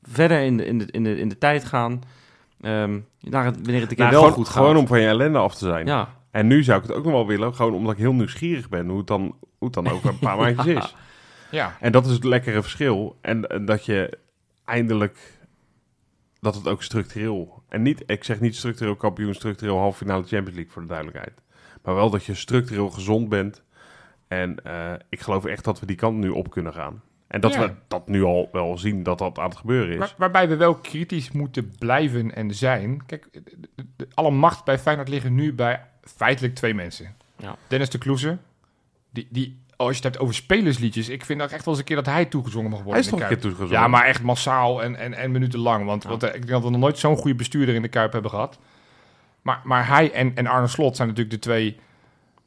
verder 0.02 0.40
in 0.40 0.56
de, 0.56 0.66
in 0.66 0.78
de, 0.78 0.86
in 0.90 1.04
de, 1.04 1.18
in 1.18 1.28
de 1.28 1.38
tijd 1.38 1.64
gaan... 1.64 2.02
Ehm, 2.60 2.98
daar, 3.20 3.44
wanneer 3.44 3.80
het 3.80 3.90
een 3.90 3.96
keer 3.96 4.04
Nou, 4.04 4.10
wel 4.10 4.20
gewoon, 4.20 4.34
goed 4.34 4.46
gaat. 4.46 4.56
gewoon 4.56 4.76
om 4.76 4.86
van 4.86 5.00
je 5.00 5.06
ellende 5.06 5.38
af 5.38 5.54
te 5.54 5.64
zijn. 5.64 5.86
Ja, 5.86 6.08
En 6.36 6.46
nu 6.46 6.62
zou 6.62 6.80
ik 6.82 6.86
het 6.86 6.96
ook 6.96 7.04
nog 7.04 7.12
wel 7.12 7.26
willen, 7.26 7.54
gewoon 7.54 7.74
omdat 7.74 7.92
ik 7.92 7.98
heel 7.98 8.12
nieuwsgierig 8.14 8.68
ben 8.68 8.88
hoe 8.88 8.98
het 8.98 9.06
dan, 9.06 9.20
hoe 9.40 9.68
het 9.70 9.72
dan 9.72 9.88
over 9.88 10.08
een 10.08 10.18
paar 10.18 10.36
maandjes 10.40 10.66
is. 10.66 10.94
Ja. 11.50 11.76
En 11.80 11.92
dat 11.92 12.06
is 12.06 12.12
het 12.12 12.24
lekkere 12.24 12.62
verschil. 12.62 13.16
En, 13.20 13.46
en 13.46 13.64
dat 13.64 13.84
je 13.84 14.18
eindelijk, 14.64 15.38
dat 16.40 16.54
het 16.54 16.68
ook 16.68 16.82
structureel, 16.82 17.62
en 17.68 17.82
niet, 17.82 18.02
ik 18.06 18.24
zeg 18.24 18.40
niet 18.40 18.56
structureel 18.56 18.96
kampioen, 18.96 19.34
structureel 19.34 19.78
halve 19.78 19.98
finale 19.98 20.22
Champions 20.22 20.54
League 20.54 20.72
voor 20.72 20.82
de 20.82 20.88
duidelijkheid. 20.88 21.32
Maar 21.82 21.94
wel 21.94 22.10
dat 22.10 22.24
je 22.24 22.34
structureel 22.34 22.90
gezond 22.90 23.28
bent. 23.28 23.62
En 24.28 24.64
eh, 24.64 24.92
ik 25.08 25.20
geloof 25.20 25.44
echt 25.44 25.64
dat 25.64 25.80
we 25.80 25.86
die 25.86 25.96
kant 25.96 26.16
nu 26.18 26.28
op 26.28 26.50
kunnen 26.50 26.72
gaan. 26.72 27.02
En 27.26 27.40
dat 27.40 27.54
Ja. 27.54 27.60
we 27.60 27.72
dat 27.88 28.08
nu 28.08 28.22
al 28.22 28.48
wel 28.52 28.78
zien 28.78 29.02
dat 29.02 29.18
dat 29.18 29.38
aan 29.38 29.48
het 29.48 29.56
gebeuren 29.58 29.92
is. 29.92 29.98
Waar- 29.98 30.14
waarbij 30.16 30.48
we 30.48 30.56
wel 30.56 30.74
kritisch 30.74 31.32
moeten 31.32 31.72
blijven 31.78 32.34
en 32.34 32.54
zijn. 32.54 33.06
Kijk, 33.06 33.28
de, 33.32 33.42
de- 33.74 33.86
de- 33.96 34.08
alle 34.14 34.30
macht 34.30 34.64
bij 34.64 34.78
Feyenoord 34.78 35.08
liggen 35.08 35.34
nu 35.34 35.54
bij 35.54 35.84
feitelijk 36.16 36.54
twee 36.54 36.74
mensen. 36.74 37.14
Ja. 37.38 37.56
Dennis 37.68 37.90
de 37.90 37.98
Kloeze. 37.98 38.38
Die, 39.10 39.28
die, 39.30 39.60
als 39.76 39.88
je 39.88 39.94
het 39.94 40.04
hebt 40.04 40.18
over 40.18 40.34
spelersliedjes, 40.34 41.08
ik 41.08 41.24
vind 41.24 41.42
ook 41.42 41.50
echt 41.50 41.64
wel 41.64 41.68
eens 41.74 41.78
een 41.78 41.88
keer 41.88 41.96
dat 41.96 42.06
hij 42.06 42.24
toegezongen 42.24 42.70
mag 42.70 42.82
worden. 42.82 42.92
Hij 42.94 43.00
is 43.02 43.06
in 43.06 43.18
toch 43.18 43.20
de 43.28 43.34
een 43.34 43.40
Kuip. 43.40 43.42
keer 43.42 43.50
toegezongen? 43.50 43.82
Ja, 43.82 43.88
maar 43.98 44.04
echt 44.04 44.22
massaal 44.22 44.82
en, 44.82 44.96
en, 44.96 45.14
en 45.14 45.30
minutenlang. 45.30 45.84
Want, 45.86 46.02
Ja. 46.02 46.08
want 46.08 46.22
eh, 46.22 46.28
ik 46.28 46.34
denk 46.34 46.48
dat 46.48 46.62
we 46.62 46.70
nog 46.70 46.80
nooit 46.80 46.98
zo'n 46.98 47.16
goede 47.16 47.34
bestuurder 47.36 47.74
in 47.74 47.82
de 47.82 47.88
Kuip 47.88 48.12
hebben 48.12 48.30
gehad. 48.30 48.58
Maar, 49.42 49.60
maar 49.64 49.88
hij 49.88 50.12
en, 50.12 50.34
en 50.36 50.46
Arne 50.46 50.66
Slot 50.66 50.96
zijn 50.96 51.08
natuurlijk 51.08 51.34
de 51.36 51.42
twee 51.42 51.78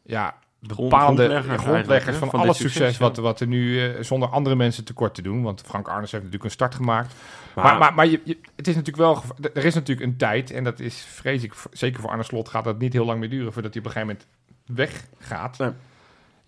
ja, 0.03 0.36
bepaalde 0.60 1.24
grondleggers 1.57 2.18
van, 2.18 2.30
van 2.30 2.39
al 2.39 2.45
dit 2.45 2.53
het 2.53 2.62
succes, 2.62 2.82
succes, 2.82 2.97
ja. 2.97 3.03
wat, 3.05 3.18
wat 3.18 3.39
er 3.39 3.47
nu 3.47 3.84
eh, 3.84 4.03
zonder 4.03 4.30
andere 4.30 4.55
mensen 4.55 4.84
tekort 4.84 5.14
te 5.16 5.22
doen. 5.22 5.43
Want 5.43 5.62
Frank 5.66 5.88
Arnes 5.88 6.12
heeft 6.12 6.24
natuurlijk 6.24 6.43
een 6.43 6.55
start 6.57 6.76
gemaakt. 6.76 7.14
Maar- 7.55 7.64
Maar, 7.66 7.78
maar, 7.80 7.93
maar 7.93 8.07
je, 8.07 8.22
je- 8.24 8.38
het 8.55 8.68
is 8.68 8.76
natuurlijk 8.76 8.97
wel, 8.97 9.24
er 9.53 9.66
is 9.66 9.74
natuurlijk 9.74 10.07
een 10.07 10.18
tijd, 10.18 10.51
en 10.51 10.64
dat 10.64 10.80
is 10.80 11.05
vrees 11.10 11.43
ik, 11.43 11.53
zeker 11.72 12.01
voor 12.01 12.10
Arne 12.10 12.24
Slot 12.24 12.49
gaat 12.49 12.64
dat 12.64 12.80
niet 12.80 12.93
heel 12.93 13.05
lang 13.05 13.20
meer 13.20 13.30
duren 13.30 13.53
voordat 13.53 13.74
hij 13.74 13.82
op 13.84 13.88
een 13.88 13.93
gegeven 13.93 14.18
moment 14.66 14.88
weggaat. 15.20 15.57
Nee. 15.57 15.70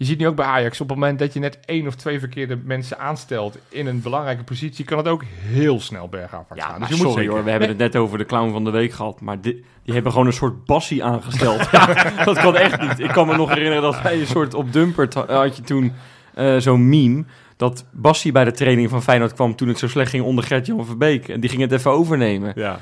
Je 0.02 0.08
ziet 0.08 0.18
nu 0.20 0.28
ook 0.28 0.36
bij 0.36 0.46
Ajax, 0.46 0.82
op 0.82 0.90
het 0.90 0.98
moment 0.98 1.20
dat 1.20 1.34
je 1.34 1.40
net 1.40 1.60
één 1.66 1.88
of 1.88 1.96
twee 1.96 2.20
verkeerde 2.20 2.58
mensen 2.64 3.00
aanstelt 3.00 3.58
in 3.70 3.88
een 3.88 4.02
belangrijke 4.02 4.44
positie, 4.44 4.86
kan 4.86 4.98
het 4.98 5.08
ook 5.08 5.24
heel 5.42 5.80
snel 5.80 6.08
bergafwaarts 6.08 6.64
Ja, 6.64 6.70
gaan. 6.70 6.80
Dus 6.80 6.88
je 6.90 6.96
moet 6.96 7.04
sorry 7.04 7.18
zeker- 7.22 7.34
hoor, 7.36 7.44
we 7.44 7.50
hebben 7.52 7.68
het 7.70 7.78
net 7.78 7.96
over 7.96 8.18
de 8.18 8.26
clown 8.26 8.52
van 8.52 8.64
de 8.64 8.70
week 8.72 8.92
gehad. 8.92 9.22
Maar 9.22 9.42
di- 9.42 9.64
die 9.84 9.94
hebben 9.94 10.12
gewoon 10.12 10.28
een 10.28 10.34
soort 10.34 10.66
bassie 10.66 11.04
aangesteld. 11.04 11.68
ja, 11.72 12.24
dat 12.26 12.38
kan 12.40 12.56
echt 12.56 12.82
niet. 12.82 13.00
Ik 13.00 13.10
kan 13.10 13.28
me 13.28 13.36
nog 13.36 13.50
herinneren 13.50 13.82
dat 13.82 14.02
wij 14.02 14.20
een 14.20 14.28
soort 14.28 14.54
op 14.54 14.74
Dumpert 14.74 15.14
ha- 15.14 15.26
had 15.34 15.56
je 15.56 15.62
toen 15.62 15.94
eh, 16.34 16.58
zo'n 16.58 16.90
meme. 16.90 17.24
Dat 17.58 17.86
Bassie 17.92 18.32
bij 18.32 18.44
de 18.44 18.52
training 18.52 18.90
van 18.90 19.04
Feyenoord 19.04 19.34
kwam 19.34 19.56
toen 19.56 19.68
het 19.68 19.80
zo 19.80 19.88
slecht 19.88 20.10
ging 20.10 20.24
onder 20.24 20.44
Gert-Jan 20.44 20.86
Verbeek. 20.86 21.28
En 21.28 21.40
die 21.40 21.50
ging 21.50 21.62
het 21.62 21.72
even 21.72 21.92
overnemen. 21.92 22.52
Ja. 22.56 22.80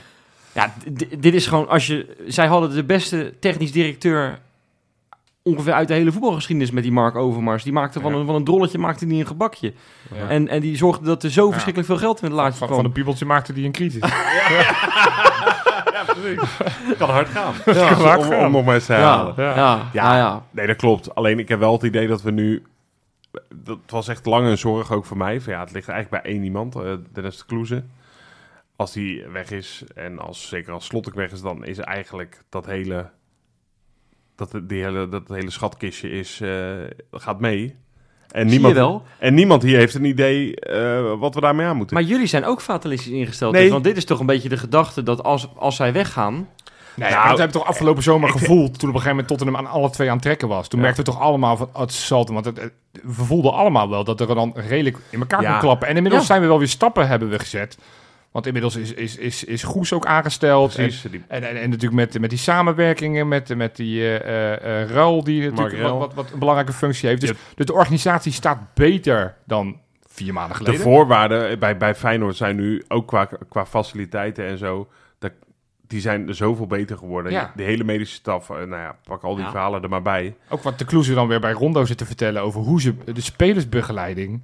Ja, 0.52 0.74
dit 1.18 1.34
is 1.34 1.48
gewoon 1.48 1.68
als 1.68 1.88
je... 1.88 2.16
Zij 2.28 2.48
hadden 2.48 2.70
de 2.76 2.84
beste 2.84 3.34
technisch 3.40 3.72
directeur 3.72 4.40
ongeveer 5.50 5.74
uit 5.74 5.88
de 5.88 5.94
hele 5.94 6.12
voetbalgeschiedenis 6.12 6.72
met 6.72 6.84
die 6.84 6.92
Mark 6.92 7.16
Overmars. 7.16 7.64
Die 7.64 7.74
maakte 7.74 8.00
van, 8.00 8.14
Ja. 8.14 8.20
een, 8.20 8.26
van 8.26 8.36
een 8.36 8.44
drolletje 8.44 8.78
maakte 8.78 9.06
die 9.06 9.20
een 9.20 9.28
gebakje. 9.28 9.74
Ja. 10.16 10.28
En, 10.28 10.48
en 10.48 10.60
die 10.62 10.78
zorgde 10.78 11.06
dat 11.06 11.24
er 11.24 11.32
zo 11.32 11.46
Ja. 11.46 11.52
verschrikkelijk 11.52 11.92
veel 11.92 12.00
geld 12.00 12.20
in 12.22 12.26
het 12.28 12.36
laatje 12.36 12.58
van, 12.58 12.68
kwam. 12.68 12.80
van 12.80 12.88
de 12.90 12.94
piebeltje 12.94 13.26
maakte 13.26 13.54
die 13.54 13.66
een 13.66 13.72
kritisch. 13.72 14.02
Kan 16.98 17.10
hard 17.10 17.28
gaan. 17.30 17.54
Ja. 17.76 17.88
om, 17.98 18.02
hard 18.04 18.20
om, 18.24 18.30
gaan. 18.30 18.46
om 18.46 18.52
nog 18.52 18.66
maar 18.66 18.76
eens 18.76 18.86
te 18.86 18.94
ja, 18.94 19.00
herhalen. 19.00 19.34
ja, 19.38 19.44
Ja. 19.56 19.56
ja. 19.56 19.90
Ja. 19.94 20.18
ja. 20.18 20.44
Nee, 20.52 20.68
dat 20.68 20.76
klopt. 20.76 21.16
Alleen 21.16 21.40
ik 21.40 21.50
heb 21.50 21.60
wel 21.60 21.72
het 21.74 21.84
idee 21.84 22.08
dat 22.08 22.22
we 22.22 22.32
nu... 22.32 22.64
Dat 23.56 23.78
was 23.88 24.08
echt 24.08 24.26
lang 24.26 24.48
een 24.48 24.58
zorg 24.58 24.92
ook 24.92 25.06
voor 25.06 25.18
mij. 25.18 25.42
Van, 25.42 25.54
ja, 25.54 25.60
het 25.60 25.72
ligt 25.72 25.88
eigenlijk 25.90 26.24
bij 26.24 26.32
één 26.34 26.44
iemand, 26.44 26.76
eh, 26.76 26.94
Dennis 27.14 27.38
de 27.38 27.44
Kloeze. 27.46 27.84
Als 28.76 28.92
die 28.92 29.26
weg 29.28 29.52
is 29.52 29.84
en 29.96 30.20
als, 30.20 30.48
zeker 30.48 30.74
als 30.74 30.86
Slottek 30.86 31.14
weg 31.14 31.32
is, 31.32 31.42
dan 31.42 31.66
is 31.66 31.78
eigenlijk 31.78 32.44
dat 32.50 32.66
hele... 32.66 33.10
Dat, 34.40 34.62
die 34.64 34.84
hele, 34.84 35.10
dat 35.10 35.24
hele 35.28 35.50
schatkistje 35.52 36.10
is, 36.10 36.42
eh, 36.42 36.50
gaat 37.12 37.40
mee. 37.40 37.76
En 38.32 38.48
niemand, 38.48 38.74
wel. 38.74 39.04
En 39.20 39.34
niemand 39.34 39.64
hier 39.64 39.78
heeft 39.78 39.94
een 39.96 40.06
idee 40.06 40.56
eh, 40.60 41.14
wat 41.20 41.36
we 41.36 41.42
daarmee 41.42 41.66
aan 41.66 41.78
moeten. 41.78 41.96
Maar 41.96 42.06
jullie 42.06 42.28
zijn 42.28 42.46
ook 42.46 42.62
fatalistisch 42.62 43.12
ingesteld. 43.12 43.54
Nee. 43.54 43.62
dus, 43.64 43.72
want 43.72 43.84
dit 43.84 43.98
is 43.98 44.06
toch 44.06 44.20
een 44.20 44.26
beetje 44.26 44.50
de 44.50 44.58
gedachte 44.58 45.04
dat 45.04 45.24
als, 45.24 45.48
als 45.56 45.76
zij 45.76 45.94
weggaan... 45.94 46.34
Nee, 46.96 47.10
Nou, 47.10 47.20
maar 47.22 47.30
dat 47.30 47.38
hebben 47.40 47.56
we 47.56 47.62
toch 47.62 47.72
afgelopen 47.72 48.04
zomer 48.04 48.30
gevoeld 48.30 48.80
toen 48.80 48.90
op 48.90 48.96
een 48.96 49.02
gegeven 49.02 49.10
moment 49.10 49.28
Tottenham 49.28 49.58
aan 49.58 49.72
alle 49.72 49.90
twee 49.90 50.08
aan 50.08 50.14
het 50.14 50.24
trekken 50.24 50.48
was. 50.48 50.68
Toen 50.68 50.80
Ja. 50.80 50.86
merkten 50.86 51.06
we 51.06 51.12
toch 51.12 51.22
allemaal 51.22 51.58
van, 51.58 51.70
oh, 51.74 51.80
het 51.82 51.94
zal 51.94 52.26
want 52.26 52.46
het, 52.46 52.62
het- 52.62 52.74
we 52.92 53.24
voelden 53.24 53.54
allemaal 53.54 53.90
wel 53.90 54.04
dat 54.04 54.20
er 54.22 54.28
dan 54.36 54.52
redelijk 54.56 54.98
in 55.10 55.20
elkaar 55.20 55.42
Ja. 55.42 55.52
kon 55.52 55.60
klappen. 55.60 55.88
En 55.88 55.96
inmiddels 55.96 56.22
Ja. 56.22 56.28
zijn 56.28 56.42
we 56.42 56.48
wel 56.48 56.58
weer 56.60 56.68
stappen 56.68 57.08
hebben 57.08 57.30
we 57.30 57.40
gezet. 57.40 57.78
Want 58.32 58.46
inmiddels 58.46 58.76
is, 58.76 58.94
is, 58.94 59.18
is, 59.18 59.44
is 59.44 59.64
Goes 59.64 59.94
ook 59.94 60.06
aangesteld. 60.06 60.76
En, 60.76 60.90
die- 61.12 61.24
en, 61.28 61.44
en, 61.50 61.56
en 61.62 61.70
natuurlijk 61.70 61.94
met, 62.12 62.20
met 62.20 62.30
die 62.30 62.40
samenwerkingen, 62.40 63.28
met, 63.28 63.56
met 63.56 63.76
die 63.76 64.18
Ruil, 64.86 65.24
die 65.24 65.50
natuurlijk 65.52 65.82
wat, 65.82 65.98
wat, 65.98 66.14
wat 66.14 66.32
een 66.32 66.40
belangrijke 66.40 66.74
functie 66.74 67.10
heeft. 67.10 67.22
Dus, 67.22 67.32
dus 67.56 67.66
de 67.66 67.74
organisatie 67.74 68.32
staat 68.32 68.60
beter 68.74 69.36
dan 69.46 69.80
vier 70.08 70.34
maanden 70.34 70.58
De 70.58 70.64
geleden. 70.64 70.82
voorwaarden 70.82 71.60
bij, 71.60 71.78
bij 71.78 71.96
Feyenoord 71.96 72.36
zijn 72.36 72.56
nu 72.56 72.84
ook 72.88 73.08
qua, 73.08 73.30
qua 73.50 73.66
faciliteiten 73.66 74.46
en 74.46 74.58
zo. 74.58 74.88
Dat, 75.20 75.32
die 75.88 76.02
zijn 76.02 76.28
er 76.28 76.36
zoveel 76.36 76.68
beter 76.68 76.98
geworden. 76.98 77.32
Ja. 77.32 77.52
De 77.56 77.64
hele 77.64 77.84
medische 77.84 78.16
staf, 78.16 78.50
nou 78.50 78.70
ja, 78.70 78.96
pak 79.04 79.24
al 79.24 79.36
die 79.36 79.44
Ja. 79.44 79.50
verhalen 79.52 79.84
er 79.84 79.90
maar 79.90 80.02
bij. 80.02 80.36
Ook 80.50 80.62
wat 80.64 80.80
de 80.80 80.86
Kloeze 80.86 81.14
dan 81.14 81.28
weer 81.28 81.40
bij 81.40 81.52
Rondo 81.52 81.86
zit 81.86 81.98
te 81.98 82.06
vertellen 82.06 82.42
over 82.42 82.62
hoe 82.62 82.82
ze 82.82 82.94
de 83.14 83.22
spelersbegeleiding. 83.22 84.42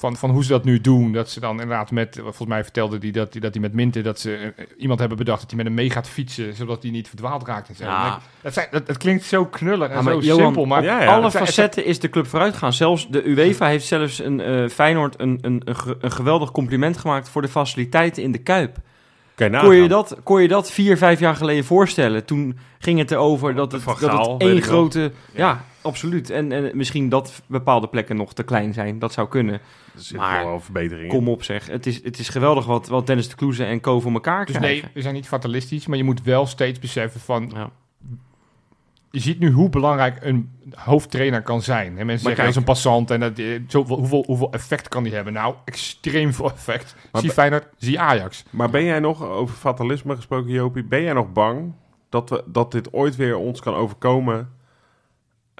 Van, 0.00 0.16
van 0.16 0.30
hoe 0.30 0.42
ze 0.44 0.48
dat 0.48 0.64
nu 0.64 0.80
doen. 0.80 1.12
Dat 1.12 1.30
ze 1.30 1.40
dan 1.40 1.50
inderdaad 1.60 1.90
met, 1.90 2.18
volgens 2.22 2.48
mij 2.48 2.62
vertelde 2.62 2.98
die 2.98 3.12
dat 3.12 3.32
hij 3.32 3.40
dat 3.40 3.52
die 3.52 3.60
met 3.60 3.72
Minten, 3.72 4.02
dat 4.04 4.20
ze 4.20 4.52
eh, 4.56 4.64
iemand 4.78 4.98
hebben 5.00 5.18
bedacht 5.18 5.40
dat 5.40 5.48
hij 5.48 5.56
met 5.56 5.66
hem 5.66 5.74
mee 5.74 5.90
gaat 5.90 6.08
fietsen, 6.08 6.54
zodat 6.54 6.82
hij 6.82 6.90
niet 6.90 7.08
verdwaald 7.08 7.46
raakt. 7.46 7.68
En 7.68 7.74
zo. 7.74 7.84
Ja. 7.84 8.20
Dat, 8.42 8.52
zijn, 8.54 8.68
dat, 8.70 8.86
dat 8.86 8.96
klinkt 8.96 9.24
zo 9.24 9.44
knullig 9.46 9.88
en 9.88 9.94
Ja, 9.96 10.02
maar 10.02 10.12
zo 10.12 10.18
Johan, 10.20 10.42
simpel. 10.42 10.64
Maar 10.64 10.82
ja, 10.82 11.02
ja. 11.02 11.14
Alle 11.14 11.30
facetten 11.30 11.84
is 11.84 11.98
de 11.98 12.08
club 12.08 12.26
vooruitgaan. 12.26 12.72
Zelfs 12.72 13.08
de 13.08 13.28
UEFA 13.28 13.66
heeft 13.66 13.86
zelfs 13.86 14.18
een 14.18 14.40
eh, 14.40 14.68
Feyenoord 14.68 15.20
een, 15.20 15.38
een, 15.40 15.62
een, 15.64 15.76
ge- 15.76 15.96
een 16.00 16.12
geweldig 16.12 16.50
compliment 16.50 16.96
gemaakt 16.98 17.28
voor 17.28 17.42
de 17.42 17.48
faciliteiten 17.48 18.22
in 18.22 18.32
de 18.32 18.38
Kuip. 18.38 18.76
Kon 19.64 19.74
je, 19.74 19.88
dat, 19.88 20.16
kon 20.22 20.42
je 20.42 20.48
dat 20.48 20.70
vier, 20.70 20.96
vijf 20.96 21.20
jaar 21.20 21.36
geleden 21.36 21.64
voorstellen? 21.64 22.24
Toen 22.24 22.58
ging 22.78 22.98
het 22.98 23.10
erover 23.10 23.54
dat 23.54 23.72
het, 23.72 23.84
dat 23.84 24.00
het 24.00 24.40
één 24.40 24.62
grote... 24.62 25.12
Ja, 25.34 25.64
absoluut. 25.82 26.30
En, 26.30 26.52
en 26.52 26.70
misschien 26.76 27.08
dat 27.08 27.42
bepaalde 27.46 27.88
plekken 27.88 28.16
nog 28.16 28.32
te 28.32 28.42
klein 28.42 28.72
zijn. 28.72 28.98
Dat 28.98 29.12
zou 29.12 29.28
kunnen. 29.28 29.60
Maar- 30.16 30.44
wel 30.44 30.60
verbeteringen. 30.60 31.08
Kom 31.08 31.28
op 31.28 31.42
zeg. 31.42 31.66
Het 31.66 31.86
is, 31.86 32.04
het 32.04 32.18
is 32.18 32.28
geweldig 32.28 32.66
wat, 32.66 32.88
wat 32.88 33.06
Dennis 33.06 33.28
de 33.28 33.34
Kloeze 33.36 33.64
en 33.64 33.80
Co 33.80 34.00
voor 34.00 34.12
elkaar 34.12 34.46
Dus 34.46 34.56
krijgen. 34.56 34.82
nee, 34.82 34.90
we 34.94 35.02
zijn 35.02 35.14
niet 35.14 35.28
fatalistisch, 35.28 35.86
maar 35.86 35.96
je 35.96 36.04
moet 36.04 36.22
wel 36.22 36.46
steeds 36.46 36.78
beseffen 36.78 37.20
van... 37.20 37.50
Ja. 37.54 37.70
Je 39.12 39.20
ziet 39.20 39.38
nu 39.38 39.50
hoe 39.50 39.68
belangrijk 39.68 40.16
een 40.20 40.50
hoofdtrainer 40.74 41.42
kan 41.42 41.62
zijn. 41.62 41.86
En 41.98 42.06
mensen 42.06 42.08
zeggen, 42.18 42.34
kijk- 42.34 42.36
dat 42.36 42.48
is 42.48 42.56
een 42.56 42.64
passant 42.64 43.10
en 43.10 43.20
dat, 43.20 43.38
eh, 43.38 43.60
zoveel, 43.66 43.96
hoeveel, 43.98 44.24
hoeveel 44.26 44.52
effect 44.52 44.88
kan 44.88 45.02
die 45.02 45.14
hebben? 45.14 45.32
Nou, 45.32 45.54
extreem 45.64 46.32
veel 46.32 46.50
effect. 46.50 46.94
Maar 47.12 47.20
zie 47.20 47.30
Feyenoord, 47.30 47.66
zie 47.76 48.00
Ajax. 48.00 48.44
Maar 48.50 48.70
ben 48.70 48.84
jij 48.84 49.00
nog, 49.00 49.22
over 49.22 49.54
fatalisme 49.54 50.16
gesproken 50.16 50.50
Jopie, 50.50 50.84
ben 50.84 51.02
jij 51.02 51.12
nog 51.12 51.32
bang 51.32 51.72
dat, 52.08 52.30
we, 52.30 52.42
dat 52.46 52.72
dit 52.72 52.92
ooit 52.92 53.16
weer 53.16 53.36
ons 53.36 53.60
kan 53.60 53.74
overkomen? 53.74 54.48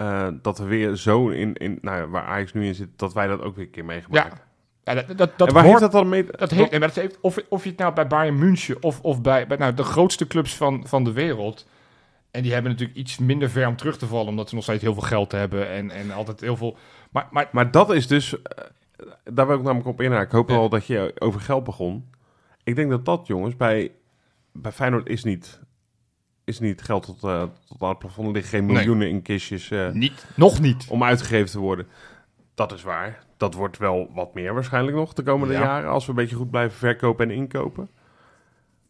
Eh, 0.01 0.29
dat 0.43 0.59
we 0.59 0.65
weer 0.65 0.97
zo 0.97 1.29
in, 1.29 1.55
in 1.55 1.79
nou 1.81 1.97
ja, 1.99 2.09
waar 2.09 2.25
Ajax 2.25 2.53
nu 2.53 2.67
in 2.67 2.75
zit, 2.75 2.89
dat 2.97 3.13
wij 3.13 3.27
dat 3.27 3.41
ook 3.43 3.57
weer 3.57 3.65
een 3.65 3.71
keer 3.71 3.85
meegemaakt 3.85 4.23
Ja, 4.25 4.29
hebben. 4.29 4.49
Ja, 4.85 4.95
dat, 4.95 5.19
dat, 5.19 5.39
dat 5.39 5.49
en 5.49 5.55
waar 5.55 5.65
hoort- 5.65 5.79
heeft 5.81 5.93
dat 5.93 6.01
dan 6.03 6.11
mee? 6.11 6.25
Dat 6.25 6.51
heeft, 6.51 6.71
en 6.73 6.81
dat 6.81 6.95
heeft, 6.95 7.19
of, 7.21 7.39
of 7.49 7.63
je 7.65 7.69
het 7.71 7.79
nou 7.79 7.95
bij 7.95 8.07
Bayern 8.07 8.39
München 8.39 8.83
of, 8.83 9.01
of 9.01 9.23
bij, 9.23 9.47
bij 9.47 9.57
nou, 9.57 9.75
de 9.75 9.83
grootste 9.83 10.27
clubs 10.27 10.57
van, 10.57 10.87
van 10.87 11.05
de 11.05 11.13
wereld. 11.13 11.67
En 12.31 12.43
die 12.43 12.53
hebben 12.53 12.71
natuurlijk 12.71 12.99
iets 12.99 13.19
minder 13.19 13.51
ver 13.51 13.67
om 13.67 13.77
terug 13.77 13.99
te 13.99 14.07
vallen, 14.07 14.29
omdat 14.29 14.49
ze 14.49 14.55
nog 14.55 14.65
steeds 14.65 14.83
heel 14.83 14.93
veel 14.95 15.03
geld 15.03 15.33
hebben 15.33 15.69
en, 15.69 15.91
en 15.91 16.11
altijd 16.11 16.41
heel 16.41 16.57
veel. 16.57 16.77
Maar, 17.11 17.29
maar 17.31 17.49
Maar 17.53 17.71
dat 17.71 17.93
is 17.93 18.07
dus, 18.07 18.43
eh, 18.43 18.65
daar 19.25 19.47
wil 19.47 19.57
ik 19.57 19.63
namelijk 19.63 19.89
op 19.89 20.01
inhaken. 20.01 20.27
Ik 20.27 20.33
hoop 20.33 20.49
Ja. 20.49 20.55
wel 20.57 20.69
dat 20.69 20.87
je 20.87 21.13
over 21.19 21.41
geld 21.41 21.65
begon. 21.65 22.11
Ik 22.65 22.77
denk 22.77 22.91
dat 22.91 23.05
dat, 23.05 23.27
jongens, 23.27 23.57
bij, 23.57 23.91
bij 24.53 24.73
Feyenoord 24.73 25.09
is 25.09 25.25
niet, 25.25 25.61
is 26.45 26.61
niet 26.61 26.83
geld 26.83 27.03
tot, 27.03 27.25
eh, 27.25 27.43
tot 27.67 27.83
aan 27.83 27.89
het 27.89 27.99
plafond. 27.99 28.27
Er 28.27 28.33
liggen 28.33 28.51
geen 28.59 28.67
Nee. 28.67 28.75
miljoenen 28.77 29.09
in 29.09 29.23
kistjes 29.23 29.71
eh, 29.71 29.91
niet, 29.91 30.27
nog 30.37 30.61
niet. 30.61 30.87
om 30.89 31.05
uitgegeven 31.05 31.51
te 31.51 31.59
worden. 31.59 31.87
Dat 32.55 32.73
is 32.73 32.83
waar. 32.83 33.25
Dat 33.37 33.55
wordt 33.55 33.79
wel 33.79 34.11
wat 34.15 34.35
meer 34.35 34.55
waarschijnlijk 34.55 34.97
nog 34.97 35.13
de 35.13 35.23
komende 35.23 35.55
Ja. 35.55 35.61
jaren. 35.61 35.91
Als 35.91 36.05
we 36.05 36.11
een 36.11 36.17
beetje 36.17 36.37
goed 36.37 36.51
blijven 36.51 36.79
verkopen 36.79 37.31
en 37.31 37.37
inkopen. 37.37 37.89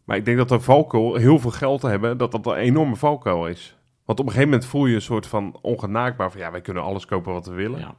Maar 0.04 0.16
ik 0.16 0.24
denk 0.24 0.36
dat 0.36 0.48
de 0.48 0.60
valkuil 0.60 1.14
heel 1.14 1.38
veel 1.38 1.50
geld 1.50 1.80
te 1.80 1.88
hebben, 1.88 2.18
dat 2.18 2.32
dat 2.32 2.46
een 2.46 2.54
enorme 2.54 2.96
valkuil 2.96 3.46
is. 3.46 3.76
Want 4.04 4.20
op 4.20 4.26
een 4.26 4.32
gegeven 4.32 4.50
moment 4.52 4.68
voel 4.70 4.86
je 4.86 4.94
een 4.94 5.02
soort 5.02 5.26
van 5.26 5.58
ongenaakbaar 5.62 6.30
van 6.30 6.40
ja, 6.40 6.50
wij 6.50 6.60
kunnen 6.60 6.82
alles 6.82 7.06
kopen 7.06 7.32
wat 7.32 7.46
we 7.46 7.54
willen. 7.54 7.80
Ja. 7.80 7.94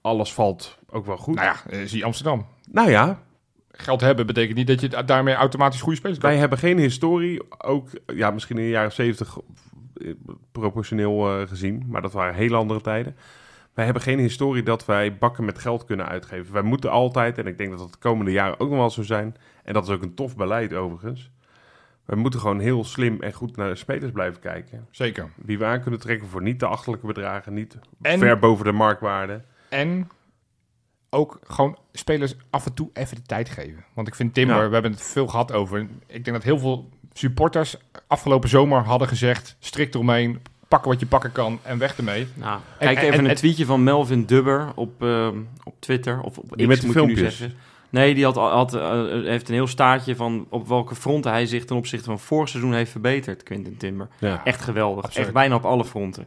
Alles 0.00 0.32
valt 0.32 0.78
ook 0.90 1.06
wel 1.06 1.16
goed. 1.16 1.34
Nou 1.34 1.46
ja, 1.46 1.70
eh, 1.70 1.86
zie 1.86 2.04
Amsterdam. 2.04 2.46
Nou 2.70 2.90
ja, 2.90 3.18
Geld 3.76 4.00
hebben 4.00 4.26
betekent 4.26 4.56
niet 4.56 4.66
dat 4.66 4.80
je 4.80 4.88
da- 4.88 5.02
daarmee 5.02 5.34
automatisch 5.34 5.80
goede 5.80 5.96
spelers 5.96 6.18
koopt. 6.18 6.30
wij 6.32 6.40
hebben 6.40 6.58
geen 6.58 6.78
historie, 6.78 7.40
ook 7.64 7.88
ja, 8.06 8.30
misschien 8.30 8.56
in 8.58 8.64
de 8.64 8.70
jaren 8.70 8.92
70 8.92 9.38
eh, 9.96 10.10
proportioneel 10.52 11.40
eh, 11.40 11.48
gezien, 11.48 11.84
maar 11.88 12.02
dat 12.02 12.12
waren 12.12 12.34
hele 12.34 12.56
andere 12.56 12.80
tijden. 12.80 13.16
Wij 13.74 13.84
hebben 13.84 14.02
geen 14.02 14.18
historie 14.18 14.62
dat 14.62 14.84
wij 14.84 15.16
bakken 15.18 15.44
met 15.44 15.58
geld 15.58 15.84
kunnen 15.84 16.08
uitgeven. 16.08 16.52
Wij 16.52 16.62
moeten 16.62 16.90
altijd, 16.90 17.38
en 17.38 17.46
ik 17.46 17.58
denk 17.58 17.70
dat 17.70 17.78
dat 17.78 17.92
de 17.92 17.98
komende 17.98 18.30
jaren 18.32 18.60
ook 18.60 18.68
nog 18.68 18.78
wel 18.78 18.90
zo 18.90 19.02
zijn, 19.02 19.34
en 19.64 19.72
dat 19.72 19.84
is 19.88 19.94
ook 19.94 20.02
een 20.02 20.14
tof 20.14 20.36
beleid 20.36 20.74
overigens. 20.74 21.30
Wij 22.04 22.16
moeten 22.18 22.40
gewoon 22.40 22.58
heel 22.58 22.84
slim 22.84 23.20
en 23.20 23.32
goed 23.32 23.56
naar 23.56 23.68
de 23.68 23.74
spelers 23.76 24.12
blijven 24.12 24.40
kijken. 24.40 24.86
Zeker. 24.90 25.28
Wie 25.34 25.58
we 25.58 25.64
aan 25.64 25.80
kunnen 25.82 26.00
trekken 26.00 26.28
voor 26.28 26.42
niet 26.42 26.58
te 26.58 26.66
achterlijke 26.66 27.06
bedragen, 27.06 27.54
niet 27.54 27.78
En- 28.02 28.18
ver 28.18 28.38
boven 28.38 28.64
de 28.64 28.72
marktwaarde. 28.72 29.40
En 29.68 30.08
ook 31.16 31.38
gewoon 31.46 31.78
spelers 31.92 32.34
af 32.50 32.66
en 32.66 32.74
toe 32.74 32.90
even 32.92 33.16
de 33.16 33.22
tijd 33.22 33.48
geven. 33.48 33.84
Want 33.94 34.08
ik 34.08 34.14
vind 34.14 34.34
Timber, 34.34 34.56
Ja. 34.56 34.66
we 34.66 34.72
hebben 34.72 34.92
het 34.92 35.02
veel 35.02 35.26
gehad 35.26 35.52
over. 35.52 35.78
Ik 36.06 36.24
denk 36.24 36.36
dat 36.36 36.42
heel 36.42 36.58
veel 36.58 36.88
supporters 37.12 37.76
afgelopen 38.06 38.48
zomer 38.48 38.82
hadden 38.84 39.08
gezegd: 39.08 39.56
strikt 39.58 39.94
eromheen, 39.94 40.40
pakken 40.68 40.90
wat 40.90 41.00
je 41.00 41.06
pakken 41.06 41.32
kan 41.32 41.58
en 41.62 41.78
weg 41.78 41.96
ermee. 41.96 42.26
Nou, 42.34 42.54
En- 42.78 42.86
kijk 42.86 42.96
en- 42.98 43.02
even 43.04 43.18
en- 43.18 43.24
een 43.24 43.30
en- 43.30 43.36
tweetje 43.36 43.64
van 43.64 43.84
Melvin 43.84 44.24
Dubber 44.24 44.72
op, 44.74 45.02
ehm, 45.02 45.36
op 45.64 45.74
Twitter. 45.78 46.20
Of 46.20 46.38
op 46.38 46.56
Die 46.56 46.66
X, 46.68 46.74
met 46.74 46.82
nu 46.86 46.90
filmpjes. 46.92 47.36
zeggen. 47.38 47.58
Nee, 47.90 48.14
die 48.14 48.24
had, 48.24 48.34
had, 48.36 48.74
eh, 48.74 48.90
heeft 49.24 49.48
een 49.48 49.54
heel 49.54 49.66
staartje 49.66 50.16
van 50.16 50.46
op 50.48 50.68
welke 50.68 50.94
fronten 50.94 51.30
hij 51.30 51.46
zich 51.46 51.64
ten 51.64 51.76
opzichte 51.76 52.04
van 52.04 52.18
vorig 52.18 52.48
seizoen 52.48 52.72
heeft 52.72 52.90
verbeterd, 52.90 53.42
Quinten 53.42 53.76
Timber. 53.76 54.08
Ja. 54.18 54.44
Echt 54.44 54.60
geweldig. 54.60 55.04
Absoluut. 55.04 55.24
Echt 55.26 55.34
bijna 55.36 55.54
op 55.54 55.64
alle 55.64 55.84
fronten. 55.84 56.26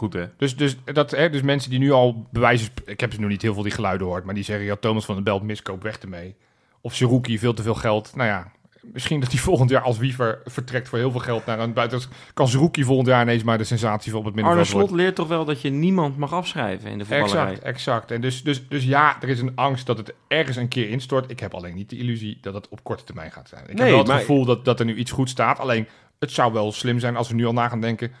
Goed 0.00 0.12
hè. 0.12 0.24
Dus, 0.36 0.56
dus, 0.56 0.76
dat, 0.84 1.10
hè, 1.10 1.30
dus 1.30 1.42
mensen 1.42 1.70
die 1.70 1.78
nu 1.78 1.90
al 1.90 2.26
bewijzen... 2.30 2.68
Ik 2.84 3.00
heb 3.00 3.12
ze 3.12 3.20
nog 3.20 3.30
niet 3.30 3.42
heel 3.42 3.54
veel 3.54 3.62
die 3.62 3.72
geluiden 3.72 4.06
hoort, 4.06 4.24
maar 4.24 4.34
die 4.34 4.44
zeggen... 4.44 4.64
Ja, 4.66 4.76
Thomas 4.80 5.04
van 5.04 5.14
den 5.14 5.24
Belt 5.24 5.42
miskoop 5.42 5.82
weg 5.82 5.98
ermee. 5.98 6.34
Of 6.80 6.94
Seruki 6.94 7.38
veel 7.38 7.54
te 7.54 7.62
veel 7.62 7.74
geld. 7.74 8.16
Nou 8.16 8.28
ja, 8.28 8.52
misschien 8.82 9.20
dat 9.20 9.30
hij 9.32 9.40
volgend 9.50 9.70
jaar 9.70 9.82
als 9.82 9.98
Wiever 9.98 10.40
vertrekt 10.44 10.88
voor 10.88 10.98
heel 10.98 11.10
veel 11.10 11.20
geld 11.20 11.46
naar 11.46 11.58
een 11.58 11.72
buiten. 11.72 12.00
Kan 12.34 12.48
Seruki 12.48 12.84
volgend 12.84 13.06
jaar 13.08 13.22
ineens 13.22 13.42
maar 13.42 13.58
de 13.58 13.64
sensatie 13.64 14.16
op 14.16 14.24
het 14.24 14.34
Arne 14.34 14.36
middenveld 14.46 14.66
Slot 14.66 14.80
worden. 14.80 14.96
leert 15.04 15.14
toch 15.14 15.28
wel 15.28 15.44
dat 15.44 15.60
je 15.62 15.70
niemand 15.70 16.16
mag 16.16 16.32
afschrijven 16.32 16.90
in 16.90 16.98
de 16.98 17.04
voetballerij. 17.04 17.42
Exact, 17.52 17.62
exact. 17.64 18.10
En 18.10 18.20
dus, 18.20 18.42
dus, 18.42 18.68
dus 18.68 18.84
ja, 18.84 19.16
er 19.22 19.28
is 19.28 19.40
een 19.40 19.52
angst 19.54 19.86
dat 19.86 19.98
het 19.98 20.14
ergens 20.28 20.56
een 20.56 20.68
keer 20.68 20.88
instort. 20.88 21.30
Ik 21.30 21.40
heb 21.40 21.54
alleen 21.54 21.74
niet 21.74 21.90
de 21.90 21.96
illusie 21.98 22.38
dat 22.40 22.54
het 22.54 22.68
op 22.68 22.84
korte 22.84 23.04
termijn 23.04 23.32
gaat 23.32 23.48
zijn. 23.48 23.62
Ik 23.62 23.68
Nee, 23.68 23.76
heb 23.78 23.88
wel 23.88 23.98
het 23.98 24.06
maar- 24.08 24.18
gevoel 24.18 24.44
dat, 24.44 24.64
dat 24.64 24.80
er 24.80 24.86
nu 24.86 24.94
iets 24.94 25.10
goed 25.10 25.28
staat. 25.28 25.58
Alleen, 25.58 25.86
het 26.18 26.30
zou 26.30 26.52
wel 26.52 26.72
slim 26.72 26.98
zijn 26.98 27.16
als 27.16 27.28
we 27.28 27.34
nu 27.34 27.46
al 27.46 27.52
na 27.52 27.68
gaan 27.68 27.80
denken... 27.80 28.12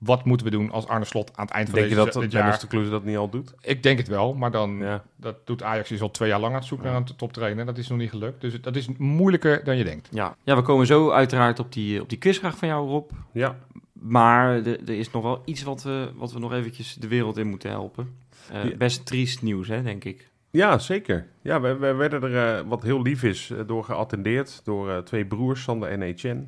wat 0.00 0.24
moeten 0.24 0.46
we 0.46 0.52
doen 0.52 0.70
als 0.70 0.86
Arne 0.86 1.04
Slot 1.04 1.36
aan 1.36 1.44
het 1.44 1.54
eind 1.54 1.68
van 1.68 1.78
Denk 1.78 1.90
deze, 1.90 2.04
dat 2.04 2.12
dat 2.12 2.22
dit 2.22 2.32
jaar... 2.32 2.60
de 2.60 2.66
Kloeze 2.66 2.90
dat 2.90 3.04
niet 3.04 3.16
al 3.16 3.28
doet? 3.28 3.54
Ik 3.60 3.82
denk 3.82 3.98
het 3.98 4.08
wel, 4.08 4.34
maar 4.34 4.50
dan... 4.50 4.78
Ja. 4.78 5.02
Dat 5.16 5.46
doet 5.46 5.62
Ajax 5.62 5.90
is 5.90 6.00
al 6.00 6.10
twee 6.10 6.28
jaar 6.28 6.40
lang 6.40 6.52
aan 6.52 6.58
het 6.58 6.68
zoeken 6.68 6.86
naar 6.86 6.96
een 6.96 7.16
toptrainer. 7.16 7.66
Dat 7.66 7.78
is 7.78 7.88
nog 7.88 7.98
niet 7.98 8.10
gelukt. 8.10 8.40
Dus 8.40 8.60
dat 8.60 8.76
is 8.76 8.88
moeilijker 8.98 9.64
dan 9.64 9.76
je 9.76 9.84
denkt. 9.84 10.08
Ja. 10.10 10.36
ja, 10.42 10.56
we 10.56 10.62
komen 10.62 10.86
zo 10.86 11.10
uiteraard 11.10 11.58
op 11.58 11.72
die, 11.72 12.00
op 12.00 12.08
die 12.08 12.18
quizvraag 12.18 12.56
van 12.56 12.68
jou, 12.68 12.88
Rob. 12.88 13.10
Ja. 13.32 13.58
Maar 13.92 14.54
er, 14.54 14.80
er 14.80 14.98
is 14.98 15.10
nog 15.10 15.22
wel 15.22 15.42
iets 15.44 15.62
wat 15.62 15.82
we, 15.82 16.10
wat 16.14 16.32
we 16.32 16.38
nog 16.38 16.52
eventjes 16.52 16.94
de 16.94 17.08
wereld 17.08 17.36
in 17.36 17.48
moeten 17.48 17.70
helpen. 17.70 18.16
Eh. 18.52 18.76
Best 18.76 19.06
triest 19.06 19.42
nieuws, 19.42 19.68
hè, 19.68 19.82
denk 19.82 20.04
ik. 20.04 20.30
Ja, 20.50 20.78
zeker. 20.78 21.26
Ja, 21.42 21.60
we, 21.60 21.76
we 21.76 21.94
werden 21.94 22.22
er, 22.22 22.58
eh, 22.58 22.68
wat 22.68 22.82
heel 22.82 23.02
lief 23.02 23.22
is, 23.22 23.50
eh, 23.50 23.58
door 23.66 23.84
geattendeerd 23.84 24.60
door 24.64 24.90
eh, 24.90 24.98
twee 24.98 25.26
broers, 25.26 25.62
Sander 25.62 25.88
en 25.88 26.02
Etienne. 26.02 26.44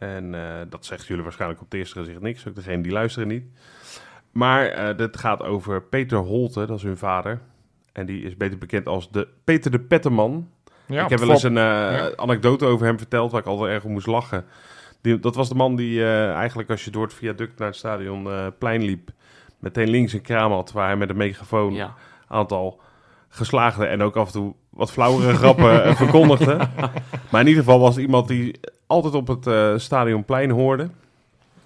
En 0.00 0.34
eh, 0.34 0.42
dat 0.68 0.84
zegt 0.86 1.06
jullie 1.06 1.22
waarschijnlijk 1.22 1.60
op 1.60 1.70
het 1.70 1.78
eerste 1.78 1.98
gezicht 1.98 2.20
niks, 2.20 2.48
ook 2.48 2.54
degene 2.54 2.82
die 2.82 2.92
luisteren 2.92 3.28
niet. 3.28 3.44
Maar 4.32 4.66
eh 4.66 4.96
dit 4.96 5.16
gaat 5.16 5.42
over 5.42 5.82
Peter 5.82 6.18
Holte, 6.18 6.66
dat 6.66 6.76
is 6.76 6.82
hun 6.82 6.96
vader. 6.96 7.40
En 7.92 8.06
die 8.06 8.22
is 8.22 8.36
beter 8.36 8.58
bekend 8.58 8.86
als 8.86 9.10
de 9.10 9.28
Peter 9.44 9.70
de 9.70 9.80
Petteman. 9.80 10.48
Ja, 10.86 11.04
ik 11.04 11.10
heb 11.10 11.18
wel 11.18 11.30
eens 11.30 11.42
een 11.42 11.56
eh, 11.56 11.62
Ja. 11.62 12.10
anekdote 12.16 12.64
over 12.64 12.86
hem 12.86 12.98
verteld, 12.98 13.30
waar 13.32 13.40
ik 13.40 13.46
altijd 13.46 13.70
erg 13.72 13.84
om 13.84 13.92
moest 13.92 14.06
lachen. 14.06 14.44
Die, 15.00 15.18
dat 15.18 15.34
was 15.34 15.48
de 15.48 15.54
man 15.54 15.76
die 15.76 16.00
eh, 16.02 16.32
eigenlijk 16.32 16.70
als 16.70 16.84
je 16.84 16.90
door 16.90 17.02
het 17.02 17.14
viaduct 17.14 17.58
naar 17.58 17.68
het 17.68 17.76
stadion 17.76 18.26
eh, 18.30 18.46
plein 18.58 18.82
liep, 18.82 19.10
meteen 19.58 19.88
links 19.90 20.12
een 20.12 20.20
kraam 20.22 20.52
had 20.52 20.72
waar 20.72 20.86
hij 20.86 20.96
met 20.96 21.10
een 21.10 21.16
megafoon 21.16 21.74
Ja. 21.74 21.94
aantal 22.28 22.80
geslaagde 23.28 23.86
en 23.86 24.02
ook 24.02 24.16
af 24.16 24.26
en 24.26 24.32
toe 24.32 24.54
wat 24.70 24.92
flauwere 24.92 25.34
grappen 25.34 25.84
eh, 25.84 25.94
verkondigde. 25.96 26.56
Maar 27.30 27.40
in 27.40 27.46
ieder 27.46 27.62
geval 27.64 27.80
was 27.80 27.94
het 27.94 28.04
iemand 28.04 28.28
die 28.28 28.60
altijd 28.90 29.14
op 29.14 29.26
het 29.28 29.46
eh, 29.46 29.72
stadionplein 29.76 30.50
hoorde. 30.50 30.88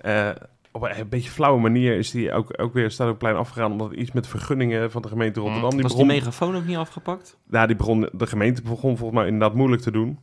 Eh, 0.00 0.28
op 0.72 0.82
een, 0.82 0.98
een 0.98 1.08
beetje 1.08 1.30
flauwe 1.30 1.60
manier 1.60 1.96
is 1.96 2.12
hij 2.12 2.34
ook, 2.34 2.54
ook 2.56 2.72
weer 2.72 2.84
het 2.84 2.92
stadionplein 2.92 3.36
afgegaan... 3.36 3.72
omdat 3.72 3.92
iets 3.92 4.12
met 4.12 4.26
vergunningen 4.26 4.90
van 4.90 5.02
de 5.02 5.08
gemeente 5.08 5.40
Rotterdam... 5.40 5.70
die 5.70 5.82
Was 5.82 5.96
die 5.96 6.04
megafoon 6.04 6.56
ook 6.56 6.64
niet 6.64 6.76
afgepakt? 6.76 7.38
ja, 7.50 7.66
die 7.66 7.76
begon, 7.76 8.08
de 8.12 8.26
gemeente 8.26 8.62
begon 8.62 8.96
volgens 8.96 9.18
mij 9.18 9.28
inderdaad 9.28 9.56
moeilijk 9.56 9.82
te 9.82 9.90
doen. 9.90 10.18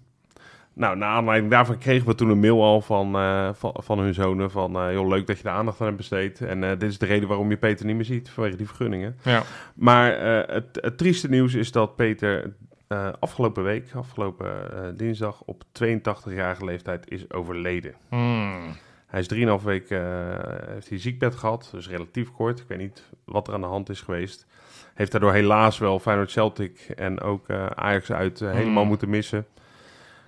Nou, 0.73 0.97
naar 0.97 1.09
aanleiding 1.09 1.51
daarvan 1.51 1.77
kregen 1.77 2.07
we 2.07 2.15
toen 2.15 2.29
een 2.29 2.39
mail 2.39 2.63
al 2.63 2.81
van, 2.81 3.15
eh, 3.15 3.49
van, 3.53 3.73
van 3.77 3.99
hun 3.99 4.13
zonen... 4.13 4.51
van, 4.51 4.75
eh 4.75 4.93
joh, 4.93 5.07
leuk 5.07 5.27
dat 5.27 5.37
je 5.37 5.43
de 5.43 5.49
aandacht 5.49 5.79
aan 5.79 5.85
hebt 5.85 5.97
besteed. 5.97 6.41
En 6.41 6.63
eh, 6.63 6.69
dit 6.69 6.89
is 6.89 6.97
de 6.97 7.05
reden 7.05 7.27
waarom 7.27 7.49
je 7.49 7.57
Peter 7.57 7.85
niet 7.85 7.95
meer 7.95 8.05
ziet, 8.05 8.29
vanwege 8.29 8.57
die 8.57 8.67
vergunningen. 8.67 9.17
Ja. 9.23 9.43
Maar 9.73 10.13
eh, 10.13 10.55
het, 10.55 10.77
het 10.81 10.97
trieste 10.97 11.29
nieuws 11.29 11.53
is 11.53 11.71
dat 11.71 11.95
Peter 11.95 12.53
eh, 12.91 13.09
afgelopen 13.19 13.63
week, 13.63 13.93
afgelopen 13.95 14.73
eh, 14.73 14.89
dinsdag, 14.95 15.41
op 15.45 15.63
82-jarige 15.63 16.65
leeftijd 16.65 17.09
is 17.09 17.31
overleden. 17.31 17.95
Hmm. 18.09 18.75
Hij 19.07 19.19
is 19.19 19.59
3,5 19.59 19.63
weken 19.63 19.99
eh, 19.99 20.67
heeft 20.73 20.89
hij 20.89 20.99
ziekbed 20.99 21.35
gehad, 21.35 21.69
dus 21.71 21.89
relatief 21.89 22.31
kort. 22.31 22.59
Ik 22.59 22.67
weet 22.67 22.77
niet 22.77 23.09
wat 23.25 23.47
er 23.47 23.53
aan 23.53 23.61
de 23.61 23.67
hand 23.67 23.89
is 23.89 24.01
geweest. 24.01 24.45
Heeft 24.93 25.11
daardoor 25.11 25.33
helaas 25.33 25.77
wel 25.77 25.99
Feyenoord 25.99 26.31
Celtic 26.31 26.79
en 26.95 27.21
ook 27.21 27.49
Ajax 27.75 28.11
uit 28.11 28.39
helemaal 28.39 28.63
Hmm. 28.63 28.87
moeten 28.87 29.09
missen. 29.09 29.45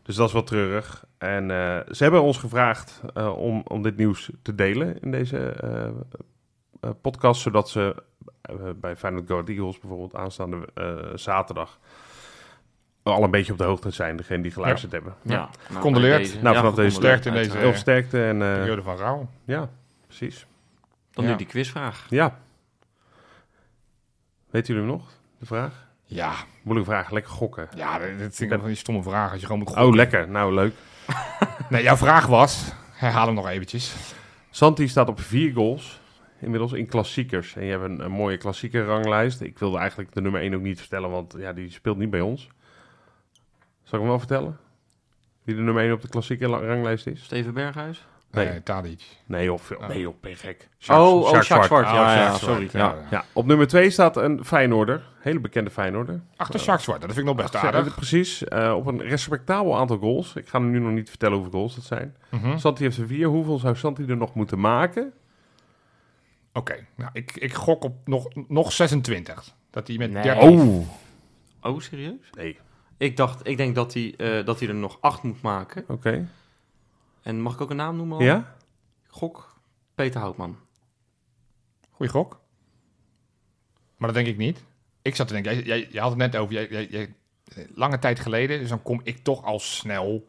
Dus 0.04 0.16
dat 0.16 0.28
is 0.28 0.34
wel 0.34 0.44
treurig. 0.44 1.06
En 1.18 1.48
ze 1.92 2.04
hebben 2.04 2.22
ons 2.22 2.38
gevraagd 2.38 3.02
om, 3.36 3.62
om 3.68 3.82
dit 3.82 3.98
nieuws 3.98 4.30
te 4.42 4.56
delen 4.56 5.00
in 5.00 5.12
deze 5.12 5.54
podcast, 7.02 7.42
zodat 7.42 7.70
ze 7.70 7.96
bij 8.76 8.96
Feyenoord 8.96 9.28
Go 9.28 9.44
Eagles 9.46 9.80
bijvoorbeeld 9.80 10.16
aanstaande 10.16 10.68
zaterdag 11.16 11.80
al 13.04 13.24
een 13.24 13.32
beetje 13.32 13.52
op 13.52 13.58
de 13.58 13.64
hoogte 13.64 13.90
zijn, 13.92 14.16
degene 14.18 14.42
die 14.44 14.52
geluisterd 14.52 14.92
hebben. 14.92 15.14
Ja. 15.22 15.36
Nou, 15.36 15.50
Gecondoleerd. 15.74 16.12
bij 16.16 16.24
deze. 16.24 16.42
Nou, 16.42 16.56
Ja, 16.56 16.62
vanaf 16.62 16.76
deze 16.76 16.96
sterkte 16.96 17.30
in 17.30 17.36
deze-. 17.36 17.58
Heel 17.58 17.74
sterkte 17.74 18.24
en 18.26 18.42
eh, 18.42 18.54
Periode 18.54 18.82
van 18.82 18.98
rouw. 18.98 19.30
ja, 19.46 19.70
precies. 20.08 20.46
Dan 21.12 21.24
Ja. 21.26 21.30
nu 21.32 21.38
die 21.38 21.48
quizvraag. 21.48 22.06
Ja. 22.10 22.40
Weten 24.50 24.74
jullie 24.74 24.90
hem 24.90 25.00
nog, 25.00 25.12
de 25.40 25.46
vraag? 25.46 25.88
Ja, 26.06 26.34
Moeilijke 26.62 26.92
vraag, 26.92 27.12
lekker 27.12 27.32
gokken. 27.32 27.68
ja, 27.76 27.98
dat 28.00 28.08
dat 28.08 28.18
vind 28.18 28.40
ik 28.40 28.50
wel 28.50 28.60
van 28.60 28.68
die 28.68 28.78
stomme 28.78 29.04
vragen 29.04 29.32
als 29.32 29.40
je 29.40 29.46
gewoon 29.46 29.62
moet 29.62 29.68
gokken. 29.70 29.88
Oh, 29.88 29.94
lekker. 29.96 30.30
Nou, 30.30 30.54
leuk. 30.54 30.74
Nee, 31.70 31.84
jouw 31.84 31.96
vraag 31.98 32.26
was, 32.26 32.72
herhaal 32.92 33.26
hem 33.26 33.36
nog 33.36 33.48
eventjes. 33.48 33.96
Santi 34.50 34.88
staat 34.88 35.08
op 35.08 35.20
vier 35.20 35.54
goals, 35.54 36.00
inmiddels 36.40 36.72
in 36.74 36.86
klassiekers. 36.88 37.56
En 37.56 37.64
je 37.66 37.72
hebt 37.72 37.84
een, 37.84 38.00
een 38.00 38.12
mooie 38.12 38.38
klassieke 38.38 38.86
ranglijst. 38.86 39.42
Ik 39.42 39.60
wilde 39.60 39.78
eigenlijk 39.78 40.14
de 40.14 40.22
nummer 40.22 40.42
1 40.42 40.56
ook 40.56 40.62
niet 40.62 40.80
vertellen, 40.80 41.10
want 41.10 41.36
ja, 41.38 41.54
die 41.54 41.70
speelt 41.72 41.98
niet 41.98 42.10
bij 42.10 42.22
ons. 42.22 42.48
Zal 43.94 44.02
ik 44.02 44.08
hem 44.08 44.18
wel 44.18 44.28
vertellen? 44.28 44.58
Wie 45.44 45.56
de 45.56 45.62
nummer 45.62 45.84
1 45.84 45.94
op 45.94 46.02
de 46.02 46.08
klassieke 46.08 46.48
la- 46.50 46.58
ranglijst 46.66 47.08
is? 47.08 47.24
Steven 47.24 47.54
Berghuis? 47.54 48.06
Nee, 48.32 48.48
Nee. 48.50 48.64
Tadic. 48.64 49.04
Nee, 49.26 49.54
of 49.54 49.62
veel. 49.62 49.78
Oh. 49.78 49.88
Nee, 49.88 50.10
op 50.10 50.16
ben 50.22 50.36
gek. 50.36 50.70
oh, 50.90 50.98
oh, 50.98 51.42
Zwart. 51.42 51.72
Oh, 51.72 51.80
Ja, 51.82 52.16
ja, 52.16 52.34
sorry. 52.38 52.70
Ja. 52.72 52.96
Ja, 53.12 53.26
op 53.34 53.46
nummer 53.46 53.68
2 53.68 53.90
staat 53.90 54.18
een 54.18 54.46
Feyenoorder. 54.46 55.04
Hele 55.20 55.40
bekende 55.40 55.70
Feyenoorder. 55.70 56.22
Achter 56.36 56.60
Zwart, 56.60 56.86
dat 56.86 57.00
vind 57.00 57.18
ik 57.18 57.24
nog 57.24 57.36
best 57.36 57.56
aardig. 57.56 57.96
precies. 57.96 58.44
eh, 58.44 58.74
op 58.76 58.86
een 58.86 59.02
respectabel 59.02 59.78
aantal 59.78 59.98
goals. 59.98 60.36
Ik 60.36 60.48
ga 60.48 60.60
hem 60.60 60.72
nu 60.72 60.80
nog 60.80 60.92
niet 60.92 61.10
vertellen 61.10 61.36
hoeveel 61.38 61.54
goals 61.60 61.76
dat 61.76 61.84
zijn. 61.84 62.16
Mhm. 62.30 62.58
Santi 62.58 62.84
heeft 62.84 62.98
er 62.98 63.08
vier. 63.08 63.28
Hoeveel 63.28 63.60
zou 63.60 63.76
Santi 63.76 64.06
er 64.06 64.18
nog 64.18 64.34
moeten 64.34 64.60
maken? 64.60 65.14
Oké, 66.54 66.76
nou, 66.96 67.10
ik, 67.14 67.32
ik 67.36 67.54
gok 67.54 67.84
op 67.84 67.96
nog, 68.08 68.28
nog 68.48 68.72
26. 68.72 69.54
Dat 69.70 69.88
hij 69.88 69.98
met 69.98 70.12
Nee. 70.12 70.24
30... 70.24 70.44
Oh! 70.44 70.88
Oh, 71.62 71.80
serieus? 71.80 72.30
Nee. 72.38 72.58
Ik 72.98 73.18
dacht, 73.18 73.48
ik 73.48 73.58
denk 73.58 73.76
dat 73.76 73.94
hij, 73.94 74.14
eh, 74.18 74.46
dat 74.46 74.60
hij 74.60 74.68
er 74.70 74.76
nog 74.76 74.98
acht 75.02 75.24
moet 75.24 75.42
maken. 75.42 75.84
Oké. 75.88 76.28
En 77.22 77.42
mag 77.42 77.54
ik 77.54 77.62
ook 77.62 77.70
een 77.70 77.76
naam 77.76 77.96
noemen? 77.96 78.18
al? 78.18 78.24
Ja? 78.24 78.56
Gok 79.08 79.56
Peter 79.96 80.20
Houtman. 80.22 80.58
Goeie 81.92 82.12
gok. 82.12 82.40
Maar 83.98 84.08
dat 84.14 84.24
denk 84.24 84.28
ik 84.28 84.38
niet. 84.38 84.64
Ik 85.02 85.16
zat 85.16 85.28
te 85.28 85.34
denken, 85.34 85.54
jij, 85.56 85.64
jij, 85.64 85.88
jij 85.92 86.02
had 86.02 86.10
het 86.10 86.20
net 86.20 86.36
over, 86.36 86.54
jij, 86.54 86.68
jij, 86.70 86.88
jij- 86.88 87.14
lange 87.76 88.00
tijd 88.00 88.20
geleden, 88.20 88.60
dus 88.60 88.70
dan 88.70 88.82
kom 88.82 89.02
ik 89.04 89.18
toch 89.18 89.44
al 89.44 89.60
snel 89.60 90.28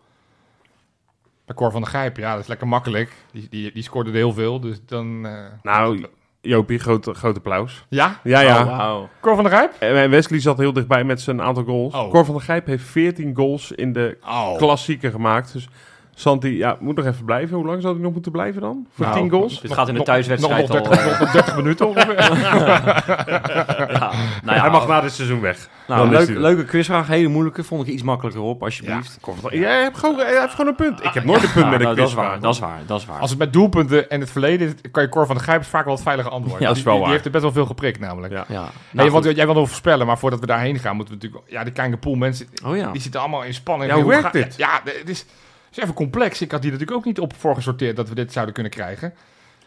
bij 1.44 1.54
Cor 1.54 1.70
van 1.70 1.80
der 1.80 1.90
Gijp. 1.90 2.16
Ja, 2.16 2.32
dat 2.32 2.40
is 2.42 2.46
lekker 2.48 2.68
makkelijk. 2.68 3.12
Die, 3.32 3.48
die, 3.48 3.72
die 3.72 3.82
scoorde 3.82 4.10
er 4.10 4.16
heel 4.16 4.32
veel, 4.32 4.60
dus 4.60 4.84
dan... 4.84 5.26
eh, 5.26 5.46
Nou, 5.62 6.06
Jopie, 6.44 6.78
groot, 6.78 7.08
groot 7.12 7.36
applaus. 7.36 7.84
Ja? 7.88 8.20
Ja, 8.22 8.40
ja. 8.40 8.62
Oh, 8.62 8.76
wauw. 8.76 9.08
Cor 9.20 9.34
van 9.34 9.44
der 9.44 9.52
Gijp? 9.52 9.72
En 9.78 10.10
Wesley 10.10 10.40
zat 10.40 10.58
heel 10.58 10.72
dichtbij 10.72 11.04
met 11.04 11.20
zijn 11.20 11.42
aantal 11.42 11.64
goals. 11.64 11.94
Oh. 11.94 12.10
Cor 12.10 12.24
van 12.24 12.34
der 12.34 12.44
Gijp 12.44 12.66
heeft 12.66 12.84
14 12.84 13.36
goals 13.36 13.72
in 13.72 13.92
de 13.92 14.18
Oh. 14.26 14.56
klassieker 14.56 15.10
gemaakt. 15.10 15.52
Dus 15.52 15.68
Santi, 16.16 16.56
ja, 16.56 16.76
moet 16.80 16.96
nog 16.96 17.06
even 17.06 17.24
blijven. 17.24 17.56
Hoe 17.56 17.66
lang 17.66 17.80
zou 17.82 17.94
hij 17.94 18.02
nog 18.02 18.12
moeten 18.12 18.32
blijven 18.32 18.60
dan? 18.60 18.86
Voor 18.94 19.04
Nou, 19.06 19.18
10 19.18 19.30
goals? 19.30 19.60
Dit 19.60 19.72
gaat 19.72 19.86
in 19.86 19.92
de 19.92 19.98
Nog- 19.98 20.06
thuiswedstrijd 20.08 20.68
nog, 20.68 20.76
al... 20.76 20.82
nog 20.82 20.88
30, 20.96 21.12
eh, 21.14 21.20
nog 21.20 21.30
30 21.30 21.56
minuten 21.56 21.88
ongeveer. 21.88 22.14
ja, 22.22 24.12
nou 24.44 24.56
ja, 24.56 24.60
hij 24.60 24.70
mag 24.70 24.86
na 24.88 25.00
dit 25.00 25.12
seizoen 25.12 25.40
weg. 25.40 25.68
nou, 25.86 26.08
leuk, 26.08 26.28
leuke 26.28 26.64
quizvraag. 26.64 27.06
Hele 27.06 27.28
moeilijke. 27.28 27.64
Vond 27.64 27.86
ik 27.86 27.92
iets 27.92 28.02
makkelijker 28.02 28.42
op, 28.42 28.62
alsjeblieft. 28.62 29.18
Jij 29.50 29.82
hebt 29.82 29.98
gewoon, 29.98 30.16
jij 30.16 30.38
hebt 30.40 30.50
gewoon 30.50 30.66
een 30.66 30.74
punt. 30.74 31.04
Ik 31.04 31.10
heb 31.14 31.24
nooit 31.24 31.42
een 31.42 31.52
punt 31.52 31.70
met 31.70 31.74
een 31.80 31.84
nou, 31.84 31.96
dat 31.96 32.06
is 32.06 32.12
quizvraag. 32.14 32.28
waar, 32.30 32.40
dat 32.40 32.54
is 32.54 32.60
waar, 32.60 32.78
dat 32.86 33.00
is 33.00 33.06
waar. 33.06 33.20
Als 33.20 33.30
het 33.30 33.38
met 33.38 33.52
doelpunten 33.52 34.10
en 34.10 34.20
het 34.20 34.30
verleden 34.30 34.66
is, 34.82 34.90
kan 34.90 35.02
je 35.02 35.08
Cor 35.08 35.26
van 35.26 35.34
der 35.36 35.44
Gijp 35.44 35.64
vaak 35.64 35.84
wel 35.84 35.94
het 35.94 36.02
veilige 36.02 36.28
antwoord. 36.28 36.60
Ja, 36.60 36.66
dat 36.68 36.76
is 36.76 36.82
wel 36.82 36.92
Die- 36.94 37.02
die, 37.02 37.02
waar. 37.02 37.12
heeft 37.12 37.24
er 37.24 37.30
best 37.30 37.42
wel 37.42 37.52
veel 37.52 37.66
geprikt 37.66 38.00
namelijk. 38.00 38.32
Ja. 38.32 38.44
ja. 38.48 38.60
Nee, 38.62 38.70
Nou, 38.90 39.10
want 39.10 39.24
jij 39.36 39.44
wil 39.46 39.54
nog 39.54 39.68
voorspellen, 39.68 40.06
maar 40.06 40.18
voordat 40.18 40.40
we 40.40 40.46
daarheen 40.46 40.78
gaan, 40.78 40.96
moeten 40.96 41.14
we 41.14 41.20
natuurlijk... 41.22 41.50
Ja, 41.52 41.64
die 41.64 41.72
kleine 41.72 41.96
pool 41.96 42.14
mensen, 42.14 42.46
Oh 42.64 42.76
ja. 42.76 42.90
die 42.92 43.00
zitten 43.00 43.20
allemaal 43.20 43.42
in 43.42 43.54
spanning. 43.54 43.90
Ja, 43.92 43.96
hoe 43.98 44.08
werkt 44.10 44.32
dit? 44.32 44.54
Ja, 44.56 44.80
het 44.84 45.08
is, 45.08 45.18
het 45.18 45.28
is 45.76 45.82
even 45.82 45.94
complex. 45.94 46.40
Ik 46.40 46.50
had 46.50 46.62
die 46.62 46.70
natuurlijk 46.70 46.98
ook 46.98 47.04
niet 47.04 47.20
op 47.20 47.34
voorgesorteerd 47.36 47.96
dat 47.96 48.08
we 48.08 48.14
dit 48.14 48.32
zouden 48.32 48.54
kunnen 48.54 48.72
krijgen. 48.72 49.14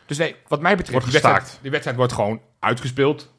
Dus 0.06 0.18
nee, 0.18 0.36
wat 0.48 0.62
mij 0.62 0.76
betreft, 0.76 0.92
Wordt 1.06 1.12
die 1.12 1.22
wedstrijd, 1.22 1.60
die 1.62 1.72
wedstrijd 1.72 1.98
wordt 1.98 2.14
gewoon 2.14 2.42
uitgespeeld. 2.60 3.36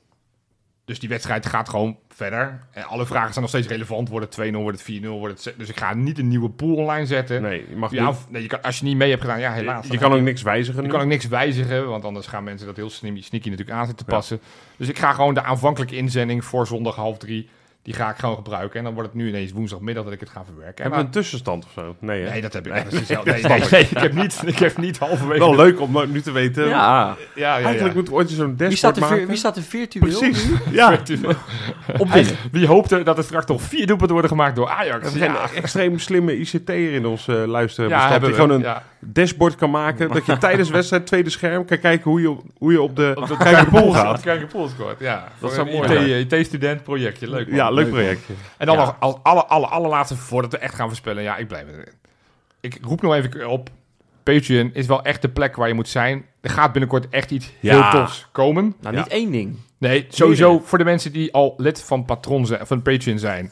Dus 0.84 0.98
die 0.98 1.08
wedstrijd 1.08 1.46
gaat 1.46 1.68
gewoon 1.68 1.98
verder. 2.08 2.66
En 2.70 2.84
alle 2.84 3.06
vragen 3.06 3.28
zijn 3.28 3.40
nog 3.40 3.48
steeds 3.48 3.66
relevant. 3.66 4.08
Wordt 4.08 4.36
het 4.36 4.48
2-0, 4.48 4.56
wordt 4.56 4.86
het 4.86 5.02
4-0, 5.02 5.06
wordt 5.08 5.44
het... 5.44 5.54
Dus 5.58 5.68
ik 5.68 5.78
ga 5.78 5.94
niet 5.94 6.18
een 6.18 6.28
nieuwe 6.28 6.50
pool 6.50 6.74
online 6.76 7.06
zetten. 7.06 7.42
Nee, 7.42 7.66
je 7.68 7.76
mag 7.76 7.90
Ja, 7.92 8.00
niet. 8.00 8.10
of- 8.10 8.30
nee, 8.30 8.42
je 8.42 8.48
kan, 8.48 8.62
als 8.62 8.78
je 8.78 8.84
niet 8.84 8.96
mee 8.96 9.10
hebt 9.10 9.22
gedaan, 9.22 9.40
ja 9.40 9.52
helaas. 9.52 9.86
je 9.86 9.98
kan 9.98 10.12
ook 10.12 10.20
niks 10.20 10.42
wijzigen 10.42 10.80
je 10.80 10.86
nu. 10.86 10.92
kan 10.92 11.00
ook 11.02 11.08
niks 11.08 11.26
wijzigen, 11.28 11.88
want 11.88 12.04
anders 12.04 12.26
gaan 12.26 12.44
mensen 12.44 12.66
dat 12.66 12.76
heel 12.76 12.90
sneaky, 12.90 13.22
sneaky 13.22 13.48
natuurlijk 13.48 13.78
aan 13.78 13.86
zitten 13.86 14.06
passen. 14.06 14.40
Dus 14.76 14.88
ik 14.88 14.98
ga 14.98 15.12
gewoon 15.12 15.34
de 15.34 15.42
aanvankelijke 15.42 15.96
inzending 15.96 16.44
voor 16.44 16.66
zondag 16.66 16.94
half 16.96 17.18
drie, 17.18 17.48
die 17.88 17.96
ga 17.96 18.10
ik 18.10 18.16
gewoon 18.16 18.34
gebruiken. 18.36 18.78
En 18.78 18.84
dan 18.84 18.94
wordt 18.94 19.08
het 19.08 19.18
nu 19.18 19.28
ineens 19.28 19.52
woensdagmiddag 19.52 20.04
dat 20.04 20.12
ik 20.12 20.20
het 20.20 20.28
ga 20.28 20.44
verwerken. 20.44 20.90
Dan- 20.90 20.98
een 20.98 21.10
tussenstand 21.10 21.64
of 21.64 21.70
zo? 21.74 21.96
Nee, 21.98 22.22
hè? 22.22 22.30
Nee, 22.30 22.40
dat 22.40 22.52
heb 22.52 22.66
ik. 22.66 22.72
zelf- 23.04 23.24
nee, 23.70 23.82
ik 23.82 23.98
heb 23.98 24.12
niet, 24.12 24.42
ik 24.46 24.58
heb 24.58 24.76
niet 24.76 24.98
halverwege. 24.98 25.38
Wel 25.38 25.56
leuk 25.56 25.80
om 25.80 25.98
nu 26.12 26.20
te 26.20 26.30
weten. 26.32 26.68
Ja, 26.68 26.68
Ja, 26.78 27.16
ja, 27.34 27.52
Eigenlijk 27.52 27.86
ja. 27.86 27.92
moeten 27.94 28.12
we 28.12 28.18
ooit 28.18 28.30
zo'n 28.30 28.56
wie 28.56 28.76
staat, 28.76 28.94
dashboard 28.94 28.96
er 28.96 29.02
vir- 29.02 29.10
maken. 29.10 29.26
wie 29.28 29.36
staat 29.36 29.56
er 29.56 29.62
virtueel 29.62 30.18
Precies. 30.18 30.44
nu 30.48 30.54
Ja. 30.76 30.92
op? 31.98 32.08
Wie 32.52 32.66
hoopte 32.66 33.02
dat 33.02 33.18
er 33.18 33.24
straks 33.24 33.46
nog 33.46 33.62
vier 33.62 33.86
doelpunten 33.86 34.12
worden 34.12 34.30
gemaakt 34.30 34.56
door 34.56 34.68
Ajax? 34.68 35.12
We 35.12 35.18
hebben 35.18 35.38
geen 35.48 35.56
extreem 35.62 35.98
slimme 35.98 36.38
ICT'er 36.38 36.92
in 36.92 37.06
ons 37.06 37.26
uh, 37.28 37.44
luisteren. 37.44 37.90
ja, 37.90 38.00
hebben 38.08 38.20
die 38.28 38.28
we. 38.38 38.42
gewoon 38.42 38.56
een 38.56 38.62
ja. 38.62 38.82
dashboard 39.00 39.54
kan 39.56 39.70
maken. 39.70 40.08
dat 40.08 40.26
je 40.26 40.38
tijdens 40.38 40.70
wedstrijd 40.70 41.06
tweede 41.06 41.30
scherm 41.30 41.64
kan 41.64 41.78
kijken 41.78 42.10
hoe 42.10 42.20
je, 42.20 42.30
op- 42.30 42.42
hoe 42.58 42.72
je 42.72 42.82
op 42.82 42.96
de 42.96 43.12
Op 43.14 43.28
dat 43.28 43.36
Kijkerpool 43.38 43.90
gaat. 43.92 44.20
Kijkerpool 44.20 44.68
scoort, 44.68 45.00
ja. 45.00 45.28
Dat 45.40 45.52
zou 45.52 45.68
een 45.68 45.74
mooi 45.76 46.14
IT 46.20 46.32
IT-student 46.32 46.82
projectje, 46.82 47.30
leuk 47.30 47.46
man. 47.46 47.56
Ja, 47.56 47.70
leuk 47.78 47.92
man. 47.92 48.00
projectje. 48.00 48.34
En 48.56 48.66
dan 48.66 48.76
Ja. 48.76 48.84
nog 48.84 48.96
als 48.98 49.14
alle, 49.22 49.44
alle, 49.46 49.66
allerlaatste, 49.66 50.16
voordat 50.16 50.52
we 50.52 50.58
echt 50.58 50.74
gaan 50.74 50.86
voorspellen. 50.86 51.22
Ja, 51.22 51.36
ik 51.36 51.48
blijf 51.48 51.68
erin. 51.68 51.92
Ik 52.60 52.78
roep 52.82 53.02
nog 53.02 53.14
even 53.14 53.48
op. 53.48 53.70
Patreon 54.22 54.70
is 54.74 54.86
wel 54.86 55.02
echt 55.02 55.22
de 55.22 55.28
plek 55.28 55.56
waar 55.56 55.68
je 55.68 55.74
moet 55.74 55.88
zijn. 55.88 56.24
Er 56.40 56.50
gaat 56.50 56.72
binnenkort 56.72 57.08
echt 57.08 57.30
iets 57.30 57.52
Ja. 57.60 57.90
heel 57.90 58.00
tofs 58.00 58.28
komen. 58.32 58.74
Nou, 58.80 58.94
Ja. 58.94 59.00
niet 59.02 59.10
één 59.12 59.30
ding. 59.30 59.56
Nee, 59.78 60.06
sowieso 60.08 60.58
voor 60.64 60.78
de 60.78 60.84
mensen 60.84 61.12
die 61.12 61.32
al 61.32 61.54
lid 61.56 61.82
van 61.82 62.04
Patron 62.04 62.46
zijn, 62.46 62.66
van 62.66 62.82
Patreon 62.82 63.18
zijn. 63.18 63.50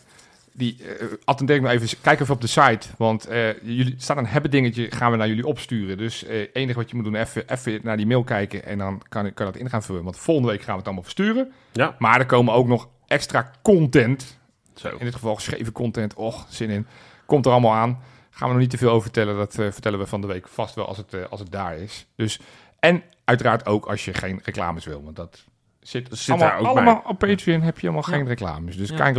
Die 0.53 0.77
eh 0.99 1.07
attendeer 1.25 1.57
ik 1.57 1.63
nog 1.63 1.71
even. 1.71 1.99
Kijk 2.01 2.21
even 2.21 2.35
op 2.35 2.41
de 2.41 2.47
site. 2.47 2.89
Want 2.99 3.27
eh 3.27 3.63
jullie 3.63 3.95
staat 3.99 4.17
een 4.17 4.27
hebben 4.27 4.51
dingetje. 4.51 4.91
Gaan 4.91 5.11
we 5.11 5.17
naar 5.17 5.29
jullie 5.29 5.47
opsturen. 5.47 5.99
Dus 5.99 6.25
eh 6.25 6.47
enige 6.53 6.79
wat 6.79 6.91
je 6.91 6.97
moet 6.97 7.05
doen, 7.05 7.15
even, 7.15 7.49
even 7.49 7.81
naar 7.83 7.97
die 7.97 8.07
mail 8.07 8.25
kijken. 8.25 8.65
En 8.65 8.79
dan 8.79 9.03
kan, 9.09 9.23
kan 9.35 9.47
je 9.47 9.53
dat 9.53 9.61
in 9.61 9.71
gaan 9.71 9.83
vullen. 9.83 10.05
Want 10.05 10.19
volgende 10.19 10.51
week 10.51 10.61
gaan 10.63 10.71
we 10.73 10.77
het 10.79 10.85
allemaal 10.85 11.03
versturen. 11.05 11.53
Ja. 11.73 11.97
Maar 11.99 12.19
er 12.21 12.27
komen 12.27 12.55
ook 12.55 12.67
nog 12.67 12.89
extra 13.07 13.51
content. 13.63 14.39
Zo. 14.75 14.89
In 14.89 15.05
dit 15.05 15.15
geval 15.15 15.35
geschreven 15.35 15.73
content. 15.73 16.15
Och, 16.15 16.47
zin 16.49 16.71
in. 16.71 16.87
Komt 17.27 17.47
er 17.47 17.53
allemaal 17.53 17.75
aan. 17.75 18.01
Gaan 18.31 18.49
we 18.49 18.55
nog 18.55 18.63
niet 18.63 18.71
te 18.71 18.79
veel 18.79 18.91
over 18.91 19.03
vertellen. 19.03 19.37
Dat 19.37 19.59
eh, 19.59 19.71
vertellen 19.73 19.99
we 19.99 20.07
van 20.07 20.21
de 20.21 20.27
week 20.27 20.49
vast 20.49 20.75
wel 20.75 20.87
als 20.87 20.97
het, 20.97 21.15
eh, 21.15 21.21
als 21.31 21.41
het 21.41 21.51
daar 21.53 21.79
is. 21.79 22.07
Dus, 22.17 22.41
en 22.81 23.03
uiteraard 23.25 23.67
ook 23.67 23.87
als 23.87 24.05
je 24.05 24.15
geen 24.15 24.41
reclames 24.45 24.85
wil. 24.85 25.03
Want 25.05 25.17
dat 25.17 25.45
zit, 25.81 26.09
zit 26.11 26.29
allemaal, 26.31 26.49
daar 26.49 26.59
ook 26.61 26.67
allemaal 26.67 27.03
op 27.07 27.19
Patreon 27.19 27.61
heb 27.61 27.79
je 27.79 27.87
helemaal 27.89 28.11
Ja. 28.11 28.17
geen 28.17 28.27
reclames. 28.27 28.77
Dus 28.77 28.89
Ja. 28.89 28.97
kan 28.97 29.07
je 29.07 29.13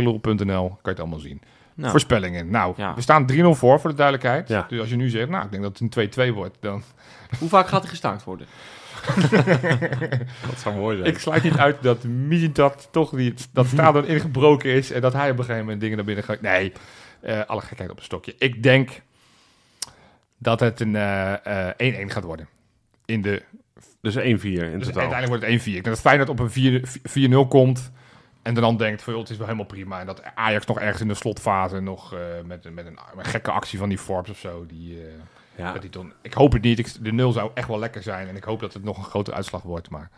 het 0.82 1.00
allemaal 1.00 1.18
zien. 1.18 1.42
Nou, 1.78 1.90
Voorspellingen. 1.90 2.50
Nou, 2.50 2.74
Ja. 2.76 2.94
we 2.94 3.00
staan 3.00 3.26
3-0 3.32 3.34
voor, 3.54 3.80
voor 3.80 3.90
de 3.90 3.96
duidelijkheid. 3.96 4.48
Ja. 4.48 4.66
Dus 4.68 4.80
als 4.80 4.88
je 4.88 4.96
nu 4.96 5.08
zegt, 5.08 5.28
nou, 5.28 5.44
ik 5.44 5.50
denk 5.50 5.62
dat 5.62 5.78
het 5.78 6.16
een 6.16 6.30
2-2 6.30 6.34
wordt, 6.34 6.56
dan... 6.60 6.82
hoe 7.38 7.48
vaak 7.48 7.68
gaat 7.68 7.82
er 7.82 7.88
gestaakt 7.88 8.24
worden? 8.24 8.46
Dat 10.48 10.58
zou 10.58 10.74
mooi 10.76 10.96
zijn. 10.96 11.08
Ik 11.08 11.18
sluit 11.18 11.42
niet 11.42 11.56
uit 11.56 11.82
dat 11.82 12.04
Mijintat 12.04 12.88
toch 12.90 13.10
die, 13.10 13.34
dat 13.52 13.66
stadion 13.66 14.06
ingebroken 14.06 14.70
is 14.70 14.90
en 14.90 15.00
dat 15.00 15.12
hij 15.12 15.30
op 15.30 15.38
een 15.38 15.44
gegeven 15.44 15.62
moment 15.62 15.80
dingen 15.80 15.96
naar 15.96 16.04
binnen 16.06 16.24
gaat. 16.24 16.40
Nee, 16.40 16.72
eh, 17.20 17.40
alle 17.46 17.60
gekheid 17.60 17.90
op 17.90 17.98
een 17.98 18.04
stokje. 18.04 18.34
Ik 18.38 18.62
denk 18.62 19.02
dat 20.38 20.60
het 20.60 20.80
een 20.80 20.96
eh, 20.96 21.68
eh, 21.68 22.04
1-1 22.06 22.10
gaat 22.10 22.24
worden. 22.24 22.48
In 23.04 23.22
de, 23.22 23.42
Dus 24.00 24.16
1-4 24.16 24.20
in 24.20 24.30
dus 24.30 24.40
totaal. 24.40 24.84
uiteindelijk 24.84 25.28
wordt 25.28 25.42
het 25.42 25.52
1-4. 25.62 25.64
Ik 25.66 25.72
denk 25.72 25.84
dat 25.84 26.00
Feyenoord 26.00 26.28
op 26.28 26.38
een 26.38 26.50
4 26.50 26.88
4-0 27.44 27.48
komt 27.48 27.90
en 28.48 28.62
dan 28.62 28.76
denkt 28.76 29.02
van, 29.02 29.12
joh, 29.12 29.22
het 29.22 29.30
is 29.30 29.36
wel 29.36 29.46
helemaal 29.46 29.68
prima. 29.68 30.00
En 30.00 30.06
dat 30.06 30.22
Ajax 30.34 30.66
nog 30.66 30.78
ergens 30.78 31.00
in 31.00 31.08
de 31.08 31.14
slotfase 31.14 31.80
nog 31.80 32.12
eh, 32.14 32.20
met, 32.44 32.74
met 32.74 32.86
een, 32.86 32.98
een 33.16 33.24
gekke 33.24 33.50
actie 33.50 33.78
van 33.78 33.88
die 33.88 33.98
Forbes 33.98 34.30
of 34.30 34.38
zo, 34.38 34.66
die... 34.66 35.02
eh, 35.06 35.12
ja. 35.56 35.72
dat 35.72 35.82
die 35.82 35.90
dan, 35.90 36.12
ik 36.22 36.32
hoop 36.32 36.52
het 36.52 36.62
niet. 36.62 36.78
Ik, 36.78 37.04
de 37.04 37.12
nul 37.12 37.32
zou 37.32 37.50
echt 37.54 37.68
wel 37.68 37.78
lekker 37.78 38.02
zijn. 38.02 38.28
En 38.28 38.36
ik 38.36 38.44
hoop 38.44 38.60
dat 38.60 38.72
het 38.74 38.84
nog 38.84 38.96
een 38.98 39.04
grotere 39.04 39.36
uitslag 39.36 39.62
wordt. 39.62 39.90
Maar 39.90 40.10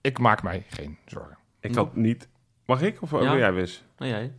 ik 0.00 0.18
maak 0.18 0.42
mij 0.42 0.64
geen 0.68 0.98
zorgen. 1.06 1.38
Ik 1.60 1.74
had 1.74 1.96
niet... 1.96 2.28
Mag 2.64 2.82
ik? 2.82 3.02
Of 3.02 3.10
Ja. 3.10 3.18
wil 3.18 3.36
jij 3.36 3.52
wist? 3.52 3.84
Nou, 3.96 4.10
jij? 4.10 4.32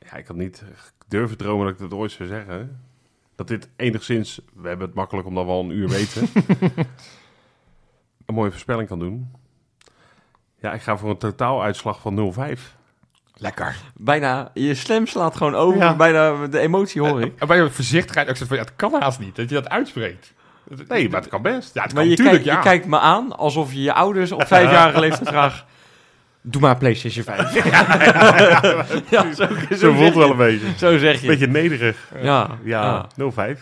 Ja, 0.00 0.16
ik 0.16 0.26
had 0.26 0.36
niet 0.36 0.64
durven 1.08 1.36
dromen 1.36 1.64
dat 1.66 1.74
ik 1.74 1.80
dat 1.80 1.98
ooit 1.98 2.10
zou 2.12 2.28
zeggen. 2.28 2.80
Dat 3.34 3.48
dit 3.48 3.68
enigszins... 3.76 4.40
We 4.54 4.68
hebben 4.68 4.86
het 4.86 4.96
makkelijk 4.96 5.26
omdat 5.26 5.44
we 5.44 5.50
al 5.50 5.60
een 5.64 5.70
uur 5.70 5.88
weten. 5.88 6.28
een 8.26 8.34
mooie 8.34 8.50
voorspelling 8.50 8.88
kan 8.88 8.98
doen. 8.98 9.30
Ja, 10.64 10.72
ik 10.72 10.82
ga 10.82 10.96
voor 10.96 11.10
een 11.10 11.16
totaaluitslag 11.18 12.00
van 12.00 12.32
05. 12.32 12.74
Lekker. 13.36 13.76
Bijna, 13.94 14.50
je 14.54 14.74
slam 14.74 15.06
slaat 15.06 15.36
gewoon 15.36 15.54
over. 15.54 15.80
Ja. 15.80 15.96
Bijna 15.96 16.46
de 16.46 16.58
emotie 16.58 17.00
hoor 17.00 17.22
ik. 17.22 17.32
En 17.38 17.46
bij 17.46 17.60
de 17.60 17.70
voorzichtigheid, 17.70 18.28
ik 18.28 18.36
zeg 18.36 18.48
van, 18.48 18.56
ja, 18.56 18.62
het 18.62 18.72
kan 18.76 18.94
haast 19.00 19.18
niet 19.18 19.36
dat 19.36 19.48
je 19.48 19.54
dat 19.54 19.68
uitspreekt. 19.68 20.32
Nee, 20.88 21.08
maar 21.08 21.20
het 21.20 21.30
kan 21.30 21.42
best. 21.42 21.74
Ja, 21.74 21.82
het 21.82 21.92
kan 21.92 22.08
natuurlijk, 22.08 22.44
ja. 22.44 22.56
je 22.56 22.62
kijkt 22.62 22.86
me 22.86 22.98
aan 22.98 23.36
alsof 23.36 23.72
je 23.72 23.82
je 23.82 23.92
ouders 23.92 24.32
op 24.32 24.46
vijfjarige 24.46 25.00
leeftijd 25.06 25.28
vraagt... 25.28 25.64
Doe 26.40 26.60
maar 26.60 26.76
PlayStation 26.76 27.24
5. 27.24 27.54
ja, 29.10 29.34
zo, 29.34 29.46
zo, 29.70 29.76
zo 29.76 29.92
voelt 29.92 30.14
wel 30.14 30.30
een 30.30 30.36
beetje. 30.36 30.66
Zo 30.76 30.98
zeg 30.98 31.20
je. 31.20 31.26
Beetje 31.26 31.46
nederig. 31.46 32.10
Ja. 32.22 32.58
ja, 32.62 33.06
05. 33.30 33.60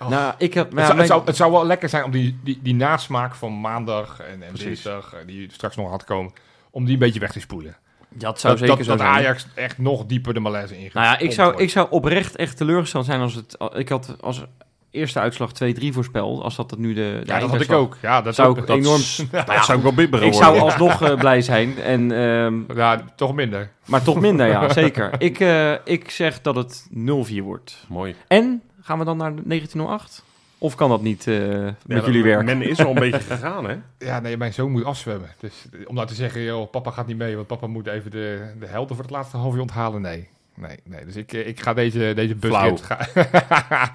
Oh. 0.00 0.08
Nou, 0.08 0.34
ik 0.38 0.54
heb, 0.54 0.72
nou, 0.72 0.76
het, 0.76 0.86
zou, 0.86 0.96
mijn... 0.96 0.98
het, 0.98 1.06
zou, 1.08 1.22
het, 1.24 1.36
zou, 1.36 1.52
wel 1.52 1.66
lekker 1.66 1.88
zijn 1.88 2.04
om 2.04 2.10
die, 2.10 2.38
die, 2.42 2.58
die 2.62 2.74
nasmaak 2.74 3.34
van 3.34 3.60
maandag 3.60 4.20
en, 4.20 4.42
en 4.42 4.54
dinsdag, 4.54 5.14
eh, 5.14 5.26
die 5.26 5.52
straks 5.52 5.76
nog 5.76 5.90
had 5.90 6.04
komen, 6.04 6.32
om 6.70 6.84
die 6.84 6.92
een 6.92 6.98
beetje 6.98 7.20
weg 7.20 7.32
te 7.32 7.40
spoelen. 7.40 7.76
Dat 8.08 8.40
zou 8.40 8.56
zeker 8.56 8.86
dat. 8.86 9.00
Ajax 9.00 9.46
echt 9.54 9.78
nog 9.78 10.06
dieper 10.06 10.34
de 10.34 10.40
malaise 10.40 10.76
ingaat. 10.76 10.94
Nou 10.94 11.06
ja, 11.06 11.18
ik 11.18 11.32
zou, 11.32 11.62
ik 11.62 11.70
zou 11.70 11.86
oprecht 11.90 12.36
echt 12.36 12.56
teleurgesteld 12.56 13.04
zijn 13.04 13.20
als 13.20 13.34
het... 13.34 13.56
Ik 13.74 13.88
had 13.88 14.16
als 14.20 14.44
eerste 14.90 15.20
uitslag 15.20 15.50
2-3 15.64 15.88
voorspeld, 15.90 16.42
als 16.42 16.56
dat, 16.56 16.70
dat 16.70 16.78
nu 16.78 16.94
de, 16.94 17.20
Ja, 17.24 17.38
dat 17.38 17.50
had 17.50 17.60
ik 17.60 17.72
ook. 17.72 17.96
Ja, 18.02 18.22
dat 18.22 18.34
zou 18.34 18.58
ik 18.58 18.66
dat 18.66 18.76
enorm... 18.76 19.00
S- 19.00 19.16
ja, 19.32 19.62
zou 19.62 19.86
ik 19.86 20.10
wel 20.10 20.22
Ik 20.22 20.34
zou 20.34 20.58
alsnog 20.58 21.02
eh, 21.02 21.14
blij 21.14 21.42
zijn. 21.42 21.78
En, 21.78 22.10
um, 22.10 22.66
ja, 22.74 23.04
toch 23.16 23.34
minder. 23.34 23.70
Maar 23.86 24.02
toch 24.02 24.20
minder, 24.20 24.46
ja, 24.46 24.72
zeker. 24.82 25.10
Ik, 25.18 25.40
uh, 25.40 25.72
ik 25.84 26.10
zeg 26.10 26.40
dat 26.40 26.56
het 26.56 26.88
0-4 26.92 26.94
wordt. 27.42 27.84
Mooi. 27.88 28.14
En 28.28 28.62
gaan 28.90 28.98
we 28.98 29.04
dan 29.04 29.16
naar 29.16 29.32
1908? 29.44 30.24
Of 30.58 30.74
kan 30.74 30.88
dat 30.88 31.02
niet 31.02 31.26
eh, 31.26 31.36
met 31.36 31.74
Ja, 31.86 32.00
jullie 32.04 32.22
werk? 32.22 32.44
Men 32.44 32.62
is 32.62 32.84
al 32.84 32.88
een 32.90 33.00
beetje 33.10 33.20
gegaan, 33.20 33.68
hè? 33.68 33.76
Ja, 33.98 34.20
nee, 34.20 34.36
mijn 34.36 34.52
zoon 34.52 34.70
moet 34.70 34.84
afzwemmen. 34.84 35.28
Dus 35.40 35.52
om 35.86 35.94
nou 35.94 36.06
te 36.06 36.14
zeggen, 36.14 36.42
joh, 36.42 36.70
papa 36.70 36.90
gaat 36.90 37.06
niet 37.06 37.16
mee, 37.16 37.34
want 37.34 37.46
papa 37.46 37.66
moet 37.66 37.86
even 37.86 38.10
de, 38.10 38.52
de 38.60 38.66
helden 38.66 38.94
voor 38.96 39.04
het 39.04 39.14
laatste 39.14 39.36
half 39.36 39.54
uur 39.54 39.60
onthalen. 39.60 40.00
Nee, 40.00 40.28
nee, 40.54 40.78
nee. 40.84 41.04
Dus 41.04 41.16
ik, 41.16 41.32
eh, 41.32 41.46
ik 41.46 41.60
ga 41.60 41.74
deze, 41.74 42.12
deze 42.14 42.34
busrit... 42.34 42.82
Ga... 42.82 43.06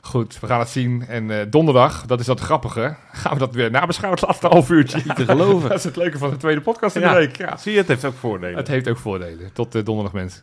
Goed, 0.00 0.40
we 0.40 0.46
gaan 0.46 0.58
het 0.58 0.68
zien. 0.68 1.04
En 1.08 1.30
eh, 1.30 1.46
donderdag, 1.50 2.06
dat 2.06 2.20
is 2.20 2.26
dat 2.26 2.40
grappige, 2.40 2.96
gaan 3.12 3.32
we 3.32 3.38
dat 3.38 3.54
weer 3.54 3.70
nabeschouwen 3.70 4.18
het 4.20 4.28
laatste 4.28 4.46
half 4.46 4.70
uurtje. 4.70 5.02
Te 5.14 5.24
geloven. 5.24 5.68
dat 5.68 5.78
is 5.78 5.84
het 5.84 5.96
leuke 5.96 6.18
van 6.18 6.30
de 6.30 6.36
tweede 6.36 6.60
podcast 6.60 6.96
in 6.96 7.02
Ja. 7.02 7.12
de 7.12 7.18
week. 7.18 7.36
Ja. 7.36 7.56
Zie 7.56 7.72
je, 7.72 7.78
het 7.78 7.88
heeft 7.88 8.04
ook 8.04 8.14
voordelen. 8.14 8.56
Het 8.56 8.68
heeft 8.68 8.88
ook 8.88 8.98
voordelen. 8.98 9.52
Tot 9.52 9.74
eh, 9.74 9.84
donderdag, 9.84 10.12
mensen. 10.12 10.42